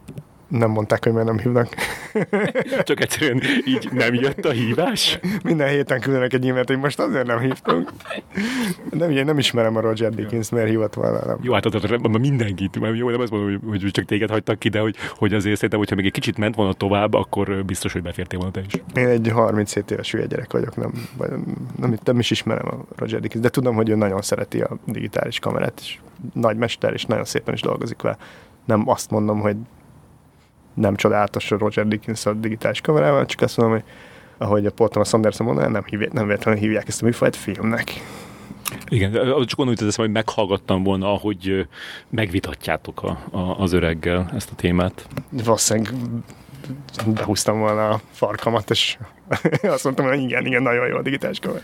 Nem 0.48 0.70
mondták, 0.70 1.04
hogy 1.04 1.12
miért 1.12 1.26
nem 1.26 1.38
hívnak. 1.38 1.74
Csak 2.88 3.00
egyszerűen 3.00 3.42
így 3.64 3.88
nem 3.92 4.14
jött 4.14 4.44
a 4.44 4.50
hívás? 4.50 5.18
Minden 5.42 5.68
héten 5.68 6.00
küldenek 6.00 6.32
egy 6.32 6.48
e-mailt, 6.48 6.68
hogy 6.68 6.78
most 6.78 6.98
azért 6.98 7.26
nem 7.26 7.38
hívtunk. 7.38 7.92
Nem, 8.90 9.10
én 9.10 9.24
nem 9.24 9.38
ismerem 9.38 9.76
a 9.76 9.80
Roger 9.80 10.14
Dickens, 10.14 10.50
miért 10.50 10.68
hívott 10.68 10.94
volna, 10.94 11.26
nem. 11.26 11.38
Jó, 11.42 11.52
hát 11.52 11.66
ott, 11.66 12.18
mindenkit, 12.18 12.80
mert 12.80 12.96
jó, 12.96 13.10
nem 13.10 13.20
azt 13.20 13.30
mondom, 13.30 13.50
hogy, 13.50 13.80
hogy 13.80 13.90
csak 13.90 14.04
téged 14.04 14.30
hagytak 14.30 14.58
ki, 14.58 14.68
de 14.68 14.80
hogy, 14.80 14.96
hogy 15.16 15.34
azért 15.34 15.54
szerintem, 15.54 15.78
hogyha 15.78 15.94
még 15.94 16.04
egy 16.06 16.12
kicsit 16.12 16.38
ment 16.38 16.54
volna 16.54 16.72
tovább, 16.72 17.14
akkor 17.14 17.64
biztos, 17.64 17.92
hogy 17.92 18.02
befértél 18.02 18.38
volna 18.38 18.54
te 18.54 18.62
is. 18.66 18.82
Én 18.94 19.06
egy 19.06 19.28
37 19.28 19.90
éves 19.90 20.12
hülye 20.12 20.26
gyerek 20.26 20.52
vagyok, 20.52 20.76
nem, 20.76 20.92
vagy 21.16 21.30
nem, 21.76 21.98
nem 22.04 22.18
is 22.18 22.30
ismerem 22.30 22.66
a 22.66 22.84
Roger 22.96 23.20
Dickens, 23.20 23.44
de 23.44 23.50
tudom, 23.50 23.74
hogy 23.74 23.88
ő 23.88 23.94
nagyon 23.94 24.22
szereti 24.22 24.60
a 24.60 24.78
digitális 24.84 25.38
kamerát, 25.38 25.78
és 25.80 25.98
nagy 26.34 26.56
mester, 26.56 26.92
és 26.92 27.04
nagyon 27.04 27.24
szépen 27.24 27.54
is 27.54 27.60
dolgozik 27.60 28.02
vele. 28.02 28.16
Nem 28.64 28.88
azt 28.88 29.10
mondom, 29.10 29.40
hogy 29.40 29.56
nem 30.80 30.96
csodálatos 30.96 31.50
a 31.50 31.58
Roger 31.58 31.86
Dickens 31.86 32.26
a 32.26 32.32
digitális 32.32 32.80
kamerával, 32.80 33.26
csak 33.26 33.40
azt 33.40 33.56
mondom, 33.56 33.74
hogy 33.74 33.84
ahogy 34.38 34.66
a 34.66 34.70
Paul 34.70 34.88
Thomas 34.88 35.12
Anderson 35.12 35.46
mondaná, 35.46 35.68
nem, 35.68 35.84
hívják, 35.86 36.12
nem 36.12 36.26
véletlenül 36.26 36.60
hívják 36.60 36.88
ezt 36.88 37.02
a 37.02 37.04
műfajt 37.04 37.36
filmnek. 37.36 38.02
Igen, 38.88 39.12
csak 39.12 39.56
gondolom, 39.56 39.74
hogy 39.78 39.86
ezt 39.86 39.98
majd 39.98 40.10
meghallgattam 40.10 40.82
volna, 40.82 41.12
ahogy 41.12 41.66
megvitatjátok 42.10 43.02
a, 43.02 43.18
a, 43.30 43.60
az 43.60 43.72
öreggel 43.72 44.30
ezt 44.34 44.50
a 44.50 44.54
témát. 44.54 45.08
Valószínűleg 45.30 45.94
behúztam 47.06 47.58
volna 47.58 47.88
a 47.88 48.00
farkamat, 48.10 48.70
és 48.70 48.98
azt 49.62 49.84
mondtam, 49.84 50.06
hogy 50.06 50.20
igen, 50.20 50.46
igen, 50.46 50.62
nagyon 50.62 50.86
jó 50.86 50.96
a 50.96 51.02
digitális 51.02 51.38
kamera. 51.38 51.62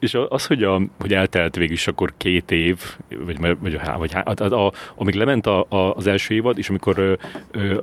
És 0.00 0.16
az, 0.28 0.46
hogy, 0.46 0.62
a, 0.62 0.80
hogy 1.00 1.14
eltelt 1.14 1.56
végül 1.56 1.74
is 1.74 1.86
akkor 1.86 2.12
két 2.16 2.50
év, 2.50 2.80
vagy, 3.24 3.38
vagy, 3.38 3.56
vagy 3.60 3.78
há- 4.12 4.40
a, 4.40 4.66
a, 4.66 4.72
amíg 4.94 5.14
lement 5.14 5.46
a, 5.46 5.66
a, 5.68 5.94
az 5.94 6.06
első 6.06 6.34
évad, 6.34 6.58
és 6.58 6.68
amikor 6.68 7.18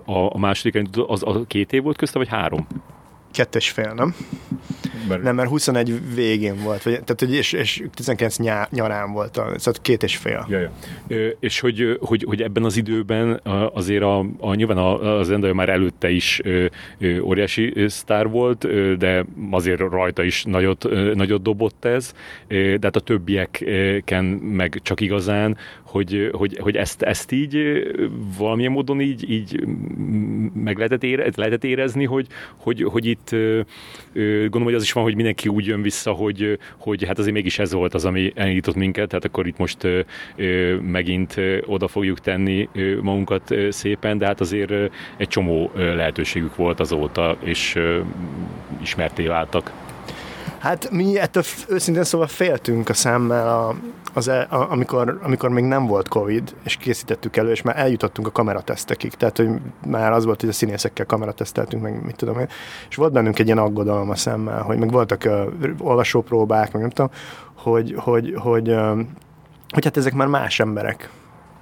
a, 0.05 0.35
a 0.35 0.37
második 0.37 0.87
az, 1.07 1.21
az 1.25 1.37
két 1.47 1.73
év 1.73 1.83
volt 1.83 1.97
közte, 1.97 2.17
vagy 2.17 2.27
három? 2.27 2.67
Kettő 3.31 3.57
és 3.57 3.69
fél, 3.69 3.93
nem? 3.93 4.15
Nem, 5.19 5.35
mert 5.35 5.49
21 5.49 6.15
végén 6.15 6.63
volt, 6.63 6.83
vagy, 6.83 6.93
tehát, 6.93 7.19
hogy 7.19 7.33
és, 7.33 7.53
és 7.53 7.83
19 7.93 8.37
nyá, 8.37 8.67
nyarán 8.71 9.11
volt, 9.11 9.37
a, 9.37 9.53
szóval 9.57 9.81
két 9.81 10.03
és 10.03 10.17
fél. 10.17 10.47
Ja, 10.49 10.59
ja. 10.59 10.71
És 11.39 11.59
hogy, 11.59 11.97
hogy, 11.99 12.23
hogy 12.27 12.41
ebben 12.41 12.63
az 12.63 12.77
időben 12.77 13.41
azért 13.73 14.03
a, 14.03 14.25
a 14.39 14.53
nyilván 14.53 14.77
a, 14.77 15.17
a 15.17 15.23
Zendaya 15.23 15.53
már 15.53 15.69
előtte 15.69 16.09
is 16.09 16.41
óriási 17.21 17.85
sztár 17.87 18.29
volt, 18.29 18.67
de 18.97 19.25
azért 19.51 19.79
rajta 19.79 20.23
is 20.23 20.43
nagyot, 20.43 20.87
nagyot 21.13 21.41
dobott 21.41 21.85
ez, 21.85 22.13
de 22.47 22.79
hát 22.81 22.95
a 22.95 22.99
többieken 22.99 24.25
meg 24.25 24.79
csak 24.83 25.01
igazán, 25.01 25.57
hogy, 25.91 26.29
hogy, 26.31 26.57
hogy 26.61 26.75
ezt, 26.75 27.01
ezt 27.01 27.31
így 27.31 27.57
valamilyen 28.37 28.71
módon 28.71 29.01
így, 29.01 29.29
így 29.31 29.65
meg 30.53 30.77
lehetett, 30.77 31.03
ére, 31.03 31.29
lehetett 31.35 31.63
érezni, 31.63 32.05
hogy, 32.05 32.27
hogy, 32.57 32.83
hogy 32.83 33.05
itt 33.05 33.29
gondolom, 34.13 34.63
hogy 34.63 34.73
az 34.73 34.83
is 34.83 34.91
van, 34.91 35.03
hogy 35.03 35.15
mindenki 35.15 35.49
úgy 35.49 35.65
jön 35.65 35.81
vissza, 35.81 36.11
hogy, 36.11 36.59
hogy 36.77 37.05
hát 37.05 37.19
azért 37.19 37.33
mégis 37.33 37.59
ez 37.59 37.73
volt 37.73 37.93
az, 37.93 38.05
ami 38.05 38.31
elindított 38.35 38.75
minket, 38.75 39.07
tehát 39.07 39.25
akkor 39.25 39.47
itt 39.47 39.57
most 39.57 39.87
megint 40.81 41.35
oda 41.65 41.87
fogjuk 41.87 42.19
tenni 42.19 42.69
magunkat 43.01 43.55
szépen, 43.69 44.17
de 44.17 44.25
hát 44.25 44.39
azért 44.39 44.71
egy 45.17 45.27
csomó 45.27 45.71
lehetőségük 45.75 46.55
volt 46.55 46.79
azóta, 46.79 47.37
és 47.43 47.79
ismerté 48.81 49.25
váltak. 49.27 49.71
Hát 50.61 50.91
mi 50.91 51.19
ettől 51.19 51.43
őszintén 51.69 52.03
szóval 52.03 52.27
féltünk 52.27 52.89
a 52.89 52.93
szemmel, 52.93 53.47
a, 53.47 53.75
az 54.13 54.27
el, 54.27 54.47
a, 54.49 54.71
amikor, 54.71 55.19
amikor 55.23 55.49
még 55.49 55.63
nem 55.63 55.87
volt 55.87 56.07
Covid, 56.07 56.55
és 56.63 56.77
készítettük 56.77 57.37
elő, 57.37 57.51
és 57.51 57.61
már 57.61 57.79
eljutottunk 57.79 58.27
a 58.27 58.31
kameratesztekig. 58.31 59.13
Tehát, 59.13 59.37
hogy 59.37 59.49
már 59.87 60.11
az 60.11 60.25
volt, 60.25 60.39
hogy 60.39 60.49
a 60.49 60.53
színészekkel 60.53 61.05
kamerateszteltünk, 61.05 61.83
meg 61.83 62.05
mit 62.05 62.15
tudom 62.15 62.39
én. 62.39 62.47
És 62.89 62.95
volt 62.95 63.11
bennünk 63.11 63.39
egy 63.39 63.45
ilyen 63.45 63.57
aggodalom 63.57 64.09
a 64.09 64.15
szemmel, 64.15 64.61
hogy 64.61 64.77
meg 64.77 64.91
voltak 64.91 65.21
uh, 65.25 65.69
olvasópróbák, 65.79 66.71
meg 66.71 66.81
nem 66.81 66.91
tudom, 66.91 67.11
hogy, 67.55 67.95
hogy, 67.97 68.33
hogy, 68.37 68.69
uh, 68.69 68.99
hogy 69.69 69.83
hát 69.83 69.97
ezek 69.97 70.13
már 70.13 70.27
más 70.27 70.59
emberek 70.59 71.09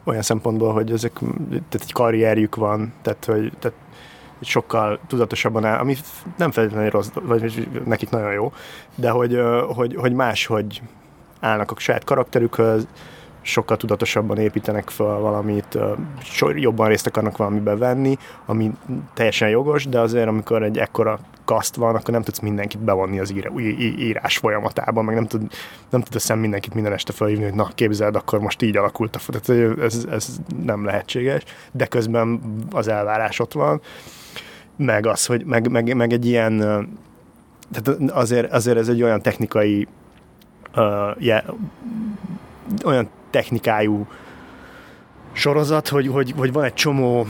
olyan 0.03 0.21
szempontból, 0.21 0.73
hogy 0.73 0.91
ezek, 0.91 1.13
tehát 1.49 1.81
egy 1.81 1.93
karrierjük 1.93 2.55
van, 2.55 2.93
tehát, 3.01 3.25
hogy, 3.25 3.51
tehát 3.59 3.77
sokkal 4.41 4.99
tudatosabban 5.07 5.65
áll, 5.65 5.79
ami 5.79 5.95
nem 6.37 6.51
feltétlenül 6.51 6.89
rossz, 6.89 7.09
vagy 7.13 7.67
nekik 7.85 8.09
nagyon 8.09 8.33
jó, 8.33 8.51
de 8.95 9.09
hogy, 9.09 9.39
hogy, 9.75 9.95
hogy 9.95 10.13
máshogy 10.13 10.81
állnak 11.39 11.71
a 11.71 11.79
saját 11.79 12.03
karakterükhöz, 12.03 12.87
sokkal 13.41 13.77
tudatosabban 13.77 14.37
építenek 14.37 14.89
fel 14.89 15.17
valamit, 15.17 15.77
jobban 16.55 16.87
részt 16.87 17.07
akarnak 17.07 17.37
valamiben 17.37 17.77
venni, 17.77 18.17
ami 18.45 18.71
teljesen 19.13 19.49
jogos, 19.49 19.85
de 19.85 19.99
azért 19.99 20.27
amikor 20.27 20.63
egy 20.63 20.77
ekkora 20.77 21.19
kaszt 21.45 21.75
van, 21.75 21.95
akkor 21.95 22.13
nem 22.13 22.21
tudsz 22.21 22.39
mindenkit 22.39 22.79
bevonni 22.79 23.19
az 23.19 23.31
ír- 23.31 23.59
írás 23.99 24.37
folyamatában, 24.37 25.05
meg 25.05 25.15
nem 25.15 25.27
tud, 25.27 25.41
nem 25.89 26.01
tud 26.01 26.19
szem 26.19 26.39
mindenkit 26.39 26.73
minden 26.73 26.93
este 26.93 27.13
felhívni, 27.13 27.43
hogy 27.43 27.53
na 27.53 27.69
képzeld, 27.75 28.15
akkor 28.15 28.39
most 28.39 28.61
így 28.61 28.77
alakult 28.77 29.15
a 29.15 29.19
tehát 29.27 29.79
ez, 29.79 30.05
ez 30.11 30.37
nem 30.63 30.85
lehetséges, 30.85 31.43
de 31.71 31.85
közben 31.85 32.41
az 32.71 32.87
elvárás 32.87 33.39
ott 33.39 33.53
van, 33.53 33.81
meg 34.75 35.05
az, 35.05 35.25
hogy 35.25 35.45
meg, 35.45 35.69
meg, 35.69 35.95
meg 35.95 36.13
egy 36.13 36.25
ilyen 36.25 36.57
tehát 37.71 38.11
azért, 38.11 38.51
azért 38.51 38.77
ez 38.77 38.87
egy 38.87 39.03
olyan 39.03 39.21
technikai 39.21 39.87
uh, 40.75 41.15
je, 41.17 41.43
olyan 42.85 43.09
technikájú 43.29 44.07
sorozat, 45.31 45.87
hogy, 45.87 46.07
hogy, 46.07 46.33
hogy 46.37 46.53
van 46.53 46.63
egy 46.63 46.73
csomó 46.73 47.27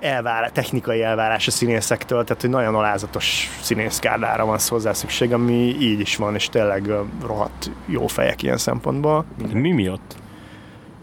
elvár, 0.00 0.50
technikai 0.50 1.02
elvárás 1.02 1.46
a 1.46 1.50
színészektől, 1.50 2.24
tehát 2.24 2.42
hogy 2.42 2.50
nagyon 2.50 2.74
alázatos 2.74 3.58
színészkárdára 3.60 4.44
van 4.44 4.58
hozzá 4.68 4.92
szükség, 4.92 5.32
ami 5.32 5.76
így 5.80 6.00
is 6.00 6.16
van, 6.16 6.34
és 6.34 6.48
tényleg 6.48 6.90
rohadt 7.22 7.70
jó 7.86 8.06
fejek 8.06 8.42
ilyen 8.42 8.58
szempontból. 8.58 9.24
Mi 9.52 9.72
miatt? 9.72 10.16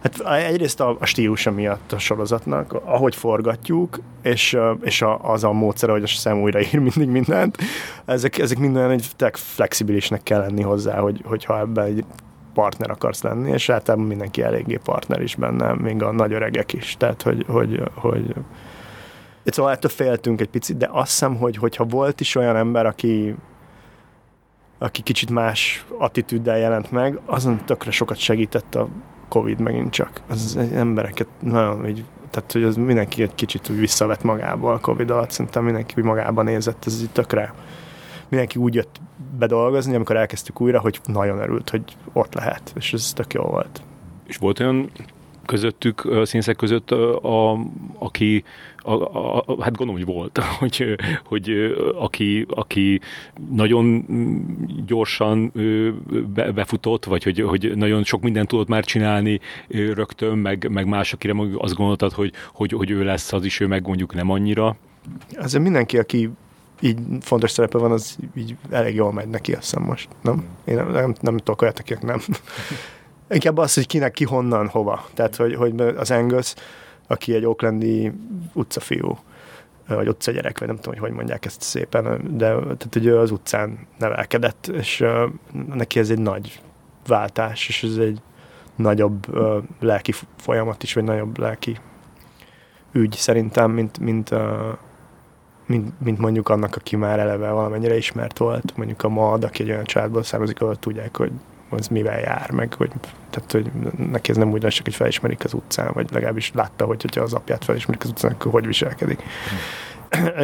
Hát 0.03 0.19
egyrészt 0.19 0.79
a, 0.79 0.97
a 0.99 1.05
stílusa 1.05 1.51
miatt 1.51 1.91
a 1.91 1.99
sorozatnak, 1.99 2.73
ahogy 2.73 3.15
forgatjuk, 3.15 3.99
és, 4.21 4.57
és 4.81 5.01
a, 5.01 5.31
az 5.31 5.43
a 5.43 5.51
módszer, 5.51 5.89
hogy 5.89 6.03
a 6.03 6.07
szem 6.07 6.41
újra 6.41 6.61
ír 6.61 6.79
mindig 6.79 7.07
mindent, 7.07 7.57
ezek, 8.05 8.37
ezek 8.37 8.57
minden 8.57 8.91
egy 8.91 9.09
flexibilisnek 9.33 10.23
kell 10.23 10.39
lenni 10.39 10.61
hozzá, 10.61 10.99
hogy, 10.99 11.21
hogyha 11.25 11.59
ebben 11.59 11.85
egy 11.85 12.05
partner 12.53 12.89
akarsz 12.89 13.21
lenni, 13.21 13.51
és 13.51 13.69
általában 13.69 14.07
mindenki 14.07 14.41
eléggé 14.41 14.79
partner 14.83 15.21
is 15.21 15.35
benne, 15.35 15.73
még 15.73 16.03
a 16.03 16.11
nagy 16.11 16.33
öregek 16.33 16.73
is. 16.73 16.95
Tehát, 16.97 17.21
hogy, 17.21 17.45
hogy, 17.47 17.81
hogy 17.93 18.33
Szóval 19.45 19.71
ettől 19.71 19.91
féltünk 19.91 20.41
egy 20.41 20.49
picit, 20.49 20.77
de 20.77 20.89
azt 20.91 21.09
hiszem, 21.09 21.35
hogy 21.35 21.57
hogyha 21.57 21.83
volt 21.83 22.19
is 22.19 22.35
olyan 22.35 22.55
ember, 22.55 22.85
aki 22.85 23.35
aki 24.77 25.01
kicsit 25.01 25.29
más 25.29 25.85
attitűddel 25.97 26.57
jelent 26.57 26.91
meg, 26.91 27.19
azon 27.25 27.65
tökre 27.65 27.91
sokat 27.91 28.17
segített 28.17 28.75
a 28.75 28.87
Covid 29.33 29.59
megint 29.59 29.91
csak. 29.91 30.21
Az 30.27 30.57
embereket 30.73 31.27
nagyon 31.39 31.87
így, 31.87 32.03
tehát 32.29 32.51
hogy 32.51 32.63
az 32.63 32.75
mindenki 32.75 33.21
egy 33.21 33.35
kicsit 33.35 33.69
úgy 33.69 33.79
visszavett 33.79 34.23
magából 34.23 34.73
a 34.73 34.79
Covid 34.79 35.09
alatt, 35.09 35.31
szerintem 35.31 35.63
mindenki 35.63 35.93
úgy 35.97 36.03
magában 36.03 36.45
nézett, 36.45 36.85
ez 36.85 37.01
így 37.01 37.09
tökre 37.09 37.53
mindenki 38.33 38.59
úgy 38.59 38.73
jött 38.73 39.01
bedolgozni, 39.37 39.95
amikor 39.95 40.15
elkezdtük 40.15 40.61
újra, 40.61 40.79
hogy 40.79 40.99
nagyon 41.05 41.39
örült, 41.39 41.69
hogy 41.69 41.83
ott 42.13 42.33
lehet, 42.33 42.73
és 42.75 42.93
ez 42.93 43.13
tök 43.13 43.33
jó 43.33 43.41
volt. 43.43 43.81
És 44.27 44.37
volt 44.37 44.59
olyan 44.59 44.91
közöttük, 45.45 46.07
színszek 46.23 46.55
között, 46.55 46.91
a, 46.91 47.59
aki, 47.99 48.43
a, 48.83 48.91
a, 48.91 49.43
a, 49.45 49.63
hát 49.63 49.75
gondolom, 49.75 50.03
hogy 50.03 50.13
volt, 50.13 50.37
hogy, 50.59 50.95
hogy 51.25 51.75
aki, 51.95 52.45
aki 52.49 53.01
nagyon 53.49 54.05
gyorsan 54.85 55.51
be, 56.33 56.51
befutott, 56.51 57.05
vagy 57.05 57.23
hogy, 57.23 57.39
hogy 57.41 57.71
nagyon 57.75 58.03
sok 58.03 58.21
mindent 58.21 58.47
tudott 58.47 58.67
már 58.67 58.83
csinálni 58.83 59.39
rögtön, 59.67 60.37
meg, 60.37 60.67
meg 60.71 60.87
más, 60.87 61.13
akire 61.13 61.33
azt 61.57 61.75
gondoltad, 61.75 62.11
hogy, 62.11 62.31
hogy, 62.53 62.71
hogy 62.71 62.89
ő 62.89 63.03
lesz 63.03 63.33
az 63.33 63.45
is, 63.45 63.59
ő 63.59 63.67
meg 63.67 63.87
mondjuk 63.87 64.13
nem 64.13 64.29
annyira. 64.29 64.75
Azért 65.35 65.63
mindenki, 65.63 65.97
aki 65.97 66.29
így 66.79 66.97
fontos 67.21 67.51
szerepe 67.51 67.77
van, 67.77 67.91
az 67.91 68.17
így 68.35 68.55
elég 68.69 68.95
jól 68.95 69.13
megy 69.13 69.27
neki, 69.27 69.53
azt 69.53 69.61
hiszem 69.61 69.83
most, 69.83 70.09
nem? 70.21 70.45
Én 70.65 70.75
nem, 70.75 70.91
nem, 70.91 71.15
nem 71.19 71.37
tudok 71.37 71.61
olyat, 71.61 71.79
akik 71.79 71.99
nem. 71.99 72.21
Inkább 73.29 73.57
az, 73.57 73.73
hogy 73.73 73.87
kinek 73.87 74.11
ki 74.11 74.23
honnan, 74.23 74.67
hova. 74.67 75.05
Tehát, 75.13 75.35
hogy, 75.35 75.55
hogy 75.55 75.81
az 75.81 76.11
Angus, 76.11 76.53
aki 77.13 77.33
egy 77.33 77.45
oaklandi 77.45 78.11
utcafiú, 78.53 79.17
vagy 79.87 80.07
utcagyerek, 80.07 80.59
vagy 80.59 80.67
nem 80.67 80.77
tudom, 80.77 80.93
hogy 80.93 81.07
hogy 81.07 81.17
mondják 81.17 81.45
ezt 81.45 81.61
szépen, 81.61 82.03
de 82.37 82.47
tehát, 82.47 82.87
hogy 82.91 83.07
az 83.07 83.31
utcán 83.31 83.87
nevelkedett, 83.97 84.67
és 84.67 85.05
neki 85.73 85.99
ez 85.99 86.09
egy 86.09 86.19
nagy 86.19 86.61
váltás, 87.07 87.67
és 87.67 87.83
ez 87.83 87.97
egy 87.97 88.21
nagyobb 88.75 89.25
lelki 89.79 90.13
folyamat 90.37 90.83
is, 90.83 90.93
vagy 90.93 91.03
nagyobb 91.03 91.37
lelki 91.37 91.77
ügy 92.91 93.13
szerintem, 93.13 93.71
mint, 93.71 93.99
mint, 93.99 94.29
mint, 95.65 95.99
mint 95.99 96.17
mondjuk 96.17 96.49
annak, 96.49 96.75
aki 96.75 96.95
már 96.95 97.19
eleve 97.19 97.49
valamennyire 97.49 97.97
ismert 97.97 98.37
volt, 98.37 98.77
mondjuk 98.77 99.03
a 99.03 99.09
MAD, 99.09 99.43
aki 99.43 99.63
egy 99.63 99.69
olyan 99.69 99.83
családból 99.83 100.23
származik, 100.23 100.61
ahol 100.61 100.75
tudják, 100.75 101.17
hogy 101.17 101.31
az 101.73 101.87
mivel 101.87 102.19
jár, 102.19 102.51
meg 102.51 102.73
hogy, 102.73 102.91
tehát, 103.29 103.51
hogy 103.51 103.71
neki 104.11 104.31
ez 104.31 104.37
nem 104.37 104.51
úgy 104.51 104.63
lesz, 104.63 104.73
csak 104.73 104.85
hogy 104.85 104.95
felismerik 104.95 105.43
az 105.43 105.53
utcán, 105.53 105.91
vagy 105.93 106.11
legalábbis 106.11 106.51
látta, 106.53 106.85
hogy 106.85 107.01
hogyha 107.01 107.21
az 107.21 107.33
apját 107.33 107.63
felismerik 107.63 108.03
az 108.03 108.09
utcán, 108.09 108.31
akkor 108.31 108.51
hogy 108.51 108.65
viselkedik. 108.65 109.21
Hmm. 109.21 109.57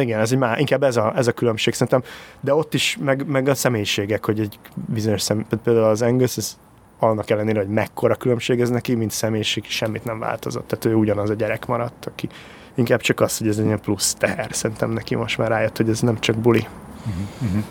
Igen, 0.02 0.20
ez 0.20 0.30
már, 0.30 0.58
inkább 0.58 0.82
ez 0.82 0.96
a, 0.96 1.12
ez 1.16 1.26
a 1.26 1.32
különbség 1.32 1.74
szerintem, 1.74 2.02
de 2.40 2.54
ott 2.54 2.74
is, 2.74 2.98
meg, 3.00 3.26
meg 3.26 3.48
a 3.48 3.54
személyiségek, 3.54 4.24
hogy 4.24 4.40
egy 4.40 4.58
bizonyos 4.74 5.22
szem, 5.22 5.46
például 5.62 5.86
az 5.86 6.02
Angus, 6.02 6.36
ez 6.36 6.58
annak 6.98 7.30
ellenére, 7.30 7.58
hogy 7.58 7.68
mekkora 7.68 8.14
különbség 8.14 8.60
ez 8.60 8.70
neki, 8.70 8.94
mint 8.94 9.10
személyiség, 9.10 9.64
semmit 9.64 10.04
nem 10.04 10.18
változott. 10.18 10.66
Tehát 10.68 10.84
ő 10.84 10.94
ugyanaz 10.94 11.30
a 11.30 11.34
gyerek 11.34 11.66
maradt, 11.66 12.06
aki 12.06 12.28
inkább 12.74 13.00
csak 13.00 13.20
az, 13.20 13.38
hogy 13.38 13.48
ez 13.48 13.58
egy 13.58 13.64
ilyen 13.64 13.80
plusz 13.80 14.14
teher. 14.14 14.48
Szerintem 14.50 14.90
neki 14.90 15.14
most 15.14 15.38
már 15.38 15.48
rájött, 15.48 15.76
hogy 15.76 15.88
ez 15.88 16.00
nem 16.00 16.20
csak 16.20 16.36
buli. 16.36 16.66
Uh-huh, 17.06 17.64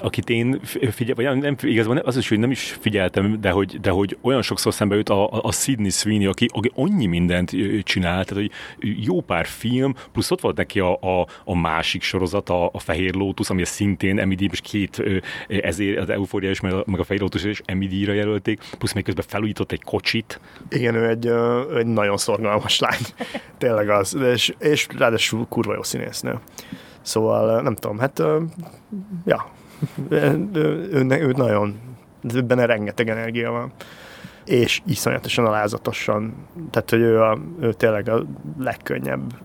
akit 0.00 0.30
én 0.30 0.60
figyel, 0.90 1.14
vagy 1.14 1.38
nem, 1.38 1.56
igazából 1.62 1.96
az 1.96 2.16
is, 2.16 2.28
hogy 2.28 2.38
nem 2.38 2.50
is 2.50 2.76
figyeltem, 2.80 3.40
de 3.40 3.50
hogy, 3.50 3.80
de 3.80 3.90
hogy 3.90 4.18
olyan 4.20 4.42
sokszor 4.42 4.74
szembe 4.74 4.96
jut 4.96 5.08
a, 5.08 5.42
a 5.42 5.52
Sidney 5.52 5.90
Sweeney, 5.90 6.26
aki, 6.26 6.48
aki 6.52 6.70
annyi 6.74 7.06
mindent 7.06 7.50
csinál, 7.82 8.24
tehát 8.24 8.42
hogy 8.42 8.50
jó 8.78 9.20
pár 9.20 9.46
film, 9.46 9.94
plusz 10.12 10.30
ott 10.30 10.40
volt 10.40 10.56
neki 10.56 10.80
a, 10.80 10.92
a, 11.00 11.26
a 11.44 11.56
másik 11.56 12.02
sorozat, 12.02 12.48
a, 12.48 12.70
a 12.72 12.78
Fehér 12.78 13.14
Lótusz, 13.14 13.50
ami 13.50 13.64
szintén 13.64 14.18
Emily 14.18 14.48
és 14.52 14.60
két 14.60 15.02
ezért 15.48 15.98
az 15.98 16.08
Euphoria 16.08 16.50
is, 16.50 16.60
meg 16.60 16.72
a, 16.72 17.04
Fehér 17.04 17.20
Lótusz 17.20 17.44
és 17.44 17.62
Emily-ra 17.64 18.12
jelölték, 18.12 18.60
plusz 18.78 18.92
még 18.92 19.04
közben 19.04 19.24
felújított 19.28 19.72
egy 19.72 19.82
kocsit. 19.82 20.40
Igen, 20.70 20.94
ő 20.94 21.08
egy, 21.08 21.26
egy 21.78 21.86
nagyon 21.86 22.16
szorgalmas 22.16 22.78
lány. 22.78 23.00
Tényleg 23.58 23.88
az. 23.88 24.14
És, 24.14 24.54
és 24.58 24.86
ráadásul 24.98 25.46
kurva 25.48 25.74
jó 25.74 25.82
színésznő. 25.82 26.38
Szóval 27.02 27.62
nem 27.62 27.74
tudom, 27.74 27.98
hát 27.98 28.22
ja, 29.24 29.46
ő, 30.08 31.32
nagyon, 31.36 31.80
benne 32.46 32.66
rengeteg 32.66 33.08
energia 33.08 33.50
van 33.50 33.72
és 34.44 34.80
iszonyatosan 34.86 35.46
alázatosan, 35.46 36.34
tehát 36.70 36.90
hogy 36.90 37.00
ő, 37.00 37.22
a, 37.22 37.38
ő 37.60 37.72
tényleg 37.72 38.08
a 38.08 38.24
legkönnyebb 38.58 39.38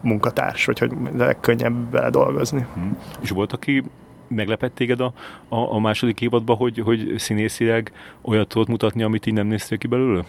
munkatárs, 0.00 0.64
vagy 0.64 0.78
hogy 0.78 0.92
legkönnyebb 1.16 1.90
vele 1.90 2.10
dolgozni. 2.10 2.66
Hmm. 2.74 2.98
És 3.20 3.30
volt, 3.30 3.52
aki 3.52 3.82
meglepett 4.28 4.74
téged 4.74 5.00
a, 5.00 5.12
a, 5.48 5.56
a 5.56 5.78
második 5.78 6.20
évadban, 6.20 6.56
hogy, 6.56 6.78
hogy 6.78 7.14
színészileg 7.16 7.92
olyat 8.22 8.48
tudott 8.48 8.68
mutatni, 8.68 9.02
amit 9.02 9.26
így 9.26 9.34
nem 9.34 9.46
néztél 9.46 9.78
ki 9.78 9.86
belőle? 9.86 10.24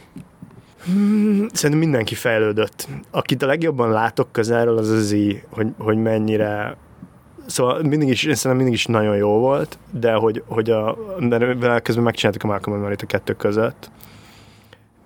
Hmm, 0.83 1.47
szerintem 1.53 1.79
mindenki 1.79 2.15
fejlődött. 2.15 2.87
Akit 3.11 3.43
a 3.43 3.45
legjobban 3.45 3.89
látok 3.89 4.31
közelről, 4.31 4.77
az 4.77 4.89
az 4.89 5.15
hogy, 5.49 5.67
hogy 5.77 5.97
mennyire 5.97 6.77
Szóval 7.45 7.81
mindig 7.81 8.09
is, 8.09 8.23
én 8.23 8.35
szerintem 8.35 8.55
mindig 8.55 8.73
is 8.73 8.85
nagyon 8.85 9.15
jó 9.15 9.39
volt, 9.39 9.77
de 9.91 10.13
hogy, 10.13 10.43
hogy 10.47 10.69
a, 10.69 10.97
mert 11.19 11.81
közben 11.81 12.03
megcsináltuk 12.03 12.43
a 12.43 12.47
Malcolm 12.47 12.83
and 12.83 13.01
a 13.01 13.05
kettő 13.05 13.33
között, 13.33 13.91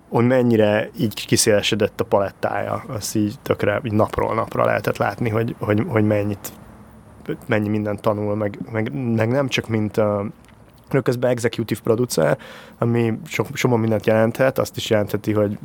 hogy 0.08 0.26
mennyire 0.26 0.90
így 0.98 1.26
kiszélesedett 1.26 2.00
a 2.00 2.04
palettája, 2.04 2.84
azt 2.88 3.16
így 3.16 3.34
tökre 3.42 3.80
így 3.84 3.92
napról 3.92 4.34
napra 4.34 4.64
lehetett 4.64 4.96
látni, 4.96 5.28
hogy, 5.28 5.54
hogy, 5.58 5.84
hogy 5.86 6.04
mennyit, 6.04 6.52
mennyi 7.46 7.68
mindent 7.68 8.00
tanul, 8.00 8.34
meg, 8.34 8.58
meg, 8.72 9.14
meg 9.14 9.28
nem 9.28 9.48
csak 9.48 9.68
mint 9.68 9.96
a, 9.96 10.26
közben 11.02 11.30
executive 11.30 11.80
producer, 11.82 12.38
ami 12.78 13.18
sok, 13.26 13.46
sok 13.52 13.78
mindent 13.78 14.06
jelenthet, 14.06 14.58
azt 14.58 14.76
is 14.76 14.90
jelentheti, 14.90 15.32
hogy 15.32 15.58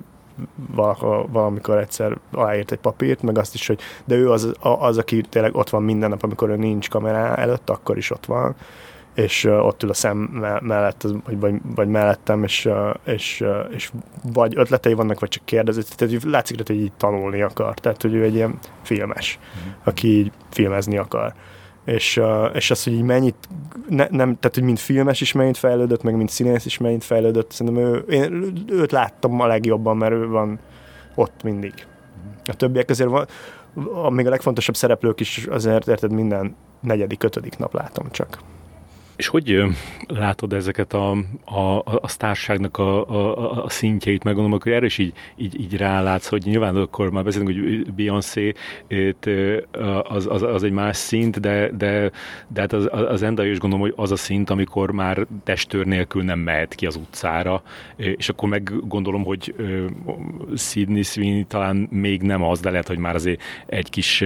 valahol, 0.76 1.28
valamikor 1.32 1.78
egyszer 1.78 2.18
aláírt 2.32 2.72
egy 2.72 2.80
papírt, 2.80 3.22
meg 3.22 3.38
azt 3.38 3.54
is, 3.54 3.68
hogy 3.68 3.80
de 4.06 4.16
ő 4.16 4.32
az, 4.32 4.54
az, 4.60 4.98
aki 4.98 5.22
tényleg 5.22 5.56
ott 5.56 5.70
van 5.70 5.84
minden 5.84 6.10
nap, 6.10 6.24
amikor 6.24 6.50
ő 6.50 6.56
nincs 6.56 6.90
kamerá 6.90 7.36
előtt, 7.36 7.70
akkor 7.70 7.98
is 7.98 8.12
ott 8.12 8.26
van 8.26 8.56
és 9.16 9.44
uh, 9.44 9.66
ott 9.66 9.84
ül 9.84 9.90
a 9.90 9.94
szem 9.94 10.18
mellett, 10.62 11.06
vagy, 11.26 11.40
vagy, 11.40 11.54
vagy 11.76 11.88
mellettem, 11.88 12.44
és, 12.44 12.66
uh, 12.66 12.94
és, 13.04 13.42
uh, 13.42 13.74
és 13.76 13.92
vagy 14.34 14.58
ötletei 14.58 14.94
vannak, 14.94 15.20
vagy 15.20 15.30
csak 15.30 15.46
kérdezi. 15.46 15.82
Tehát 15.96 16.24
látszik, 16.24 16.58
hogy 16.68 16.76
így 16.76 16.92
tanulni 16.98 17.42
akar. 17.42 17.74
Tehát, 17.74 18.02
hogy 18.02 18.14
ő 18.14 18.24
egy 18.24 18.36
ilyen 18.36 18.60
filmes, 18.82 19.40
mm. 19.40 19.72
aki 19.84 20.08
így 20.08 20.32
filmezni 20.50 20.98
akar 20.98 21.26
uh, 21.26 21.34
és 21.86 22.18
az, 22.70 22.84
hogy 22.84 22.94
így 22.94 23.02
mennyit, 23.02 23.36
ne, 23.90 24.08
nem, 24.10 24.38
tehát 24.40 24.54
hogy 24.54 24.64
mind 24.64 24.78
filmes 24.78 25.22
is 25.22 25.32
mennyit 25.32 25.58
fejlődött, 25.58 26.04
meg 26.04 26.16
mind 26.16 26.30
színész 26.30 26.66
is 26.66 26.78
mennyit 26.78 27.04
fejlődött, 27.04 27.52
szerintem 27.52 27.84
ő, 27.84 27.98
én 27.98 28.54
őt 28.68 28.92
láttam 28.92 29.40
a 29.40 29.48
legjobban, 29.48 29.98
mert 29.98 30.14
ő 30.14 30.28
van 30.28 30.60
ott 31.16 31.44
mindig. 31.44 31.74
A 32.46 32.56
többiek 32.56 32.90
azért 32.90 33.10
van, 33.10 33.28
még 34.14 34.28
a 34.28 34.30
legfontosabb 34.30 34.76
szereplők 34.76 35.20
is 35.20 35.46
azért, 35.50 35.88
érted, 35.88 36.12
minden 36.12 36.56
negyedik, 36.80 37.24
ötödik 37.24 37.58
nap 37.58 37.74
látom 37.74 38.12
csak. 38.12 38.40
És 39.16 39.28
hogy 39.28 39.64
látod 40.08 40.54
ezeket 40.54 40.94
a, 40.94 41.12
a, 41.46 41.82
a 42.02 42.08
sztárságnak 42.08 42.78
a, 42.78 43.10
a, 43.10 43.64
a 43.64 43.70
szintjeit, 43.70 44.24
meg 44.24 44.34
gondolom, 44.34 44.60
hogy 44.62 44.72
erre 44.72 44.86
is 44.86 44.98
így, 44.98 45.14
így, 45.36 45.60
így 45.60 45.78
rálátsz, 45.78 46.28
hogy 46.28 46.44
nyilván 46.46 46.76
akkor 46.76 47.12
már 47.12 47.24
beszélünk, 47.24 47.52
hogy 47.52 47.94
Beyoncé 47.94 48.54
az, 50.04 50.28
az, 50.30 50.42
az, 50.42 50.64
egy 50.64 50.72
más 50.72 50.98
szint, 50.98 51.40
de, 51.40 51.70
de, 51.72 52.12
de 52.48 52.62
hát 52.62 52.74
az, 52.74 52.90
az 52.92 53.22
Enda 53.22 53.46
is 53.46 53.60
gondolom, 53.60 53.86
hogy 53.86 53.94
az 53.96 54.12
a 54.12 54.16
szint, 54.16 54.50
amikor 54.50 54.92
már 54.92 55.28
testőr 55.44 55.86
nélkül 55.86 56.24
nem 56.24 56.40
mehet 56.40 56.76
ki 56.76 56.86
az 56.86 56.96
utcára, 56.96 57.64
és 57.96 58.30
akkor 58.30 58.50
meg 58.50 58.72
gondolom, 58.88 59.24
hogy 59.24 59.56
Sidney 60.56 61.04
Sweeney 61.04 61.44
talán 61.44 61.88
még 61.92 62.22
nem 62.22 62.44
az, 62.44 62.60
de 62.60 62.70
lehet, 62.70 62.88
hogy 62.88 62.98
már 62.98 63.16
azért 63.16 63.42
egy 63.66 63.90
kis 63.90 64.24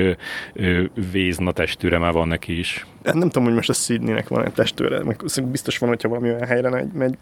vézna 1.12 1.52
testőre 1.52 1.98
már 1.98 2.14
van 2.14 2.28
neki 2.28 2.60
is. 2.60 2.86
Nem 3.04 3.20
tudom, 3.20 3.44
hogy 3.44 3.54
most 3.54 3.70
a 3.70 3.74
Sydneynek 3.74 4.28
van 4.28 4.46
egy 4.46 4.54
testőre, 4.54 5.04
meg 5.04 5.22
biztos 5.44 5.78
van, 5.78 5.90
hogyha 5.90 6.10
valami 6.10 6.30
olyan 6.30 6.46
helyre 6.46 6.88
megy, 6.94 7.18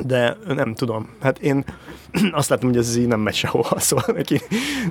de 0.00 0.36
nem 0.46 0.74
tudom. 0.74 1.08
Hát 1.20 1.38
én 1.38 1.64
azt 2.32 2.48
látom, 2.48 2.68
hogy 2.68 2.78
ez 2.78 2.96
így 2.96 3.06
nem 3.06 3.20
megy 3.20 3.34
sehova, 3.34 3.78
szóval 3.88 4.14
neki 4.14 4.40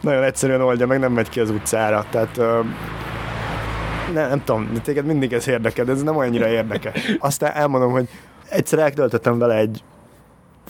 nagyon 0.01 0.23
egyszerűen 0.23 0.61
oldja 0.61 0.87
meg, 0.87 0.99
nem 0.99 1.13
megy 1.13 1.29
ki 1.29 1.39
az 1.39 1.49
utcára. 1.49 2.05
Tehát 2.09 2.37
nem, 4.13 4.29
nem 4.29 4.43
tudom, 4.43 4.69
de 4.73 4.79
téged 4.79 5.05
mindig 5.05 5.33
ez 5.33 5.47
érdekel, 5.47 5.85
de 5.85 5.91
ez 5.91 6.03
nem 6.03 6.17
annyira 6.17 6.47
érdekes. 6.47 7.15
Aztán 7.19 7.51
elmondom, 7.51 7.91
hogy 7.91 8.07
egyszer 8.49 8.79
eltöltöttem 8.79 9.37
vele 9.37 9.55
egy 9.55 9.83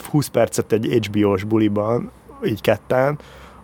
20 0.09 0.27
percet 0.27 0.71
egy 0.71 1.07
HBO-s 1.07 1.43
buliban, 1.43 2.11
így 2.45 2.61
ketten, 2.61 3.19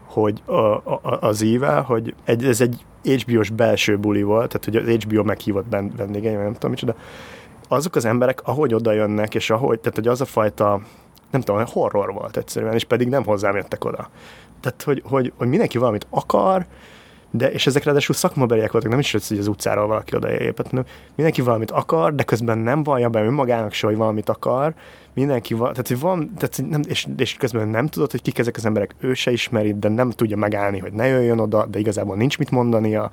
hogy 0.06 0.42
a, 0.46 0.54
a, 0.54 1.18
az 1.20 1.42
íve, 1.42 1.76
hogy 1.76 2.16
egy, 2.26 2.46
ez 2.46 2.62
egy 2.62 2.86
HBO-s 3.08 3.50
belső 3.50 3.98
buli 3.98 4.24
volt, 4.24 4.48
tehát 4.48 4.66
hogy 4.66 4.96
az 4.96 5.04
HBO 5.04 5.24
meghívott 5.24 5.66
vendégei, 5.98 6.34
nem 6.34 6.54
tudom 6.54 6.72
micsoda, 6.72 6.96
azok 7.68 7.96
az 7.96 8.06
emberek, 8.06 8.42
ahogy 8.44 8.74
oda 8.74 8.92
jönnek, 8.92 9.36
és 9.36 9.50
ahogy, 9.50 9.80
tehát 9.80 9.96
hogy 9.96 10.08
az 10.08 10.22
a 10.22 10.26
fajta, 10.26 10.82
nem 11.32 11.42
tudom, 11.42 11.66
horror 11.66 12.14
volt 12.14 12.38
egyszerűen, 12.38 12.74
és 12.74 12.84
pedig 12.84 13.08
nem 13.08 13.24
hozzám 13.24 13.56
jöttek 13.56 13.86
oda. 13.86 14.10
Tehát, 14.62 14.84
hogy, 14.84 15.02
hogy, 15.06 15.34
hogy 15.38 15.48
mindenki 15.48 15.78
valamit 15.78 16.08
akar, 16.10 16.66
de, 17.32 17.52
és 17.52 17.68
ezek 17.68 17.84
ráadásul 17.84 18.16
szakmabeliek 18.16 18.72
voltak, 18.72 18.90
nem 18.92 19.00
is 19.00 19.12
hogy 19.12 19.38
az 19.38 19.48
utcáról 19.48 19.88
valaki 19.88 20.16
odaépett, 20.16 20.70
hanem 20.70 20.86
mindenki 21.16 21.42
valamit 21.42 21.72
akar, 21.72 22.16
de 22.16 22.24
közben 22.24 22.58
nem 22.58 22.84
vallja 22.84 23.10
be 23.10 23.24
önmagának 23.24 23.74
se, 23.74 23.88
hogy 23.88 23.96
valamit 23.96 24.30
akar, 24.30 24.74
mindenki 25.18 25.54
van, 25.54 25.72
tehát, 25.72 25.88
hogy 25.88 26.00
van, 26.00 26.34
tehát, 26.38 26.62
nem, 26.70 26.82
és, 26.88 27.08
és 27.18 27.34
közben 27.34 27.68
nem 27.68 27.88
tudod, 27.88 28.12
hogy 28.12 28.22
kik 28.22 28.38
ezek 28.38 28.56
az 28.58 28.66
emberek, 28.66 28.96
ő 29.00 29.14
se 29.14 29.32
ismeri, 29.32 29.74
de 29.74 29.90
nem 29.90 30.12
tudja 30.12 30.38
megállni, 30.38 30.80
hogy 30.80 30.94
ne 30.94 31.08
jöjjön 31.08 31.40
oda, 31.40 31.66
de 31.66 31.80
igazából 31.80 32.16
nincs 32.16 32.38
mit 32.38 32.52
mondania, 32.52 33.12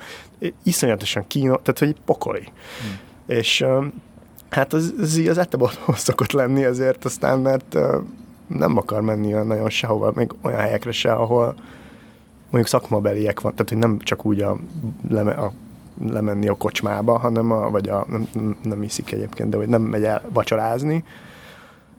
iszonyatosan 0.62 1.24
kínos, 1.26 1.58
tehát, 1.62 1.78
hogy 1.78 1.96
pokoli. 2.04 2.42
Hmm. 2.42 2.98
És 3.36 3.64
hát 4.50 4.72
az, 4.72 4.94
az, 5.00 5.22
az 5.28 5.38
általában 5.38 5.70
szokott 5.94 6.32
lenni 6.32 6.64
ezért 6.64 7.04
aztán, 7.04 7.38
mert 7.38 7.78
nem 8.46 8.76
akar 8.76 9.00
menni 9.00 9.32
nagyon 9.32 9.70
sehova, 9.70 10.12
még 10.14 10.30
olyan 10.42 10.60
helyekre 10.60 10.92
se, 10.92 11.12
ahol 11.12 11.54
mondjuk 12.42 12.66
szakmabeliek 12.66 13.40
van, 13.40 13.52
tehát 13.52 13.68
hogy 13.68 13.78
nem 13.78 13.98
csak 13.98 14.24
úgy 14.24 14.40
a, 14.40 14.56
leme, 15.08 15.32
a 15.32 15.52
lemenni 16.08 16.48
a 16.48 16.54
kocsmába, 16.54 17.18
hanem 17.18 17.50
a, 17.50 17.70
vagy 17.70 17.88
a, 17.88 18.06
nem, 18.08 18.56
nem 18.62 18.82
iszik 18.82 19.12
egyébként, 19.12 19.50
de 19.50 19.56
hogy 19.56 19.68
nem 19.68 19.82
megy 19.82 20.04
el 20.04 20.22
vacsorázni, 20.32 21.04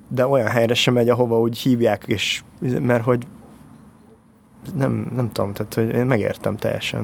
de 0.07 0.27
olyan 0.27 0.47
helyre 0.47 0.73
sem 0.73 0.93
megy, 0.93 1.09
ahova 1.09 1.39
úgy 1.39 1.57
hívják, 1.57 2.03
és 2.07 2.43
mert 2.59 3.03
hogy 3.03 3.27
nem, 4.75 5.11
nem 5.15 5.31
tudom, 5.31 5.53
tehát 5.53 5.73
hogy 5.73 5.93
én 5.93 6.05
megértem 6.05 6.55
teljesen. 6.55 7.03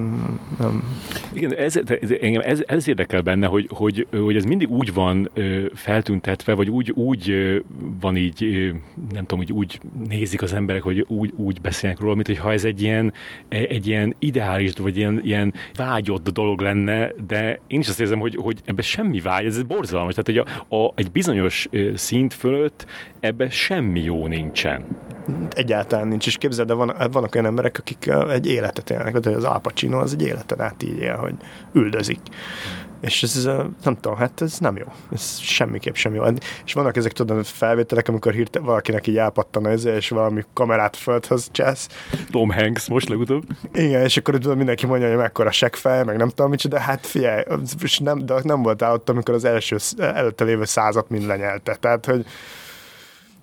Nem. 0.60 0.84
Igen, 1.34 1.56
ez, 1.56 1.80
engem 2.22 2.42
ez, 2.46 2.64
ez 2.66 2.88
érdekel 2.88 3.22
benne, 3.22 3.48
hogy, 3.48 3.70
hogy, 3.74 4.08
hogy 4.12 4.36
ez 4.36 4.44
mindig 4.44 4.70
úgy 4.70 4.94
van 4.94 5.30
ö, 5.34 5.66
feltüntetve, 5.74 6.54
vagy 6.54 6.70
úgy, 6.70 6.92
úgy 6.92 7.36
van 8.00 8.16
így, 8.16 8.72
nem 9.14 9.26
tudom, 9.26 9.46
hogy 9.46 9.52
úgy 9.52 9.80
nézik 10.08 10.42
az 10.42 10.54
emberek, 10.54 10.82
hogy 10.82 11.06
úgy, 11.08 11.34
úgy 11.36 11.62
beszélnek 11.62 12.00
róla, 12.00 12.16
mint 12.16 12.28
hogyha 12.28 12.52
ez 12.52 12.64
egy 12.64 12.82
ilyen, 12.82 13.14
egy 13.50 13.88
ilyen 13.88 14.16
ideális, 14.20 14.74
vagy 14.74 14.98
ilyen, 14.98 15.22
ilyen 15.24 15.54
vágyott 15.76 16.30
dolog 16.30 16.60
lenne, 16.60 17.12
de 17.28 17.60
én 17.68 17.80
is 17.80 17.88
azt 17.88 18.00
érzem, 18.00 18.20
hogy, 18.20 18.36
hogy 18.36 18.62
ebben 18.66 18.84
semmi 18.84 19.20
vágy, 19.20 19.46
ez 19.46 19.64
borzalmas. 19.64 20.14
Tehát, 20.16 20.44
hogy 20.44 20.66
a, 20.70 20.76
a, 20.76 20.94
egy 20.96 21.12
bizonyos 21.12 21.70
szint 21.96 22.34
fölött 22.34 22.86
ebben 23.20 23.50
semmi 23.50 24.04
jó 24.04 24.28
nincsen. 24.28 24.86
Egyáltalán 25.50 26.08
nincs, 26.08 26.28
és 26.28 26.38
képzeld, 26.38 26.68
de 26.68 26.74
van, 26.74 26.94
vannak 27.12 27.36
olyan 27.36 27.51
emberek, 27.52 27.78
akik 27.80 28.12
egy 28.30 28.48
életet 28.48 28.90
élnek, 28.90 29.18
de 29.18 29.30
az 29.30 29.44
Al 29.44 29.60
Pacino 29.60 30.00
az 30.00 30.14
egy 30.14 30.22
életet 30.22 30.62
át 30.62 30.84
így 30.84 30.98
él, 30.98 31.16
hogy 31.16 31.36
üldözik. 31.74 32.20
És 33.02 33.24
ez, 33.24 33.44
nem 33.84 33.96
tudom, 34.00 34.16
hát 34.18 34.42
ez 34.42 34.58
nem 34.60 34.78
jó. 34.78 34.86
Ez 35.14 35.40
semmiképp 35.40 35.94
sem 35.94 36.14
jó. 36.14 36.24
És 36.66 36.74
vannak 36.74 36.98
ezek, 36.98 37.12
tudod, 37.12 37.46
felvételek, 37.46 38.08
amikor 38.08 38.34
hirte, 38.34 38.60
valakinek 38.60 39.08
így 39.08 39.18
elpattan 39.18 39.68
ez, 39.68 39.86
és 39.86 40.10
valami 40.10 40.44
kamerát 40.54 40.96
földhöz 40.96 41.50
csesz. 41.52 41.88
Tom 42.32 42.52
Hanks 42.52 42.88
most 42.88 43.10
legutóbb. 43.10 43.44
Igen, 43.74 44.02
és 44.04 44.18
akkor 44.18 44.34
tudod, 44.34 44.58
mindenki 44.58 44.86
mondja, 44.86 45.08
hogy 45.08 45.18
mekkora 45.18 45.52
seggfej, 45.52 46.04
meg 46.04 46.18
nem 46.18 46.30
tudom 46.30 46.50
micsoda, 46.50 46.76
de 46.76 46.82
hát 46.82 47.06
figyelj, 47.06 47.44
és 47.84 48.00
nem, 48.00 48.26
de 48.26 48.34
nem 48.44 48.64
volt 48.64 48.82
ott, 48.82 49.10
amikor 49.10 49.34
az 49.34 49.46
első 49.46 49.78
előtte 49.98 50.44
lévő 50.44 50.66
százat 50.66 51.10
mind 51.10 51.26
lenyelte. 51.26 51.76
Tehát, 51.76 52.06
hogy 52.06 52.26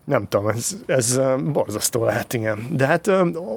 nem 0.08 0.26
tudom, 0.28 0.48
ez, 0.48 0.76
ez 0.86 1.20
borzasztó 1.52 2.04
lehet, 2.04 2.32
igen. 2.32 2.66
De 2.70 2.86
hát 2.86 3.06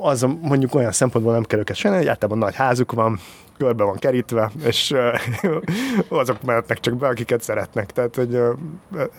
az 0.01 0.27
mondjuk 0.41 0.75
olyan 0.75 0.91
szempontból 0.91 1.33
nem 1.33 1.43
kell 1.43 1.59
őket 1.59 1.75
senni, 1.75 1.95
hogy 1.95 2.07
általában 2.07 2.37
nagy 2.43 2.55
házuk 2.55 2.91
van, 2.91 3.19
körbe 3.57 3.83
van 3.83 3.97
kerítve, 3.97 4.51
és 4.65 4.93
azok 6.09 6.41
mehetnek 6.43 6.79
csak 6.79 6.97
be, 6.97 7.07
akiket 7.07 7.41
szeretnek. 7.41 7.91
Tehát, 7.91 8.15
hogy 8.15 8.39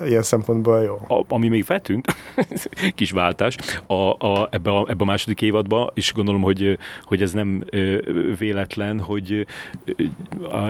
ilyen 0.05 0.23
szempontból 0.23 0.83
jó. 0.83 1.17
A, 1.17 1.25
ami 1.29 1.49
még 1.49 1.65
feltűnt, 1.65 2.15
kis 2.95 3.11
váltás, 3.11 3.57
a, 3.87 4.27
a, 4.27 4.49
ebbe, 4.51 4.71
a, 4.71 4.87
ebbe 4.89 5.03
a 5.03 5.05
második 5.05 5.43
évadba, 5.43 5.91
és 5.95 6.13
gondolom, 6.13 6.43
hogy, 6.43 6.79
hogy 7.03 7.23
ez 7.23 7.33
nem 7.33 7.65
véletlen, 8.39 9.01
hogy 9.01 9.47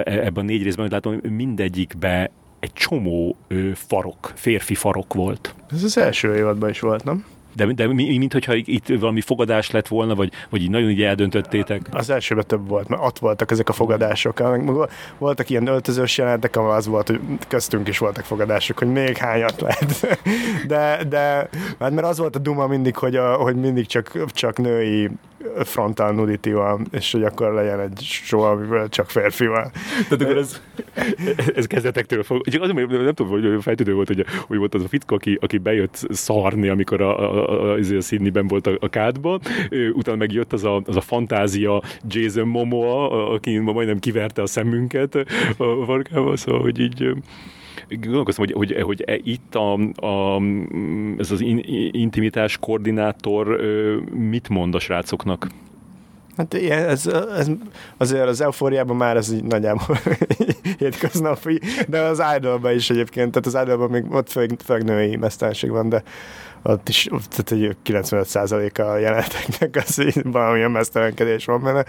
ebben 0.04 0.44
a 0.44 0.48
négy 0.48 0.62
részben, 0.62 0.84
hogy 0.84 0.92
látom, 0.92 1.20
mindegyikbe 1.32 2.30
egy 2.62 2.72
csomó 2.72 3.36
ö, 3.48 3.70
farok, 3.74 4.32
férfi 4.34 4.74
farok 4.74 5.14
volt. 5.14 5.54
Ez 5.70 5.82
az 5.82 5.96
első 5.98 6.36
évadban 6.36 6.70
is 6.70 6.80
volt, 6.80 7.04
nem? 7.04 7.24
De, 7.54 7.66
de 7.66 7.86
mi, 7.86 8.18
mint 8.18 8.32
hogyha 8.32 8.54
itt 8.54 8.86
valami 9.00 9.20
fogadás 9.20 9.70
lett 9.70 9.88
volna, 9.88 10.14
vagy, 10.14 10.32
vagy 10.50 10.62
így 10.62 10.70
nagyon 10.70 10.90
így 10.90 11.02
eldöntöttétek? 11.02 11.80
Az 11.90 12.10
elsőben 12.10 12.44
több 12.46 12.68
volt, 12.68 12.88
mert 12.88 13.02
ott 13.04 13.18
voltak 13.18 13.50
ezek 13.50 13.68
a 13.68 13.72
fogadások. 13.72 14.42
Voltak 15.18 15.50
ilyen 15.50 15.66
öltözős 15.66 16.18
jelenetek, 16.18 16.56
ahol 16.56 16.70
az 16.70 16.86
volt, 16.86 17.06
hogy 17.06 17.20
köztünk 17.48 17.88
is 17.88 17.98
voltak 17.98 18.24
fogadások, 18.24 18.78
hogy 18.78 18.92
még 18.92 19.16
hányat 19.16 19.60
lehet. 19.60 20.06
De, 20.66 21.04
de 21.08 21.48
hát 21.78 21.90
mert 21.90 22.06
az 22.06 22.18
volt 22.18 22.36
a 22.36 22.38
duma 22.38 22.66
mindig, 22.66 22.96
hogy, 22.96 23.16
a, 23.16 23.34
hogy 23.34 23.56
mindig 23.56 23.86
csak, 23.86 24.24
csak 24.32 24.58
női 24.58 25.10
frontal 25.64 26.12
nudity 26.12 26.50
van, 26.50 26.86
és 26.90 27.12
hogy 27.12 27.22
akkor 27.22 27.52
legyen 27.52 27.80
egy 27.80 28.00
show, 28.00 28.40
amiből 28.40 28.88
csak 28.88 29.10
férfi 29.10 29.46
van. 29.46 29.70
Tehát 30.08 30.24
akkor 30.24 30.36
ez, 30.36 30.60
ez 31.56 31.66
kezdetektől 31.66 32.22
fog. 32.22 32.48
Csak 32.48 32.62
azért, 32.62 32.88
nem 32.88 33.14
tudom, 33.14 33.32
hogy 33.32 33.62
feltűnő 33.62 33.94
volt, 33.94 34.06
hogy, 34.06 34.24
hogy 34.46 34.58
volt 34.58 34.74
az 34.74 34.84
a 34.84 34.88
fickó, 34.88 35.14
aki, 35.14 35.38
aki 35.40 35.58
bejött 35.58 36.06
szarni, 36.10 36.68
amikor 36.68 37.00
a, 37.00 37.18
a, 37.18 37.41
a, 37.46 37.72
a, 37.72 37.96
a 37.96 38.00
Sydneyben 38.00 38.46
volt 38.46 38.66
a, 38.66 38.76
a 38.80 38.88
kádban, 38.88 39.40
utána 39.92 40.16
megjött 40.16 40.52
az 40.52 40.64
a, 40.64 40.82
az 40.84 40.96
a 40.96 41.00
fantázia 41.00 41.82
Jason 42.08 42.48
Momoa, 42.48 43.30
aki 43.32 43.58
majdnem 43.58 43.98
kiverte 43.98 44.42
a 44.42 44.46
szemünket 44.46 45.14
a 45.56 45.84
farkával, 45.86 46.36
szóval, 46.36 46.60
hogy 46.60 46.80
így 46.80 47.14
gondolkoztam, 48.00 48.44
hogy, 48.44 48.54
hogy, 48.54 48.82
hogy 48.82 49.02
e, 49.06 49.18
itt 49.22 49.54
a, 49.54 49.72
a, 50.06 50.42
ez 51.18 51.30
az 51.30 51.40
in, 51.40 51.58
intimitás 51.92 52.58
koordinátor 52.58 53.60
mit 54.12 54.48
mond 54.48 54.74
a 54.74 54.78
srácoknak? 54.78 55.46
Hát 56.36 56.54
ilyen, 56.54 56.88
ez, 56.88 57.06
ez, 57.36 57.50
azért 57.96 58.28
az 58.28 58.40
eufóriában 58.40 58.96
már 58.96 59.16
ez 59.16 59.32
így 59.32 59.44
nagyjából 59.44 59.98
hétköznapi, 60.78 61.60
de 61.88 62.00
az 62.00 62.22
idolban 62.36 62.74
is 62.74 62.90
egyébként, 62.90 63.30
tehát 63.30 63.46
az 63.46 63.66
idolban 63.66 63.90
még 63.90 64.04
ott 64.10 64.30
főleg, 64.30 64.60
főleg 64.64 64.84
női 64.84 65.16
mesztelenség 65.16 65.70
van, 65.70 65.88
de 65.88 66.02
ott 66.62 66.88
is 66.88 67.08
tehát 67.30 67.50
egy 67.50 67.76
95%-a 67.84 68.82
a 68.82 68.96
jeleneteknek 68.96 69.76
az, 69.86 69.94
hogy 69.94 70.22
valamilyen 70.24 70.70
mesztelenkedés 70.70 71.44
van 71.44 71.62
benne. 71.62 71.84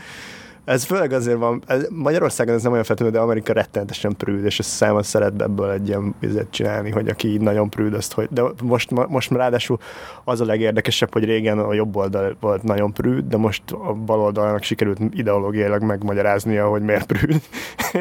Ez 0.66 0.84
főleg 0.84 1.12
azért 1.12 1.38
van, 1.38 1.64
ez, 1.68 1.88
Magyarországon 1.90 2.56
ez 2.56 2.64
nem 2.64 2.72
olyan 2.72 2.84
feltűnő, 2.84 3.10
de 3.10 3.20
Amerika 3.20 3.54
rettenetesen 3.54 4.16
prűd, 4.18 4.46
és 4.46 4.60
Simon 4.64 5.04
szeret 5.04 5.42
ebből 5.42 5.72
egy 5.72 5.88
ilyen 5.88 6.16
vizet 6.20 6.48
csinálni, 6.50 6.90
hogy 6.90 7.08
aki 7.08 7.28
így 7.28 7.42
nagyon 7.42 7.70
prűd, 7.70 7.94
azt, 7.94 8.14
hogy, 8.14 8.28
de 8.32 8.44
most, 8.64 8.92
most 8.92 9.32
ráadásul 9.32 9.78
az 10.24 10.42
a 10.42 10.46
legérdekesebb, 10.46 11.14
hogy 11.14 11.24
régen 11.24 11.60
a 11.60 11.74
jobb 11.74 11.96
oldal 11.96 12.38
volt 12.40 12.64
nagyon 12.64 12.94
prűd, 12.94 13.28
de 13.28 13.38
most 13.38 13.64
a 13.72 13.94
bal 13.94 14.20
oldalnak 14.20 14.64
sikerült 14.64 15.00
ideológiailag 15.12 15.82
megmagyaráznia, 15.82 16.68
hogy 16.68 16.82
miért 16.82 17.06
prűd, 17.06 17.42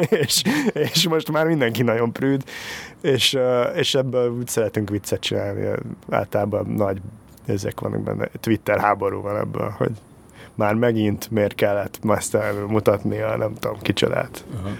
és, 0.09 0.43
és 0.73 1.07
most 1.07 1.31
már 1.31 1.45
mindenki 1.45 1.83
nagyon 1.83 2.11
prűd, 2.11 2.43
és, 3.01 3.37
és 3.75 3.95
ebből 3.95 4.31
úgy 4.31 4.47
szeretünk 4.47 4.89
viccet 4.89 5.19
csinálni, 5.19 5.67
általában 6.09 6.65
nagy 6.65 7.01
ezek 7.45 7.79
vannak 7.79 8.01
benne, 8.01 8.29
Twitter 8.39 8.79
háború 8.79 9.21
van 9.21 9.37
ebből, 9.37 9.69
hogy 9.77 9.91
már 10.55 10.73
megint 10.73 11.31
miért 11.31 11.55
kellett 11.55 12.03
mutatni 12.03 12.65
mutatnia, 12.67 13.37
nem 13.37 13.53
tudom, 13.53 13.79
kicsodát. 13.81 14.45
Uh-huh. 14.53 14.71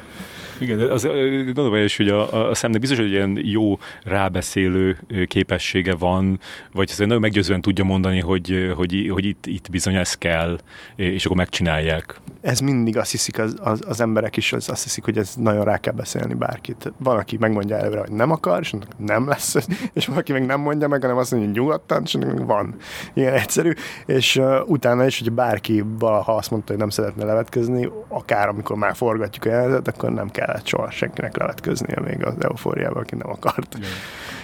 Igen, 0.59 0.79
az, 0.79 1.03
gondolom 1.45 1.75
is, 1.75 1.97
hogy 1.97 2.07
a, 2.07 2.49
a 2.49 2.55
szemnek 2.55 2.79
biztos, 2.79 2.99
hogy 2.99 3.11
ilyen 3.11 3.39
jó 3.41 3.77
rábeszélő 4.03 4.97
képessége 5.27 5.95
van, 5.95 6.39
vagy 6.71 6.89
azért 6.91 7.07
nagyon 7.07 7.21
meggyőzően 7.21 7.61
tudja 7.61 7.83
mondani, 7.83 8.19
hogy, 8.19 8.73
hogy, 8.75 9.09
hogy 9.11 9.25
itt, 9.25 9.45
itt 9.45 9.69
bizony 9.69 9.95
ez 9.95 10.13
kell, 10.13 10.59
és 10.95 11.25
akkor 11.25 11.37
megcsinálják. 11.37 12.19
Ez 12.41 12.59
mindig 12.59 12.97
azt 12.97 13.11
hiszik 13.11 13.39
az, 13.39 13.55
az, 13.61 13.81
az 13.87 14.01
emberek 14.01 14.37
is, 14.37 14.53
az, 14.53 14.69
azt 14.69 14.83
hiszik, 14.83 15.03
hogy 15.03 15.17
ez 15.17 15.33
nagyon 15.35 15.63
rá 15.63 15.77
kell 15.77 15.93
beszélni 15.93 16.33
bárkit. 16.33 16.93
Van, 16.97 17.17
aki 17.17 17.37
megmondja 17.39 17.77
előre, 17.77 17.99
hogy 17.99 18.11
nem 18.11 18.31
akar, 18.31 18.59
és 18.59 18.73
nem 18.97 19.27
lesz, 19.27 19.55
és 19.93 20.07
valaki 20.07 20.31
meg 20.31 20.45
nem 20.45 20.59
mondja 20.59 20.87
meg, 20.87 21.01
hanem 21.01 21.17
azt 21.17 21.31
mondja, 21.31 21.49
hogy 21.49 21.59
nyugodtan, 21.59 22.01
és 22.05 22.17
van. 22.45 22.75
Ilyen 23.13 23.33
egyszerű. 23.33 23.71
És 24.05 24.35
uh, 24.35 24.55
utána 24.65 25.05
is, 25.05 25.19
hogy 25.19 25.31
bárki 25.31 25.83
valaha 25.99 26.35
azt 26.35 26.51
mondta, 26.51 26.71
hogy 26.71 26.81
nem 26.81 26.89
szeretne 26.89 27.25
levetkezni, 27.25 27.89
akár 28.07 28.47
amikor 28.47 28.75
már 28.75 28.95
forgatjuk 28.95 29.45
a 29.45 29.49
jelenetet, 29.49 29.95
akkor 29.95 30.11
nem 30.11 30.29
kell 30.29 30.42
kellett 30.45 30.65
soha 30.65 30.91
senkinek 30.91 31.37
levetköznie 31.37 31.99
még 32.05 32.25
az 32.25 32.33
eufóriában, 32.39 33.01
aki 33.03 33.15
nem 33.15 33.29
akart. 33.29 33.75
Igen. 33.75 33.89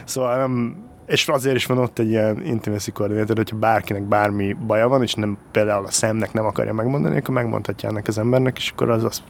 Szóval 0.03 0.37
nem, 0.37 0.75
és 1.05 1.27
azért 1.27 1.55
is 1.55 1.65
van 1.65 1.77
ott 1.77 1.99
egy 1.99 2.09
ilyen 2.09 2.45
intimacy 2.45 2.91
koordinátor, 2.91 3.35
hogyha 3.35 3.57
bárkinek 3.57 4.03
bármi 4.03 4.53
baja 4.53 4.87
van, 4.87 5.01
és 5.01 5.13
nem 5.13 5.37
például 5.51 5.85
a 5.85 5.91
szemnek 5.91 6.33
nem 6.33 6.45
akarja 6.45 6.73
megmondani, 6.73 7.17
akkor 7.17 7.33
megmondhatja 7.33 7.89
ennek 7.89 8.07
az 8.07 8.17
embernek, 8.17 8.57
és 8.57 8.71
akkor 8.71 8.89
az 8.89 9.03
azt 9.03 9.21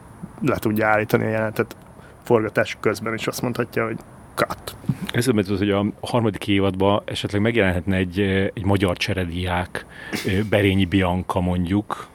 le 0.41 0.57
tudja 0.57 0.87
állítani 0.87 1.25
a 1.25 1.29
jelentet 1.29 1.75
forgatás 2.23 2.77
közben, 2.79 3.13
és 3.13 3.27
azt 3.27 3.41
mondhatja, 3.41 3.85
hogy 3.85 3.99
cut. 4.45 4.75
Ez 5.11 5.27
az, 5.27 5.57
hogy 5.57 5.69
a 5.69 5.85
harmadik 6.01 6.47
évadban 6.47 7.01
esetleg 7.05 7.41
megjelenhetne 7.41 7.95
egy, 7.95 8.19
egy 8.53 8.63
magyar 8.63 8.97
cserediák, 8.97 9.85
Berényi 10.49 10.85
Bianca 10.85 11.39
mondjuk, 11.39 12.07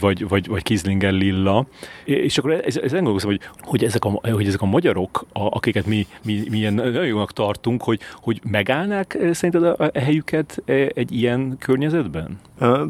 vagy, 0.00 0.28
vagy, 0.28 0.46
vagy 0.46 0.62
Kizlinger 0.62 1.12
Lilla, 1.12 1.66
és 2.04 2.38
akkor 2.38 2.52
ez, 2.52 2.76
ez 2.76 2.92
gondolkozom, 2.92 3.30
hogy, 3.30 3.40
hogy, 3.60 3.84
ezek 3.84 4.04
a, 4.04 4.08
hogy 4.30 4.46
ezek 4.46 4.62
a 4.62 4.66
magyarok, 4.66 5.26
a, 5.32 5.42
akiket 5.42 5.86
mi, 5.86 6.06
mi, 6.24 6.42
mi 6.50 6.56
ilyen 6.56 6.74
nagyon 6.74 7.06
jónak 7.06 7.32
tartunk, 7.32 7.82
hogy, 7.82 8.00
hogy 8.14 8.40
megállnák 8.50 9.18
szerinted 9.32 9.64
a, 9.64 9.74
a 9.84 9.98
helyüket 9.98 10.62
egy 10.94 11.12
ilyen 11.12 11.56
környezetben? 11.58 12.38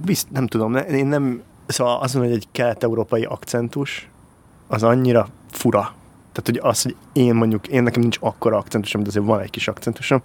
Bizt, 0.05 0.31
nem 0.31 0.47
tudom, 0.47 0.77
én 0.77 1.07
nem, 1.07 1.43
szóval 1.67 2.01
azt 2.01 2.15
mondom, 2.15 2.33
hogy 2.33 2.41
egy 2.43 2.49
kelet-európai 2.53 3.25
akcentus, 3.25 4.09
az 4.67 4.83
annyira 4.83 5.29
fura, 5.51 5.95
tehát, 6.33 6.45
hogy 6.45 6.59
az, 6.63 6.83
hogy 6.83 6.97
én 7.13 7.35
mondjuk, 7.35 7.69
én 7.69 7.83
nekem 7.83 8.01
nincs 8.01 8.17
akkora 8.21 8.57
akcentusom, 8.57 9.03
de 9.03 9.09
azért 9.09 9.25
van 9.25 9.41
egy 9.41 9.51
kis 9.51 9.69
akcentusom. 9.69 10.23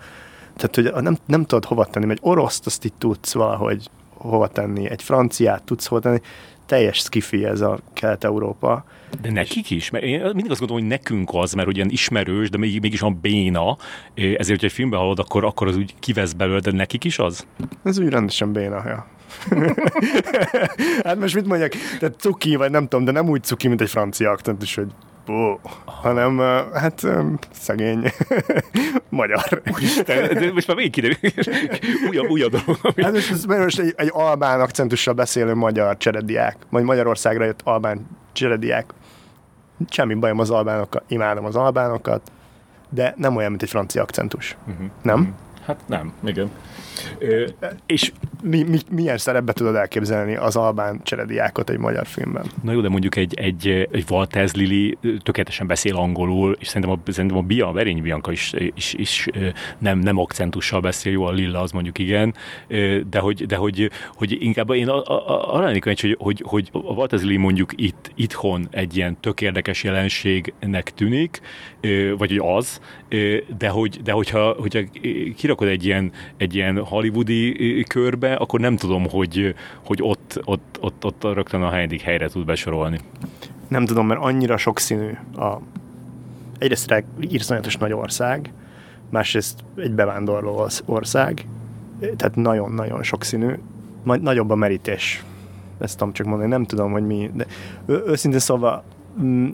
Tehát, 0.55 0.75
hogy 0.75 1.03
nem, 1.03 1.17
nem 1.25 1.45
tudod 1.45 1.65
hova 1.65 1.85
tenni, 1.85 2.11
egy 2.11 2.19
oroszt 2.21 2.65
azt 2.65 2.85
itt 2.85 2.95
tudsz 2.97 3.33
valahogy 3.33 3.89
hova 4.13 4.47
tenni, 4.47 4.89
egy 4.89 5.03
franciát 5.03 5.63
tudsz 5.63 5.85
hova 5.85 6.01
tenni, 6.01 6.19
teljes 6.65 6.97
skifi 6.97 7.45
ez 7.45 7.61
a 7.61 7.79
Kelet-Európa. 7.93 8.85
De 9.21 9.31
nekik 9.31 9.69
is? 9.69 9.89
Mert 9.89 10.03
én 10.03 10.19
mindig 10.19 10.51
azt 10.51 10.59
gondolom, 10.59 10.83
hogy 10.83 10.91
nekünk 10.91 11.29
az, 11.33 11.53
mert 11.53 11.67
ugyan 11.67 11.89
ismerős, 11.89 12.49
de 12.49 12.57
még, 12.57 12.81
mégis 12.81 12.99
van 12.99 13.19
béna, 13.21 13.77
ezért, 14.15 14.47
hogyha 14.47 14.65
egy 14.65 14.71
filmbe 14.71 14.97
hallod, 14.97 15.19
akkor, 15.19 15.43
akkor 15.43 15.67
az 15.67 15.77
úgy 15.77 15.93
kivesz 15.99 16.33
belőle, 16.33 16.59
de 16.59 16.71
nekik 16.71 17.03
is 17.03 17.19
az? 17.19 17.47
Ez 17.83 17.99
úgy 17.99 18.09
rendesen 18.09 18.51
béna, 18.51 18.83
ja. 18.87 19.07
hát 21.03 21.19
most 21.19 21.35
mit 21.35 21.45
mondjak, 21.45 21.71
tehát 21.99 22.15
cuki, 22.19 22.55
vagy 22.55 22.71
nem 22.71 22.87
tudom, 22.87 23.05
de 23.05 23.11
nem 23.11 23.29
úgy 23.29 23.43
cuki, 23.43 23.67
mint 23.67 23.81
egy 23.81 23.89
francia 23.89 24.31
akcentus, 24.31 24.75
hogy 24.75 24.87
Ó, 25.29 25.59
hanem 25.85 26.37
hát 26.73 27.03
szegény 27.51 28.11
magyar. 29.09 29.61
Úristen, 29.73 30.33
de 30.33 30.51
most 30.53 30.67
már 30.67 30.77
még 30.77 30.91
kiderül, 30.91 31.17
újabb, 32.09 32.29
újabb 32.29 32.51
dolog. 32.51 32.79
Ami... 32.81 33.03
Hát 33.03 33.11
most, 33.11 33.47
most 33.47 33.79
egy, 33.79 33.93
egy 33.97 34.09
albán 34.13 34.61
akcentussal 34.61 35.13
beszélő 35.13 35.53
magyar 35.53 35.97
cserediák, 35.97 36.57
vagy 36.69 36.83
Magyarországra 36.83 37.45
jött 37.45 37.61
albán 37.63 38.07
cserediák. 38.31 38.93
Semmi 39.89 40.13
bajom 40.13 40.39
az 40.39 40.49
albánokkal, 40.49 41.03
imádom 41.07 41.45
az 41.45 41.55
albánokat, 41.55 42.31
de 42.89 43.13
nem 43.17 43.35
olyan, 43.35 43.49
mint 43.49 43.61
egy 43.61 43.69
francia 43.69 44.01
akcentus. 44.01 44.57
Uh-huh. 44.67 44.85
Nem? 45.01 45.19
Uh-huh. 45.19 45.35
Hát 45.65 45.79
nem, 45.87 46.13
igen. 46.23 46.51
És 47.85 48.11
mi, 48.43 48.63
mi, 48.63 48.77
milyen 48.91 49.17
szerepbe 49.17 49.53
tudod 49.53 49.75
elképzelni 49.75 50.35
az 50.35 50.55
albán 50.55 51.01
cserediákot 51.03 51.69
egy 51.69 51.77
magyar 51.77 52.05
filmben? 52.05 52.45
Na 52.63 52.71
jó, 52.71 52.81
de 52.81 52.89
mondjuk 52.89 53.15
egy, 53.15 53.33
egy, 53.33 53.67
egy 53.91 54.05
Walters 54.09 54.53
Lili 54.53 54.97
tökéletesen 55.23 55.67
beszél 55.67 55.95
angolul, 55.95 56.55
és 56.59 56.67
szerintem 56.67 56.91
a, 56.91 57.11
szerintem 57.11 57.37
a 57.37 57.41
Bia, 57.41 57.67
a 57.67 57.71
Verény 57.71 58.01
Bianca 58.01 58.31
is, 58.31 58.53
is, 58.75 58.93
is 58.93 59.27
nem, 59.77 59.99
nem 59.99 60.17
akcentussal 60.17 60.79
beszél, 60.79 61.11
jó, 61.11 61.23
a 61.23 61.31
Lilla 61.31 61.61
az 61.61 61.71
mondjuk 61.71 61.97
igen, 61.97 62.33
de 63.09 63.19
hogy, 63.19 63.45
de 63.45 63.55
hogy, 63.55 63.91
hogy 64.15 64.37
inkább 64.39 64.69
én 64.69 64.87
arra 64.89 65.65
lennék 65.65 65.83
hogy, 65.83 66.15
hogy, 66.19 66.43
hogy 66.45 66.69
a 66.71 66.77
Walters 66.77 67.21
Lili 67.21 67.37
mondjuk 67.37 67.71
itt, 67.75 68.11
itthon 68.15 68.67
egy 68.71 68.97
ilyen 68.97 69.17
tök 69.19 69.41
érdekes 69.41 69.83
jelenségnek 69.83 70.93
tűnik, 70.93 71.41
vagy 72.17 72.29
hogy 72.29 72.55
az, 72.55 72.79
de, 73.57 73.69
hogy, 73.69 74.01
de 74.03 74.11
hogyha, 74.11 74.55
hogyha 74.59 74.79
kirakod 75.35 75.67
egy 75.67 75.85
ilyen, 75.85 76.11
egy 76.37 76.55
ilyen 76.55 76.83
hollywoodi 76.85 77.83
körbe, 77.83 78.33
akkor 78.33 78.59
nem 78.59 78.75
tudom, 78.75 79.09
hogy, 79.09 79.55
hogy 79.85 79.99
ott, 80.01 80.41
ott, 80.43 80.77
ott, 80.81 81.05
ott 81.05 81.23
rögtön 81.23 81.61
a 81.61 81.69
hányadik 81.69 82.01
helyre 82.01 82.27
tud 82.27 82.45
besorolni. 82.45 82.99
Nem 83.67 83.85
tudom, 83.85 84.07
mert 84.07 84.21
annyira 84.21 84.57
sokszínű 84.57 85.09
a 85.37 85.59
egyrészt 86.57 87.03
írszonyatos 87.19 87.77
nagy 87.77 87.93
ország, 87.93 88.53
másrészt 89.09 89.63
egy 89.75 89.91
bevándorló 89.91 90.67
ország, 90.85 91.47
tehát 91.99 92.35
nagyon-nagyon 92.35 93.03
sokszínű, 93.03 93.53
majd 94.03 94.21
nagyobb 94.21 94.49
a 94.49 94.55
merítés. 94.55 95.23
Ezt 95.79 95.97
tudom 95.97 96.13
csak 96.13 96.25
mondani, 96.25 96.49
nem 96.49 96.65
tudom, 96.65 96.91
hogy 96.91 97.05
mi, 97.05 97.31
de 97.33 97.45
őszintén 97.85 98.39
szóval 98.39 98.83
mm, 99.21 99.47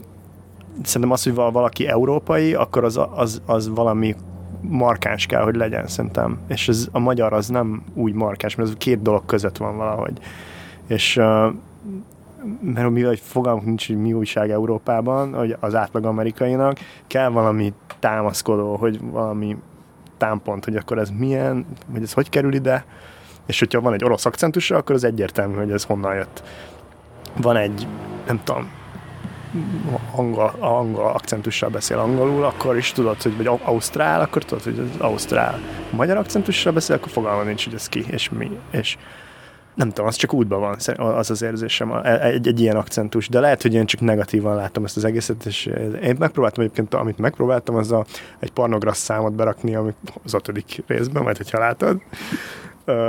szerintem 0.82 1.10
az, 1.10 1.22
hogy 1.22 1.34
valaki 1.34 1.86
európai, 1.86 2.54
akkor 2.54 2.84
az, 2.84 3.00
az, 3.14 3.42
az 3.46 3.68
valami 3.68 4.14
markáns 4.62 5.26
kell, 5.26 5.42
hogy 5.42 5.54
legyen 5.54 5.86
szerintem. 5.86 6.38
És 6.46 6.68
ez, 6.68 6.88
a 6.92 6.98
magyar 6.98 7.32
az 7.32 7.48
nem 7.48 7.82
úgy 7.94 8.12
markáns, 8.12 8.54
mert 8.54 8.68
ez 8.68 8.74
két 8.78 9.02
dolog 9.02 9.26
között 9.26 9.56
van 9.56 9.76
valahogy. 9.76 10.18
És 10.86 11.16
uh, 11.16 11.54
mert 12.60 12.90
mi 12.90 13.02
hogy 13.02 13.20
fogalmunk 13.20 13.66
nincs, 13.66 13.86
hogy 13.86 13.96
mi 13.96 14.12
újság 14.12 14.50
Európában, 14.50 15.34
hogy 15.34 15.56
az 15.60 15.74
átlag 15.74 16.04
amerikainak 16.04 16.78
kell 17.06 17.28
valami 17.28 17.72
támaszkodó, 17.98 18.76
hogy 18.76 19.00
valami 19.00 19.56
támpont, 20.16 20.64
hogy 20.64 20.76
akkor 20.76 20.98
ez 20.98 21.10
milyen, 21.10 21.66
hogy 21.92 22.02
ez 22.02 22.12
hogy 22.12 22.28
kerül 22.28 22.54
ide, 22.54 22.84
és 23.46 23.58
hogyha 23.58 23.80
van 23.80 23.92
egy 23.92 24.04
orosz 24.04 24.26
akcentusa, 24.26 24.76
akkor 24.76 24.94
az 24.94 25.04
egyértelmű, 25.04 25.56
hogy 25.56 25.70
ez 25.70 25.84
honnan 25.84 26.14
jött. 26.14 26.42
Van 27.36 27.56
egy, 27.56 27.86
nem 28.26 28.40
tudom, 28.44 28.70
angol, 30.14 30.54
angol 30.58 31.04
akcentussal 31.04 31.68
beszél 31.68 31.98
angolul, 31.98 32.44
akkor 32.44 32.76
is 32.76 32.92
tudod, 32.92 33.22
hogy 33.22 33.36
vagy 33.36 33.60
ausztrál, 33.62 34.20
akkor 34.20 34.44
tudod, 34.44 34.64
hogy 34.64 34.78
az 34.78 35.00
ausztrál. 35.00 35.58
Magyar 35.90 36.16
akcentussal 36.16 36.72
beszél, 36.72 36.96
akkor 36.96 37.10
fogalma 37.10 37.42
nincs, 37.42 37.64
hogy 37.64 37.74
ez 37.74 37.88
ki, 37.88 38.04
és 38.10 38.30
mi, 38.30 38.58
és 38.70 38.96
nem 39.74 39.88
tudom, 39.88 40.06
az 40.06 40.16
csak 40.16 40.32
útban 40.32 40.60
van, 40.60 40.76
az 40.96 41.30
az 41.30 41.42
érzésem, 41.42 41.92
egy, 42.04 42.46
egy 42.46 42.60
ilyen 42.60 42.76
akcentus, 42.76 43.28
de 43.28 43.40
lehet, 43.40 43.62
hogy 43.62 43.74
én 43.74 43.86
csak 43.86 44.00
negatívan 44.00 44.56
látom 44.56 44.84
ezt 44.84 44.96
az 44.96 45.04
egészet, 45.04 45.44
és 45.44 45.66
én 46.02 46.16
megpróbáltam 46.18 46.64
egyébként, 46.64 46.94
amit 46.94 47.18
megpróbáltam, 47.18 47.74
az 47.74 47.92
a, 47.92 48.04
egy 48.38 48.52
pornograssz 48.52 49.02
számot 49.02 49.32
berakni, 49.32 49.74
ami 49.74 49.94
az 50.24 50.34
ötödik 50.34 50.82
részben, 50.86 51.22
majd 51.22 51.36
hogyha 51.36 51.58
látod, 51.58 52.00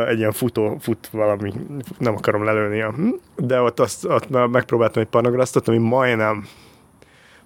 egy 0.08 0.18
ilyen 0.18 0.32
futó, 0.32 0.78
fut 0.80 1.08
valami, 1.12 1.54
nem 1.98 2.16
akarom 2.16 2.44
lelőni, 2.44 2.86
de 3.38 3.62
ott, 3.62 3.80
azt, 3.80 4.06
ott 4.06 4.30
megpróbáltam 4.52 5.02
egy 5.02 5.08
panograsztot, 5.08 5.68
ami 5.68 5.78
majdnem, 5.78 6.46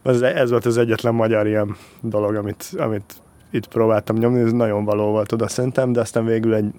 ez, 0.03 0.21
ez 0.21 0.49
volt 0.49 0.65
az 0.65 0.77
egyetlen 0.77 1.13
magyar 1.13 1.47
ilyen 1.47 1.75
dolog, 2.01 2.35
amit, 2.35 2.69
amit 2.77 3.13
itt 3.51 3.67
próbáltam 3.67 4.17
nyomni, 4.17 4.39
ez 4.39 4.51
nagyon 4.51 4.85
való 4.85 5.11
volt 5.11 5.31
oda 5.31 5.47
szerintem, 5.47 5.91
de 5.91 5.99
aztán 5.99 6.25
végül 6.25 6.53
egy 6.53 6.71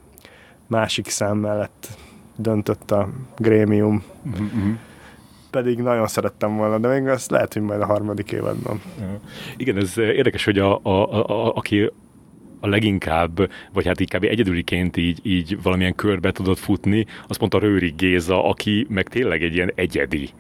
másik 0.67 1.09
szám 1.09 1.37
mellett 1.37 1.89
döntött 2.37 2.91
a 2.91 3.09
grémium. 3.37 4.05
Mm-hmm. 4.29 4.73
Pedig 5.51 5.79
nagyon 5.79 6.07
szerettem 6.07 6.57
volna, 6.57 6.79
de 6.79 6.89
még 6.89 7.09
azt 7.09 7.31
lehet, 7.31 7.53
hogy 7.53 7.63
majd 7.63 7.81
a 7.81 7.87
harmadik 7.87 8.33
évadban. 8.33 8.83
Igen, 9.57 9.77
ez 9.77 9.99
érdekes, 9.99 10.45
hogy 10.45 10.59
a, 10.59 10.81
a, 10.83 10.91
a, 10.91 11.27
a, 11.27 11.55
aki 11.55 11.93
a 12.61 12.69
leginkább, 12.69 13.51
vagy 13.73 13.87
hát 13.87 14.01
inkább 14.01 14.23
egyedüliként 14.23 14.97
így, 14.97 15.19
így 15.23 15.63
valamilyen 15.63 15.95
körbe 15.95 16.33
tudott 16.33 16.59
futni, 16.59 17.07
az 17.27 17.37
pont 17.37 17.55
a 17.55 17.59
Rőri 17.59 17.95
Géza, 17.97 18.45
aki 18.45 18.87
meg 18.89 19.09
tényleg 19.09 19.43
egy 19.43 19.55
ilyen 19.55 19.73
egyedi 19.75 20.31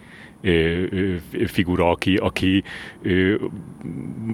figura, 1.46 1.90
aki, 1.90 2.16
aki, 2.16 2.62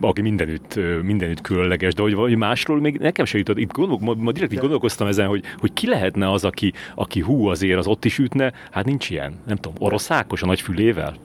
aki 0.01 0.21
mindenütt, 0.21 0.79
mindenütt 1.03 1.41
különleges, 1.41 1.95
de 1.95 2.03
hogy 2.03 2.15
valami 2.15 2.35
másról 2.35 2.81
még 2.81 2.99
nekem 2.99 3.25
se 3.25 3.39
jutott. 3.39 3.59
Itt 3.59 3.73
gondol, 3.73 3.99
ma, 4.01 4.15
ma 4.15 4.33
direkt 4.33 4.53
így 4.53 4.59
gondolkoztam 4.59 5.07
ezen, 5.07 5.27
hogy, 5.27 5.45
hogy 5.59 5.73
ki 5.73 5.87
lehetne 5.87 6.31
az, 6.31 6.45
aki, 6.45 6.73
aki 6.95 7.21
hú 7.21 7.47
azért 7.47 7.79
az 7.79 7.87
ott 7.87 8.05
is 8.05 8.19
ütne, 8.19 8.53
hát 8.71 8.85
nincs 8.85 9.11
ilyen, 9.11 9.35
nem 9.47 9.57
tudom, 9.57 9.77
oroszákos 9.79 10.43
a 10.43 10.47
nagy 10.47 10.61
fülével? 10.61 11.17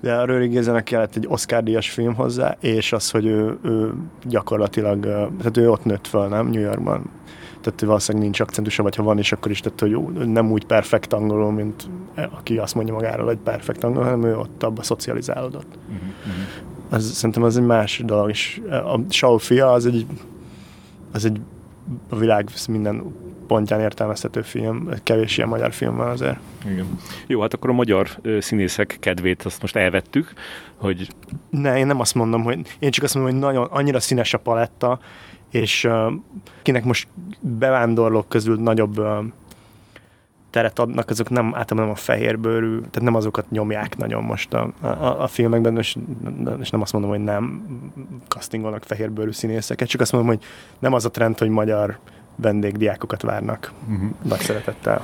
De 0.00 0.14
a 0.14 0.24
Röri 0.24 0.46
Gézenek 0.46 0.84
kellett 0.84 1.16
egy 1.16 1.26
Oscar-díjas 1.28 1.90
film 1.90 2.14
hozzá, 2.14 2.56
és 2.60 2.92
az, 2.92 3.10
hogy 3.10 3.26
ő, 3.26 3.58
ő 3.62 3.92
gyakorlatilag, 4.24 5.00
tehát 5.38 5.56
ő 5.56 5.70
ott 5.70 5.84
nőtt 5.84 6.06
fel, 6.06 6.28
nem? 6.28 6.46
New 6.46 6.62
Yorkban. 6.62 7.10
Tehát 7.60 7.80
valószínűleg 7.80 8.24
nincs 8.24 8.40
akcentusa, 8.40 8.82
vagy 8.82 8.96
ha 8.96 9.02
van 9.02 9.18
is, 9.18 9.32
akkor 9.32 9.50
is, 9.50 9.60
tehát 9.60 9.80
hogy 9.80 9.98
nem 10.26 10.50
úgy 10.50 10.64
perfekt 10.64 11.12
angolul, 11.12 11.52
mint 11.52 11.88
aki 12.30 12.58
azt 12.58 12.74
mondja 12.74 12.94
magáról, 12.94 13.26
hogy 13.26 13.38
perfekt 13.38 13.84
angol, 13.84 14.02
hanem 14.02 14.24
ő 14.24 14.36
ott 14.36 14.62
abba 14.62 14.82
szocializálódott. 14.82 15.78
Uh-huh. 15.88 16.08
Az, 16.90 17.12
szerintem 17.12 17.42
az 17.42 17.56
egy 17.56 17.64
más 17.64 18.02
dolog, 18.04 18.28
és 18.28 18.60
a 18.68 19.00
Saul 19.08 19.38
fia 19.38 19.72
az 19.72 19.86
egy, 19.86 20.06
az 21.12 21.24
egy 21.24 21.40
a 22.08 22.16
világ 22.16 22.48
minden 22.68 23.02
pontján 23.46 23.80
értelmezhető 23.80 24.42
film, 24.42 24.88
kevés 25.02 25.36
ilyen 25.36 25.48
magyar 25.48 25.72
film 25.72 25.96
van 25.96 26.08
azért. 26.08 26.38
Igen. 26.64 26.98
Jó, 27.26 27.40
hát 27.40 27.54
akkor 27.54 27.70
a 27.70 27.72
magyar 27.72 28.08
színészek 28.38 28.96
kedvét 29.00 29.42
azt 29.42 29.60
most 29.60 29.76
elvettük, 29.76 30.32
hogy... 30.76 31.08
Ne, 31.50 31.78
én 31.78 31.86
nem 31.86 32.00
azt 32.00 32.14
mondom, 32.14 32.42
hogy 32.42 32.76
én 32.78 32.90
csak 32.90 33.04
azt 33.04 33.14
mondom, 33.14 33.32
hogy 33.32 33.42
nagyon, 33.42 33.68
annyira 33.70 34.00
színes 34.00 34.34
a 34.34 34.38
paletta, 34.38 34.98
és 35.50 35.84
uh, 35.84 36.12
kinek 36.62 36.84
most 36.84 37.08
bevándorlók 37.40 38.28
közül 38.28 38.56
nagyobb 38.56 38.98
uh, 38.98 39.24
teret 40.54 40.78
adnak, 40.78 41.10
azok 41.10 41.30
nem 41.30 41.46
általában 41.46 41.76
nem 41.84 41.90
a 41.90 41.94
fehérbőrű, 41.94 42.78
tehát 42.78 43.00
nem 43.00 43.14
azokat 43.14 43.50
nyomják 43.50 43.96
nagyon 43.96 44.22
most 44.22 44.54
a, 44.54 44.72
a, 44.80 45.22
a 45.22 45.26
filmekben, 45.26 45.78
és, 45.78 45.96
és 46.60 46.70
nem 46.70 46.80
azt 46.80 46.92
mondom, 46.92 47.10
hogy 47.10 47.20
nem 47.20 47.66
castingolnak 48.28 48.84
fehérbőrű 48.84 49.30
színészeket, 49.30 49.88
csak 49.88 50.00
azt 50.00 50.12
mondom, 50.12 50.30
hogy 50.30 50.44
nem 50.78 50.92
az 50.92 51.04
a 51.04 51.10
trend, 51.10 51.38
hogy 51.38 51.48
magyar 51.48 51.98
vendégdiákokat 52.36 53.22
várnak. 53.22 53.72
Uh-huh. 53.88 54.10
Nagy 54.22 54.40
szeretettel. 54.40 55.02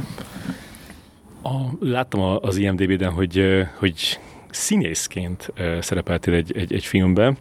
A, 1.43 1.51
láttam 1.81 2.21
az 2.21 2.57
IMDB-ben, 2.57 3.11
hogy, 3.11 3.67
hogy 3.79 4.21
színészként 4.51 5.53
szerepeltél 5.81 6.35
egy, 6.35 6.57
egy, 6.57 6.73
egy 6.73 6.85
filmben. 6.85 7.39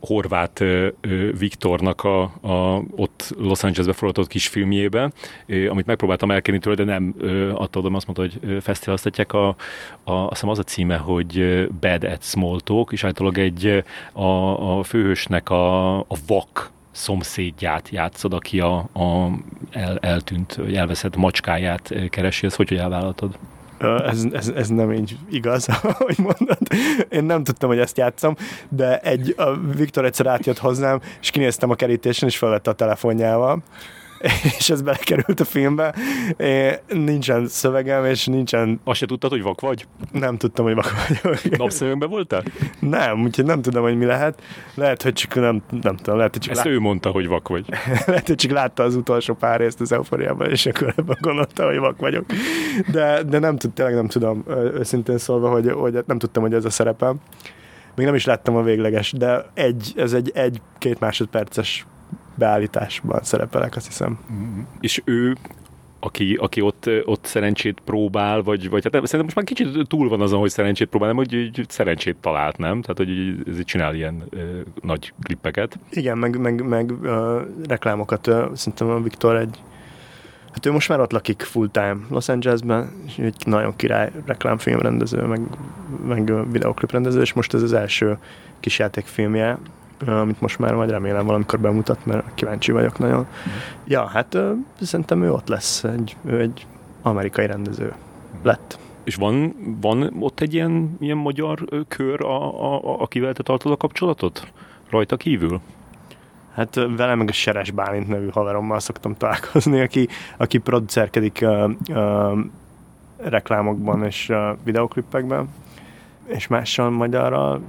Horváth 0.00 0.64
Viktornak 1.38 2.04
a, 2.04 2.22
a 2.22 2.82
ott 2.96 3.34
Los 3.38 3.62
Angelesbe 3.62 3.92
forgatott 3.92 4.28
kis 4.28 4.48
filmjébe, 4.48 5.12
amit 5.68 5.86
megpróbáltam 5.86 6.30
elkenni 6.30 6.58
tőle, 6.58 6.76
de 6.76 6.84
nem 6.84 7.14
adta 7.54 7.80
azt 7.80 8.06
mondta, 8.06 8.20
hogy 8.20 8.62
fesztiváloztatják. 8.62 9.32
A, 9.32 9.48
a, 10.04 10.12
azt 10.12 10.30
hiszem 10.30 10.48
az 10.48 10.58
a 10.58 10.62
címe, 10.62 10.96
hogy 10.96 11.66
Bad 11.80 12.04
at 12.04 12.22
Small 12.22 12.60
Talk, 12.60 12.92
és 12.92 13.04
általában 13.04 13.42
egy 13.42 13.84
a, 14.12 14.78
a 14.78 14.82
főhősnek 14.82 15.50
a, 15.50 15.98
a 15.98 16.16
vak 16.26 16.70
szomszédját 16.98 17.88
játszod, 17.88 18.32
aki 18.32 18.60
a, 18.60 18.76
a 18.76 19.30
el, 19.70 19.98
eltűnt, 19.98 20.54
vagy 20.54 20.74
elveszett 20.74 21.16
macskáját 21.16 21.94
keresi, 22.10 22.46
ezt 22.46 22.56
hogy, 22.56 22.68
hogy 22.68 22.78
elvállaltad? 22.78 23.38
ez, 23.80 24.24
ez, 24.32 24.48
ez 24.48 24.68
nem 24.68 24.92
így 24.92 25.16
igaz, 25.30 25.68
ahogy 25.82 26.18
mondod. 26.18 26.58
Én 27.08 27.24
nem 27.24 27.44
tudtam, 27.44 27.68
hogy 27.68 27.78
ezt 27.78 27.96
játszom, 27.96 28.36
de 28.68 28.98
egy, 28.98 29.34
a 29.36 29.56
Viktor 29.56 30.04
egyszer 30.04 30.26
átjött 30.26 30.58
hozzám, 30.58 31.00
és 31.20 31.30
kinéztem 31.30 31.70
a 31.70 31.74
kerítésen, 31.74 32.28
és 32.28 32.38
felvette 32.38 32.70
a 32.70 32.74
telefonjával, 32.74 33.62
és 34.58 34.70
ez 34.70 34.82
belekerült 34.82 35.40
a 35.40 35.44
filmbe. 35.44 35.94
É, 36.36 36.72
nincsen 36.88 37.46
szövegem, 37.46 38.04
és 38.04 38.26
nincsen... 38.26 38.80
Azt 38.84 38.98
se 38.98 39.06
tudtad, 39.06 39.30
hogy 39.30 39.42
vak 39.42 39.60
vagy? 39.60 39.86
Nem 40.12 40.36
tudtam, 40.36 40.64
hogy 40.64 40.74
vak 40.74 40.92
vagyok. 41.22 41.56
Napszemünkben 41.56 42.08
voltál? 42.08 42.42
Nem, 42.80 43.22
úgyhogy 43.22 43.44
nem 43.44 43.62
tudom, 43.62 43.82
hogy 43.82 43.96
mi 43.96 44.04
lehet. 44.04 44.42
Lehet, 44.74 45.02
hogy 45.02 45.12
csak 45.12 45.34
nem, 45.34 45.62
nem 45.82 45.96
tudom, 45.96 46.16
lehet, 46.16 46.32
hogy 46.32 46.42
csak 46.42 46.52
Ezt 46.52 46.64
lát... 46.64 46.74
ő 46.74 46.78
mondta, 46.78 47.10
hogy 47.10 47.28
vak 47.28 47.48
vagy. 47.48 47.66
lehet, 48.06 48.26
hogy 48.26 48.36
csak 48.36 48.50
látta 48.50 48.82
az 48.82 48.94
utolsó 48.94 49.34
pár 49.34 49.60
részt 49.60 49.80
az 49.80 49.92
euforiában, 49.92 50.50
és 50.50 50.66
akkor 50.66 50.94
ebben 50.96 51.16
gondolta, 51.20 51.66
hogy 51.66 51.78
vak 51.78 51.98
vagyok. 51.98 52.24
De, 52.92 53.22
de 53.22 53.38
nem 53.38 53.56
tud, 53.56 53.72
tényleg 53.72 53.94
nem 53.94 54.08
tudom, 54.08 54.44
őszintén 54.74 55.18
szólva, 55.18 55.50
hogy, 55.50 55.70
hogy 55.70 55.98
nem 56.06 56.18
tudtam, 56.18 56.42
hogy 56.42 56.54
ez 56.54 56.64
a 56.64 56.70
szerepem. 56.70 57.16
Még 57.94 58.06
nem 58.06 58.14
is 58.14 58.24
láttam 58.24 58.56
a 58.56 58.62
végleges, 58.62 59.12
de 59.12 59.44
egy, 59.54 59.92
ez 59.96 60.12
egy 60.12 60.30
egy-két 60.34 61.00
másodperces 61.00 61.86
beállításban 62.38 63.22
szerepelek, 63.22 63.76
azt 63.76 63.86
hiszem. 63.86 64.18
Mm-hmm. 64.32 64.60
És 64.80 65.02
ő 65.04 65.36
aki, 66.00 66.34
aki 66.34 66.60
ott, 66.60 66.90
ott 67.04 67.24
szerencsét 67.24 67.80
próbál, 67.84 68.42
vagy, 68.42 68.70
vagy 68.70 68.82
hát 68.82 68.92
szerintem 68.92 69.22
most 69.22 69.34
már 69.34 69.44
kicsit 69.44 69.88
túl 69.88 70.08
van 70.08 70.20
azon, 70.20 70.40
hogy 70.40 70.50
szerencsét 70.50 70.88
próbál, 70.88 71.08
nem, 71.08 71.16
hogy, 71.16 71.50
hogy 71.54 71.64
szerencsét 71.68 72.16
talált, 72.16 72.58
nem? 72.58 72.82
Tehát, 72.82 72.96
hogy 72.96 73.34
ez 73.48 73.64
csinál 73.64 73.94
ilyen 73.94 74.22
ö, 74.30 74.60
nagy 74.82 75.12
klippeket. 75.22 75.78
Igen, 75.90 76.18
meg, 76.18 76.38
meg, 76.40 76.68
meg 76.68 76.92
ö, 77.02 77.40
reklámokat. 77.68 78.26
Ö, 78.26 78.46
szerintem 78.54 78.88
a 78.88 79.02
Viktor 79.02 79.36
egy 79.36 79.58
Hát 80.52 80.66
ő 80.66 80.72
most 80.72 80.88
már 80.88 81.00
ott 81.00 81.12
lakik 81.12 81.42
full-time 81.42 81.96
Los 82.10 82.28
Angelesben, 82.28 82.90
és 83.06 83.18
egy 83.18 83.42
nagyon 83.46 83.76
király 83.76 84.10
reklámfilmrendező, 84.26 85.22
meg, 85.22 85.40
meg 86.06 86.50
videoklip 86.50 86.90
rendező, 86.90 87.20
és 87.20 87.32
most 87.32 87.54
ez 87.54 87.62
az 87.62 87.72
első 87.72 88.18
kis 88.60 88.78
játékfilmje, 88.78 89.58
amit 90.06 90.40
most 90.40 90.58
már 90.58 90.74
majd 90.74 90.90
remélem 90.90 91.26
valamikor 91.26 91.60
bemutat, 91.60 92.06
mert 92.06 92.34
kíváncsi 92.34 92.72
vagyok 92.72 92.98
nagyon. 92.98 93.18
Mm. 93.18 93.52
Ja, 93.84 94.06
hát 94.06 94.38
szerintem 94.80 95.22
ő 95.22 95.32
ott 95.32 95.48
lesz, 95.48 95.84
egy, 95.84 96.16
ő 96.24 96.40
egy 96.40 96.66
amerikai 97.02 97.46
rendező 97.46 97.92
lett. 98.42 98.78
És 99.04 99.14
van, 99.14 99.54
van 99.80 100.16
ott 100.20 100.40
egy 100.40 100.54
ilyen, 100.54 100.96
ilyen 101.00 101.16
magyar 101.16 101.64
kör, 101.88 102.24
a, 102.24 102.62
a, 102.62 102.74
a, 102.74 103.00
akivel 103.00 103.32
te 103.32 103.42
tartod 103.42 103.72
a 103.72 103.76
kapcsolatot? 103.76 104.52
Rajta 104.90 105.16
kívül? 105.16 105.60
Hát 106.54 106.74
vele 106.74 107.14
meg 107.14 107.28
a 107.28 107.32
Seres 107.32 107.70
Bálint 107.70 108.08
nevű 108.08 108.28
haverommal 108.28 108.80
szoktam 108.80 109.16
találkozni, 109.16 109.80
aki, 109.80 110.08
aki 110.36 110.58
producerkedik 110.58 111.38
uh, 111.42 111.70
uh, 111.88 112.38
reklámokban 113.16 114.04
és 114.04 114.28
uh, 114.28 114.36
videoklippekben, 114.64 115.48
és 116.28 116.46
mással 116.46 116.90
magyarral 116.90 117.60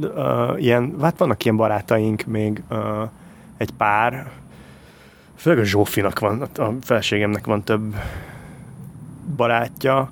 uh, 0.00 0.62
ilyen, 0.62 0.94
hát 1.00 1.18
vannak 1.18 1.44
ilyen 1.44 1.56
barátaink 1.56 2.24
még, 2.24 2.62
uh, 2.70 2.78
egy 3.56 3.70
pár, 3.70 4.30
főleg 5.36 5.58
a 5.58 5.64
Zsófinak 5.64 6.18
van, 6.18 6.42
a 6.56 6.70
feleségemnek 6.80 7.46
van 7.46 7.62
több 7.62 7.94
barátja, 9.36 10.10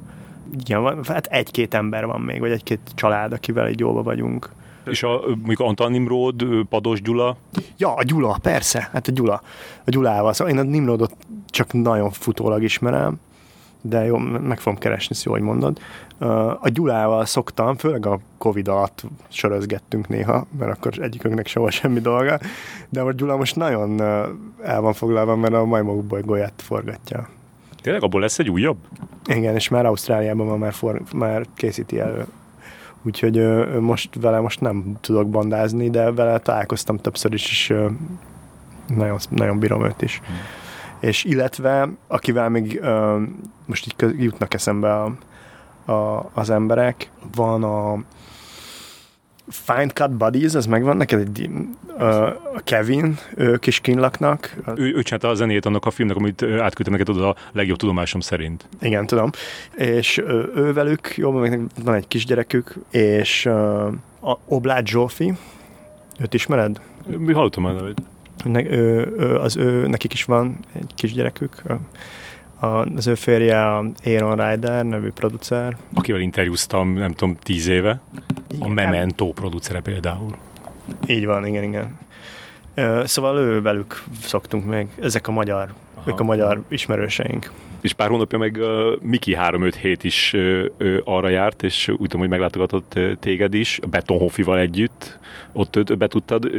igen, 0.61 0.83
van, 0.83 1.05
hát 1.05 1.27
egy-két 1.27 1.75
ember 1.75 2.07
van 2.07 2.21
még, 2.21 2.41
vagy 2.41 2.51
egy-két 2.51 2.81
család, 2.95 3.33
akivel 3.33 3.67
egy 3.67 3.79
jóba 3.79 4.03
vagyunk. 4.03 4.51
És 4.85 5.03
a, 5.03 5.21
mondjuk 5.27 5.61
Antal 5.61 5.89
Nimród, 5.89 6.45
Pados 6.69 7.03
Gyula? 7.03 7.37
Ja, 7.77 7.95
a 7.95 8.03
Gyula, 8.03 8.39
persze, 8.43 8.89
hát 8.93 9.09
a 9.09 9.13
Gyula. 9.13 9.43
A 9.85 9.91
Gyulával. 9.91 10.33
Szóval 10.33 10.53
én 10.53 10.59
a 10.59 10.63
Nimrodot 10.63 11.17
csak 11.51 11.73
nagyon 11.73 12.11
futólag 12.11 12.63
ismerem, 12.63 13.21
de 13.83 14.05
jó, 14.05 14.19
meg 14.19 14.61
fogom 14.61 14.79
keresni, 14.79 15.17
jó, 15.23 15.33
hogy 15.33 15.41
mondod. 15.41 15.79
A 16.61 16.69
Gyulával 16.69 17.25
szoktam, 17.25 17.77
főleg 17.77 18.07
a 18.07 18.19
Covid 18.39 18.69
alatt 18.69 19.05
sörözgettünk 19.29 20.09
néha, 20.09 20.47
mert 20.59 20.71
akkor 20.71 20.93
egyikünknek 21.01 21.53
volt 21.53 21.73
semmi 21.73 22.01
dolga, 22.01 22.39
de 22.89 23.01
a 23.01 23.13
Gyula 23.13 23.37
most 23.37 23.57
nagyon 23.57 24.01
el 24.63 24.81
van 24.81 24.93
foglalva, 24.93 25.37
mert 25.37 25.55
a 25.55 25.65
majmok 25.65 26.05
bolygóját 26.05 26.53
forgatja. 26.57 27.29
Tényleg 27.83 28.03
abból 28.03 28.21
lesz 28.21 28.39
egy 28.39 28.51
újabb? 28.51 28.77
Igen, 29.27 29.55
és 29.55 29.69
már 29.69 29.87
Ausztráliában 29.87 30.47
van, 30.47 30.59
már, 30.59 30.73
for, 30.73 31.03
már 31.15 31.47
készíti 31.55 32.01
elő. 32.01 32.27
Úgyhogy 33.03 33.37
ö, 33.37 33.81
most 33.81 34.15
vele 34.21 34.41
most 34.41 34.61
nem 34.61 34.97
tudok 35.01 35.31
bandázni, 35.31 35.91
de 35.91 36.13
vele 36.13 36.39
találkoztam 36.39 36.97
többször 36.97 37.33
is, 37.33 37.51
és 37.51 37.71
ö, 37.71 37.87
nagyon, 38.97 39.19
nagyon 39.29 39.59
bírom 39.59 39.85
őt 39.85 40.03
is. 40.03 40.21
Hmm. 40.25 40.37
És 41.03 41.25
illetve, 41.25 41.89
akivel 42.07 42.49
még 42.49 42.79
ö, 42.83 43.23
most 43.67 43.87
így 43.87 44.23
jutnak 44.23 44.55
eszembe 44.55 44.95
a, 44.95 45.13
a, 45.93 46.31
az 46.33 46.51
emberek, 46.51 47.11
van 47.35 47.63
a 47.65 47.99
Find 49.49 49.91
Cut 49.91 50.11
Buddies, 50.11 50.55
ez 50.55 50.67
megvan 50.67 50.97
neked 50.97 51.21
egy 51.21 51.51
a 52.55 52.61
Kevin, 52.65 53.19
ők 53.35 53.67
is 53.67 53.81
kínlaknak. 53.81 54.57
Ő, 54.75 54.95
ő 54.95 55.03
csinálta 55.03 55.29
a 55.29 55.35
zenét 55.35 55.67
annak 55.67 55.87
a 55.87 55.91
filmnek, 55.91 56.17
amit 56.17 56.43
átküldtem 56.43 56.93
neked 56.93 57.09
oda 57.09 57.29
a 57.29 57.37
legjobb 57.53 57.77
tudomásom 57.77 58.21
szerint. 58.21 58.69
Igen, 58.81 59.07
tudom. 59.07 59.31
És 59.75 60.19
ő, 60.19 60.53
ő 60.55 60.73
velük, 60.73 61.17
jó, 61.17 61.31
meg 61.31 61.61
van 61.85 61.95
egy 61.95 62.09
kisgyerekük, 62.09 62.75
és 62.91 63.47
uh, 63.47 63.87
a 64.21 64.39
Oblát 64.47 64.87
Zsófi, 64.87 65.33
őt 66.21 66.35
ismered? 66.35 66.81
Mi 67.07 67.33
hallottam 67.33 67.63
már 67.63 67.75
nevét. 67.75 68.03
Ne, 68.45 68.65
ő, 68.65 69.15
ő, 69.19 69.37
az 69.37 69.57
ő, 69.57 69.87
nekik 69.87 70.13
is 70.13 70.25
van 70.25 70.59
egy 70.73 70.91
kisgyerekük, 70.95 71.63
a, 72.61 72.67
az 72.67 73.07
ő 73.07 73.15
férje 73.15 73.67
a 73.67 73.85
Aaron 74.05 74.37
Ryder 74.37 74.85
nevű 74.85 75.11
producer. 75.11 75.77
Akivel 75.95 76.21
interjúztam, 76.21 76.93
nem 76.93 77.13
tudom, 77.13 77.37
tíz 77.37 77.67
éve. 77.67 78.01
Igen. 78.51 78.67
A 78.67 78.69
Memento 78.69 79.33
producere 79.33 79.81
például. 79.81 80.37
Így 81.07 81.27
van, 81.27 81.47
igen, 81.47 81.63
igen. 81.63 81.99
Szóval 83.05 83.39
ő 83.39 83.63
velük 83.63 84.05
szoktunk 84.21 84.65
meg, 84.65 84.89
ezek 85.01 85.29
a 85.29 85.33
magyar, 85.33 85.73
Aha. 85.95 86.11
ők 86.11 86.21
a 86.21 86.25
magyar 86.25 86.63
ismerőseink. 86.69 87.53
És 87.83 87.93
pár 87.93 88.09
hónapja 88.09 88.39
meg 88.39 88.57
uh, 88.61 89.01
Miki 89.01 89.35
357 89.35 90.05
is 90.05 90.37
arra 91.05 91.29
járt, 91.29 91.63
és 91.63 91.89
úgy 91.89 91.99
tudom, 91.99 92.21
hogy 92.21 92.29
meglátogatott 92.29 92.99
téged 93.21 93.55
is, 93.55 93.81
Betonhoffival 93.91 94.59
együtt. 94.59 95.19
Ott 95.53 95.77
uh, 95.77 95.97
be 95.97 96.07
tudtad 96.07 96.51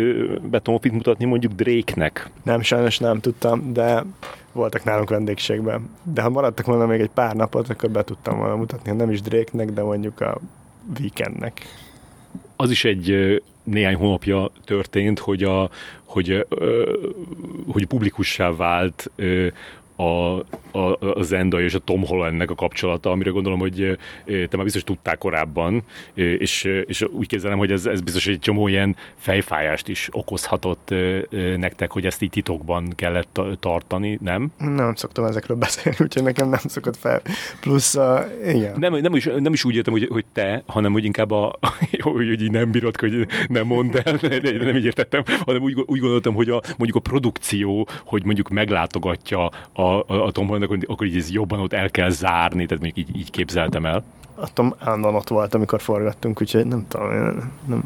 Betonhoffit 0.50 0.92
mutatni 0.92 1.26
mondjuk 1.26 1.52
Drake-nek? 1.52 2.30
Nem, 2.44 2.62
sajnos 2.62 2.98
nem 2.98 3.20
tudtam, 3.20 3.74
de 3.74 4.04
voltak 4.52 4.84
nálunk 4.84 5.10
vendégségben. 5.10 5.90
De 6.04 6.22
ha 6.22 6.30
maradtak 6.30 6.66
volna 6.66 6.86
még 6.86 7.00
egy 7.00 7.10
pár 7.14 7.36
napot, 7.36 7.70
akkor 7.70 7.90
be 7.90 8.04
tudtam 8.04 8.38
volna 8.38 8.56
mutatni, 8.56 8.92
nem 8.92 9.12
is 9.12 9.22
Drake-nek, 9.22 9.72
de 9.72 9.82
mondjuk 9.82 10.22
a 10.22 10.40
Weekendnek. 11.00 11.62
Az 12.56 12.70
is 12.70 12.86
egy 12.86 13.42
néhány 13.64 13.96
hónapja 13.96 14.52
történt, 14.66 15.20
hogy, 15.20 15.44
a, 15.44 15.70
hogy, 16.04 16.46
hogy 17.72 17.86
publikussá 17.86 18.52
vált 18.52 19.12
a, 19.96 20.38
a, 20.72 20.98
a 21.00 21.22
Zenda 21.22 21.62
és 21.62 21.74
a 21.74 21.80
Tom 21.80 22.06
Hollandnek 22.06 22.52
a 22.52 22.56
kapcsolata, 22.56 23.12
amire 23.12 23.30
gondolom, 23.30 23.60
hogy 23.60 23.98
te 24.26 24.56
már 24.56 24.64
biztos 24.64 24.84
tudták 24.84 25.18
korábban, 25.18 25.84
és, 26.14 26.64
és 26.86 27.02
úgy 27.02 27.28
képzelem, 27.28 27.58
hogy 27.58 27.72
ez, 27.72 27.86
ez 27.86 28.02
biztos 28.02 28.28
egy 28.28 28.40
csomó 28.40 28.68
ilyen 28.68 28.96
fejfájást 29.16 29.88
is 29.88 30.10
okozhatott 30.12 30.94
nektek, 31.58 31.92
hogy 31.92 32.06
ezt 32.06 32.22
így 32.22 32.30
titokban 32.30 32.94
kellett 32.96 33.40
tartani, 33.60 34.18
nem? 34.22 34.52
Nem 34.58 34.96
szoktam 34.96 35.26
ezekről 35.26 35.58
beszélni, 35.58 35.98
úgyhogy 36.02 36.24
nekem 36.24 36.50
nem 36.50 36.60
szokott 36.64 36.98
fel. 36.98 37.22
Plusz, 37.60 37.96
uh, 37.96 38.20
igen. 38.48 38.80
Nem, 38.80 38.96
nem, 38.96 39.16
is, 39.16 39.30
nem 39.38 39.54
is 39.54 39.64
úgy 39.64 39.76
értem, 39.76 39.94
hogy, 39.94 40.08
hogy 40.12 40.26
te, 40.34 40.64
hanem 40.66 40.92
hogy 40.92 41.06
inkább 41.06 41.32
a, 41.32 41.56
hogy, 42.02 42.26
hogy 42.28 42.42
így 42.42 42.52
nem 42.52 42.72
bírod, 42.72 43.00
hogy 43.00 43.28
nem 43.48 43.66
mondd 43.66 43.98
el, 44.04 44.20
nem 44.42 44.76
így 44.76 44.86
értettem, 44.86 45.24
hanem 45.46 45.62
úgy, 45.62 45.84
úgy 45.86 46.00
gondoltam, 46.00 46.34
hogy 46.34 46.50
a, 46.50 46.62
mondjuk 46.78 46.96
a 46.96 47.10
produkció, 47.10 47.88
hogy 48.06 48.24
mondjuk 48.24 48.50
meglátogatja 48.50 49.46
a, 49.74 49.83
a, 49.84 50.26
a 50.26 50.32
Tom 50.32 50.48
Holland 50.48 50.84
akkor, 50.88 51.06
így 51.06 51.18
ez 51.18 51.32
jobban 51.32 51.60
ott 51.60 51.74
el 51.74 51.90
kell 51.90 52.10
zárni, 52.10 52.66
tehát 52.66 52.84
még 52.84 52.98
így, 52.98 53.18
így 53.18 53.32
képzeltem 53.32 53.86
el. 53.86 54.04
A 54.36 54.54
Tom 54.54 54.74
állandóan 54.80 55.16
ott 55.16 55.28
volt, 55.28 55.54
amikor 55.54 55.82
forgattunk, 55.82 56.42
úgyhogy 56.42 56.66
nem 56.66 56.86
tudom, 56.88 57.08
nem, 57.66 57.84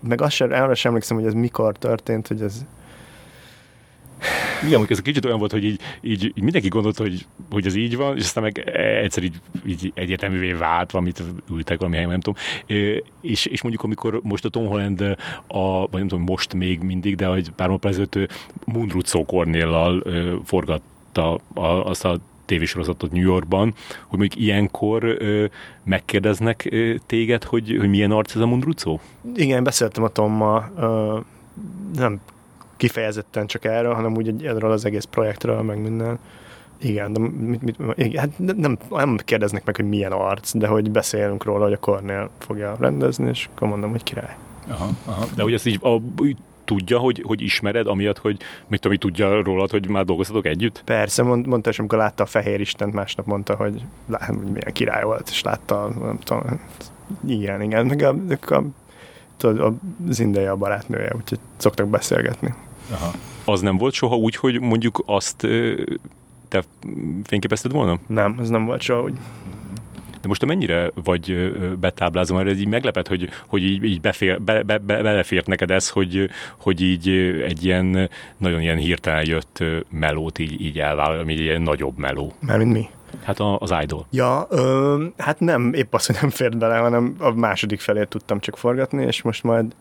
meg 0.00 0.20
azt 0.20 0.34
sem, 0.34 0.52
arra 0.52 0.74
sem 0.74 0.90
emlékszem, 0.90 1.16
hogy 1.16 1.26
ez 1.26 1.32
mikor 1.32 1.76
történt, 1.78 2.26
hogy 2.26 2.40
ez 2.42 2.64
Igen, 4.66 4.86
ez 4.88 5.02
kicsit 5.02 5.24
olyan 5.24 5.38
volt, 5.38 5.52
hogy 5.52 5.64
így, 5.64 5.80
így, 6.00 6.24
így 6.24 6.42
mindenki 6.42 6.68
gondolta, 6.68 7.02
hogy, 7.02 7.26
hogy 7.50 7.66
ez 7.66 7.74
így 7.74 7.96
van, 7.96 8.16
és 8.16 8.22
aztán 8.22 8.42
meg 8.42 8.58
egyszer 9.02 9.22
így, 9.22 9.40
így 9.66 9.92
egyértelművé 9.94 10.52
vált, 10.52 10.90
valamit 10.90 11.22
ültek 11.50 11.78
valami 11.78 11.96
helyen, 11.96 12.10
nem 12.10 12.20
tudom. 12.20 12.42
És, 13.20 13.46
és 13.46 13.62
mondjuk, 13.62 13.84
amikor 13.84 14.20
most 14.22 14.44
a 14.44 14.48
Tom 14.48 14.66
Holland, 14.66 15.00
a, 15.46 15.80
vagy 15.80 15.98
nem 15.98 16.08
tudom, 16.08 16.24
most 16.24 16.54
még 16.54 16.80
mindig, 16.80 17.16
de 17.16 17.26
hogy 17.26 17.50
pár 17.50 17.68
napra 17.68 17.88
ezelőtt 17.88 18.18
Mundrucó 18.64 19.24
Kornéllal 19.24 20.02
forgatta 20.44 21.40
azt 21.84 22.04
a 22.04 22.18
tévésorozatot 22.44 23.12
New 23.12 23.22
Yorkban, 23.22 23.74
hogy 24.06 24.18
mondjuk 24.18 24.42
ilyenkor 24.42 25.04
ö, 25.04 25.44
megkérdeznek 25.84 26.68
ö, 26.70 26.94
téged, 27.06 27.44
hogy, 27.44 27.76
hogy 27.78 27.88
milyen 27.88 28.10
arc 28.10 28.34
ez 28.34 28.40
a 28.40 28.46
Mundrucó? 28.46 29.00
Igen, 29.34 29.64
beszéltem 29.64 30.02
a 30.02 30.08
Tommal, 30.08 30.72
ö, 30.78 31.18
nem 31.96 32.20
kifejezetten 32.76 33.46
csak 33.46 33.64
erről, 33.64 33.94
hanem 33.94 34.16
úgy 34.16 34.44
erről 34.44 34.70
az 34.70 34.84
egész 34.84 35.04
projektről, 35.04 35.62
meg 35.62 35.82
minden. 35.82 36.18
Igen, 36.78 37.12
de 37.12 37.18
mit, 37.20 37.62
mit, 37.62 37.76
igen, 37.94 38.20
hát 38.20 38.56
nem, 38.56 38.76
nem 38.90 39.16
kérdeznek 39.16 39.64
meg, 39.64 39.76
hogy 39.76 39.88
milyen 39.88 40.12
arc, 40.12 40.56
de 40.56 40.66
hogy 40.66 40.90
beszélünk 40.90 41.44
róla, 41.44 41.64
hogy 41.64 41.72
a 41.72 41.78
Cornél 41.78 42.30
fogja 42.38 42.76
rendezni, 42.80 43.28
és 43.28 43.48
akkor 43.54 43.68
mondom, 43.68 43.90
hogy 43.90 44.02
király. 44.02 44.36
Aha, 44.68 44.88
aha. 45.04 45.26
De 45.34 45.42
hogy 45.42 45.52
ezt 45.52 45.66
így 45.66 45.78
a, 45.82 46.00
tudja, 46.64 46.98
hogy, 46.98 47.22
hogy 47.26 47.42
ismered, 47.42 47.86
amiatt, 47.86 48.18
hogy 48.18 48.36
mit 48.66 48.80
tudom, 48.80 48.98
tudja 48.98 49.42
rólad, 49.42 49.70
hogy 49.70 49.88
már 49.88 50.04
dolgoztatok 50.04 50.46
együtt? 50.46 50.82
Persze, 50.84 51.22
mond, 51.22 51.46
mondta, 51.46 51.70
és 51.70 51.78
amikor 51.78 51.98
látta 51.98 52.22
a 52.22 52.26
Fehér 52.26 52.60
Istent, 52.60 52.92
másnap 52.92 53.26
mondta, 53.26 53.54
hogy, 53.54 53.82
hogy 54.10 54.36
milyen 54.36 54.72
király 54.72 55.02
volt, 55.02 55.28
és 55.28 55.42
látta, 55.42 55.88
nem 56.00 56.18
tudom, 56.18 56.60
igen, 57.26 57.62
igen, 57.62 57.86
meg 57.86 58.02
a, 58.02 58.14
a, 59.40 59.46
a, 59.46 59.74
az 60.08 60.20
Indeja 60.20 60.52
a 60.52 60.56
barátnője, 60.56 61.12
úgyhogy 61.16 61.38
szoktak 61.56 61.88
beszélgetni. 61.88 62.54
Aha. 62.90 63.12
Az 63.44 63.60
nem 63.60 63.76
volt 63.76 63.94
soha 63.94 64.16
úgy, 64.16 64.36
hogy 64.36 64.60
mondjuk 64.60 65.02
azt 65.06 65.46
te 66.48 66.64
fényképezted 67.24 67.72
volna? 67.72 67.98
Nem, 68.06 68.36
az 68.38 68.48
nem 68.48 68.64
volt 68.64 68.80
soha 68.80 69.02
úgy. 69.02 69.14
De 70.20 70.28
most 70.28 70.40
te 70.40 70.46
mennyire 70.46 70.90
vagy 71.04 71.52
betáblázom, 71.80 72.36
mert 72.36 72.48
ez 72.48 72.58
így 72.58 72.68
meglepet, 72.68 73.08
hogy, 73.08 73.28
hogy 73.46 73.62
így, 73.62 73.84
így 73.84 74.00
befér, 74.00 74.42
be, 74.42 74.62
be, 74.62 74.78
be, 74.78 75.02
belefért 75.02 75.46
neked 75.46 75.70
ez, 75.70 75.88
hogy, 75.88 76.30
hogy 76.56 76.80
így 76.80 77.08
egy 77.46 77.64
ilyen 77.64 78.10
nagyon 78.36 78.60
ilyen 78.60 78.76
hirtelen 78.76 79.26
jött 79.26 79.64
melót 79.90 80.38
így, 80.38 80.60
így 80.60 80.78
elvállal, 80.78 81.18
ami 81.18 81.32
egy 81.32 81.40
ilyen 81.40 81.62
nagyobb 81.62 81.98
meló. 81.98 82.32
Mármint 82.40 82.72
mi? 82.72 82.88
Hát 83.22 83.40
az 83.58 83.74
Idol. 83.82 84.06
Ja, 84.10 84.46
ö, 84.50 85.04
hát 85.16 85.40
nem, 85.40 85.72
épp 85.72 85.94
az, 85.94 86.06
hogy 86.06 86.16
nem 86.20 86.30
fért 86.30 86.58
bele, 86.58 86.76
hanem 86.76 87.14
a 87.18 87.30
második 87.30 87.80
felét 87.80 88.08
tudtam 88.08 88.40
csak 88.40 88.56
forgatni, 88.56 89.04
és 89.04 89.22
most 89.22 89.42
majd 89.42 89.74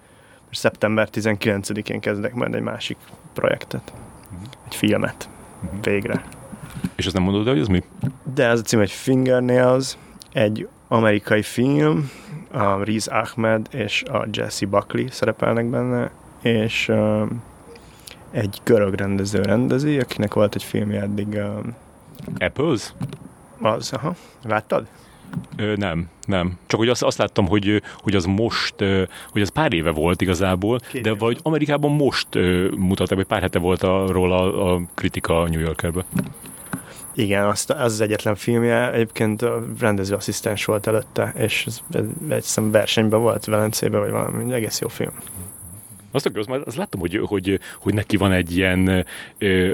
szeptember 0.56 1.10
19-én 1.12 2.00
kezdek 2.00 2.34
majd 2.34 2.54
egy 2.56 2.62
másik 2.62 2.98
projektet. 3.34 3.94
Uh-huh. 4.32 4.48
Egy 4.68 4.76
filmet. 4.76 5.30
Uh-huh. 5.64 5.84
Végre. 5.84 6.24
És 6.96 7.06
azt 7.06 7.16
nem 7.16 7.24
mondod, 7.24 7.48
hogy 7.48 7.60
ez 7.60 7.68
mi? 7.68 7.84
De 8.34 8.46
ez 8.48 8.60
a 8.60 8.64
cím 8.64 8.80
egy 8.80 8.92
Fingernails, 8.92 9.98
egy 10.34 10.68
amerikai 10.88 11.42
film, 11.42 12.12
a 12.52 12.84
Riz 12.84 13.08
Ahmed 13.08 13.68
és 13.72 14.04
a 14.04 14.28
Jesse 14.32 14.66
Buckley 14.66 15.08
szerepelnek 15.10 15.66
benne, 15.66 16.12
és 16.42 16.88
uh, 16.90 17.30
egy 18.32 18.62
görög 18.64 18.94
rendező 18.94 19.42
rendezi, 19.42 20.00
akinek 20.00 20.34
volt 20.34 20.56
egy 20.56 20.64
filmje 20.64 21.02
eddig. 21.02 21.28
Uh, 21.28 21.66
Apples? 22.38 22.94
Az, 23.62 23.94
aha. 23.94 24.16
Láttad? 24.44 24.88
Ö, 25.58 25.76
nem, 25.76 26.10
nem. 26.26 26.58
Csak 26.66 26.80
hogy 26.80 26.90
azt, 26.90 27.04
azt 27.04 27.18
láttam, 27.18 27.48
hogy, 27.48 27.82
hogy 27.98 28.16
az 28.16 28.26
most, 28.26 28.76
hogy 29.30 29.42
az 29.42 29.50
pár 29.50 29.74
éve 29.74 29.92
volt 29.92 30.22
igazából, 30.22 30.80
Két 30.92 31.02
de 31.02 31.14
vagy 31.14 31.40
Amerikában 31.44 31.92
most 31.92 32.28
mutatták, 32.78 33.18
vagy 33.18 33.26
pár 33.26 33.42
hete 33.42 33.60
volt 33.60 33.84
a, 33.84 34.74
a 34.74 34.82
kritika 34.94 35.48
New 35.48 35.60
Yorkerbe. 35.60 36.06
Igen, 37.16 37.46
azt, 37.46 37.70
az 37.70 37.94
az 37.94 38.02
egyetlen 38.02 38.36
filmje, 38.36 38.92
egyébként 38.92 39.42
a 39.42 39.64
rendezőasszisztens 39.80 40.66
volt 40.66 40.88
előtte, 40.88 41.34
és 41.38 41.66
ez, 41.66 41.82
egy 42.30 42.44
szem 42.44 42.72
versenyben 42.72 43.22
volt 43.22 43.46
Velencében, 43.46 44.00
vagy 44.00 44.12
valami, 44.12 44.54
egész 44.54 44.80
jó 44.82 44.88
film. 44.88 45.14
Azt 46.16 46.26
akarsz, 46.26 46.48
már 46.48 46.62
azt 46.66 46.78
láttam, 46.78 47.00
hogy, 47.00 47.20
hogy, 47.26 47.60
hogy 47.80 47.94
neki 47.94 48.18
van 48.18 48.32
egy 48.32 48.56
ilyen, 48.56 49.06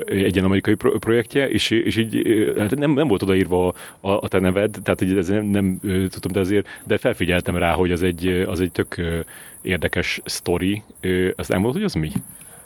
egy 0.05 0.33
ilyen 0.33 0.45
amerikai 0.45 0.75
projektje, 0.75 1.49
és, 1.49 1.69
és 1.69 1.97
így 1.97 2.23
hát 2.57 2.75
nem, 2.75 2.91
nem 2.91 3.07
volt 3.07 3.21
odaírva 3.21 3.67
a, 3.67 3.73
a, 4.01 4.27
te 4.27 4.39
neved, 4.39 4.77
tehát 4.83 5.01
így 5.01 5.17
ez 5.17 5.27
nem, 5.27 5.45
nem 5.45 5.79
tudom, 6.09 6.31
de 6.31 6.39
azért, 6.39 6.67
de 6.85 6.97
felfigyeltem 6.97 7.55
rá, 7.55 7.73
hogy 7.73 7.91
az 7.91 8.03
egy, 8.03 8.27
az 8.47 8.59
egy 8.59 8.71
tök 8.71 9.01
érdekes 9.61 10.21
sztori. 10.25 10.83
Azt 11.35 11.49
nem 11.49 11.61
volt, 11.61 11.73
hogy 11.73 11.83
az 11.83 11.93
mi? 11.93 12.11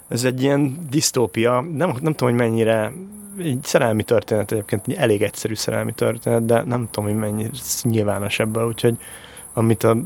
Ez 0.07 0.23
egy 0.23 0.41
ilyen 0.41 0.77
disztópia, 0.89 1.61
nem, 1.61 1.89
nem 2.01 2.13
tudom, 2.13 2.29
hogy 2.29 2.47
mennyire 2.47 2.91
egy 3.39 3.63
szerelmi 3.63 4.03
történet 4.03 4.51
egyébként, 4.51 4.87
egy 4.87 4.93
elég 4.93 5.21
egyszerű 5.21 5.53
szerelmi 5.53 5.93
történet, 5.93 6.45
de 6.45 6.63
nem 6.63 6.87
tudom, 6.91 7.09
hogy 7.09 7.19
mennyi 7.19 7.49
nyilvános 7.83 8.39
ebből, 8.39 8.67
úgyhogy 8.67 8.95
amit 9.53 9.83
a 9.83 9.97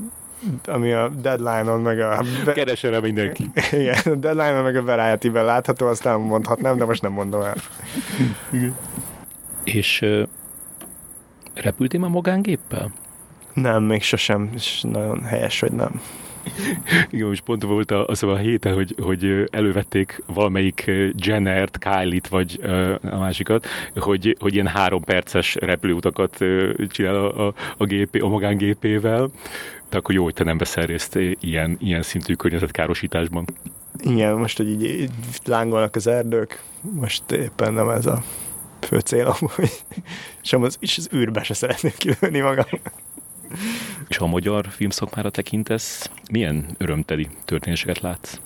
ami 0.65 0.91
a 0.91 1.09
Deadline-on 1.09 1.81
meg 1.81 1.99
a... 1.99 2.23
Keresere 2.53 2.99
mindenki. 2.99 3.49
Igen, 3.71 3.97
a 4.05 4.15
Deadline-on 4.15 4.63
meg 4.63 4.75
a 4.75 4.83
Variety-ben 4.83 5.45
látható, 5.45 5.87
azt 5.87 6.03
nem 6.03 6.19
mondhatnám, 6.19 6.77
de 6.77 6.85
most 6.85 7.01
nem 7.01 7.11
mondom 7.11 7.41
el. 7.41 7.55
És 9.63 10.01
uh, 10.01 10.27
repültél 11.53 11.99
már 11.99 12.09
magángéppel? 12.09 12.91
Nem, 13.53 13.83
még 13.83 14.01
sosem, 14.01 14.49
és 14.53 14.81
nagyon 14.81 15.23
helyes, 15.23 15.59
hogy 15.59 15.71
nem. 15.71 16.01
Igen, 17.09 17.27
most 17.27 17.41
pont 17.41 17.63
volt 17.63 17.91
a, 17.91 18.05
az 18.05 18.23
a 18.23 18.37
héten, 18.37 18.73
hogy, 18.73 18.95
hogy 19.01 19.47
elővették 19.51 20.23
valamelyik 20.25 20.91
Jennert, 21.15 21.77
Kylie-t, 21.77 22.27
vagy 22.27 22.59
a 23.01 23.17
másikat, 23.17 23.65
hogy, 23.95 24.35
hogy 24.39 24.53
ilyen 24.53 24.67
három 24.67 25.03
perces 25.03 25.55
repülőutakat 25.55 26.37
csinál 26.87 27.15
a, 27.15 27.47
a, 27.47 27.53
a, 27.77 27.85
gép, 27.85 28.21
a 28.21 28.27
magángépével. 28.27 29.29
De 29.89 29.97
akkor 29.97 30.15
jó, 30.15 30.23
hogy 30.23 30.33
te 30.33 30.43
nem 30.43 30.57
veszel 30.57 30.85
részt 30.85 31.15
ilyen, 31.39 31.77
ilyen 31.79 32.01
szintű 32.01 32.33
környezetkárosításban. 32.33 33.45
Igen, 33.99 34.35
most, 34.35 34.57
hogy 34.57 34.69
így, 34.69 34.83
így 34.83 35.11
lángolnak 35.45 35.95
az 35.95 36.07
erdők, 36.07 36.63
most 36.81 37.31
éppen 37.31 37.73
nem 37.73 37.89
ez 37.89 38.05
a 38.05 38.23
fő 38.79 38.99
célom, 38.99 39.35
hogy 39.39 39.71
sem 40.41 40.63
az, 40.63 40.77
és 40.79 40.97
az 40.97 41.09
űrbe 41.13 41.43
se 41.43 41.53
szeretnék 41.53 41.97
kilőni 41.97 42.39
magam. 42.39 42.79
És 44.07 44.17
ha 44.17 44.25
a 44.25 44.27
magyar 44.27 44.67
filmszakmára 44.69 45.29
tekintesz, 45.29 46.09
milyen 46.31 46.65
örömteli 46.77 47.27
történéseket 47.45 47.99
látsz? 47.99 48.39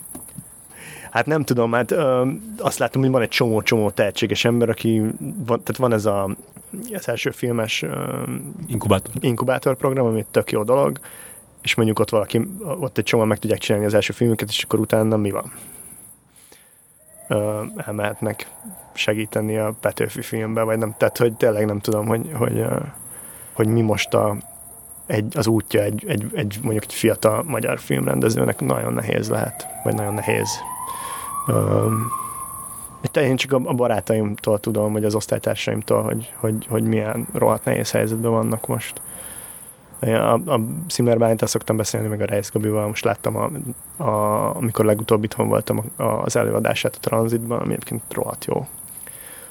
Hát 1.10 1.26
nem 1.26 1.44
tudom, 1.44 1.72
hát 1.72 1.90
ö, 1.90 2.26
azt 2.58 2.78
látom, 2.78 3.02
hogy 3.02 3.10
van 3.10 3.22
egy 3.22 3.28
csomó-csomó 3.28 3.90
tehetséges 3.90 4.44
ember, 4.44 4.68
aki, 4.68 5.02
van, 5.18 5.62
tehát 5.62 5.76
van 5.76 5.92
ez 5.92 6.06
a, 6.06 6.36
az 6.92 7.08
első 7.08 7.30
filmes 7.30 7.82
ö, 7.82 8.22
inkubátor. 8.66 9.12
inkubátor 9.20 9.76
program, 9.76 10.06
ami 10.06 10.24
tök 10.30 10.50
jó 10.50 10.62
dolog, 10.62 10.98
és 11.64 11.74
mondjuk 11.74 11.98
ott 11.98 12.10
valaki, 12.10 12.48
ott 12.62 12.98
egy 12.98 13.04
csomó 13.04 13.24
meg 13.24 13.38
tudják 13.38 13.60
csinálni 13.60 13.86
az 13.86 13.94
első 13.94 14.12
filmüket, 14.12 14.48
és 14.48 14.62
akkor 14.62 14.78
utána 14.78 15.16
mi 15.16 15.30
van? 15.30 15.52
Ö, 17.28 17.62
elmehetnek 17.76 18.50
segíteni 18.94 19.56
a 19.56 19.74
Petőfi 19.80 20.22
filmbe, 20.22 20.62
vagy 20.62 20.78
nem, 20.78 20.94
tehát 20.98 21.18
hogy 21.18 21.32
tényleg 21.32 21.66
nem 21.66 21.80
tudom, 21.80 22.06
hogy, 22.06 22.30
hogy, 22.34 22.64
hogy 23.52 23.66
mi 23.66 23.80
most 23.80 24.14
a, 24.14 24.36
egy, 25.06 25.36
az 25.36 25.46
útja 25.46 25.82
egy, 25.82 26.04
egy, 26.06 26.26
egy, 26.34 26.58
mondjuk 26.62 26.84
egy 26.84 26.94
fiatal 26.94 27.42
magyar 27.42 27.78
filmrendezőnek 27.78 28.60
nagyon 28.60 28.92
nehéz 28.92 29.28
lehet, 29.28 29.66
vagy 29.84 29.94
nagyon 29.94 30.14
nehéz. 30.14 30.48
Um, 31.48 32.06
én 33.12 33.36
csak 33.36 33.52
a, 33.52 33.60
a 33.64 33.72
barátaimtól 33.72 34.60
tudom, 34.60 34.92
vagy 34.92 35.04
az 35.04 35.14
osztálytársaimtól, 35.14 36.02
hogy, 36.02 36.32
hogy, 36.36 36.66
hogy 36.68 36.82
milyen 36.82 37.26
rohadt 37.32 37.64
nehéz 37.64 37.90
helyzetben 37.90 38.30
vannak 38.30 38.66
most. 38.66 39.00
A, 40.12 40.32
a 40.32 40.60
Szimler 40.86 41.18
Bálinttal 41.18 41.48
szoktam 41.48 41.76
beszélni, 41.76 42.08
meg 42.08 42.20
a 42.20 42.24
Reis 42.24 42.50
Gabival, 42.50 42.86
most 42.86 43.04
láttam, 43.04 43.36
a, 43.36 43.50
a, 44.02 44.56
amikor 44.56 44.84
legutóbb 44.84 45.24
itthon 45.24 45.48
voltam 45.48 45.84
a, 45.96 46.02
az 46.02 46.36
előadását 46.36 46.94
a 46.94 47.08
Transitban, 47.08 47.60
ami 47.60 47.72
egyébként 47.72 48.02
rohadt 48.08 48.44
jó. 48.44 48.66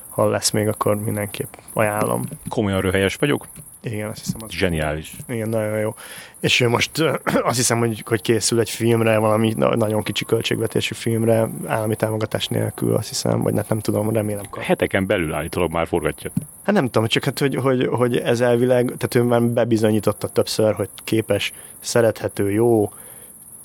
Ha 0.09 0.29
lesz 0.29 0.51
még, 0.51 0.67
akkor 0.67 0.95
mindenképp 0.95 1.53
ajánlom. 1.73 2.23
Komolyan 2.49 2.81
röhelyes 2.81 3.15
vagyok? 3.15 3.47
Igen, 3.83 4.09
azt 4.09 4.19
hiszem. 4.25 4.39
Az 4.43 4.51
Zseniális. 4.51 5.15
Igen, 5.27 5.49
nagyon 5.49 5.79
jó. 5.79 5.95
És 6.39 6.65
most 6.67 6.91
azt 7.49 7.57
hiszem, 7.57 7.79
hogy, 7.79 8.03
hogy 8.05 8.21
készül 8.21 8.59
egy 8.59 8.69
filmre, 8.69 9.17
valami 9.17 9.53
nagyon 9.57 10.03
kicsi 10.03 10.25
költségvetésű 10.25 10.95
filmre, 10.95 11.49
állami 11.65 11.95
támogatás 11.95 12.47
nélkül, 12.47 12.95
azt 12.95 13.07
hiszem, 13.07 13.41
vagy 13.41 13.53
nem, 13.53 13.63
nem 13.67 13.79
tudom, 13.79 14.09
remélem. 14.09 14.49
Kap. 14.49 14.63
Heteken 14.63 15.05
belül 15.05 15.33
állítólag 15.33 15.71
már 15.71 15.87
forgatja. 15.87 16.31
Hát 16.63 16.75
nem 16.75 16.85
tudom, 16.85 17.07
csak 17.07 17.23
hát, 17.23 17.39
hogy, 17.39 17.55
hogy, 17.55 17.87
hogy 17.91 18.17
ez 18.17 18.41
elvileg, 18.41 18.85
tehát 18.85 19.15
ő 19.15 19.21
már 19.21 19.41
bebizonyította 19.41 20.27
többször, 20.27 20.73
hogy 20.73 20.89
képes, 21.03 21.53
szerethető, 21.79 22.51
jó, 22.51 22.91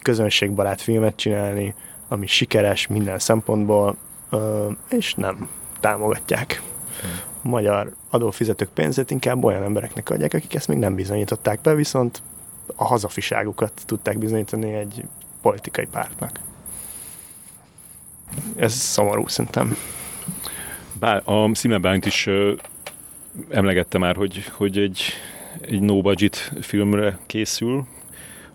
közönségbarát 0.02 0.80
filmet 0.80 1.16
csinálni, 1.16 1.74
ami 2.08 2.26
sikeres 2.26 2.86
minden 2.86 3.18
szempontból, 3.18 3.96
és 4.90 5.14
nem 5.14 5.48
támogatják 5.80 6.62
magyar 7.42 7.94
adófizetők 8.10 8.68
pénzét 8.68 9.10
inkább 9.10 9.44
olyan 9.44 9.62
embereknek 9.62 10.10
adják, 10.10 10.34
akik 10.34 10.54
ezt 10.54 10.68
még 10.68 10.78
nem 10.78 10.94
bizonyították 10.94 11.60
be, 11.60 11.74
viszont 11.74 12.22
a 12.76 12.84
hazafiságukat 12.84 13.72
tudták 13.86 14.18
bizonyítani 14.18 14.72
egy 14.72 15.04
politikai 15.42 15.86
pártnak. 15.86 16.40
Ez 18.56 18.72
szomorú 18.72 19.26
szerintem. 19.26 19.76
Bár, 20.92 21.22
a 21.24 21.54
Szime 21.54 21.78
Bányt 21.78 22.06
is 22.06 22.26
ö, 22.26 22.52
emlegette 23.50 23.98
már, 23.98 24.16
hogy, 24.16 24.44
hogy 24.52 24.78
egy, 24.78 25.02
egy 25.60 25.80
no 25.80 26.00
budget 26.00 26.52
filmre 26.60 27.18
készül. 27.26 27.86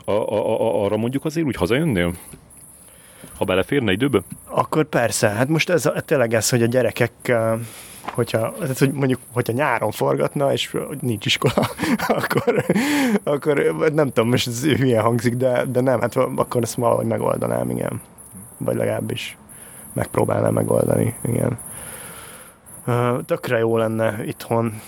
A, 0.05 0.11
a, 0.11 0.61
a, 0.61 0.83
arra 0.85 0.97
mondjuk 0.97 1.25
azért 1.25 1.45
úgy 1.45 1.55
hazajönnél? 1.55 2.13
Ha 3.37 3.45
beleférne 3.45 3.91
időbe? 3.91 4.21
Akkor 4.43 4.85
persze, 4.85 5.29
hát 5.29 5.47
most 5.47 5.69
ez 5.69 5.85
a, 5.85 6.01
tényleg 6.01 6.33
ez, 6.33 6.49
hogy 6.49 6.63
a 6.63 6.65
gyerekek 6.65 7.11
hogyha, 8.11 8.53
tehát, 8.59 8.77
hogy 8.77 8.91
mondjuk, 8.91 9.19
hogyha 9.31 9.53
nyáron 9.53 9.91
forgatna, 9.91 10.51
és 10.51 10.77
nincs 10.99 11.25
iskola, 11.25 11.53
akkor, 12.07 12.65
akkor 13.23 13.73
nem 13.93 14.07
tudom, 14.07 14.29
most 14.29 14.47
ez 14.47 14.63
hülye 14.63 14.99
hangzik, 14.99 15.33
de, 15.33 15.65
de 15.65 15.81
nem, 15.81 16.01
hát 16.01 16.15
akkor 16.15 16.61
ezt 16.61 16.75
valahogy 16.75 17.05
megoldanám, 17.05 17.69
igen. 17.69 18.01
Vagy 18.57 18.75
legalábbis 18.75 19.37
megpróbálnám 19.93 20.53
megoldani, 20.53 21.15
igen. 21.21 21.57
Tökre 23.25 23.57
jó 23.57 23.77
lenne 23.77 24.25
itthon 24.25 24.81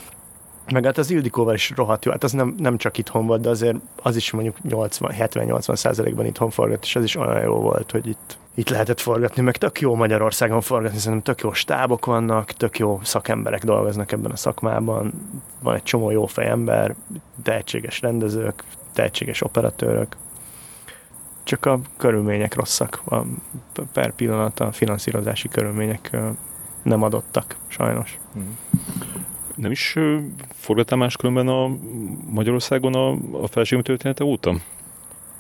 meg 0.72 0.86
hát 0.86 0.98
az 0.98 1.10
Ildikóval 1.10 1.54
is 1.54 1.74
rohadt 1.76 2.06
jó. 2.06 2.12
Hát 2.12 2.24
az 2.24 2.32
nem, 2.32 2.56
nem 2.58 2.78
csak 2.78 2.98
itthon 2.98 3.26
volt, 3.28 3.42
de 3.42 3.50
azért 3.50 3.78
az 4.02 4.16
is 4.16 4.32
mondjuk 4.32 4.56
70-80 4.70 5.76
százalékban 5.76 6.26
itthon 6.26 6.50
forgat, 6.50 6.84
és 6.84 6.96
az 6.96 7.04
is 7.04 7.16
olyan 7.16 7.44
jó 7.44 7.56
volt, 7.56 7.92
hogy 7.92 8.08
itt, 8.08 8.38
itt 8.56 8.70
lehetett 8.70 9.00
forgatni, 9.00 9.42
meg 9.42 9.58
tök 9.58 9.80
jó 9.80 9.96
Magyarországon 9.96 10.62
forgatni, 10.62 10.98
szerintem 10.98 11.36
tök 11.36 11.44
jó 11.44 11.54
stábok 11.54 12.06
vannak, 12.06 12.52
tök 12.52 12.80
jó 12.80 13.00
szakemberek 13.04 13.64
dolgoznak 13.64 14.12
ebben 14.12 14.32
a 14.32 14.36
szakmában, 14.36 15.14
van 15.60 15.76
egy 15.76 15.84
csomó 15.84 16.12
jó 16.12 16.26
fejember, 16.26 16.96
tehetséges 17.44 18.02
rendezők, 18.02 18.64
tehetséges 18.94 19.42
operatőrök, 19.42 20.16
csak 21.44 21.66
a 21.66 21.80
körülmények 21.98 22.56
rosszak, 22.56 23.02
a 23.06 23.22
per 23.94 24.12
pillanat 24.12 24.60
a 24.60 24.72
finanszírozási 24.72 25.48
körülmények 25.48 26.18
nem 26.84 27.04
adottak, 27.04 27.56
sajnos. 27.68 28.20
Mm 28.38 28.52
nem 29.56 29.72
is 29.72 29.96
forgattál 30.54 30.98
máskülönben 30.98 31.48
a 31.48 31.70
Magyarországon 32.30 32.96
a, 32.96 33.10
a 33.44 33.48
feleségem 33.48 33.84
története 33.84 34.24
óta? 34.24 34.56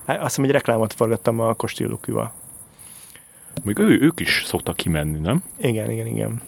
Hát 0.06 0.18
azt 0.18 0.28
hiszem, 0.28 0.44
egy 0.44 0.52
reklámot 0.52 0.94
forgattam 0.94 1.40
a 1.40 1.54
Kosti 1.54 1.86
Lukival. 1.86 2.34
Még 3.64 3.78
ő, 3.78 4.00
ők 4.02 4.20
is 4.20 4.44
szoktak 4.46 4.76
kimenni, 4.76 5.20
nem? 5.20 5.44
Igen, 5.58 5.92
igen, 5.92 6.08
igen. 6.08 6.42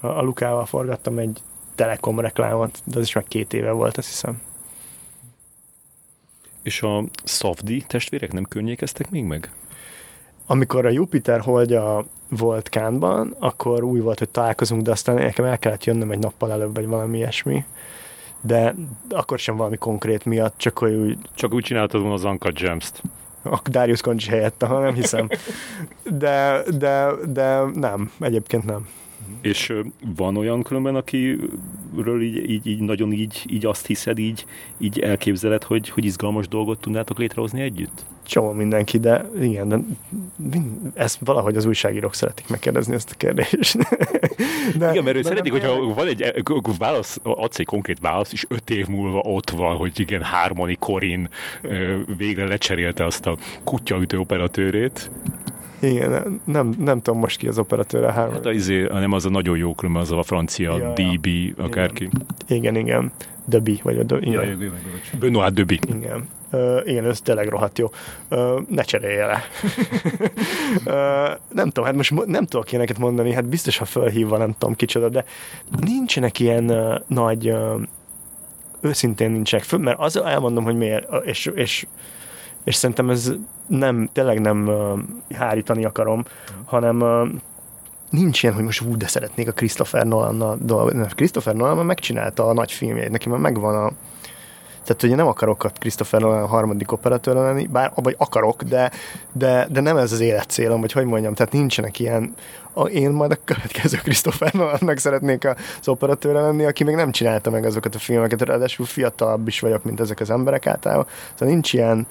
A, 0.00 0.06
a 0.06 0.22
Lukával 0.22 0.66
forgattam 0.66 1.18
egy 1.18 1.42
Telekom 1.74 2.20
reklámot, 2.20 2.82
de 2.84 2.98
az 2.98 3.04
is 3.04 3.14
már 3.14 3.24
két 3.28 3.52
éve 3.52 3.70
volt, 3.70 3.96
azt 3.96 4.08
hiszem. 4.08 4.40
És 6.62 6.82
a 6.82 7.04
Szavdi 7.24 7.84
testvérek 7.86 8.32
nem 8.32 8.44
környékeztek 8.44 9.10
még 9.10 9.24
meg? 9.24 9.52
Amikor 10.46 10.86
a 10.86 10.90
Jupiter 10.90 11.40
holdja 11.40 12.04
volt 12.28 12.68
Kánban, 12.68 13.34
akkor 13.38 13.84
úgy 13.84 14.00
volt, 14.00 14.18
hogy 14.18 14.28
találkozunk, 14.28 14.82
de 14.82 14.90
aztán 14.90 15.14
nekem 15.14 15.44
el 15.44 15.58
kellett 15.58 15.84
jönnöm 15.84 16.10
egy 16.10 16.18
nappal 16.18 16.52
előbb, 16.52 16.74
vagy 16.74 16.86
valami 16.86 17.16
ilyesmi. 17.16 17.64
De 18.40 18.74
akkor 19.10 19.38
sem 19.38 19.56
valami 19.56 19.76
konkrét 19.76 20.24
miatt, 20.24 20.58
csak 20.58 20.78
hogy 20.78 20.94
úgy... 20.94 21.18
Csak 21.34 21.52
úgy 21.52 21.64
csináltad 21.64 22.00
volna 22.00 22.14
az 22.14 22.24
Anka 22.24 22.50
Gems-t. 22.50 23.02
A 23.50 23.60
Darius 23.64 24.00
Koncsi 24.00 24.30
helyett, 24.30 24.62
ha 24.62 24.78
nem 24.78 24.94
hiszem. 24.94 25.28
De, 26.02 26.62
de, 26.78 27.10
de 27.28 27.60
nem, 27.74 28.10
egyébként 28.20 28.64
nem. 28.64 28.88
És 29.46 29.72
van 30.16 30.36
olyan 30.36 30.62
különben, 30.62 30.94
akiről 30.94 32.22
így, 32.22 32.50
így, 32.50 32.66
így 32.66 32.80
nagyon 32.80 33.12
így, 33.12 33.44
így 33.46 33.66
azt 33.66 33.86
hiszed, 33.86 34.18
így, 34.18 34.44
így 34.78 34.98
elképzeled, 34.98 35.62
hogy, 35.62 35.88
hogy 35.88 36.04
izgalmas 36.04 36.48
dolgot 36.48 36.80
tudnátok 36.80 37.18
létrehozni 37.18 37.60
együtt? 37.60 38.04
Csomó 38.26 38.52
mindenki, 38.52 38.98
de 38.98 39.24
igen, 39.40 39.68
de 39.68 39.78
ezt 40.94 41.18
valahogy 41.24 41.56
az 41.56 41.64
újságírók 41.64 42.14
szeretik 42.14 42.48
megkérdezni 42.48 42.94
ezt 42.94 43.10
a 43.10 43.14
kérdést. 43.16 43.78
De, 44.78 44.90
igen, 44.90 45.04
mert 45.04 45.16
ő 45.16 45.22
szeretik, 45.22 45.52
hogyha 45.52 45.94
van 45.94 46.06
egy 46.06 46.42
válasz, 46.78 47.18
adsz 47.22 47.58
egy 47.58 47.66
konkrét 47.66 47.98
válasz, 48.00 48.32
és 48.32 48.44
öt 48.48 48.70
év 48.70 48.86
múlva 48.86 49.18
ott 49.18 49.50
van, 49.50 49.76
hogy 49.76 50.00
igen, 50.00 50.22
Harmony 50.22 50.76
Corin 50.78 51.28
végre 52.16 52.46
lecserélte 52.46 53.04
azt 53.04 53.26
a 53.26 53.36
kutyaütő 53.64 54.18
operatőrét. 54.18 55.10
Igen, 55.80 56.40
nem, 56.44 56.74
nem 56.78 57.00
tudom 57.00 57.20
most 57.20 57.38
ki 57.38 57.48
az 57.48 57.58
operatőre. 57.58 58.12
Három. 58.12 58.32
Hát 58.32 58.46
az, 58.46 58.54
izé, 58.54 58.82
nem 58.82 59.12
az 59.12 59.24
a 59.24 59.30
nagyon 59.30 59.56
jó 59.56 59.74
különben, 59.74 60.02
az 60.02 60.12
a 60.12 60.22
francia 60.22 60.78
ja, 60.78 60.92
DB, 60.92 61.28
akárki. 61.56 62.08
Igen, 62.48 62.76
igen. 62.76 63.12
Debi, 63.44 63.80
vagy 63.82 63.98
a 63.98 64.16
igen. 64.16 64.32
Ja, 64.32 64.42
igen, 64.42 64.72
Benoit 65.18 65.54
Debi. 65.54 65.80
Igen. 65.88 66.28
Uh, 66.52 66.80
igen, 66.84 67.04
ez 67.04 67.20
tényleg 67.20 67.48
rohadt 67.48 67.78
jó. 67.78 67.90
Uh, 68.30 68.60
ne 68.68 68.82
cserélje 68.82 69.26
le. 69.26 69.42
uh, 70.86 71.38
nem 71.52 71.66
tudom, 71.66 71.84
hát 71.84 71.94
most 71.94 72.26
nem 72.26 72.46
tudok 72.46 72.70
ilyeneket 72.70 72.98
mondani, 72.98 73.32
hát 73.32 73.48
biztos, 73.48 73.78
ha 73.78 73.84
felhívva, 73.84 74.36
nem 74.38 74.54
tudom 74.58 74.74
kicsoda, 74.74 75.08
de 75.08 75.24
nincsenek 75.80 76.40
ilyen 76.40 76.70
uh, 76.70 76.94
nagy 77.06 77.50
uh, 77.50 77.80
őszintén 78.80 79.30
nincsenek 79.30 79.64
föl, 79.64 79.78
mert 79.78 79.98
az 79.98 80.16
elmondom, 80.16 80.64
hogy 80.64 80.76
miért, 80.76 81.24
és, 81.24 81.50
és 81.54 81.86
és 82.66 82.74
szerintem 82.74 83.10
ez 83.10 83.32
nem, 83.66 84.08
tényleg 84.12 84.40
nem 84.40 84.66
uh, 84.68 84.98
hárítani 85.38 85.84
akarom, 85.84 86.24
hanem 86.64 87.00
uh, 87.00 87.28
nincs 88.10 88.42
ilyen, 88.42 88.54
hogy 88.54 88.64
most 88.64 88.82
úgy, 88.82 88.96
de 88.96 89.06
szeretnék 89.06 89.48
a 89.48 89.52
Christopher 89.52 90.06
Nolan-nal 90.06 90.58
dolgozni. 90.60 91.06
Christopher 91.14 91.54
Nolan 91.54 91.86
megcsinálta 91.86 92.46
a 92.46 92.52
nagy 92.52 92.72
filmjeit, 92.72 93.10
neki 93.10 93.28
már 93.28 93.38
megvan 93.38 93.84
a 93.84 93.90
tehát 94.86 95.02
ugye 95.02 95.14
nem 95.14 95.26
akarok 95.26 95.64
a 95.64 95.70
Christopher 95.78 96.20
Nolan 96.20 96.42
a 96.42 96.46
harmadik 96.46 96.92
operatőr 96.92 97.34
lenni, 97.34 97.66
bár 97.66 97.92
vagy 97.94 98.14
akarok, 98.18 98.62
de, 98.62 98.90
de, 99.32 99.66
de 99.70 99.80
nem 99.80 99.96
ez 99.96 100.12
az 100.12 100.20
életcélom, 100.20 100.80
vagy 100.80 100.92
hogy 100.92 101.04
mondjam, 101.04 101.34
tehát 101.34 101.52
nincsenek 101.52 101.98
ilyen, 101.98 102.34
a, 102.72 102.82
én 102.82 103.10
majd 103.10 103.30
a 103.30 103.36
következő 103.44 103.96
Christopher 103.96 104.52
Nolannak 104.52 104.98
szeretnék 104.98 105.48
az 105.80 105.88
operatőre 105.88 106.40
lenni, 106.40 106.64
aki 106.64 106.84
még 106.84 106.94
nem 106.94 107.10
csinálta 107.10 107.50
meg 107.50 107.64
azokat 107.64 107.94
a 107.94 107.98
filmeket, 107.98 108.42
ráadásul 108.42 108.86
fiatalabb 108.86 109.48
is 109.48 109.60
vagyok, 109.60 109.84
mint 109.84 110.00
ezek 110.00 110.20
az 110.20 110.30
emberek 110.30 110.66
általában. 110.66 111.06
Szóval 111.34 111.54
nincs 111.54 111.72
ilyen, 111.72 112.06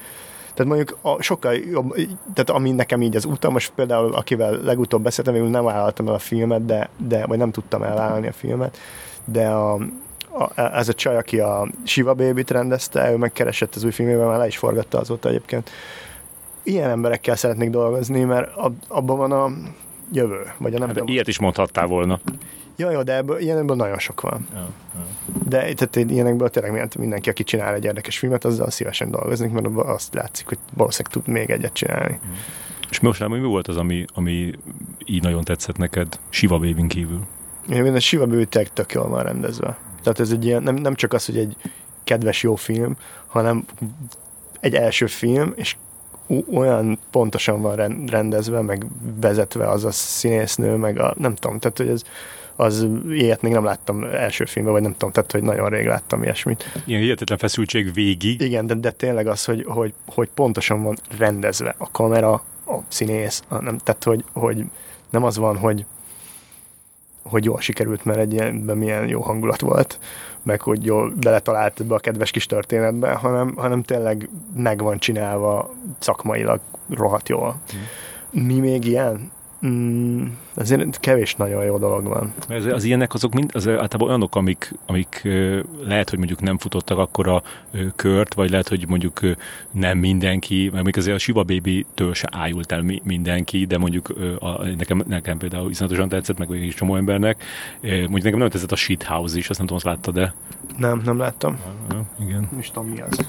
tehát 0.55 0.73
mondjuk 0.73 0.97
a, 1.01 1.21
sokkal 1.21 1.53
jobb, 1.53 1.95
tehát 2.33 2.49
ami 2.49 2.71
nekem 2.71 3.01
így 3.01 3.15
az 3.15 3.25
utam, 3.25 3.51
most 3.53 3.71
például 3.75 4.13
akivel 4.13 4.59
legutóbb 4.63 5.01
beszéltem, 5.01 5.33
végül 5.33 5.49
nem 5.49 5.63
vállaltam 5.63 6.07
el 6.07 6.13
a 6.13 6.19
filmet, 6.19 6.65
de, 6.65 6.89
de 6.97 7.25
vagy 7.25 7.37
nem 7.37 7.51
tudtam 7.51 7.83
elvállalni 7.83 8.27
a 8.27 8.31
filmet, 8.31 8.77
de 9.25 9.47
a, 9.47 9.73
a, 10.37 10.61
ez 10.77 10.89
a 10.89 10.93
csaj, 10.93 11.17
aki 11.17 11.39
a 11.39 11.67
Shiva 11.83 12.13
Baby-t 12.13 12.51
rendezte, 12.51 13.11
ő 13.11 13.17
megkeresett 13.17 13.75
az 13.75 13.83
új 13.83 13.91
filmében, 13.91 14.27
már 14.27 14.37
le 14.37 14.47
is 14.47 14.57
forgatta 14.57 14.99
azóta 14.99 15.29
egyébként. 15.29 15.69
Ilyen 16.63 16.89
emberekkel 16.89 17.35
szeretnék 17.35 17.69
dolgozni, 17.69 18.23
mert 18.23 18.51
abban 18.87 19.17
van 19.17 19.31
a 19.31 19.51
jövő. 20.11 20.51
Vagy 20.57 20.75
a 20.75 20.79
nem 20.79 20.87
hát, 20.87 21.01
ilyet 21.05 21.27
is 21.27 21.39
mondhattál 21.39 21.87
volna. 21.87 22.19
Ja, 22.75 22.91
jó, 22.91 23.03
de 23.03 23.15
ebből, 23.15 23.39
ilyenekből 23.39 23.75
nagyon 23.75 23.99
sok 23.99 24.21
van. 24.21 24.47
Ja, 24.53 24.67
ja. 24.93 25.05
De 25.47 25.73
tehát 25.73 26.11
ilyenekből 26.11 26.49
tényleg 26.49 26.95
mindenki, 26.97 27.29
aki 27.29 27.43
csinál 27.43 27.73
egy 27.73 27.83
érdekes 27.83 28.17
filmet, 28.17 28.45
azzal 28.45 28.69
szívesen 28.69 29.11
dolgozik, 29.11 29.51
mert 29.51 29.67
azt 29.75 30.13
látszik, 30.13 30.47
hogy 30.47 30.57
valószínűleg 30.73 31.13
tud 31.13 31.33
még 31.33 31.49
egyet 31.49 31.73
csinálni. 31.73 32.19
Mm. 32.27 32.31
És 32.89 32.99
most 32.99 33.27
mi 33.27 33.39
volt 33.39 33.67
az, 33.67 33.77
ami, 33.77 34.05
ami 34.13 34.53
így 35.05 35.23
nagyon 35.23 35.43
tetszett 35.43 35.77
neked 35.77 36.19
Siva 36.29 36.57
baby 36.57 36.87
kívül? 36.87 37.19
Én 37.69 37.95
a 37.95 37.99
Siva 37.99 38.25
Baby 38.25 38.47
tök 38.73 38.91
jól 38.91 39.07
van 39.07 39.23
rendezve. 39.23 39.77
Tehát 40.03 40.19
ez 40.19 40.31
egy 40.31 40.45
ilyen, 40.45 40.63
nem, 40.63 40.75
nem 40.75 40.95
csak 40.95 41.13
az, 41.13 41.25
hogy 41.25 41.37
egy 41.37 41.55
kedves 42.03 42.43
jó 42.43 42.55
film, 42.55 42.97
hanem 43.27 43.65
egy 44.59 44.73
első 44.73 45.05
film, 45.05 45.53
és 45.55 45.75
olyan 46.53 46.99
pontosan 47.11 47.61
van 47.61 48.05
rendezve, 48.07 48.61
meg 48.61 48.85
vezetve 49.21 49.69
az 49.69 49.83
a 49.83 49.91
színésznő, 49.91 50.75
meg 50.75 50.99
a, 50.99 51.13
nem 51.17 51.35
tudom, 51.35 51.59
tehát 51.59 51.77
hogy 51.77 51.87
ez 51.87 52.03
az 52.55 52.87
ilyet 53.09 53.41
még 53.41 53.51
nem 53.51 53.63
láttam 53.63 54.03
első 54.03 54.45
filmben, 54.45 54.73
vagy 54.73 54.83
nem 54.83 54.91
tudom, 54.91 55.11
tehát 55.11 55.31
hogy 55.31 55.41
nagyon 55.41 55.69
rég 55.69 55.85
láttam 55.85 56.23
ilyesmit. 56.23 56.81
Ilyen 56.85 57.01
hihetetlen 57.01 57.37
feszültség 57.37 57.93
végig. 57.93 58.41
Igen, 58.41 58.67
de, 58.67 58.73
de 58.73 58.91
tényleg 58.91 59.27
az, 59.27 59.45
hogy, 59.45 59.63
hogy, 59.67 59.93
hogy 60.05 60.29
pontosan 60.33 60.83
van 60.83 60.97
rendezve 61.17 61.75
a 61.77 61.91
kamera, 61.91 62.33
a 62.67 62.77
színész, 62.87 63.43
a, 63.47 63.61
nem, 63.61 63.77
tehát 63.77 64.03
hogy, 64.03 64.23
hogy 64.33 64.63
nem 65.09 65.23
az 65.23 65.37
van, 65.37 65.57
hogy 65.57 65.85
hogy 67.29 67.45
jól 67.45 67.59
sikerült, 67.59 68.05
mert 68.05 68.19
egy 68.19 68.33
ilyenben 68.33 68.77
milyen 68.77 69.07
jó 69.07 69.21
hangulat 69.21 69.61
volt, 69.61 69.99
meg 70.43 70.61
hogy 70.61 70.85
jól 70.85 71.13
beletalált 71.19 71.79
ebbe 71.79 71.95
a 71.95 71.99
kedves 71.99 72.31
kis 72.31 72.45
történetbe, 72.45 73.11
hanem, 73.11 73.55
hanem 73.55 73.83
tényleg 73.83 74.29
meg 74.55 74.81
van 74.81 74.97
csinálva 74.97 75.73
szakmailag 75.99 76.59
rohadt 76.89 77.29
jól. 77.29 77.55
Mm. 77.75 78.41
Mi 78.41 78.59
még 78.59 78.85
ilyen? 78.85 79.31
Mm, 79.65 80.25
azért 80.55 80.99
kevés 80.99 81.35
nagyon 81.35 81.63
jó 81.63 81.77
dolog 81.77 82.03
van. 82.03 82.33
Az, 82.49 82.65
az 82.65 82.83
ilyenek 82.83 83.13
azok 83.13 83.33
mind, 83.33 83.49
az 83.53 83.67
általában 83.67 84.07
olyanok, 84.07 84.35
amik, 84.35 84.73
amik 84.85 85.27
lehet, 85.83 86.09
hogy 86.09 86.17
mondjuk 86.17 86.41
nem 86.41 86.57
futottak 86.57 86.97
akkor 86.97 87.27
a 87.27 87.43
kört, 87.95 88.33
vagy 88.33 88.49
lehet, 88.49 88.67
hogy 88.67 88.87
mondjuk 88.87 89.19
nem 89.71 89.97
mindenki, 89.97 90.61
mert 90.61 90.73
mondjuk 90.73 90.95
azért 90.95 91.15
a 91.15 91.19
Siva 91.19 91.43
Baby-től 91.43 92.13
se 92.13 92.29
ájult 92.31 92.71
el 92.71 92.83
mindenki, 93.03 93.65
de 93.65 93.77
mondjuk 93.77 94.13
a, 94.39 94.63
nekem, 94.63 95.03
nekem 95.07 95.37
például 95.37 95.69
iszonyatosan 95.69 96.09
tetszett, 96.09 96.37
meg 96.37 96.51
egy 96.51 96.73
csomó 96.75 96.95
embernek. 96.95 97.43
Mondjuk 97.81 98.23
nekem 98.23 98.39
nem 98.39 98.49
tetszett 98.49 98.71
a 98.71 98.75
Shithouse 98.75 99.37
is, 99.37 99.49
azt 99.49 99.57
nem 99.57 99.67
tudom, 99.67 99.81
azt 99.85 99.95
láttad, 99.95 100.13
de 100.13 100.33
nem, 100.77 101.01
nem 101.05 101.17
láttam. 101.17 101.59
Igen. 102.19 102.47
Nem 102.51 102.59
is 102.59 102.71
tudom, 102.71 102.89
mi 102.89 103.01
az. 103.01 103.25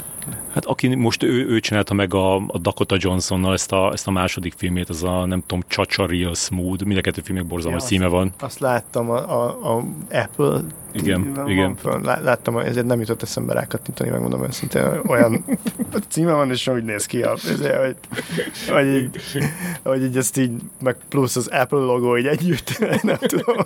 Hát 0.52 0.64
aki 0.64 0.94
most 0.94 1.22
ő, 1.22 1.46
ő 1.48 1.60
csinálta 1.60 1.94
meg 1.94 2.14
a, 2.14 2.34
a 2.36 2.58
Dakota 2.58 2.96
Johnsonnal 2.98 3.52
ezt 3.52 3.72
a, 3.72 3.92
ezt 3.92 4.06
a 4.06 4.10
második 4.10 4.54
filmét, 4.56 4.88
az 4.88 5.02
a 5.02 5.24
nem 5.24 5.40
tudom, 5.46 5.64
Chacha 5.68 6.06
Real 6.06 6.34
Smooth, 6.34 6.84
hogy 7.16 7.24
filmek 7.24 7.46
borzalmas 7.46 7.82
Ja, 7.82 7.88
címe 7.88 8.06
van. 8.06 8.32
Azt 8.38 8.58
láttam 8.58 9.10
a, 9.10 9.44
a, 9.44 9.76
a 9.76 9.84
Apple 10.10 10.60
Igen, 10.92 11.22
TV-ben 11.22 11.48
igen. 11.48 11.76
Van 11.82 12.02
Láttam, 12.02 12.58
ezért 12.58 12.86
nem 12.86 13.00
jutott 13.00 13.22
eszembe 13.22 13.52
rákattintani, 13.52 14.10
megmondom 14.10 14.44
őszintén. 14.44 14.82
Olyan 15.06 15.44
címe 16.08 16.32
van, 16.32 16.50
és 16.50 16.66
úgy 16.66 16.84
néz 16.84 17.06
ki, 17.06 17.22
a, 17.22 17.32
ezért, 17.32 17.84
hogy, 17.84 17.96
hogy, 18.68 18.86
így, 18.86 19.20
hogy 19.82 20.02
így 20.02 20.16
ezt 20.16 20.36
így, 20.36 20.52
meg 20.82 20.96
plusz 21.08 21.36
az 21.36 21.46
Apple 21.46 21.78
logó 21.78 22.16
így 22.16 22.26
együtt, 22.26 22.78
nem 23.02 23.18
tudom. 23.18 23.64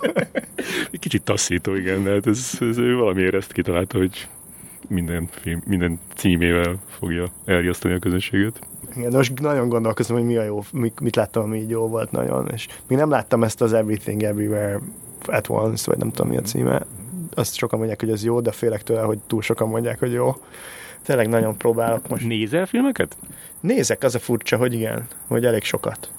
Kicsit 0.91 1.23
taszító, 1.23 1.75
igen, 1.75 2.03
de 2.03 2.11
hát 2.11 2.27
ez, 2.27 2.57
ez 2.59 2.77
ő 2.77 2.95
valamiért 2.95 3.33
ezt 3.33 3.51
kitalálta, 3.51 3.97
hogy 3.97 4.27
minden, 4.87 5.27
film, 5.41 5.61
minden 5.65 5.99
címével 6.15 6.75
fogja 6.99 7.25
elriasztani 7.45 7.93
a 7.93 7.99
közönséget. 7.99 8.59
Igen, 8.95 9.11
most 9.11 9.39
nagyon 9.39 9.69
gondolkozom, 9.69 10.17
hogy 10.17 10.25
mi 10.25 10.37
a 10.37 10.43
jó, 10.43 10.63
mi, 10.71 10.93
mit 11.01 11.15
láttam, 11.15 11.43
ami 11.43 11.57
így 11.57 11.69
jó 11.69 11.87
volt 11.87 12.11
nagyon, 12.11 12.49
és 12.53 12.67
még 12.87 12.97
nem 12.97 13.09
láttam 13.09 13.43
ezt 13.43 13.61
az 13.61 13.73
Everything 13.73 14.23
Everywhere 14.23 14.79
at 15.25 15.49
Once, 15.49 15.83
vagy 15.85 15.97
nem 15.97 16.11
tudom 16.11 16.31
mi 16.31 16.37
a 16.37 16.41
címe. 16.41 16.85
Azt 17.33 17.55
sokan 17.55 17.79
mondják, 17.79 17.99
hogy 17.99 18.11
ez 18.11 18.23
jó, 18.23 18.41
de 18.41 18.51
félek 18.51 18.83
tőle, 18.83 19.01
hogy 19.01 19.19
túl 19.27 19.41
sokan 19.41 19.67
mondják, 19.67 19.99
hogy 19.99 20.11
jó. 20.11 20.35
Tényleg 21.01 21.29
nagyon 21.29 21.57
próbálok 21.57 22.07
most. 22.07 22.25
Nézel 22.25 22.65
filmeket? 22.65 23.17
Nézek, 23.59 24.03
az 24.03 24.15
a 24.15 24.19
furcsa, 24.19 24.57
hogy 24.57 24.73
igen, 24.73 25.07
hogy 25.27 25.45
elég 25.45 25.63
sokat. 25.63 26.09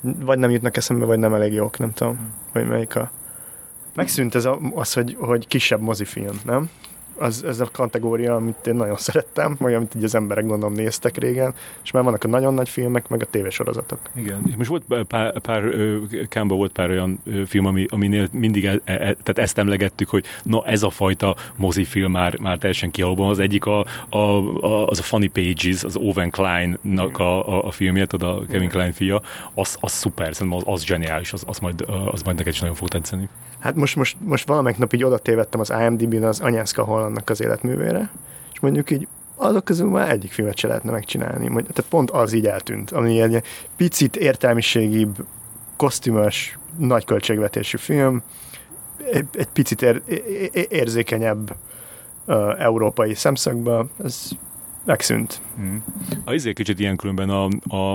Vagy 0.00 0.38
nem 0.38 0.50
jutnak 0.50 0.76
eszembe, 0.76 1.04
vagy 1.04 1.18
nem 1.18 1.34
elég 1.34 1.52
jók, 1.52 1.78
nem 1.78 1.92
tudom, 1.92 2.34
hogy 2.52 2.66
melyik 2.66 2.96
a... 2.96 3.10
Megszűnt 3.94 4.34
ez 4.34 4.44
a, 4.44 4.58
az, 4.74 4.92
hogy, 4.92 5.16
hogy 5.18 5.46
kisebb 5.46 5.80
mozifilm, 5.80 6.40
nem? 6.44 6.70
Az, 7.18 7.44
ez 7.44 7.60
a 7.60 7.68
kategória, 7.72 8.34
amit 8.34 8.66
én 8.66 8.74
nagyon 8.74 8.96
szerettem, 8.96 9.56
vagy 9.58 9.74
amit 9.74 9.94
így 9.94 10.04
az 10.04 10.14
emberek 10.14 10.46
gondolom 10.46 10.74
néztek 10.74 11.16
régen, 11.16 11.54
és 11.82 11.90
már 11.90 12.02
vannak 12.02 12.24
a 12.24 12.28
nagyon 12.28 12.54
nagy 12.54 12.68
filmek, 12.68 13.08
meg 13.08 13.22
a 13.22 13.24
tévésorozatok. 13.24 13.98
Igen. 14.14 14.42
És 14.46 14.54
most 14.56 14.70
volt 14.70 15.04
pár, 15.06 15.38
pár 15.38 15.62
Kámba 16.28 16.54
volt 16.54 16.72
pár 16.72 16.90
olyan 16.90 17.22
film, 17.46 17.66
ami, 17.66 17.86
aminél 17.90 18.28
mindig 18.32 18.64
e, 18.64 18.80
e, 18.84 18.96
tehát 18.96 19.38
ezt 19.38 19.58
emlegettük, 19.58 20.08
hogy 20.08 20.24
na 20.42 20.64
ez 20.66 20.82
a 20.82 20.90
fajta 20.90 21.36
mozifilm 21.56 22.10
már, 22.10 22.38
már 22.38 22.58
teljesen 22.58 22.90
kialban. 22.90 23.28
Az 23.28 23.38
egyik 23.38 23.64
a, 23.64 23.86
a, 24.08 24.18
a, 24.18 24.86
az 24.86 24.98
a 24.98 25.02
Funny 25.02 25.32
Pages, 25.32 25.84
az 25.84 25.96
Owen 25.96 26.30
Klein-nak 26.30 27.18
a, 27.18 27.48
a, 27.48 27.66
a 27.66 27.70
filmje, 27.70 28.06
tudod, 28.06 28.36
a 28.36 28.46
Kevin 28.50 28.68
Klein 28.68 28.92
fia, 28.92 29.22
az, 29.54 29.76
az 29.80 29.92
szuper, 29.92 30.34
szerintem 30.34 30.58
az, 30.58 30.62
az 30.66 30.84
zseniális, 30.84 31.32
az, 31.32 31.42
az, 31.46 31.58
majd, 31.58 31.84
az 32.10 32.22
majd 32.22 32.36
neked 32.36 32.52
is 32.52 32.60
nagyon 32.60 32.74
fog 32.74 32.88
tetszeni. 32.88 33.28
Hát 33.58 33.74
most, 33.74 33.96
most, 33.96 34.16
most 34.20 34.46
valamelyik 34.46 34.78
nap 34.78 34.92
így 34.92 35.04
oda 35.04 35.18
tévedtem 35.18 35.60
az 35.60 35.72
IMDb-n 35.80 36.22
az 36.22 36.40
Anyászka 36.40 36.84
Hollandnak 37.08 37.30
az 37.30 37.40
életművére, 37.40 38.10
és 38.52 38.60
mondjuk 38.60 38.90
így 38.90 39.08
azok 39.36 39.64
közül 39.64 39.88
már 39.88 40.10
egyik 40.10 40.32
filmet 40.32 40.56
se 40.56 40.68
lehetne 40.68 40.90
megcsinálni. 40.90 41.48
Mondjuk, 41.48 41.72
tehát 41.72 41.90
pont 41.90 42.10
az 42.10 42.32
így 42.32 42.46
eltűnt, 42.46 42.90
ami 42.90 43.20
egy 43.20 43.42
picit 43.76 44.16
értelmiségibb, 44.16 45.26
kosztümös, 45.76 46.58
nagy 46.78 47.04
költségvetésű 47.04 47.76
film, 47.76 48.22
egy, 49.12 49.26
egy 49.32 49.48
picit 49.48 49.82
ér, 49.82 50.02
érzékenyebb 50.68 51.56
uh, 52.26 52.62
európai 52.62 53.14
szemszögből, 53.14 53.88
ez 54.04 54.28
megszűnt. 54.88 55.40
Mm. 55.60 55.76
A 56.24 56.32
izé 56.32 56.52
kicsit 56.52 56.78
ilyen 56.78 56.96
különben 56.96 57.30
a, 57.30 57.48
a, 57.76 57.94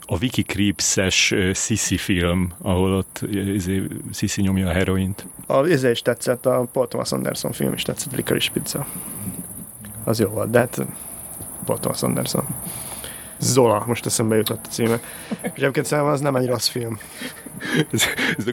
a 0.00 0.18
Wiki 0.20 0.42
Creeps-es 0.42 1.34
Sissi 1.54 1.96
film, 1.96 2.52
ahol 2.58 2.92
ott 2.92 3.20
izé, 3.30 3.82
Sissi 4.12 4.42
nyomja 4.42 4.68
a 4.68 4.72
heroint. 4.72 5.26
A 5.46 5.66
izé 5.66 5.90
is 5.90 6.02
tetszett, 6.02 6.46
a 6.46 6.68
Paul 6.72 6.88
Thomas 6.88 7.12
Anderson 7.12 7.52
film 7.52 7.72
is 7.72 7.82
tetszett, 7.82 8.16
Licorice 8.16 8.50
Pizza. 8.52 8.86
Az 10.04 10.18
jó 10.18 10.28
volt, 10.28 10.50
de 10.50 10.58
hát 10.58 10.80
Paul 11.64 11.78
Thomas 11.78 12.02
Anderson. 12.02 12.44
Zola, 13.42 13.84
most 13.86 14.06
eszembe 14.06 14.36
jutott 14.36 14.66
a 14.66 14.68
címe. 14.68 15.00
És 15.28 15.50
egyébként 15.54 15.86
szerintem 15.86 16.12
az 16.12 16.20
nem 16.20 16.36
egy 16.36 16.46
rossz 16.46 16.68
film. 16.68 16.98
Ez, 17.90 18.04
ez, 18.36 18.44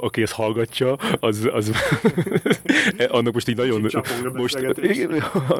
aki 0.00 0.22
ezt 0.22 0.32
hallgatja, 0.32 0.96
az, 1.20 1.48
az 1.52 1.72
annak 3.08 3.32
most 3.32 3.48
így 3.48 3.56
nagyon 3.56 3.80
most, 3.80 3.94
annak 3.94 4.36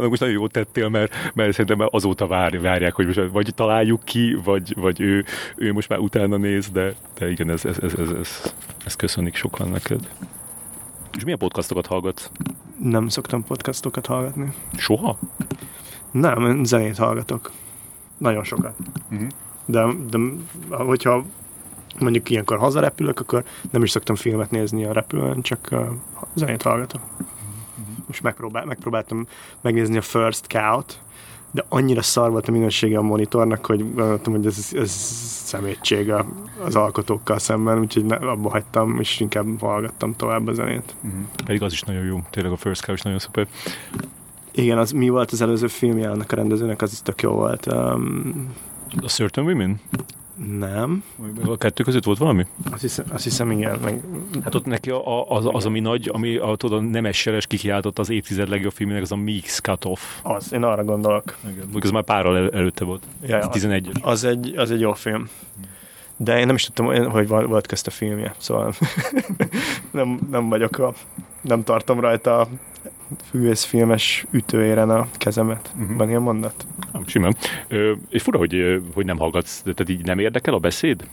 most 0.09 0.20
nagyon 0.20 0.34
jót 0.34 0.52
tettél, 0.52 0.88
mert, 0.88 1.14
mert 1.34 1.52
szerintem 1.52 1.88
azóta 1.90 2.26
vár, 2.26 2.60
várják, 2.60 2.94
hogy 2.94 3.06
most 3.06 3.20
vagy 3.32 3.52
találjuk 3.55 4.05
ki, 4.05 4.38
vagy, 4.44 4.74
vagy 4.76 5.00
ő, 5.00 5.24
ő 5.56 5.72
most 5.72 5.88
már 5.88 5.98
utána 5.98 6.36
néz, 6.36 6.68
de, 6.68 6.94
de 7.18 7.30
igen, 7.30 7.50
ez, 7.50 7.64
ez, 7.64 7.78
ez, 7.82 7.92
ez, 7.94 8.10
ez, 8.10 8.52
ez 8.84 8.96
köszönik 8.96 9.34
sokan 9.34 9.68
neked. 9.68 10.09
És 11.16 11.24
milyen 11.24 11.38
podcastokat 11.38 11.86
hallgatsz? 11.86 12.30
Nem 12.82 13.09
szoktam 13.09 13.44
podcastokat 13.44 14.06
hallgatni. 14.06 14.52
Soha? 14.76 15.18
Nem, 16.10 16.64
zenét 16.64 16.96
hallgatok. 16.96 17.50
Nagyon 18.19 18.45
sokat. 18.45 18.74
Uh-huh. 19.11 19.28
De, 19.65 19.86
de 20.11 20.19
hogyha 20.69 21.24
mondjuk 21.99 22.31
ilyenkor 22.31 22.59
hazarepülök, 22.59 23.20
akkor 23.20 23.45
nem 23.70 23.82
is 23.82 23.90
szoktam 23.90 24.15
filmet 24.15 24.51
nézni 24.51 24.85
a 24.85 24.93
repülőn, 24.93 25.43
csak 25.43 25.69
uh, 25.70 25.86
zenét 26.35 26.62
hallgatok. 26.62 27.01
Most 28.07 28.23
megpróbál, 28.23 28.65
megpróbáltam 28.65 29.27
megnézni 29.61 29.97
a 29.97 30.03
First 30.03 30.47
Cow-t, 30.47 31.01
de 31.51 31.65
annyira 31.69 32.03
szar 32.03 32.31
volt 32.31 32.49
a 32.49 32.53
minősége 32.53 32.99
a 32.99 33.03
monitornak, 33.03 33.66
hogy 33.66 33.78
gondoltam, 33.78 34.32
hogy 34.32 34.47
ez, 34.47 34.70
ez 34.74 34.90
szemétség 35.45 36.12
az 36.65 36.74
alkotókkal 36.74 37.39
szemben, 37.39 37.78
úgyhogy 37.78 38.05
ne, 38.05 38.16
abba 38.16 38.51
hagytam, 38.51 39.01
és 39.01 39.20
inkább 39.20 39.61
hallgattam 39.61 40.16
tovább 40.16 40.47
a 40.47 40.53
zenét. 40.53 40.95
Uh-huh. 41.03 41.20
Pedig 41.45 41.62
az 41.62 41.73
is 41.73 41.82
nagyon 41.82 42.05
jó, 42.05 42.20
tényleg 42.31 42.53
a 42.53 42.57
First 42.57 42.85
Cow 42.85 42.95
is 42.95 43.03
nagyon 43.03 43.19
szuper. 43.19 43.49
Igen, 44.59 44.78
az 44.78 44.90
mi 44.90 45.09
volt 45.09 45.30
az 45.30 45.40
előző 45.40 45.66
filmje 45.66 46.10
annak 46.10 46.32
a 46.32 46.36
rendezőnek, 46.36 46.82
az 46.82 46.93
is 46.93 47.02
tök 47.02 47.22
jó 47.22 47.32
volt. 47.32 47.66
Um, 47.66 48.55
a 49.02 49.09
Certain 49.09 49.47
Women? 49.47 49.80
Nem. 50.59 51.05
A 51.44 51.56
kettő 51.56 51.82
között 51.82 52.05
volt 52.05 52.18
valami? 52.18 52.47
Azt 52.70 52.80
hiszem, 52.80 53.05
azt 53.12 53.24
hiszem 53.24 53.51
igen. 53.51 53.78
Meg... 53.85 54.02
Hát 54.44 54.55
ott 54.55 54.64
neki 54.64 54.90
a, 54.90 55.30
az, 55.30 55.48
az, 55.52 55.66
ami 55.66 55.80
nagy, 55.80 56.10
ami 56.12 56.36
a, 56.36 56.56
tudod, 56.56 56.90
nemes 56.90 57.16
seres 57.16 57.47
kikiáltott 57.47 57.98
az 57.98 58.10
évtized 58.10 58.48
legjobb 58.48 58.72
filmének, 58.72 59.02
az 59.02 59.12
a 59.12 59.16
Meeks 59.16 59.60
Cut 59.60 59.85
Off. 59.85 60.01
Az, 60.22 60.52
én 60.52 60.62
arra 60.62 60.85
gondolok. 60.85 61.36
Igen. 61.51 61.68
az 61.80 61.90
már 61.90 62.05
párral 62.05 62.36
el, 62.36 62.51
előtte 62.51 62.85
volt. 62.85 63.02
Ja, 63.22 63.48
11 63.48 63.89
az, 63.89 64.01
az, 64.02 64.24
egy, 64.24 64.56
az 64.56 64.70
egy 64.70 64.80
jó 64.80 64.93
film. 64.93 65.28
De 66.16 66.39
én 66.39 66.47
nem 66.47 66.55
is 66.55 66.64
tudtam, 66.64 67.10
hogy 67.10 67.28
volt 67.28 67.66
közt 67.66 67.86
a 67.86 67.90
filmje, 67.90 68.35
szóval 68.36 68.74
nem, 69.90 70.18
nem 70.30 70.48
vagyok 70.48 70.78
a, 70.78 70.93
nem 71.40 71.64
tartom 71.64 72.01
rajta 72.01 72.48
a 73.32 73.55
filmes 73.55 74.26
ütőéren 74.30 74.90
a 74.90 75.09
kezemet. 75.12 75.72
Uh-huh. 75.80 75.97
Van 75.97 76.09
ilyen 76.09 76.22
mondat? 76.22 76.66
Simán. 77.06 77.36
Ö, 77.68 77.93
és 78.09 78.22
fura, 78.22 78.39
hogy, 78.39 78.82
hogy 78.94 79.05
nem 79.05 79.18
hallgatsz, 79.18 79.60
tehát 79.62 79.89
így 79.89 80.05
nem 80.05 80.18
érdekel 80.18 80.55
a 80.55 80.59
beszéd? 80.59 81.09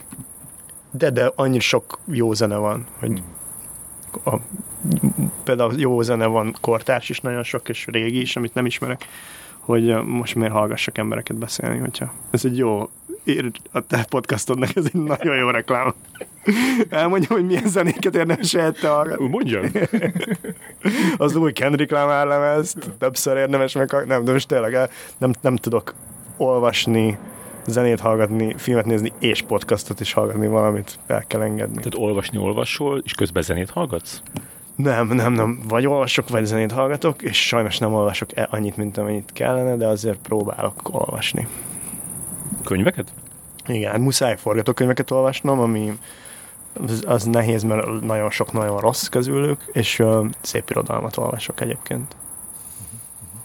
De, 0.92 1.10
de 1.10 1.32
annyi 1.36 1.60
sok 1.60 2.00
jó 2.12 2.34
zene 2.34 2.56
van, 2.56 2.86
hogy 3.00 3.22
a, 4.26 4.36
például 5.44 5.74
jó 5.80 6.02
zene 6.02 6.26
van 6.26 6.56
kortárs 6.62 7.10
is 7.10 7.20
nagyon 7.20 7.44
sok, 7.44 7.70
és 7.70 7.86
régi 7.86 8.22
is, 8.22 8.36
amit 8.36 8.54
nem 8.54 8.66
ismerek, 8.66 9.06
hogy 9.60 10.04
most 10.04 10.36
miért 10.36 10.52
hallgassak 10.52 10.98
embereket 10.98 11.38
beszélni, 11.38 11.78
hogyha 11.78 12.14
ez 12.32 12.46
egy 12.46 12.58
jó 12.58 12.90
ér, 13.26 13.52
a 13.72 13.80
te 13.80 14.06
podcastodnak 14.10 14.76
ez 14.76 14.86
egy 14.94 15.02
nagyon 15.02 15.36
jó 15.36 15.50
reklám. 15.50 15.94
Elmondjam, 16.90 17.38
hogy 17.38 17.46
milyen 17.46 17.68
zenéket 17.68 18.16
érdemes 18.16 18.54
helyette 18.54 18.88
hallgatni. 18.88 19.28
Mondja. 19.28 19.62
az 21.18 21.36
új 21.36 21.52
Kendrick 21.52 21.92
Lamar 21.92 22.28
lemezt, 22.28 22.78
többször 22.98 23.38
érdemes 23.38 23.74
meg, 23.74 24.04
nem, 24.08 24.24
de 24.24 24.32
most 24.32 24.48
tényleg 24.48 24.90
nem, 25.18 25.34
nem 25.42 25.56
tudok 25.56 25.94
olvasni, 26.38 27.18
zenét 27.68 28.00
hallgatni, 28.00 28.56
filmet 28.58 28.86
nézni 28.86 29.12
és 29.20 29.42
podcastot 29.42 30.00
is 30.00 30.14
hallgatni, 30.14 30.48
valamit 30.48 31.00
el 31.08 31.24
kell 31.28 31.42
engedni. 31.42 31.76
Tehát 31.76 31.96
olvasni 31.96 32.38
olvasol, 32.38 33.02
és 33.04 33.14
közben 33.14 33.44
zenét 33.44 33.70
hallgatsz? 33.70 34.22
Nem, 34.76 35.08
nem, 35.08 35.34
nem. 35.34 35.60
Vagy 35.68 35.88
olvasok, 35.88 36.30
vagy 36.30 36.46
zenét 36.46 36.72
hallgatok, 36.72 37.22
és 37.22 37.48
sajnos 37.48 37.78
nem 37.78 37.94
olvasok 37.94 38.30
annyit, 38.50 38.78
mint 38.78 38.98
amennyit 38.98 39.30
kellene, 39.34 39.76
de 39.76 39.88
azért 39.88 40.18
próbálok 40.18 40.80
olvasni. 40.92 41.48
Könyveket? 42.64 43.14
Igen, 43.68 43.92
hát 43.92 44.00
muszáj 44.00 44.38
forgatókönyveket 44.38 45.12
olvasnom, 45.12 45.60
ami 45.60 46.00
az, 46.88 47.04
az 47.08 47.24
nehéz, 47.24 47.64
mert 47.64 48.02
nagyon 48.02 48.30
sok 48.30 48.52
nagyon 48.52 48.80
rossz 48.80 49.06
közülük, 49.06 49.62
és 49.72 50.00
uh, 50.00 50.26
szép 50.42 50.70
irodalmat 50.70 51.18
olvasok 51.18 51.62
egyébként. 51.62 52.16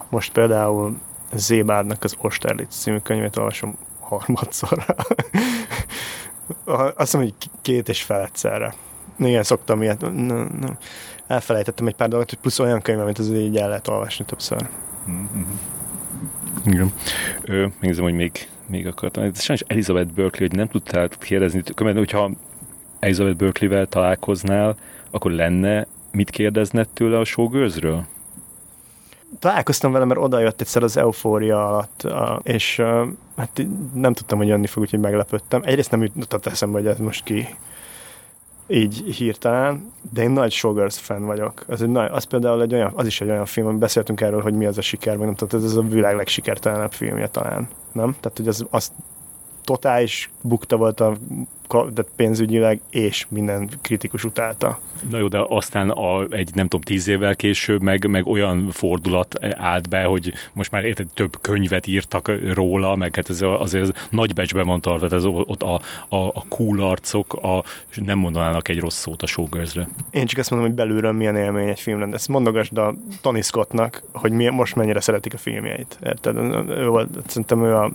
Most 0.09 0.32
például 0.32 0.98
Zébárnak 1.32 2.05
az 2.05 2.16
Osterlitz 2.20 2.77
című 2.77 2.98
könyvét 2.98 3.36
olvasom 3.36 3.77
harmadszorra. 4.01 4.85
Azt 6.64 6.97
hiszem, 6.97 7.20
hogy 7.20 7.35
két 7.62 7.89
és 7.89 8.02
fel 8.02 8.22
egyszerre. 8.22 8.74
Igen, 9.16 9.43
szoktam 9.43 9.82
ilyet. 9.82 10.01
No, 10.01 10.44
no. 10.60 10.68
Elfelejtettem 11.27 11.86
egy 11.86 11.94
pár 11.94 12.09
dolgot, 12.09 12.31
hogy 12.31 12.39
plusz 12.39 12.59
olyan 12.59 12.82
könyv, 12.82 13.01
amit 13.01 13.18
az 13.18 13.31
így 13.31 13.56
el 13.56 13.68
lehet 13.68 13.89
olvasni 13.89 14.24
többször. 14.24 14.68
Mm-hmm. 15.10 15.43
Igen. 16.64 16.93
Ö, 17.43 17.66
megnézem, 17.81 18.05
hogy 18.05 18.14
még, 18.14 18.48
még 18.70 18.86
akartam. 18.86 19.34
Sajnos 19.34 19.64
Elizabeth 19.66 20.12
Berkeley, 20.12 20.48
hogy 20.48 20.59
nem 20.59 20.68
tudtál 20.68 21.09
kérdezni, 21.09 21.62
mert 21.82 21.97
hogyha 21.97 22.30
Elizabeth 22.98 23.36
Berkeley-vel 23.36 23.86
találkoznál, 23.86 24.76
akkor 25.10 25.30
lenne 25.30 25.86
mit 26.12 26.30
kérdezned 26.30 26.88
tőle 26.88 27.18
a 27.18 27.24
showgirlsről? 27.24 28.05
Találkoztam 29.38 29.92
vele, 29.92 30.05
mert 30.05 30.20
oda 30.20 30.38
jött 30.38 30.60
egyszer 30.60 30.82
az 30.82 30.97
eufória 30.97 31.68
alatt, 31.68 32.06
és 32.42 32.82
hát 33.36 33.66
nem 33.94 34.12
tudtam, 34.12 34.38
hogy 34.38 34.47
jönni 34.47 34.66
fog, 34.66 34.82
úgyhogy 34.82 35.01
meglepődtem. 35.01 35.60
Egyrészt 35.64 35.90
nem 35.90 36.02
jutott 36.02 36.47
eszembe, 36.47 36.78
hogy 36.78 36.86
ez 36.86 36.98
most 36.98 37.24
ki. 37.24 37.48
Így 38.70 39.14
hirtelen, 39.16 39.92
de 40.12 40.22
én 40.22 40.30
nagy 40.30 40.52
Showgirls 40.52 40.98
fan 40.98 41.26
vagyok. 41.26 41.64
Az, 41.66 41.82
egy 41.82 41.88
nagy, 41.88 42.10
az 42.12 42.24
például 42.24 42.62
egy 42.62 42.74
olyan, 42.74 42.92
az 42.94 43.06
is 43.06 43.20
egy 43.20 43.28
olyan 43.28 43.47
film, 43.47 43.66
amit 43.66 43.78
beszéltünk 43.78 44.20
erről, 44.20 44.42
hogy 44.42 44.55
mi 44.55 44.66
az 44.66 44.78
a 44.78 44.82
siker, 44.82 45.16
meg 45.16 45.26
nem 45.26 45.34
tudom, 45.34 45.64
ez 45.64 45.76
a 45.76 45.82
világ 45.82 46.16
legsikertelenebb 46.16 46.92
filmje 46.92 47.28
talán, 47.28 47.68
nem? 47.92 48.16
Tehát, 48.20 48.36
hogy 48.36 48.48
az, 48.48 48.66
az 48.70 48.92
totális 49.64 50.30
bukta 50.40 50.76
volt 50.76 51.01
a 51.01 51.16
de 51.92 52.05
pénzügyileg, 52.16 52.80
és 52.90 53.26
minden 53.28 53.68
kritikus 53.82 54.24
utálta. 54.24 54.78
Na 55.10 55.18
jó, 55.18 55.28
de 55.28 55.44
aztán 55.48 55.90
a, 55.90 56.22
egy 56.22 56.51
nem 56.55 56.68
tudom, 56.68 56.80
tíz 56.80 57.09
évvel 57.09 57.36
később 57.36 57.82
meg, 57.82 58.06
meg 58.06 58.26
olyan 58.26 58.70
fordulat 58.70 59.44
állt 59.56 59.88
be, 59.88 60.05
hogy 60.05 60.32
most 60.52 60.70
már 60.70 60.84
érted, 60.84 61.06
több 61.14 61.40
könyvet 61.40 61.86
írtak 61.86 62.32
róla, 62.55 62.97
meg 62.97 63.14
hát 63.14 63.30
ez 63.30 63.42
azért 63.42 63.84
ez 63.84 63.90
nagy 64.10 64.34
becsben 64.34 64.66
van 64.66 64.80
tartva, 64.80 65.16
ez 65.16 65.24
ott 65.24 65.62
a, 65.62 65.80
a, 66.09 66.16
a 66.16 66.44
cool 66.48 66.82
arcok 66.82 67.34
a, 67.34 67.64
nem 67.94 68.18
mondanának 68.18 68.68
egy 68.68 68.80
rossz 68.80 68.98
szót 68.98 69.22
a 69.22 69.26
showgirls 69.26 69.74
Én 70.10 70.26
csak 70.26 70.38
azt 70.38 70.51
mondom, 70.51 70.68
hogy 70.68 70.76
belülről 70.76 71.12
milyen 71.12 71.36
élmény 71.36 71.68
egy 71.68 71.80
film 71.80 72.12
Ezt 72.12 72.28
mondogasd 72.28 72.78
a 72.78 72.94
Tony 73.20 73.42
Scottnak, 73.42 74.02
hogy 74.12 74.32
mi, 74.32 74.48
most 74.48 74.76
mennyire 74.76 75.01
szeretik 75.01 75.34
a 75.34 75.38
filmjeit. 75.38 75.98
Érted? 76.05 76.36
Ő 76.68 77.06
szerintem 77.26 77.64
ő 77.64 77.74
a 77.74 77.92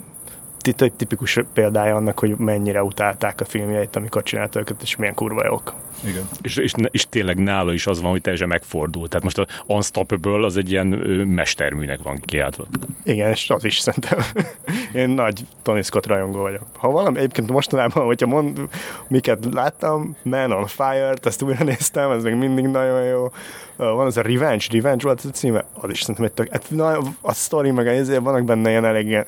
egy 0.67 0.93
tipikus 0.93 1.39
példája 1.53 1.95
annak, 1.95 2.19
hogy 2.19 2.37
mennyire 2.37 2.83
utálták 2.83 3.41
a 3.41 3.45
filmjeit, 3.45 3.95
amikor 3.95 4.23
csinálta 4.23 4.59
őket, 4.59 4.81
és 4.81 4.95
milyen 4.95 5.13
kurva 5.13 5.45
jók. 5.45 5.73
Igen. 6.03 6.29
És, 6.41 6.55
és, 6.55 6.73
és, 6.91 7.09
tényleg 7.09 7.37
nála 7.37 7.73
is 7.73 7.87
az 7.87 8.01
van, 8.01 8.11
hogy 8.11 8.21
teljesen 8.21 8.47
megfordul. 8.47 9.07
Tehát 9.07 9.23
most 9.23 9.37
a 9.37 9.45
Unstoppable 9.65 10.45
az 10.45 10.57
egy 10.57 10.71
ilyen 10.71 10.87
mesterműnek 11.27 11.99
van 12.03 12.19
kiáltva. 12.25 12.65
Igen, 13.03 13.29
és 13.29 13.49
az 13.49 13.63
is 13.63 13.79
szerintem. 13.79 14.19
Én 15.01 15.09
nagy 15.09 15.45
Tony 15.61 15.81
Scott 15.81 16.05
rajongó 16.05 16.41
vagyok. 16.41 16.63
Ha 16.77 16.91
valami, 16.91 17.17
egyébként 17.17 17.51
mostanában, 17.51 18.05
hogyha 18.05 18.27
mond, 18.27 18.59
miket 19.07 19.47
láttam, 19.51 20.15
Man 20.23 20.51
on 20.51 20.67
Fire-t, 20.67 21.25
ezt 21.25 21.41
újra 21.41 21.63
néztem, 21.63 22.11
ez 22.11 22.23
még 22.23 22.35
mindig 22.35 22.65
nagyon 22.65 23.03
jó. 23.03 23.31
Van 23.75 24.05
az 24.05 24.17
a 24.17 24.21
Revenge, 24.21 24.65
Revenge 24.71 25.03
volt 25.03 25.25
a 25.25 25.29
címe, 25.29 25.65
az 25.73 25.89
is 25.89 25.99
szerintem 25.99 26.25
egy 26.25 26.31
tök, 26.31 26.51
hát, 26.51 26.65
na, 26.69 26.97
a 27.21 27.33
story 27.33 27.71
meg 27.71 27.87
ezért 27.87 28.21
vannak 28.21 28.43
benne 28.43 28.69
ilyen 28.69 28.85
elég 28.85 29.07
ilyen, 29.07 29.25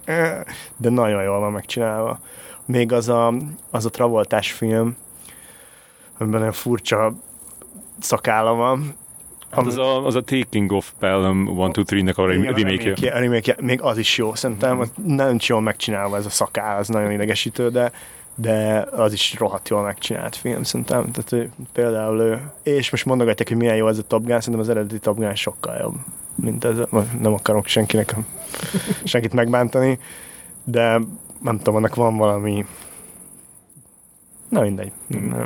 de 0.78 0.90
nagyon 0.90 1.24
jól 1.24 1.40
van 1.40 1.52
megcsinálva. 1.52 2.20
Még 2.66 2.92
az 2.92 3.10
a, 3.10 3.34
az 3.72 3.86
a 3.86 3.90
Travoltás 3.90 4.52
film, 4.52 4.96
amiben 6.18 6.40
olyan 6.42 6.54
furcsa 6.54 7.14
szakálla 8.00 8.54
van. 8.54 8.96
Hát 9.52 9.66
az, 9.66 9.78
a, 9.78 10.06
az 10.06 10.16
a 10.16 10.22
Taking 10.22 10.72
of 10.72 10.92
Pelham 11.00 11.48
1-2-3-nek 11.52 12.16
a 12.16 12.28
remake 12.28 13.16
A 13.16 13.20
remake 13.20 13.56
még 13.62 13.82
az 13.82 13.98
is 13.98 14.18
jó, 14.18 14.36
szerintem 14.36 14.76
mm-hmm. 14.76 15.16
nem 15.16 15.38
jól 15.48 15.62
megcsinálva 15.62 16.18
ez 16.18 16.26
a 16.26 16.30
szakál, 16.30 16.78
az 16.78 16.88
nagyon 16.88 17.12
idegesítő, 17.12 17.70
de 17.70 17.92
de 18.40 18.88
az 18.92 19.14
is 19.14 19.36
rohadt 19.40 19.70
jól 19.70 19.82
megcsinált 19.82 20.36
film, 20.36 20.64
szerintem. 20.64 21.12
Tehát 21.12 21.50
például 21.72 22.20
ő, 22.20 22.52
és 22.64 22.92
most 22.92 23.06
mondogatják, 23.06 23.48
hogy 23.48 23.58
milyen 23.58 23.76
jó 23.76 23.88
ez 23.88 23.98
a 23.98 24.04
Top 24.04 24.26
Gun, 24.26 24.40
szerintem 24.40 24.60
az 24.60 24.70
eredeti 24.70 25.00
Top 25.00 25.18
Gun 25.18 25.36
sokkal 25.36 25.78
jobb, 25.78 25.96
mint 26.36 26.64
ez. 26.64 26.78
Nem 27.20 27.34
akarok 27.34 27.68
senkinek, 27.68 28.16
senkit 29.04 29.34
megbántani, 29.34 30.00
de 30.64 31.02
nem 31.42 31.58
tudom, 31.58 31.76
annak 31.76 31.96
van 31.96 32.18
valami 32.18 32.66
Na 34.50 34.62
mindegy. 34.62 34.92
Mm. 35.16 35.44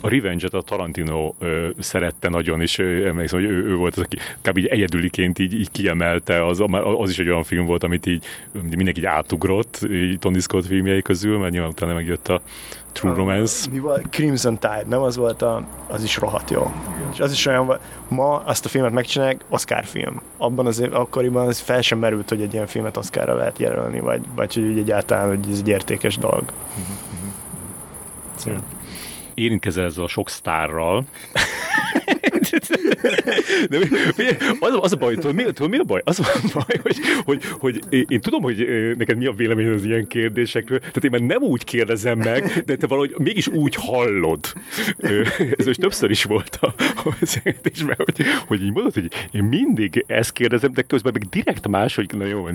A 0.00 0.08
Revenge-et 0.08 0.54
a 0.54 0.62
Tarantino 0.62 1.34
ö, 1.38 1.68
szerette 1.78 2.28
nagyon, 2.28 2.60
és 2.60 2.78
ö, 2.78 3.06
emlékszem, 3.06 3.40
hogy 3.40 3.48
ő, 3.48 3.64
ő 3.64 3.74
volt 3.74 3.96
az, 3.96 4.02
aki 4.02 4.18
kb. 4.42 4.56
így 4.56 4.66
egyedüliként 4.66 5.38
így, 5.38 5.54
így 5.54 5.70
kiemelte, 5.70 6.46
az, 6.46 6.62
az 6.98 7.10
is 7.10 7.18
egy 7.18 7.28
olyan 7.28 7.44
film 7.44 7.66
volt, 7.66 7.84
amit 7.84 8.06
így 8.06 8.24
mindenki 8.52 9.00
így 9.00 9.06
átugrott, 9.06 9.86
így 9.90 10.18
Tony 10.18 10.40
Scott 10.40 10.66
filmjei 10.66 11.02
közül, 11.02 11.38
mert 11.38 11.52
nyilván 11.52 11.70
utána 11.70 11.94
megjött 11.94 12.28
a 12.28 12.40
True 12.92 13.14
Romance. 13.14 13.70
Mi 13.70 13.78
volt? 13.78 14.08
Crimson 14.10 14.58
Tide, 14.58 14.84
nem? 14.88 15.00
Az 15.00 15.16
volt 15.16 15.42
a, 15.42 15.66
az 15.88 16.02
is 16.02 16.16
rohadt 16.16 16.50
jó. 16.50 16.72
Igen. 16.96 17.10
És 17.12 17.20
az 17.20 17.32
is 17.32 17.46
olyan, 17.46 17.78
ma 18.08 18.36
azt 18.36 18.64
a 18.64 18.68
filmet 18.68 18.92
megcsinálják, 18.92 19.44
Oscar 19.48 19.84
film. 19.84 20.20
Abban 20.36 20.66
az 20.66 20.80
év, 20.80 20.94
akkoriban 20.94 21.46
az 21.46 21.58
fel 21.58 21.82
sem 21.82 21.98
merült, 21.98 22.28
hogy 22.28 22.40
egy 22.40 22.52
ilyen 22.52 22.66
filmet 22.66 22.96
Oscarra 22.96 23.34
lehet 23.34 23.58
jelölni, 23.58 24.00
vagy, 24.00 24.20
vagy 24.34 24.54
hogy 24.54 24.78
egyáltalán, 24.78 25.28
hogy 25.28 25.50
ez 25.50 25.58
egy 25.58 25.68
értékes 25.68 26.16
dolog. 26.16 26.42
Uh-huh. 26.42 26.96
Szóval 28.34 28.60
érintkezel 29.40 29.84
ezzel 29.84 30.04
a 30.04 30.08
sok 30.08 30.30
sztárral. 30.30 31.04
De 33.70 33.78
mi, 33.78 33.86
mi, 34.16 34.24
az, 34.60 34.78
az 34.80 34.92
a 34.92 34.96
baj, 34.96 35.14
tudod, 35.14 35.34
mi, 35.34 35.42
tudod, 35.42 35.70
mi 35.70 35.78
a 35.78 35.84
baj? 35.84 36.00
Az 36.04 36.20
a 36.20 36.24
baj, 36.52 36.80
hogy, 36.82 36.96
hogy, 37.24 37.44
hogy 37.58 38.04
én, 38.08 38.20
tudom, 38.20 38.42
hogy 38.42 38.66
neked 38.96 39.16
mi 39.16 39.26
a 39.26 39.32
véleményed 39.32 39.72
az 39.72 39.84
ilyen 39.84 40.06
kérdésekről, 40.06 40.78
tehát 40.78 41.04
én 41.04 41.10
már 41.10 41.20
nem 41.20 41.42
úgy 41.42 41.64
kérdezem 41.64 42.18
meg, 42.18 42.62
de 42.66 42.76
te 42.76 42.86
valahogy 42.86 43.14
mégis 43.18 43.46
úgy 43.46 43.74
hallod. 43.74 44.52
Ez 45.56 45.66
most 45.66 45.80
többször 45.80 46.10
is 46.10 46.24
volt 46.24 46.58
a, 46.60 46.74
a 47.04 47.14
beszélgetésben, 47.20 47.96
hogy, 47.96 48.26
hogy 48.46 48.62
így 48.62 48.72
mondod, 48.72 48.94
hogy 48.94 49.12
én 49.32 49.44
mindig 49.44 50.04
ezt 50.06 50.32
kérdezem, 50.32 50.72
de 50.72 50.82
közben 50.82 51.12
meg 51.12 51.28
direkt 51.28 51.68
máshogy, 51.68 52.10
na 52.16 52.24
jó, 52.24 52.48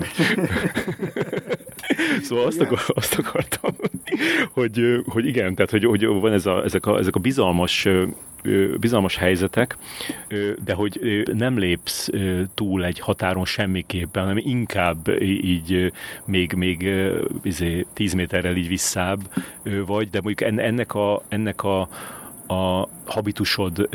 Szóval 2.22 2.46
azt, 2.46 2.60
akar, 2.60 2.78
azt 2.86 3.18
akartam, 3.18 3.74
hogy, 4.50 5.02
hogy 5.06 5.26
igen, 5.26 5.54
tehát 5.54 5.70
hogy, 5.70 5.84
hogy 5.84 6.06
van 6.06 6.32
ez 6.32 6.46
a, 6.46 6.64
ezek, 6.64 6.86
a, 6.86 6.98
ezek 6.98 7.14
a 7.16 7.20
bizalmas 7.20 7.88
bizalmas 8.80 9.16
helyzetek, 9.16 9.76
de 10.64 10.72
hogy 10.74 11.22
nem 11.32 11.58
lépsz 11.58 12.08
túl 12.54 12.84
egy 12.84 12.98
határon 12.98 13.44
semmiképpen, 13.44 14.22
hanem 14.22 14.38
inkább 14.38 15.08
így 15.22 15.92
még, 16.24 16.52
még 16.52 16.90
izé, 17.42 17.86
tíz 17.92 18.12
méterrel 18.12 18.56
így 18.56 18.68
visszább 18.68 19.20
vagy, 19.86 20.10
de 20.10 20.20
mondjuk 20.22 20.50
ennek 20.58 20.94
a, 20.94 21.22
ennek 21.28 21.62
a, 21.62 21.80
a 22.46 22.88
habitusod 23.04 23.88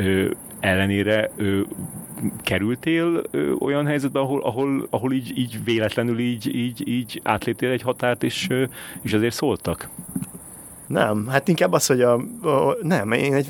ellenére 0.62 1.30
kerültél 2.42 3.22
ö, 3.30 3.52
olyan 3.52 3.86
helyzetbe, 3.86 4.20
ahol, 4.20 4.42
ahol, 4.42 4.86
ahol 4.90 5.12
így, 5.12 5.38
így 5.38 5.64
véletlenül 5.64 6.18
így, 6.18 6.54
így, 6.54 6.88
így 6.88 7.20
átléptél 7.24 7.70
egy 7.70 7.82
határt, 7.82 8.22
és, 8.22 8.46
ö, 8.50 8.64
és 9.02 9.12
azért 9.12 9.34
szóltak? 9.34 9.88
Nem, 10.86 11.26
hát 11.28 11.48
inkább 11.48 11.72
az, 11.72 11.86
hogy 11.86 12.00
a, 12.00 12.12
a 12.42 12.76
nem, 12.82 13.12
én 13.12 13.34
egy 13.34 13.48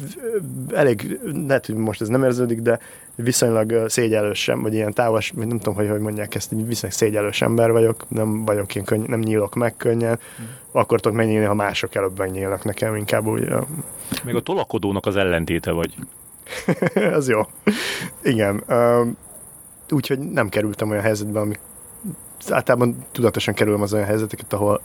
elég, 0.75 1.21
lehet, 1.47 1.67
hogy 1.67 1.75
most 1.75 2.01
ez 2.01 2.09
nem 2.09 2.25
érződik, 2.25 2.61
de 2.61 2.79
viszonylag 3.15 3.89
szégyelős 3.89 4.43
sem, 4.43 4.63
vagy 4.63 4.75
ilyen 4.75 4.93
távos, 4.93 5.33
nem 5.33 5.49
tudom, 5.49 5.75
hogy 5.75 5.89
hogy 5.89 6.01
mondják 6.01 6.35
ezt, 6.35 6.53
egy 6.53 6.67
viszonylag 6.67 6.99
szégyelős 6.99 7.43
ember 7.43 7.73
vagyok, 7.73 8.05
nem 8.09 8.45
vagyok 8.45 8.75
ilyen 8.75 8.87
könny, 8.87 9.05
nem 9.07 9.21
nyílok 9.21 9.55
meg 9.55 9.77
könnyen, 9.77 10.19
mm. 10.43 10.45
akkor 10.73 11.01
tudok 11.01 11.17
megnyílni, 11.17 11.45
ha 11.45 11.55
mások 11.55 11.95
előbb 11.95 12.19
megnyílnak 12.19 12.65
nekem, 12.65 12.97
inkább 12.97 13.27
úgy. 13.27 13.49
Még 14.25 14.35
a 14.35 14.41
tolakodónak 14.41 15.07
az 15.07 15.17
ellentéte 15.17 15.71
vagy. 15.71 15.95
az 17.19 17.29
jó. 17.29 17.41
Igen. 18.23 18.65
Úgyhogy 19.91 20.19
nem 20.19 20.49
kerültem 20.49 20.91
olyan 20.91 21.03
helyzetbe, 21.03 21.41
ami 21.41 21.55
általában 22.51 23.07
tudatosan 23.13 23.55
kerülöm 23.55 23.83
az 23.83 23.93
olyan 23.93 24.07
helyzeteket, 24.07 24.53
ahol, 24.53 24.81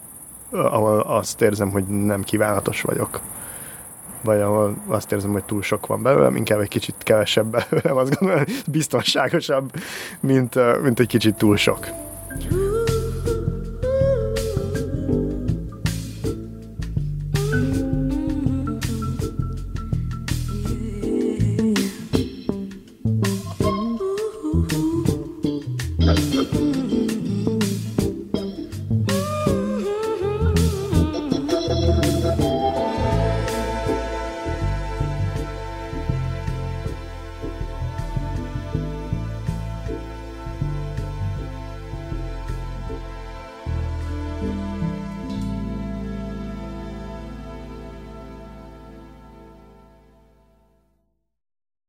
ahol 0.52 1.00
azt 1.00 1.42
érzem, 1.42 1.70
hogy 1.70 1.84
nem 1.88 2.24
kívánatos 2.24 2.82
vagyok. 2.82 3.20
Vagy 4.24 4.42
ahol 4.42 4.76
azt 4.88 5.12
érzem, 5.12 5.32
hogy 5.32 5.44
túl 5.44 5.62
sok 5.62 5.86
van 5.88 6.02
belőlem, 6.02 6.36
inkább 6.36 6.60
egy 6.60 6.68
kicsit 6.68 6.96
kevesebb 7.00 7.46
belőlem, 7.46 7.98
azt 7.98 8.20
gondolom, 8.20 8.44
biztonságosabb, 8.68 9.72
mint, 10.20 10.82
mint 10.82 11.00
egy 11.00 11.08
kicsit 11.08 11.36
túl 11.36 11.58
sok. 11.58 11.88